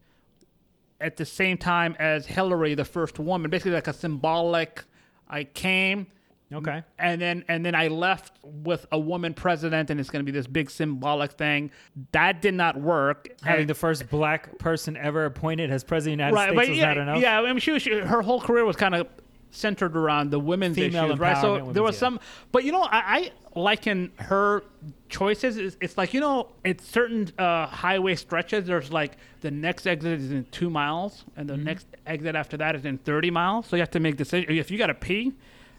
at 1.00 1.16
the 1.16 1.24
same 1.24 1.56
time 1.56 1.96
as 1.98 2.26
Hillary, 2.26 2.74
the 2.74 2.84
first 2.84 3.18
woman, 3.18 3.50
basically 3.50 3.72
like 3.72 3.86
a 3.88 3.94
symbolic. 3.94 4.84
I 5.30 5.44
came, 5.44 6.08
Okay. 6.52 6.82
and 6.98 7.20
then 7.22 7.44
and 7.48 7.64
then 7.64 7.74
I 7.74 7.88
left 7.88 8.38
with 8.42 8.86
a 8.92 8.98
woman 8.98 9.32
president, 9.34 9.88
and 9.90 9.98
it's 9.98 10.10
going 10.10 10.24
to 10.24 10.30
be 10.30 10.36
this 10.38 10.46
big 10.46 10.70
symbolic 10.70 11.32
thing. 11.32 11.70
That 12.12 12.40
did 12.42 12.54
not 12.54 12.78
work. 12.80 13.28
Having 13.42 13.60
And- 13.62 13.70
the 13.70 13.74
first 13.74 14.08
black 14.10 14.58
person 14.58 14.96
ever 14.96 15.24
appointed 15.24 15.70
as 15.70 15.84
president 15.84 16.20
of 16.20 16.26
the 16.26 16.30
United 16.40 16.56
right, 16.56 16.64
States 16.66 16.68
was 16.70 16.78
yeah, 16.78 16.86
not 16.86 16.96
enough. 16.98 17.20
yeah. 17.22 17.40
I 17.40 17.46
mean, 17.50 17.58
she, 17.60 17.72
was, 17.72 17.82
she 17.82 17.98
her 17.98 18.20
whole 18.22 18.40
career 18.40 18.64
was 18.66 18.76
kind 18.76 18.94
of 18.94 19.06
centered 19.50 19.96
around 19.96 20.30
the 20.30 20.38
women's 20.38 20.76
Female 20.76 21.06
issues, 21.06 21.18
right? 21.18 21.40
So 21.40 21.72
there 21.72 21.82
was 21.82 21.94
yeah. 21.96 22.00
some, 22.00 22.20
but 22.52 22.64
you 22.64 22.72
know, 22.72 22.82
I, 22.82 23.30
I 23.54 23.58
liken 23.58 24.12
her 24.16 24.64
choices. 25.08 25.56
It's, 25.56 25.76
it's 25.80 25.96
like 25.96 26.12
you 26.12 26.20
know, 26.20 26.48
it's 26.64 26.86
certain 26.86 27.30
uh, 27.38 27.66
highway 27.66 28.14
stretches. 28.16 28.66
There's 28.66 28.92
like 28.92 29.16
the 29.40 29.50
next 29.50 29.86
exit 29.86 30.20
is 30.20 30.30
in 30.32 30.44
two 30.50 30.68
miles, 30.70 31.24
and 31.36 31.48
the 31.48 31.54
Mm-hmm. 31.54 31.64
next 31.64 31.86
exit 32.06 32.34
after 32.34 32.56
that 32.58 32.76
is 32.76 32.84
in 32.84 32.98
30 32.98 33.30
miles. 33.30 33.66
So 33.66 33.76
you 33.76 33.80
have 33.82 33.90
to 33.92 34.00
make 34.00 34.16
decisions. 34.16 34.58
If 34.58 34.70
you 34.70 34.78
got 34.78 34.88
to 34.88 34.94
pee, 34.94 35.32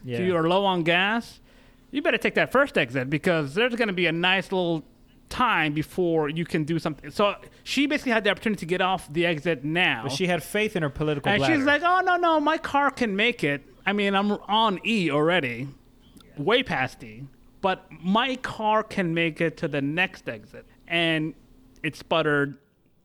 Yeah. 0.04 0.18
if 0.18 0.26
you 0.26 0.34
are 0.36 0.48
low 0.48 0.64
on 0.64 0.82
gas, 0.82 1.40
you 1.90 2.02
better 2.02 2.18
take 2.18 2.34
that 2.34 2.50
first 2.52 2.76
exit 2.76 3.08
because 3.08 3.54
there's 3.54 3.74
going 3.76 3.88
to 3.88 3.94
be 3.94 4.06
a 4.06 4.12
nice 4.12 4.50
little 4.52 4.82
time 5.28 5.72
before 5.74 6.28
you 6.28 6.44
can 6.44 6.64
do 6.64 6.78
something. 6.78 7.10
So 7.10 7.34
she 7.62 7.86
basically 7.86 8.12
had 8.12 8.24
the 8.24 8.30
opportunity 8.30 8.60
to 8.60 8.66
get 8.66 8.80
off 8.80 9.12
the 9.12 9.26
exit 9.26 9.64
now. 9.64 10.04
But 10.04 10.12
she 10.12 10.26
had 10.26 10.42
faith 10.42 10.76
in 10.76 10.82
her 10.82 10.90
political 10.90 11.30
And 11.30 11.40
bladder. 11.40 11.54
she's 11.54 11.64
like, 11.64 11.82
"Oh 11.84 12.00
no, 12.04 12.16
no, 12.16 12.40
my 12.40 12.58
car 12.58 12.90
can 12.90 13.14
make 13.16 13.44
it. 13.44 13.62
I 13.86 13.92
mean, 13.92 14.14
I'm 14.14 14.32
on 14.32 14.80
E 14.86 15.10
already, 15.10 15.68
way 16.36 16.62
past 16.62 17.02
E, 17.04 17.24
but 17.60 17.86
my 18.02 18.36
car 18.36 18.82
can 18.82 19.14
make 19.14 19.40
it 19.40 19.56
to 19.58 19.68
the 19.68 19.80
next 19.82 20.28
exit." 20.28 20.66
And 20.86 21.34
it 21.82 21.94
sputtered 21.96 22.56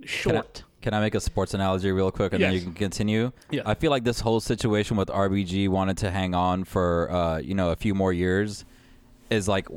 Can 0.01 0.31
I, 0.31 0.35
short. 0.35 0.63
can 0.81 0.93
I 0.93 0.99
make 1.01 1.15
a 1.15 1.19
sports 1.19 1.53
analogy 1.53 1.91
real 1.91 2.11
quick 2.11 2.33
and 2.33 2.41
then 2.41 2.53
you 2.53 2.61
can 2.61 2.73
continue? 2.73 3.31
Yeah. 3.51 3.61
I 3.65 3.73
feel 3.75 3.91
like 3.91 4.03
this 4.05 4.21
whole 4.21 4.39
situation 4.39 4.95
with 4.97 5.09
RBG 5.09 5.67
wanted 5.69 5.97
to 5.97 6.09
hang 6.11 6.33
on 6.33 6.63
for 6.63 7.11
uh, 7.11 7.37
you 7.39 7.53
know 7.53 7.69
a 7.71 7.75
few 7.75 7.93
more 7.93 8.13
years 8.13 8.65
is 9.29 9.47
like 9.47 9.67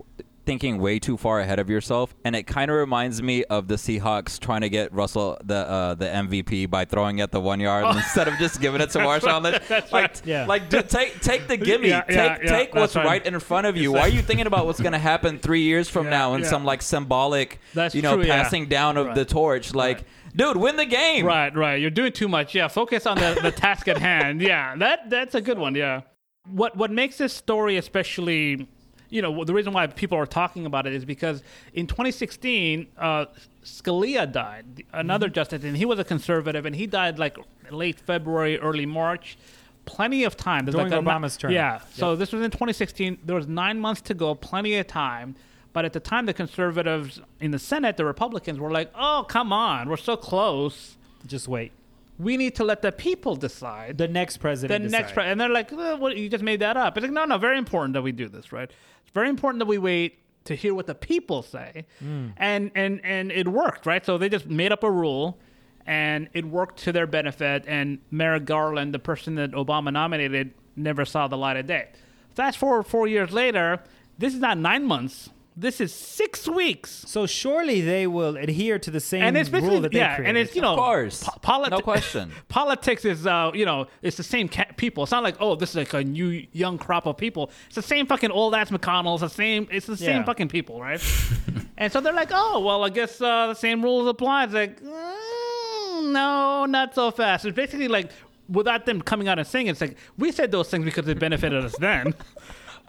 thinking 0.46 0.78
way 0.78 0.98
too 0.98 1.16
far 1.18 1.40
ahead 1.40 1.58
of 1.58 1.68
yourself, 1.68 2.14
and 2.24 2.34
it 2.34 2.44
kind 2.44 2.70
of 2.70 2.76
reminds 2.78 3.20
me 3.20 3.44
of 3.44 3.68
the 3.68 3.74
Seahawks 3.74 4.38
trying 4.38 4.62
to 4.62 4.70
get 4.70 4.92
Russell 4.92 5.36
the 5.44 5.56
uh, 5.56 5.94
the 5.94 6.06
MVP 6.06 6.70
by 6.70 6.84
throwing 6.86 7.20
at 7.20 7.32
the 7.32 7.40
one 7.40 7.60
yard 7.60 7.94
instead 7.96 8.28
of 8.28 8.34
just 8.38 8.60
giving 8.60 8.80
it 8.80 8.90
to 8.90 8.98
Marshawn 9.06 9.42
Lynch. 9.42 9.68
Like, 9.68 9.92
right. 9.92 10.22
Yeah. 10.24 10.46
like 10.46 10.70
dude, 10.70 10.88
take 10.88 11.20
take 11.20 11.48
the 11.48 11.56
gimme, 11.68 11.88
Yeah, 11.88 12.04
yeah, 12.08 12.36
take 12.38 12.48
take 12.48 12.74
what's 12.74 12.96
right. 12.96 13.04
right 13.04 13.26
in 13.26 13.38
front 13.40 13.66
of 13.66 13.76
you. 13.76 13.92
Why 13.92 14.00
are 14.02 14.08
you 14.08 14.22
thinking 14.22 14.46
about 14.46 14.64
what's 14.64 14.80
gonna 14.80 14.98
happen 14.98 15.38
three 15.38 15.62
years 15.62 15.88
from 15.90 16.08
now 16.08 16.34
in 16.34 16.44
some 16.44 16.64
like 16.64 16.80
symbolic, 16.80 17.58
That's 17.74 17.94
you 17.94 18.00
know, 18.02 18.14
true, 18.16 18.24
passing 18.26 18.66
down 18.68 18.96
of 18.96 19.06
Right. 19.06 19.14
the 19.16 19.24
torch? 19.24 19.74
Like, 19.74 20.04
dude, 20.34 20.56
win 20.56 20.76
the 20.76 20.86
game. 20.86 21.26
Right, 21.26 21.54
right. 21.56 21.80
You're 21.80 21.90
doing 21.90 22.12
too 22.12 22.28
much. 22.28 22.54
Yeah, 22.54 22.68
focus 22.68 23.04
on 23.06 23.18
the, 23.18 23.38
the 23.42 23.50
task 23.50 23.88
at 23.88 23.98
hand. 23.98 24.40
Yeah, 24.40 24.76
that 24.76 25.10
that's 25.10 25.34
a 25.34 25.40
good 25.40 25.58
one. 25.58 25.74
Yeah. 25.74 26.02
What 26.48 26.76
what 26.76 26.92
makes 26.92 27.18
this 27.18 27.32
story 27.32 27.76
especially, 27.76 28.68
you 29.10 29.22
know, 29.22 29.44
the 29.44 29.54
reason 29.54 29.72
why 29.72 29.86
people 29.86 30.18
are 30.18 30.26
talking 30.26 30.66
about 30.66 30.86
it 30.86 30.92
is 30.92 31.04
because 31.04 31.42
in 31.72 31.86
2016, 31.86 32.86
uh, 32.98 33.26
Scalia 33.64 34.30
died, 34.30 34.84
another 34.92 35.28
justice, 35.28 35.64
and 35.64 35.76
he 35.76 35.84
was 35.84 35.98
a 35.98 36.04
conservative, 36.04 36.66
and 36.66 36.74
he 36.74 36.86
died 36.86 37.18
like 37.18 37.36
late 37.70 38.00
February, 38.00 38.58
early 38.58 38.86
March. 38.86 39.38
Plenty 39.84 40.24
of 40.24 40.36
time. 40.36 40.64
There's 40.64 40.74
During 40.74 40.90
like 40.90 41.00
Obama's 41.00 41.36
term. 41.36 41.52
Yeah. 41.52 41.80
So 41.92 42.16
this 42.16 42.32
was 42.32 42.42
in 42.42 42.50
2016. 42.50 43.18
There 43.24 43.36
was 43.36 43.46
nine 43.46 43.78
months 43.78 44.00
to 44.02 44.14
go. 44.14 44.34
Plenty 44.34 44.76
of 44.76 44.88
time. 44.88 45.36
But 45.72 45.84
at 45.84 45.92
the 45.92 46.00
time, 46.00 46.26
the 46.26 46.34
conservatives 46.34 47.20
in 47.38 47.52
the 47.52 47.58
Senate, 47.58 47.96
the 47.96 48.04
Republicans, 48.04 48.58
were 48.58 48.70
like, 48.70 48.90
"Oh, 48.96 49.24
come 49.28 49.52
on, 49.52 49.88
we're 49.88 49.96
so 49.96 50.16
close." 50.16 50.96
Just 51.26 51.46
wait. 51.46 51.70
We 52.18 52.36
need 52.36 52.54
to 52.56 52.64
let 52.64 52.82
the 52.82 52.92
people 52.92 53.36
decide. 53.36 53.98
The 53.98 54.08
next 54.08 54.38
president. 54.38 54.70
The 54.84 54.88
president. 54.88 54.92
next, 55.02 55.12
president. 55.12 55.32
and 55.32 55.40
they're 55.40 55.48
like, 55.48 55.72
"Uh, 55.72 55.96
"What? 55.96 56.16
You 56.16 56.28
just 56.28 56.44
made 56.44 56.60
that 56.60 56.76
up." 56.76 56.96
It's 56.96 57.02
like, 57.04 57.12
no, 57.12 57.24
no. 57.24 57.38
Very 57.38 57.58
important 57.58 57.94
that 57.94 58.02
we 58.02 58.12
do 58.12 58.28
this, 58.28 58.52
right? 58.52 58.70
It's 59.02 59.10
very 59.12 59.28
important 59.28 59.58
that 59.60 59.66
we 59.66 59.78
wait 59.78 60.18
to 60.44 60.54
hear 60.54 60.74
what 60.74 60.86
the 60.86 60.94
people 60.94 61.42
say, 61.42 61.84
Hmm. 61.98 62.28
and 62.36 62.70
and 62.74 63.00
and 63.04 63.32
it 63.32 63.48
worked, 63.48 63.86
right? 63.86 64.04
So 64.04 64.16
they 64.18 64.28
just 64.28 64.46
made 64.46 64.72
up 64.72 64.82
a 64.84 64.90
rule, 64.90 65.38
and 65.86 66.28
it 66.34 66.44
worked 66.44 66.78
to 66.84 66.92
their 66.92 67.06
benefit. 67.06 67.64
And 67.66 67.98
Merrick 68.10 68.44
Garland, 68.44 68.94
the 68.94 68.98
person 68.98 69.34
that 69.36 69.52
Obama 69.52 69.92
nominated, 69.92 70.54
never 70.76 71.04
saw 71.04 71.26
the 71.28 71.36
light 71.36 71.56
of 71.56 71.66
day. 71.66 71.88
Fast 72.34 72.58
forward 72.58 72.84
four 72.84 73.06
years 73.08 73.32
later, 73.32 73.80
this 74.18 74.34
is 74.34 74.40
not 74.40 74.56
nine 74.58 74.84
months. 74.84 75.30
This 75.58 75.80
is 75.80 75.94
six 75.94 76.46
weeks. 76.46 76.90
So 77.08 77.26
surely 77.26 77.80
they 77.80 78.06
will 78.06 78.36
adhere 78.36 78.78
to 78.78 78.90
the 78.90 79.00
same 79.00 79.22
And 79.22 79.38
it's 79.38 79.48
rule 79.48 79.60
basically 79.62 79.80
that 79.80 79.92
they 79.92 79.98
yeah, 79.98 80.16
created. 80.16 80.28
and 80.28 80.36
it's 80.38 80.54
you 80.54 80.60
know, 80.60 80.72
Of 80.74 80.78
course. 80.78 81.22
po- 81.22 81.40
politi- 81.40 81.70
No 81.70 81.80
question. 81.80 82.30
politics 82.48 83.06
is 83.06 83.26
uh, 83.26 83.50
you 83.54 83.64
know, 83.64 83.86
it's 84.02 84.18
the 84.18 84.22
same 84.22 84.48
ca- 84.50 84.66
people. 84.76 85.04
It's 85.04 85.12
not 85.12 85.22
like 85.22 85.36
oh, 85.40 85.54
this 85.54 85.70
is 85.70 85.76
like 85.76 85.94
a 85.94 86.04
new 86.04 86.46
young 86.52 86.76
crop 86.76 87.06
of 87.06 87.16
people. 87.16 87.50
It's 87.66 87.76
the 87.76 87.82
same 87.82 88.06
fucking 88.06 88.30
old 88.30 88.54
ass 88.54 88.70
McConnell's. 88.70 89.22
The 89.22 89.28
same. 89.28 89.66
It's 89.70 89.86
the 89.86 89.96
same 89.96 90.16
Yeah. 90.18 90.24
fucking 90.24 90.48
people, 90.48 90.78
right? 90.78 91.00
and 91.78 91.90
so 91.90 92.00
they're 92.02 92.12
like, 92.12 92.32
oh, 92.32 92.60
well, 92.60 92.84
I 92.84 92.90
guess 92.90 93.18
uh, 93.22 93.46
the 93.46 93.54
same 93.54 93.82
rules 93.82 94.06
apply. 94.08 94.44
It's 94.44 94.52
like, 94.52 94.82
mm, 94.82 96.12
no, 96.12 96.66
not 96.66 96.94
so 96.94 97.10
fast. 97.10 97.46
It's 97.46 97.56
basically 97.56 97.88
like 97.88 98.10
without 98.48 98.84
them 98.84 99.00
coming 99.00 99.26
out 99.26 99.38
and 99.38 99.48
saying 99.48 99.68
it, 99.68 99.70
it's 99.70 99.80
like 99.80 99.96
we 100.18 100.32
said 100.32 100.52
those 100.52 100.68
things 100.68 100.84
because 100.84 101.08
it 101.08 101.18
benefited 101.18 101.64
us 101.64 101.74
then. 101.78 102.14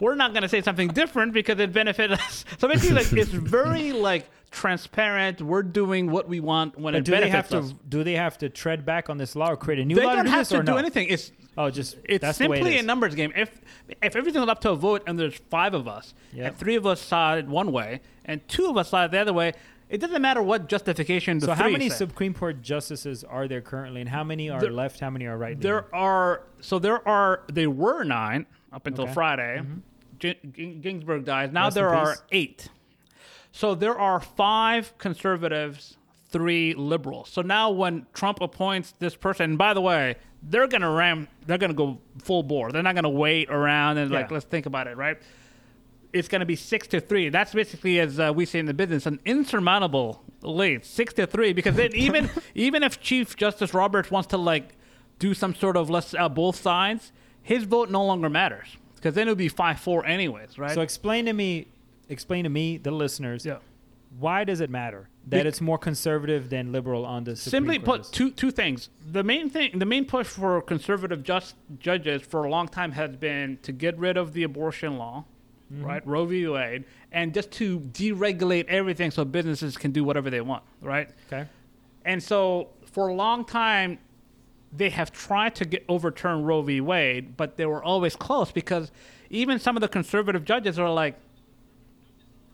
We're 0.00 0.14
not 0.14 0.32
going 0.32 0.42
to 0.42 0.48
say 0.48 0.62
something 0.62 0.88
different 0.88 1.32
because 1.32 1.58
it 1.58 1.72
benefited 1.72 2.18
us. 2.20 2.44
So 2.58 2.68
basically, 2.68 2.96
like 2.96 3.12
it's 3.12 3.30
very 3.58 3.92
like 3.92 4.28
transparent. 4.50 5.40
We're 5.40 5.62
doing 5.62 6.10
what 6.10 6.28
we 6.28 6.40
want 6.40 6.78
when 6.78 6.92
But 6.94 6.98
it 7.00 7.04
do 7.04 7.12
they 7.12 7.28
have 7.30 7.48
benefits 7.48 7.70
to? 7.70 7.74
us. 7.76 7.80
Do 7.88 8.04
they 8.04 8.14
have 8.14 8.38
to 8.38 8.48
tread 8.48 8.84
back 8.84 9.08
on 9.10 9.18
this 9.18 9.34
law 9.36 9.50
or 9.50 9.56
create 9.56 9.80
a 9.80 9.84
new 9.84 9.94
They 9.96 10.04
law 10.04 10.14
don't 10.16 10.24
to 10.24 10.30
do 10.30 10.30
have 10.30 10.40
this 10.40 10.48
to 10.50 10.58
or 10.58 10.62
do 10.62 10.72
no? 10.72 10.78
anything. 10.78 11.08
It's 11.08 11.32
Oh, 11.56 11.70
just 11.70 11.96
it's 12.04 12.22
that's 12.22 12.38
the 12.38 12.46
way 12.48 12.58
simply 12.58 12.76
it 12.76 12.80
a 12.84 12.86
numbers 12.86 13.14
game. 13.16 13.32
If 13.34 13.60
if 14.02 14.14
everything 14.14 14.40
was 14.40 14.48
up 14.48 14.60
to 14.60 14.70
a 14.70 14.76
vote 14.76 15.02
and 15.06 15.18
there's 15.18 15.34
five 15.50 15.74
of 15.74 15.88
us, 15.88 16.14
Yep. 16.32 16.46
and 16.46 16.56
three 16.56 16.76
of 16.76 16.86
us 16.86 17.00
saw 17.00 17.34
it 17.36 17.46
one 17.48 17.72
way 17.72 18.00
and 18.24 18.46
two 18.48 18.66
of 18.70 18.76
us 18.76 18.90
saw 18.90 19.04
it 19.06 19.10
the 19.10 19.18
other 19.18 19.32
way, 19.32 19.52
it 19.88 19.98
doesn't 20.00 20.22
matter 20.22 20.42
what 20.42 20.68
justification 20.68 21.38
the 21.40 21.46
So 21.46 21.54
how 21.54 21.68
many 21.68 21.88
say. 21.88 21.96
Supreme 21.96 22.32
Court 22.34 22.62
justices 22.62 23.24
are 23.24 23.48
there 23.48 23.60
currently, 23.62 24.00
and 24.02 24.10
how 24.10 24.22
many 24.22 24.50
are 24.50 24.60
There- 24.60 24.70
left? 24.70 25.00
How 25.00 25.10
many 25.10 25.26
are 25.26 25.36
right? 25.36 25.60
There 25.60 25.92
are 25.94 26.42
so 26.60 26.78
there 26.78 27.06
are 27.08 27.42
there 27.52 27.70
were 27.70 28.04
nine 28.04 28.46
up 28.72 28.86
until 28.86 29.04
Okay. 29.04 29.10
Mm-hmm. 29.10 29.14
Friday. 29.14 29.62
Gi- 30.18 30.38
Gi- 30.52 30.74
Ginsburg 30.80 31.24
dies. 31.24 31.52
Now 31.52 31.64
Rest 31.64 31.74
there 31.76 31.88
are 31.94 32.12
peace. 32.12 32.22
eight. 32.32 32.68
So 33.52 33.74
there 33.74 33.98
are 33.98 34.20
five 34.20 34.96
conservatives, 34.98 35.96
three 36.30 36.74
liberals. 36.74 37.30
So 37.30 37.42
now 37.42 37.70
when 37.70 38.06
Trump 38.14 38.40
appoints 38.40 38.92
this 38.98 39.14
person, 39.16 39.50
and 39.50 39.58
by 39.58 39.74
the 39.74 39.80
way, 39.80 40.16
they're 40.42 40.68
gonna 40.68 40.90
ram. 40.90 41.28
They're 41.46 41.58
gonna 41.58 41.74
go 41.74 41.98
full 42.22 42.42
bore. 42.42 42.70
They're 42.72 42.82
not 42.82 42.94
gonna 42.94 43.08
wait 43.08 43.50
around 43.50 43.98
and 43.98 44.10
like 44.10 44.30
let's 44.30 44.44
think 44.44 44.66
about 44.66 44.86
it, 44.86 44.96
right? 44.96 45.16
It's 46.12 46.28
gonna 46.28 46.46
be 46.46 46.56
six 46.56 46.86
to 46.88 47.00
three. 47.00 47.28
That's 47.28 47.52
basically 47.52 47.98
as 48.00 48.18
uh, 48.20 48.32
we 48.34 48.44
say 48.46 48.58
in 48.60 48.66
the 48.66 48.74
business, 48.74 49.06
an 49.06 49.20
insurmountable 49.24 50.22
lead, 50.42 50.84
six 50.84 51.12
to 51.14 51.26
three. 51.26 51.52
Because 51.52 51.74
then 51.76 51.94
even 51.94 52.30
even 52.54 52.82
if 52.82 53.00
Chief 53.00 53.34
Justice 53.36 53.74
Roberts 53.74 54.10
wants 54.10 54.28
to 54.28 54.36
like 54.38 54.76
do 55.18 55.34
some 55.34 55.54
sort 55.54 55.76
of 55.76 55.90
let's 55.90 56.14
uh, 56.14 56.28
both 56.28 56.56
sides, 56.56 57.12
his 57.48 57.64
vote 57.64 57.88
no 57.90 58.04
longer 58.04 58.28
matters 58.28 58.68
because 58.96 59.14
then 59.14 59.26
it 59.28 59.30
would 59.30 59.38
be 59.38 59.48
five 59.48 59.80
four 59.80 60.04
anyways, 60.04 60.58
right? 60.58 60.72
So 60.74 60.82
explain 60.82 61.24
to 61.26 61.32
me, 61.32 61.68
explain 62.08 62.44
to 62.44 62.50
me, 62.50 62.76
the 62.76 62.90
listeners, 62.90 63.46
yeah. 63.46 63.58
why 64.18 64.44
does 64.44 64.60
it 64.60 64.68
matter 64.70 65.08
that 65.24 65.38
Bec- 65.38 65.46
it's 65.46 65.60
more 65.60 65.78
conservative 65.78 66.50
than 66.50 66.72
liberal 66.72 67.04
on 67.06 67.24
the 67.24 67.34
Supreme 67.36 67.50
Simply 67.62 67.76
Court 67.78 67.86
put, 67.86 67.98
list? 68.00 68.14
two 68.14 68.30
two 68.32 68.50
things. 68.50 68.90
The 69.12 69.22
main 69.22 69.48
thing, 69.48 69.78
the 69.78 69.86
main 69.86 70.04
push 70.04 70.26
for 70.26 70.60
conservative 70.60 71.22
just 71.22 71.54
judges 71.78 72.20
for 72.22 72.44
a 72.44 72.50
long 72.50 72.68
time 72.68 72.92
has 72.92 73.16
been 73.16 73.58
to 73.62 73.72
get 73.72 73.98
rid 73.98 74.16
of 74.18 74.32
the 74.34 74.42
abortion 74.42 74.98
law, 74.98 75.24
Mm-hmm. 75.72 75.84
right, 75.84 76.06
Roe 76.06 76.24
v. 76.24 76.46
Wade, 76.48 76.84
and 77.12 77.34
just 77.34 77.50
to 77.60 77.78
deregulate 77.80 78.64
everything 78.68 79.10
so 79.10 79.22
businesses 79.24 79.76
can 79.76 79.90
do 79.92 80.02
whatever 80.02 80.30
they 80.30 80.40
want, 80.40 80.62
right? 80.80 81.10
Okay. 81.26 81.44
And 82.06 82.22
so 82.22 82.70
for 82.92 83.08
a 83.08 83.14
long 83.14 83.44
time, 83.44 83.98
they 84.72 84.90
have 84.90 85.10
tried 85.12 85.54
to 85.56 85.64
get 85.64 85.84
overturn 85.88 86.42
Roe 86.44 86.62
v. 86.62 86.80
Wade, 86.80 87.36
but 87.36 87.56
they 87.56 87.66
were 87.66 87.82
always 87.82 88.16
close 88.16 88.52
because 88.52 88.90
even 89.30 89.58
some 89.58 89.76
of 89.76 89.80
the 89.80 89.88
conservative 89.88 90.44
judges 90.44 90.78
are 90.78 90.90
like, 90.90 91.16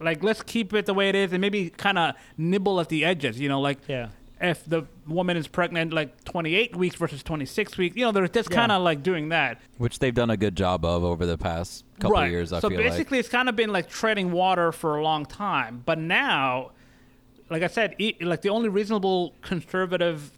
like 0.01 0.23
let's 0.23 0.43
keep 0.43 0.73
it 0.75 0.87
the 0.87 0.95
way 0.95 1.09
it 1.09 1.15
is 1.15 1.33
and 1.33 1.41
maybe 1.41 1.71
kind 1.71 1.99
of 1.99 2.15
nibble 2.37 2.81
at 2.81 2.89
the 2.89 3.05
edges, 3.05 3.41
you 3.41 3.49
know, 3.49 3.61
like 3.61 3.79
Yeah. 3.89 4.09
if 4.41 4.65
the 4.65 4.87
woman 5.07 5.37
is 5.37 5.47
pregnant 5.49 5.93
like 5.93 6.25
28 6.25 6.77
weeks 6.77 6.97
versus 6.97 7.23
26 7.23 7.79
weeks, 7.79 7.97
you 7.97 8.05
know, 8.05 8.13
they're 8.13 8.29
just 8.29 8.51
kind 8.51 8.73
of 8.73 8.83
like 8.83 9.03
doing 9.03 9.29
that. 9.31 9.61
which 9.79 9.99
they've 10.01 10.15
done 10.15 10.31
a 10.31 10.37
good 10.37 10.57
job 10.57 10.85
of 10.85 11.05
over 11.05 11.27
the 11.27 11.39
past 11.39 11.85
couple 12.01 12.17
right. 12.17 12.27
of 12.27 12.31
years. 12.33 12.53
I 12.53 12.61
so 12.61 12.69
feel 12.69 12.79
basically, 12.79 13.19
it's 13.19 13.29
kind 13.29 13.49
of 13.49 13.57
been 13.57 13.73
like 13.73 13.89
treading 13.89 14.33
water 14.33 14.73
for 14.73 14.97
a 14.97 15.03
long 15.03 15.25
time. 15.27 15.83
But 15.87 15.99
now, 15.99 16.73
like 17.51 17.63
I 17.63 17.69
said, 17.69 17.95
e- 17.99 18.17
like 18.21 18.43
the 18.43 18.51
only 18.51 18.69
reasonable 18.69 19.35
conservative 19.43 20.33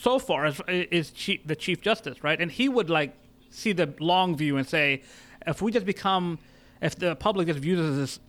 so 0.00 0.18
far 0.18 0.46
is, 0.46 0.60
is 0.68 1.10
chief, 1.10 1.46
the 1.46 1.56
chief 1.56 1.80
justice, 1.80 2.22
right? 2.22 2.40
And 2.40 2.50
he 2.50 2.68
would 2.68 2.90
like 2.90 3.14
see 3.50 3.72
the 3.72 3.94
long 3.98 4.36
view 4.36 4.56
and 4.56 4.66
say, 4.66 5.02
if 5.46 5.62
we 5.62 5.72
just 5.72 5.86
become, 5.86 6.38
if 6.82 6.96
the 6.96 7.16
public 7.16 7.48
just 7.48 7.60
views 7.60 7.80
us 7.80 7.90
as 7.90 7.96
this, 7.96 8.20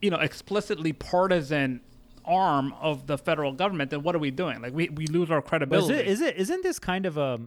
you 0.00 0.10
know, 0.10 0.18
explicitly 0.18 0.92
partisan 0.92 1.80
arm 2.24 2.74
of 2.80 3.06
the 3.06 3.18
federal 3.18 3.52
government, 3.52 3.90
then 3.90 4.02
what 4.02 4.14
are 4.14 4.18
we 4.18 4.30
doing? 4.30 4.62
Like 4.62 4.72
we, 4.72 4.88
we 4.88 5.06
lose 5.06 5.30
our 5.30 5.42
But 5.42 5.72
is 5.72 5.90
it, 5.90 6.06
is 6.06 6.20
it 6.20 6.36
isn't 6.36 6.62
this 6.62 6.78
kind 6.78 7.06
of 7.06 7.18
a 7.18 7.40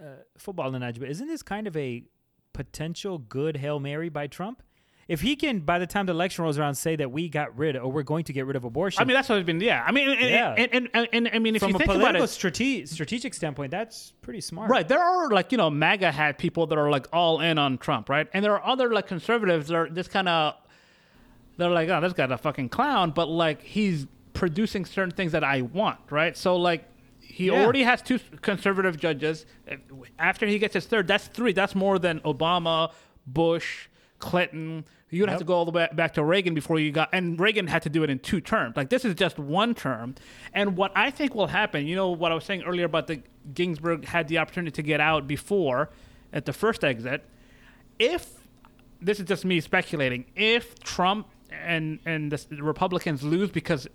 uh, 0.00 0.04
football 0.36 0.74
analogy? 0.74 1.00
But 1.00 1.10
isn't 1.10 1.28
this 1.28 1.42
kind 1.42 1.66
of 1.66 1.76
a 1.76 2.04
potential 2.52 3.18
good 3.18 3.58
hail 3.58 3.78
mary 3.78 4.08
by 4.08 4.26
Trump? 4.26 4.62
If 5.12 5.20
he 5.20 5.36
can, 5.36 5.60
by 5.60 5.78
the 5.78 5.86
time 5.86 6.06
the 6.06 6.12
election 6.12 6.42
rolls 6.42 6.58
around, 6.58 6.74
say 6.74 6.96
that 6.96 7.12
we 7.12 7.28
got 7.28 7.56
rid 7.58 7.76
or 7.76 7.92
we're 7.92 8.02
going 8.02 8.24
to 8.24 8.32
get 8.32 8.46
rid 8.46 8.56
of 8.56 8.64
abortion, 8.64 9.02
I 9.02 9.04
mean, 9.04 9.14
that's 9.14 9.28
what 9.28 9.36
it's 9.38 9.44
been. 9.46 9.60
Yeah, 9.60 9.84
I 9.86 9.92
mean, 9.92 10.08
and, 10.08 10.20
Yeah. 10.20 10.54
and, 10.56 10.68
and, 10.72 10.88
and, 10.94 11.08
and 11.12 11.30
I 11.34 11.38
mean, 11.38 11.54
if 11.54 11.60
from 11.60 11.70
you 11.70 11.76
a 11.76 11.78
think 11.80 11.90
about 11.92 12.16
it, 12.16 12.26
strate- 12.28 12.88
strategic 12.88 13.34
standpoint, 13.34 13.70
that's 13.72 14.14
pretty 14.22 14.40
smart. 14.40 14.70
Right. 14.70 14.88
There 14.88 15.02
are 15.02 15.28
like, 15.28 15.52
you 15.52 15.58
know, 15.58 15.68
MAGA 15.68 16.10
hat 16.12 16.38
people 16.38 16.66
that 16.68 16.78
are 16.78 16.88
like 16.90 17.08
all 17.12 17.40
in 17.40 17.58
on 17.58 17.76
Trump, 17.76 18.08
right? 18.08 18.26
And 18.32 18.42
there 18.42 18.54
are 18.54 18.64
other 18.66 18.90
like 18.90 19.06
conservatives 19.06 19.68
that 19.68 19.74
are 19.74 19.88
just 19.90 20.10
kind 20.10 20.28
of, 20.30 20.54
they're 21.58 21.68
like, 21.68 21.90
oh, 21.90 22.00
this 22.00 22.14
guy's 22.14 22.30
a 22.30 22.38
fucking 22.38 22.70
clown, 22.70 23.10
but 23.10 23.28
like 23.28 23.60
he's 23.60 24.06
producing 24.32 24.86
certain 24.86 25.10
things 25.14 25.32
that 25.32 25.44
I 25.44 25.60
want, 25.60 25.98
right? 26.08 26.34
So 26.38 26.56
like 26.56 26.84
he 27.20 27.48
Yeah. 27.48 27.62
already 27.62 27.82
has 27.82 28.00
two 28.00 28.18
conservative 28.40 28.96
judges. 28.96 29.44
After 30.18 30.46
he 30.46 30.58
gets 30.58 30.72
his 30.72 30.86
third, 30.86 31.06
that's 31.06 31.26
three. 31.26 31.52
That's 31.52 31.74
more 31.74 31.98
than 31.98 32.20
Obama, 32.20 32.92
Bush, 33.26 33.88
Clinton. 34.18 34.84
You'd 35.12 35.28
have 35.28 35.40
to 35.40 35.44
go 35.44 35.54
all 35.54 35.66
the 35.66 35.70
way 35.70 35.88
back 35.92 36.14
to 36.14 36.24
Reagan 36.24 36.54
before 36.54 36.78
you 36.78 36.90
got, 36.90 37.10
and 37.12 37.38
Reagan 37.38 37.66
had 37.66 37.82
to 37.82 37.90
do 37.90 38.02
it 38.02 38.08
in 38.08 38.18
two 38.18 38.40
terms. 38.40 38.76
Like 38.76 38.88
this 38.88 39.04
is 39.04 39.14
just 39.14 39.38
one 39.38 39.74
term. 39.74 40.14
And 40.54 40.74
what 40.74 40.90
I 40.96 41.10
think 41.10 41.34
will 41.34 41.48
happen, 41.48 41.86
you 41.86 41.94
know, 41.94 42.10
what 42.10 42.32
I 42.32 42.34
was 42.34 42.44
saying 42.44 42.62
earlier 42.62 42.86
about 42.86 43.08
the 43.08 43.22
Ginsburg 43.52 44.06
had 44.06 44.28
the 44.28 44.38
opportunity 44.38 44.70
to 44.72 44.82
get 44.82 45.00
out 45.00 45.26
before 45.26 45.90
at 46.32 46.46
the 46.46 46.52
first 46.54 46.82
exit. 46.82 47.24
If 47.98 48.26
this 49.02 49.20
is 49.20 49.26
just 49.26 49.44
me 49.44 49.60
speculating, 49.60 50.24
if 50.34 50.78
Trump 50.80 51.28
and 51.50 51.98
and 52.06 52.32
the 52.32 52.62
Republicans 52.62 53.22
lose 53.22 53.50
because 53.50 53.86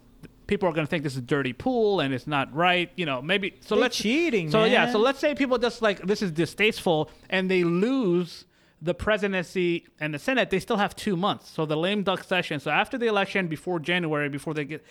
people 0.46 0.70
are 0.70 0.72
going 0.72 0.86
to 0.86 0.90
think 0.90 1.04
this 1.04 1.14
is 1.14 1.20
a 1.20 1.22
dirty 1.22 1.52
pool 1.52 2.00
and 2.00 2.14
it's 2.14 2.28
not 2.28 2.54
right, 2.54 2.92
you 2.96 3.06
know, 3.06 3.22
maybe 3.22 3.56
so 3.62 3.76
They're 3.76 3.82
let's 3.82 3.98
cheating, 3.98 4.52
So 4.52 4.66
yeah, 4.66 4.92
so 4.92 5.00
let's 5.00 5.20
say 5.20 5.36
people 5.36 5.58
just 5.58 5.82
like 5.82 6.02
this 6.02 6.22
is 6.22 6.32
distasteful 6.32 7.10
and 7.30 7.50
they 7.50 7.64
lose 7.64 8.46
the 8.82 8.94
presidency 8.94 9.86
and 10.00 10.14
the 10.14 10.20
Senate, 10.20 10.50
they 10.50 10.60
still 10.60 10.78
have 10.78 10.96
two 10.96 11.18
months. 11.18 11.50
So 11.50 11.66
the 11.66 11.76
lame 11.78 12.04
duck 12.04 12.24
session. 12.24 12.60
So 12.60 12.72
after 12.72 12.98
the 12.98 13.08
election, 13.08 13.48
before 13.48 13.80
January, 13.80 14.30
before 14.30 14.54
they 14.54 14.66
get, 14.66 14.84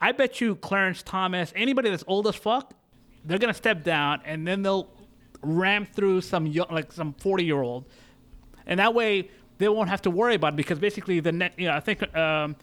I 0.00 0.12
bet 0.12 0.40
you 0.40 0.56
Clarence 0.56 1.02
Thomas, 1.02 1.52
anybody 1.54 1.90
that's 1.90 2.04
old 2.06 2.26
as 2.26 2.34
fuck, 2.34 2.72
they're 3.24 3.38
gonna 3.38 3.54
step 3.54 3.84
down 3.84 4.20
and 4.24 4.46
then 4.46 4.62
they'll 4.62 4.88
ram 5.42 5.86
through 5.86 6.22
some 6.22 6.46
young, 6.46 6.66
like 6.70 6.92
some 6.92 7.12
forty 7.14 7.44
year 7.44 7.62
old, 7.62 7.84
and 8.66 8.80
that 8.80 8.94
way 8.94 9.28
they 9.58 9.68
won't 9.68 9.88
have 9.88 10.02
to 10.02 10.10
worry 10.10 10.34
about 10.34 10.54
it 10.54 10.56
because 10.56 10.78
basically 10.78 11.20
the 11.20 11.32
net, 11.32 11.54
you 11.56 11.68
know, 11.68 11.74
I 11.74 11.80
think 11.80 12.14
um, 12.16 12.56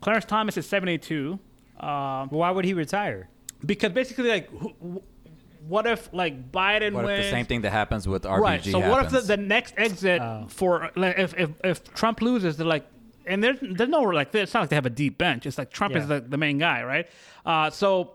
Clarence 0.00 0.24
Thomas 0.24 0.56
is 0.56 0.66
seventy 0.66 0.98
two. 0.98 1.38
Um, 1.78 2.28
Why 2.28 2.50
would 2.50 2.64
he 2.64 2.74
retire? 2.74 3.28
because 3.64 3.92
basically, 3.92 4.28
like, 4.28 4.50
what 5.68 5.86
if 5.86 6.08
like 6.12 6.50
Biden 6.50 6.92
What 6.92 7.04
wins? 7.04 7.20
if 7.20 7.24
the 7.26 7.30
same 7.30 7.46
thing 7.46 7.62
that 7.62 7.70
happens 7.70 8.06
with 8.08 8.24
RBG 8.24 8.40
right. 8.40 8.64
So 8.64 8.78
what 8.80 9.04
if 9.06 9.12
the, 9.12 9.20
the 9.20 9.36
next 9.36 9.74
exit 9.76 10.20
Oh. 10.20 10.46
for 10.48 10.90
like, 10.96 11.18
if, 11.18 11.34
if 11.38 11.50
if 11.64 11.94
Trump 11.94 12.20
loses, 12.20 12.56
they're 12.56 12.66
like, 12.66 12.86
and 13.26 13.42
there's 13.42 13.58
there's 13.60 13.90
no 13.90 14.02
like 14.02 14.34
it's 14.34 14.52
not 14.54 14.60
like 14.60 14.68
they 14.70 14.76
have 14.76 14.86
a 14.86 14.90
deep 14.90 15.18
bench. 15.18 15.46
It's 15.46 15.58
like 15.58 15.70
Trump 15.70 15.94
is 15.96 16.06
the, 16.08 16.20
the 16.20 16.36
main 16.36 16.58
guy, 16.58 16.82
right? 16.82 17.08
Uh, 17.46 17.70
so 17.70 18.12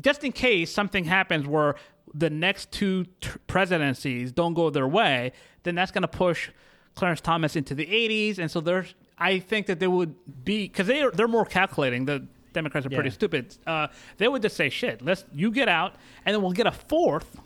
just 0.00 0.24
in 0.24 0.32
case 0.32 0.72
something 0.72 1.04
happens 1.04 1.46
where 1.46 1.76
the 2.12 2.30
next 2.30 2.70
two 2.70 3.04
t- 3.20 3.30
presidencies 3.46 4.30
don't 4.32 4.54
go 4.54 4.70
their 4.70 4.86
way, 4.86 5.32
then 5.64 5.74
that's 5.74 5.90
going 5.90 6.02
to 6.02 6.08
push 6.08 6.50
Clarence 6.94 7.20
Thomas 7.20 7.56
into 7.56 7.74
the 7.74 7.86
80s, 7.86 8.38
and 8.38 8.48
so 8.50 8.60
there's 8.60 8.94
I 9.18 9.40
think 9.40 9.66
that 9.66 9.80
there 9.80 9.90
would 9.90 10.14
be 10.44 10.68
because 10.68 10.86
they 10.86 11.02
are, 11.02 11.10
they're 11.10 11.26
more 11.28 11.44
calculating. 11.44 12.04
The 12.04 12.26
Democrats 12.54 12.86
are 12.86 12.90
pretty 12.90 13.10
Yeah. 13.10 13.14
stupid. 13.14 13.56
Uh, 13.66 13.88
they 14.16 14.26
would 14.28 14.40
just 14.42 14.56
say, 14.56 14.70
"Shit, 14.70 15.02
let's 15.02 15.24
you 15.32 15.50
get 15.50 15.68
out, 15.68 15.94
and 16.24 16.34
then 16.34 16.42
we'll 16.42 16.52
get 16.52 16.66
a 16.66 16.72
fourth, 16.72 17.40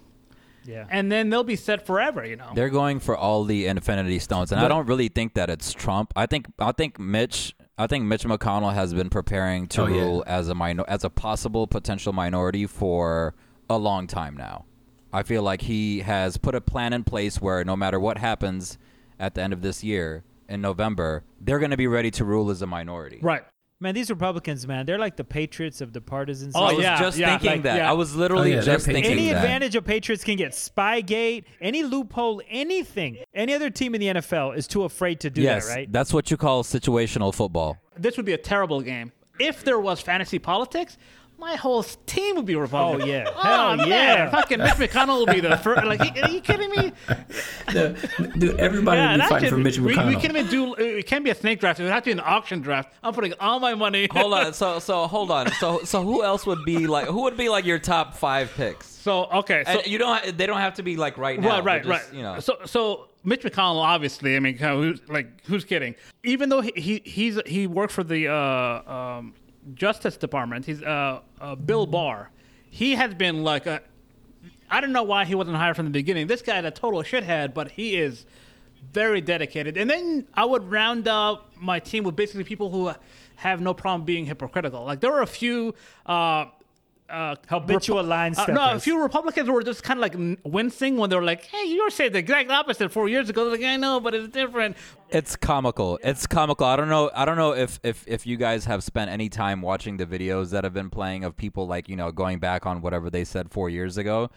Yeah. 0.64 0.86
and 0.90 1.10
then 1.10 1.30
they'll 1.30 1.42
be 1.44 1.56
set 1.56 1.84
forever." 1.84 2.24
You 2.24 2.36
know. 2.36 2.50
They're 2.54 2.68
going 2.70 3.00
for 3.00 3.16
all 3.16 3.42
the 3.44 3.66
Infinity 3.66 4.20
Stones, 4.20 4.52
and 4.52 4.60
I 4.60 4.68
don't 4.68 4.86
really 4.86 5.08
think 5.08 5.34
that 5.34 5.50
it's 5.50 5.72
Trump. 5.72 6.12
I 6.14 6.26
think 6.26 6.46
I 6.58 6.70
think 6.72 6.98
Mitch. 7.00 7.54
I 7.80 7.86
think 7.86 8.04
Mitch 8.06 8.24
McConnell 8.24 8.74
has 8.74 8.92
been 8.92 9.08
preparing 9.08 9.66
to 9.68 9.82
Oh, 9.82 9.86
yeah. 9.86 10.00
rule 10.00 10.24
as 10.26 10.48
a 10.48 10.54
minor, 10.54 10.84
as 10.88 11.04
a 11.04 11.10
possible 11.10 11.66
potential 11.68 12.12
minority 12.12 12.66
for 12.66 13.34
a 13.70 13.78
long 13.78 14.08
time 14.08 14.36
now. 14.36 14.64
I 15.12 15.22
feel 15.22 15.42
like 15.44 15.62
he 15.62 16.00
has 16.00 16.38
put 16.38 16.56
a 16.56 16.60
plan 16.60 16.92
in 16.92 17.04
place 17.04 17.40
where 17.40 17.64
no 17.64 17.76
matter 17.76 18.00
what 18.00 18.18
happens 18.18 18.78
at 19.20 19.34
the 19.36 19.42
end 19.42 19.52
of 19.52 19.62
this 19.62 19.84
year 19.84 20.24
in 20.48 20.60
November, 20.60 21.22
they're 21.40 21.60
going 21.60 21.70
to 21.70 21.76
be 21.76 21.86
ready 21.86 22.10
to 22.10 22.24
rule 22.24 22.50
as 22.50 22.62
a 22.62 22.66
minority. 22.66 23.20
Right. 23.22 23.44
Man, 23.80 23.94
these 23.94 24.10
Republicans, 24.10 24.66
man, 24.66 24.86
they're 24.86 24.98
like 24.98 25.16
the 25.16 25.22
patriots 25.22 25.80
of 25.80 25.92
the 25.92 26.00
partisans. 26.00 26.54
Oh, 26.56 26.64
I 26.64 26.72
was 26.72 26.82
yeah, 26.82 26.98
just 26.98 27.16
yeah, 27.16 27.30
thinking 27.30 27.50
like, 27.50 27.62
that. 27.62 27.76
yeah. 27.76 27.88
I 27.88 27.92
was 27.92 28.16
literally 28.16 28.52
Oh, 28.52 28.56
yeah, 28.56 28.62
just 28.62 28.86
thinking 28.86 29.04
any 29.04 29.28
that. 29.28 29.36
advantage 29.36 29.76
a 29.76 29.82
Patriots 29.82 30.24
can 30.24 30.36
get, 30.36 30.50
Spygate, 30.50 31.44
any 31.60 31.84
loophole, 31.84 32.42
anything. 32.50 33.18
Any 33.32 33.54
other 33.54 33.70
team 33.70 33.94
in 33.94 34.00
the 34.00 34.08
NFL 34.08 34.56
is 34.56 34.66
too 34.66 34.82
afraid 34.82 35.20
to 35.20 35.30
do 35.30 35.42
yes, 35.42 35.68
that, 35.68 35.74
right? 35.74 35.92
that's 35.92 36.12
what 36.12 36.28
you 36.28 36.36
call 36.36 36.64
situational 36.64 37.32
football. 37.32 37.78
This 37.96 38.16
would 38.16 38.26
be 38.26 38.32
a 38.32 38.38
terrible 38.38 38.80
game. 38.80 39.12
If 39.38 39.62
there 39.62 39.78
was 39.78 40.00
fantasy 40.00 40.40
politics, 40.40 40.98
my 41.38 41.54
whole 41.54 41.82
team 42.06 42.36
would 42.36 42.46
be 42.46 42.56
Republican. 42.56 43.00
Oh, 43.08 43.10
yeah. 43.10 43.30
oh 43.34 43.40
Hell 43.40 43.76
man, 43.76 43.88
yeah. 43.88 44.30
fucking 44.30 44.58
Mitch 44.58 44.74
McConnell 44.74 45.18
will 45.20 45.26
be 45.32 45.40
the 45.40 45.56
first. 45.56 45.84
Like, 45.84 46.00
are 46.22 46.28
you 46.30 46.40
kidding 46.40 46.70
me? 46.70 46.92
The- 47.72 48.30
dude, 48.38 48.58
everybody 48.58 49.00
would 49.00 49.14
be 49.22 49.28
fighting 49.28 49.40
shit- 49.40 49.50
for 49.50 49.58
Mitch 49.58 49.78
McConnell. 49.78 50.06
we 50.08 50.16
can't 50.16 50.34
even 50.36 50.46
do. 50.48 50.74
It 50.74 51.06
can't 51.06 51.22
be 51.24 51.30
a 51.30 51.34
snake 51.34 51.60
draft. 51.60 51.78
It 51.80 51.84
would 51.84 51.92
have 51.92 52.02
to 52.04 52.08
be 52.08 52.12
an 52.12 52.20
auction 52.20 52.60
draft. 52.60 52.92
I'm 53.02 53.12
putting 53.14 53.34
all 53.40 53.60
my 53.60 53.74
money. 53.74 54.08
Hold 54.12 54.34
on. 54.34 54.52
So 54.54 54.78
so 54.88 55.06
hold 55.06 55.30
on. 55.30 55.50
So 55.52 55.80
so 55.84 56.02
who 56.02 56.22
else 56.24 56.46
would 56.46 56.64
be 56.64 56.86
like? 56.86 57.06
Who 57.06 57.22
would 57.22 57.36
be 57.36 57.48
like 57.48 57.64
your 57.66 57.78
top 57.78 58.14
five 58.14 58.52
picks? 58.56 58.86
So 58.88 59.26
okay, 59.26 59.62
so 59.66 59.72
And 59.78 59.86
you 59.86 59.98
don't. 59.98 60.16
ha- 60.24 60.32
They 60.34 60.46
don't 60.46 60.60
have 60.60 60.74
to 60.74 60.82
be 60.82 60.96
like 60.96 61.18
right 61.18 61.38
now. 61.40 61.60
right, 61.60 61.64
right, 61.64 61.84
just, 61.84 62.06
right. 62.10 62.14
You 62.16 62.22
know. 62.22 62.40
So, 62.40 62.58
so 62.66 63.08
Mitch 63.24 63.42
McConnell, 63.42 63.76
obviously, 63.82 64.34
I 64.36 64.40
mean, 64.40 64.56
who's, 64.56 65.00
like, 65.08 65.44
who's 65.46 65.64
kidding? 65.64 65.94
Even 66.24 66.48
though 66.48 66.60
he, 66.62 66.72
he 66.76 67.02
he's 67.04 67.38
he 67.46 67.66
worked 67.66 67.92
for 67.92 68.02
the 68.04 68.28
uh, 68.28 68.92
um, 68.92 69.34
Justice 69.74 70.16
Department, 70.16 70.64
he's 70.64 70.82
uh, 70.82 71.20
uh, 71.40 71.54
Bill 71.54 71.86
Barr. 71.86 72.30
He 72.70 72.94
has 72.94 73.14
been 73.14 73.42
like 73.42 73.66
a. 73.66 73.80
I 74.70 74.80
don't 74.80 74.92
know 74.92 75.02
why 75.02 75.24
he 75.24 75.34
wasn't 75.34 75.56
hired 75.56 75.76
from 75.76 75.86
the 75.86 75.90
beginning. 75.90 76.26
This 76.26 76.42
guy's 76.42 76.64
a 76.64 76.70
total 76.70 77.02
shithead, 77.02 77.54
but 77.54 77.70
he 77.72 77.96
is 77.96 78.26
very 78.92 79.20
dedicated. 79.20 79.76
And 79.76 79.88
then 79.88 80.26
I 80.34 80.44
would 80.44 80.70
round 80.70 81.08
up 81.08 81.52
my 81.56 81.80
team 81.80 82.04
with 82.04 82.16
basically 82.16 82.44
people 82.44 82.70
who 82.70 82.92
have 83.36 83.60
no 83.60 83.72
problem 83.72 84.04
being 84.04 84.26
hypocritical. 84.26 84.84
Like 84.84 85.00
there 85.00 85.10
were 85.10 85.22
a 85.22 85.26
few. 85.26 85.74
Uh, 86.06 86.46
uh, 87.10 87.36
Habitual 87.48 88.02
line 88.02 88.34
uh, 88.36 88.46
no, 88.46 88.72
a 88.72 88.78
few 88.78 89.02
Republicans 89.02 89.48
were 89.48 89.62
just 89.62 89.82
kind 89.82 89.98
of 89.98 90.02
like 90.02 90.38
wincing 90.44 90.96
when 90.96 91.08
they 91.10 91.16
were 91.16 91.22
like, 91.22 91.44
"Hey, 91.44 91.64
you 91.64 91.82
were 91.82 91.90
saying 91.90 92.12
the 92.12 92.18
exact 92.18 92.50
opposite 92.50 92.92
four 92.92 93.08
years 93.08 93.30
ago." 93.30 93.44
They're 93.44 93.58
like, 93.58 93.64
I 93.66 93.76
know, 93.76 93.98
but 94.00 94.14
it's 94.14 94.28
different. 94.28 94.76
It's 95.08 95.34
comical. 95.36 95.98
It's 96.02 96.26
comical. 96.26 96.66
I 96.66 96.76
don't 96.76 96.88
know. 96.88 97.10
I 97.14 97.24
don't 97.24 97.36
know 97.36 97.52
if, 97.54 97.80
if 97.82 98.04
if 98.06 98.26
you 98.26 98.36
guys 98.36 98.66
have 98.66 98.84
spent 98.84 99.10
any 99.10 99.28
time 99.28 99.62
watching 99.62 99.96
the 99.96 100.06
videos 100.06 100.50
that 100.50 100.64
have 100.64 100.74
been 100.74 100.90
playing 100.90 101.24
of 101.24 101.36
people 101.36 101.66
like 101.66 101.88
you 101.88 101.96
know 101.96 102.12
going 102.12 102.38
back 102.40 102.66
on 102.66 102.82
whatever 102.82 103.08
they 103.08 103.24
said 103.24 103.50
four 103.50 103.70
years 103.70 103.96
ago, 103.96 104.30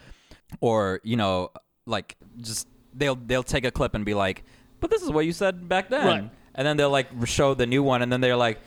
or 0.62 1.02
you 1.04 1.18
know 1.18 1.52
like 1.86 2.16
just 2.40 2.68
they'll 2.94 3.16
they'll 3.16 3.44
take 3.44 3.66
a 3.66 3.72
clip 3.72 3.96
and 3.96 4.06
be 4.06 4.14
like, 4.14 4.44
"But 4.80 4.90
this 4.90 5.02
is 5.02 5.10
what 5.12 5.26
you 5.26 5.34
said 5.34 5.68
back 5.68 5.90
then," 5.90 6.06
Right. 6.08 6.30
and 6.56 6.68
then 6.68 6.78
they'll 6.78 6.90
like 6.90 7.08
show 7.26 7.54
the 7.54 7.66
new 7.66 7.84
one, 7.84 8.02
and 8.02 8.12
then 8.12 8.22
they're 8.22 8.36
like, 8.38 8.60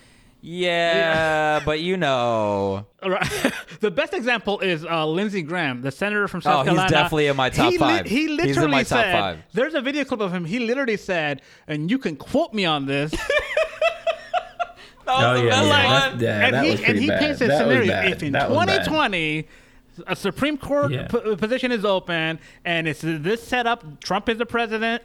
"Yeah, 0.44 1.60
but 1.64 1.80
you 1.80 1.96
know." 1.96 2.86
The 3.80 3.90
best 3.90 4.14
example 4.14 4.60
is 4.60 4.82
uh, 4.86 5.06
Lindsey 5.06 5.42
Graham, 5.42 5.82
the 5.82 5.90
senator 5.90 6.26
from 6.26 6.40
South 6.40 6.66
Oh, 6.66 6.70
he's 6.74 6.90
definitely 6.90 7.26
in 7.26 7.36
my 7.36 7.50
top 7.50 7.70
he 7.70 7.76
five. 7.76 8.06
he 8.06 8.20
He's 8.20 8.30
in 8.30 8.36
literally 8.36 8.70
my 8.70 8.82
top 8.82 8.98
said, 9.00 9.12
five. 9.20 9.38
"There's 9.52 9.74
a 9.74 9.82
video 9.82 10.04
clip 10.04 10.20
of 10.20 10.32
him. 10.32 10.46
He 10.46 10.58
literally 10.60 10.96
said, 10.96 11.42
and 11.66 11.90
you 11.90 11.98
can 11.98 12.16
quote 12.16 12.54
me 12.54 12.64
on 12.64 12.86
this." 12.86 13.12
That 15.06 15.16
was 15.18 15.24
Oh, 15.24 15.34
the 15.34 15.44
yeah, 15.44 15.50
best 15.50 15.66
yeah, 15.66 15.68
one. 15.84 15.90
that's- 15.92 16.20
yeah, 16.22 16.46
and 16.46 16.54
that 16.54 16.64
he 16.64 16.70
was 16.70 16.80
and 16.82 16.98
he 16.98 17.08
bad. 17.08 17.20
paints 17.20 17.40
a 17.42 17.46
That 17.46 17.66
was 17.66 17.74
scenario 17.76 17.88
bad. 17.92 18.10
if 18.12 18.22
in 18.22 18.32
That 18.32 18.48
2020 18.48 19.48
a 20.06 20.16
Supreme 20.16 20.56
Court 20.56 20.92
Yeah. 20.92 21.08
p- 21.08 21.36
position 21.36 21.70
is 21.72 21.84
open 21.84 22.38
and 22.64 22.88
it's 22.88 23.02
this 23.02 23.46
setup, 23.46 24.00
Trump 24.02 24.30
is 24.30 24.38
the 24.38 24.46
president. 24.46 25.02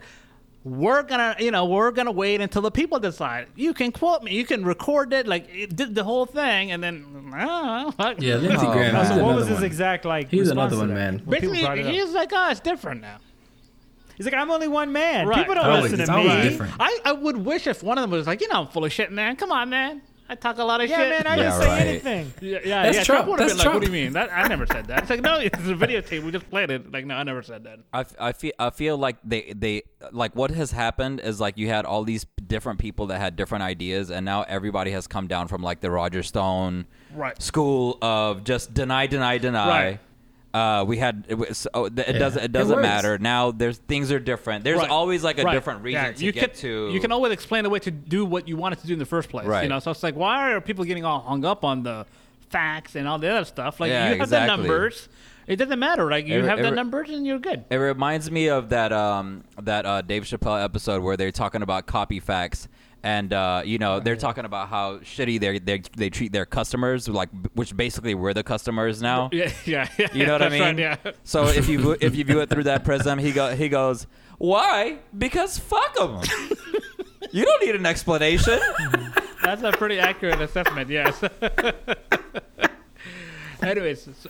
We're 0.65 1.03
gonna, 1.03 1.37
you 1.39 1.51
know, 1.51 1.65
we're 1.65 1.91
gonna 1.91 2.11
wait 2.11 2.41
until 2.41 2.61
the 2.61 2.71
people 2.71 2.99
decide. 2.99 3.47
You 3.55 3.73
can 3.73 3.93
quote 3.93 4.23
me, 4.23 4.33
you 4.33 4.45
can 4.45 4.65
record 4.65 5.13
it, 5.13 5.25
like 5.25 5.47
it 5.53 5.75
did 5.75 5.95
the 5.95 6.03
whole 6.03 6.25
thing, 6.25 6.71
and 6.71 6.83
then 6.83 7.31
ah, 7.33 7.93
I. 7.97 8.15
Yeah, 8.19 8.35
Lindsey 8.35 8.67
Oh, 8.67 8.73
Graham. 8.73 9.05
So 9.05 9.11
what 9.13 9.19
another 9.19 9.35
was 9.35 9.47
his 9.47 9.55
one. 9.55 9.63
exact 9.63 10.03
like? 10.03 10.29
He's 10.29 10.41
response 10.49 10.73
another 10.73 10.87
one, 10.87 10.93
man. 10.93 11.23
Basically, 11.27 11.61
brought 11.61 11.77
it 11.79 11.85
up? 11.85 11.93
he's 11.93 12.11
like, 12.11 12.29
oh, 12.33 12.49
it's 12.51 12.59
different 12.59 13.01
now. 13.01 13.17
He's 14.17 14.25
like, 14.25 14.35
I'm 14.35 14.51
only 14.51 14.67
one 14.67 14.91
man. 14.91 15.27
Right. 15.29 15.37
People 15.37 15.55
don't 15.55 15.65
Always, 15.65 15.93
listen 15.93 16.01
it's 16.01 16.09
to 16.09 16.17
me. 16.17 16.41
different. 16.49 16.73
I, 16.77 16.99
I 17.05 17.11
would 17.13 17.37
wish 17.37 17.65
if 17.65 17.81
one 17.81 17.97
of 17.97 18.01
them 18.01 18.11
was 18.11 18.27
like, 18.27 18.41
you 18.41 18.49
know, 18.49 18.63
I'm 18.63 18.67
full 18.67 18.83
of 18.83 18.91
shit, 18.91 19.13
man. 19.13 19.37
Come 19.37 19.53
on, 19.53 19.69
man. 19.69 20.01
I 20.31 20.35
talk 20.35 20.59
a 20.59 20.63
lot 20.63 20.79
of 20.79 20.87
shit. 20.89 20.97
Yeah, 20.97 21.17
shit. 21.17 21.23
man, 21.25 21.27
I 21.27 21.35
Yeah, 21.37 21.43
didn't 21.43 21.61
say 21.61 21.89
anything. 21.89 22.33
Yeah, 22.39 22.59
yeah, 22.63 22.83
That's 22.83 22.97
yeah. 22.97 23.03
Trump. 23.03 23.27
would 23.29 23.39
have 23.39 23.49
That's 23.49 23.59
been 23.63 23.65
like, 23.65 23.73
"What 23.73 23.81
do 23.81 23.87
Trump." 23.87 23.95
you 23.97 24.03
mean? 24.03 24.13
That 24.13 24.29
I 24.31 24.47
never 24.47 24.65
said 24.67 24.85
that." 24.87 24.99
It's 25.01 25.09
like, 25.09 25.21
no, 25.21 25.39
it's 25.39 25.57
a 25.57 25.73
videotape. 25.73 26.23
We 26.23 26.31
just 26.31 26.49
played 26.49 26.69
it. 26.69 26.91
Like, 26.91 27.05
no, 27.05 27.15
I 27.15 27.23
never 27.23 27.41
said 27.41 27.63
that. 27.63 27.79
I, 27.91 28.01
f- 28.01 28.15
I 28.19 28.31
feel 28.33 28.51
I 28.59 28.69
feel 28.69 28.97
like 28.97 29.17
they 29.23 29.53
they 29.55 29.83
like 30.11 30.35
what 30.35 30.51
has 30.51 30.71
happened 30.71 31.19
is 31.19 31.39
like 31.41 31.57
you 31.57 31.67
had 31.67 31.85
all 31.85 32.03
these 32.03 32.25
different 32.45 32.79
people 32.79 33.07
that 33.07 33.19
had 33.19 33.35
different 33.35 33.63
ideas 33.63 34.11
and 34.11 34.23
now 34.25 34.43
everybody 34.43 34.91
has 34.91 35.07
come 35.07 35.27
down 35.27 35.47
from 35.47 35.61
like 35.63 35.81
the 35.81 35.89
Roger 35.91 36.23
Stone 36.23 36.85
Right. 37.13 37.41
school 37.41 37.97
of 38.01 38.43
just 38.43 38.73
deny 38.73 39.07
deny 39.07 39.39
deny. 39.39 39.67
Right. 39.67 39.99
Uh, 40.53 40.83
we 40.87 40.97
had 40.97 41.25
it, 41.27 41.35
was, 41.35 41.67
oh, 41.75 41.85
it 41.85 41.93
Yeah. 41.95 42.11
doesn't 42.17 42.41
it 42.41 42.45
It 42.45 42.51
doesn't 42.51 42.75
works. 42.77 42.81
matter 42.87 43.17
now. 43.19 43.51
There's 43.51 43.77
things 43.77 44.11
are 44.11 44.19
different. 44.19 44.63
There's 44.63 44.79
Right. 44.79 44.89
always 44.89 45.23
like 45.23 45.37
a 45.37 45.43
Right. 45.43 45.53
different 45.53 45.83
reason 45.83 46.01
Yeah, 46.03 46.11
to 46.11 46.25
you 46.25 46.31
get 46.31 46.53
can, 46.53 46.61
to. 46.61 46.89
You 46.91 46.99
can 46.99 47.11
always 47.11 47.31
explain 47.31 47.65
a 47.65 47.69
way 47.69 47.77
to 47.79 47.91
do 47.91 48.25
what 48.25 48.47
you 48.47 48.57
wanted 48.57 48.79
to 48.79 48.87
do 48.87 48.93
in 48.93 48.99
the 48.99 49.05
first 49.05 49.29
place. 49.29 49.45
Right. 49.45 49.61
You 49.63 49.69
know, 49.69 49.77
so 49.79 49.91
it's 49.91 50.01
like, 50.01 50.15
why 50.15 50.51
are 50.51 50.59
people 50.61 50.85
getting 50.85 51.05
all 51.05 51.19
hung 51.19 51.45
up 51.45 51.63
on 51.63 51.83
the 51.83 52.05
facts 52.49 52.95
and 52.95 53.07
all 53.07 53.19
the 53.19 53.29
other 53.29 53.45
stuff? 53.45 53.79
Like, 53.79 53.89
Yeah, 53.91 54.05
you 54.05 54.11
have 54.13 54.21
exactly. 54.21 54.49
the 54.49 54.57
numbers. 54.57 55.07
It 55.45 55.55
doesn't 55.57 55.79
matter. 55.79 56.09
Like, 56.09 56.27
you 56.27 56.35
Every- 56.39 56.49
have 56.49 56.59
the 56.61 56.71
numbers 56.71 57.09
and 57.09 57.25
you're 57.25 57.39
good. 57.39 57.65
It 57.69 57.77
reminds 57.77 58.29
me 58.31 58.49
of 58.49 58.69
that 58.69 58.91
um 58.91 59.43
that 59.61 59.85
uh, 59.85 60.01
Dave 60.01 60.23
Chappelle 60.23 60.63
episode 60.63 61.03
where 61.03 61.15
they're 61.17 61.31
talking 61.31 61.61
about 61.61 61.85
copy 61.85 62.19
facts. 62.19 62.67
And 63.01 63.31
uh, 63.31 63.61
you 63.63 63.77
know 63.77 63.99
they're 64.01 64.17
talking 64.17 64.43
about 64.43 64.67
how 64.67 64.97
shitty 64.97 65.39
they 65.39 65.59
they 65.59 65.81
they 65.95 66.09
treat 66.09 66.33
their 66.33 66.45
customers, 66.45 67.07
like 67.07 67.29
which 67.53 67.75
basically 67.75 68.13
we're 68.13 68.33
the 68.33 68.43
customers 68.43 69.01
now. 69.01 69.29
Yeah, 69.31 69.51
yeah, 69.65 69.87
yeah. 69.97 70.07
You 70.13 70.25
know 70.25 70.33
what 70.33 70.41
I 70.41 70.49
mean? 70.49 70.61
right, 70.61 70.77
yeah. 70.77 70.97
So 71.23 71.47
if 71.47 71.69
you 71.69 71.95
if 72.01 72.15
you 72.15 72.25
view 72.25 72.41
it 72.41 72.49
through 72.49 72.63
that 72.63 72.83
prism, 72.83 73.17
he 73.17 73.31
go 73.31 73.55
he 73.55 73.69
goes, 73.69 74.05
why? 74.37 74.97
Because 75.17 75.57
fuck 75.57 75.95
them. 75.95 76.21
you 77.31 77.45
don't 77.45 77.63
need 77.65 77.75
an 77.75 77.85
explanation. 77.85 78.59
That's 79.43 79.63
a 79.63 79.71
pretty 79.71 79.99
accurate 79.99 80.41
assessment. 80.41 80.89
Yes. 80.89 81.23
Anyways, 83.61 84.09
so- 84.21 84.29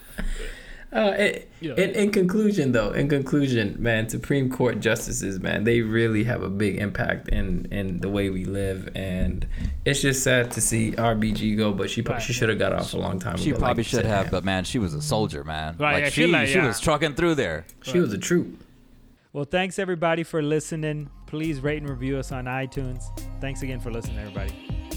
Uh, 0.92 1.14
in, 1.20 1.44
Yeah. 1.62 1.74
in, 1.76 1.90
in 1.92 2.12
conclusion, 2.12 2.72
though, 2.72 2.92
in 2.92 3.08
conclusion, 3.10 3.76
man, 3.80 4.10
Supreme 4.10 4.50
Court 4.50 4.80
justices, 4.80 5.40
man, 5.40 5.64
they 5.64 5.82
really 5.82 6.24
have 6.24 6.42
a 6.42 6.50
big 6.50 6.78
impact 6.78 7.30
in 7.30 7.68
in 7.72 8.00
the 8.02 8.10
way 8.10 8.30
we 8.32 8.44
live, 8.46 8.90
and 8.96 9.46
it's 9.86 10.02
just 10.02 10.24
sad 10.24 10.50
to 10.52 10.62
see 10.62 10.94
RBG 10.94 11.56
go. 11.58 11.72
But 11.74 11.92
she 11.92 12.02
pro- 12.02 12.16
Right. 12.16 12.22
she 12.24 12.34
should 12.34 12.50
have 12.50 12.58
got 12.58 12.74
off 12.74 12.94
a 12.94 12.98
long 12.98 13.20
time 13.20 13.38
She 13.38 13.50
ago. 13.52 13.58
She 13.58 13.60
probably 13.60 13.84
like 13.84 13.88
should 13.90 13.98
said, 13.98 14.06
have, 14.08 14.26
man. 14.26 14.32
but 14.32 14.44
man, 14.46 14.64
she 14.64 14.80
was 14.80 14.96
a 14.96 15.02
soldier, 15.02 15.44
man. 15.44 15.76
Right, 15.78 15.94
like 15.94 16.04
yeah, 16.06 16.10
she 16.10 16.22
she 16.26 16.28
like- 16.32 16.48
she 16.48 16.56
yeah. 16.56 16.66
was 16.68 16.80
trucking 16.80 17.14
through 17.14 17.36
there. 17.36 17.66
she 17.84 18.00
was 18.00 18.12
a 18.12 18.18
troop. 18.18 18.64
Well, 19.32 19.46
thanks 19.46 19.78
everybody 19.78 20.24
for 20.24 20.42
listening. 20.42 21.12
Please 21.28 21.60
rate 21.60 21.82
and 21.84 21.90
review 21.90 22.18
us 22.18 22.32
on 22.32 22.46
iTunes. 22.46 23.04
Thanks 23.40 23.62
again 23.62 23.80
for 23.80 23.92
listening, 23.92 24.18
everybody. 24.18 24.89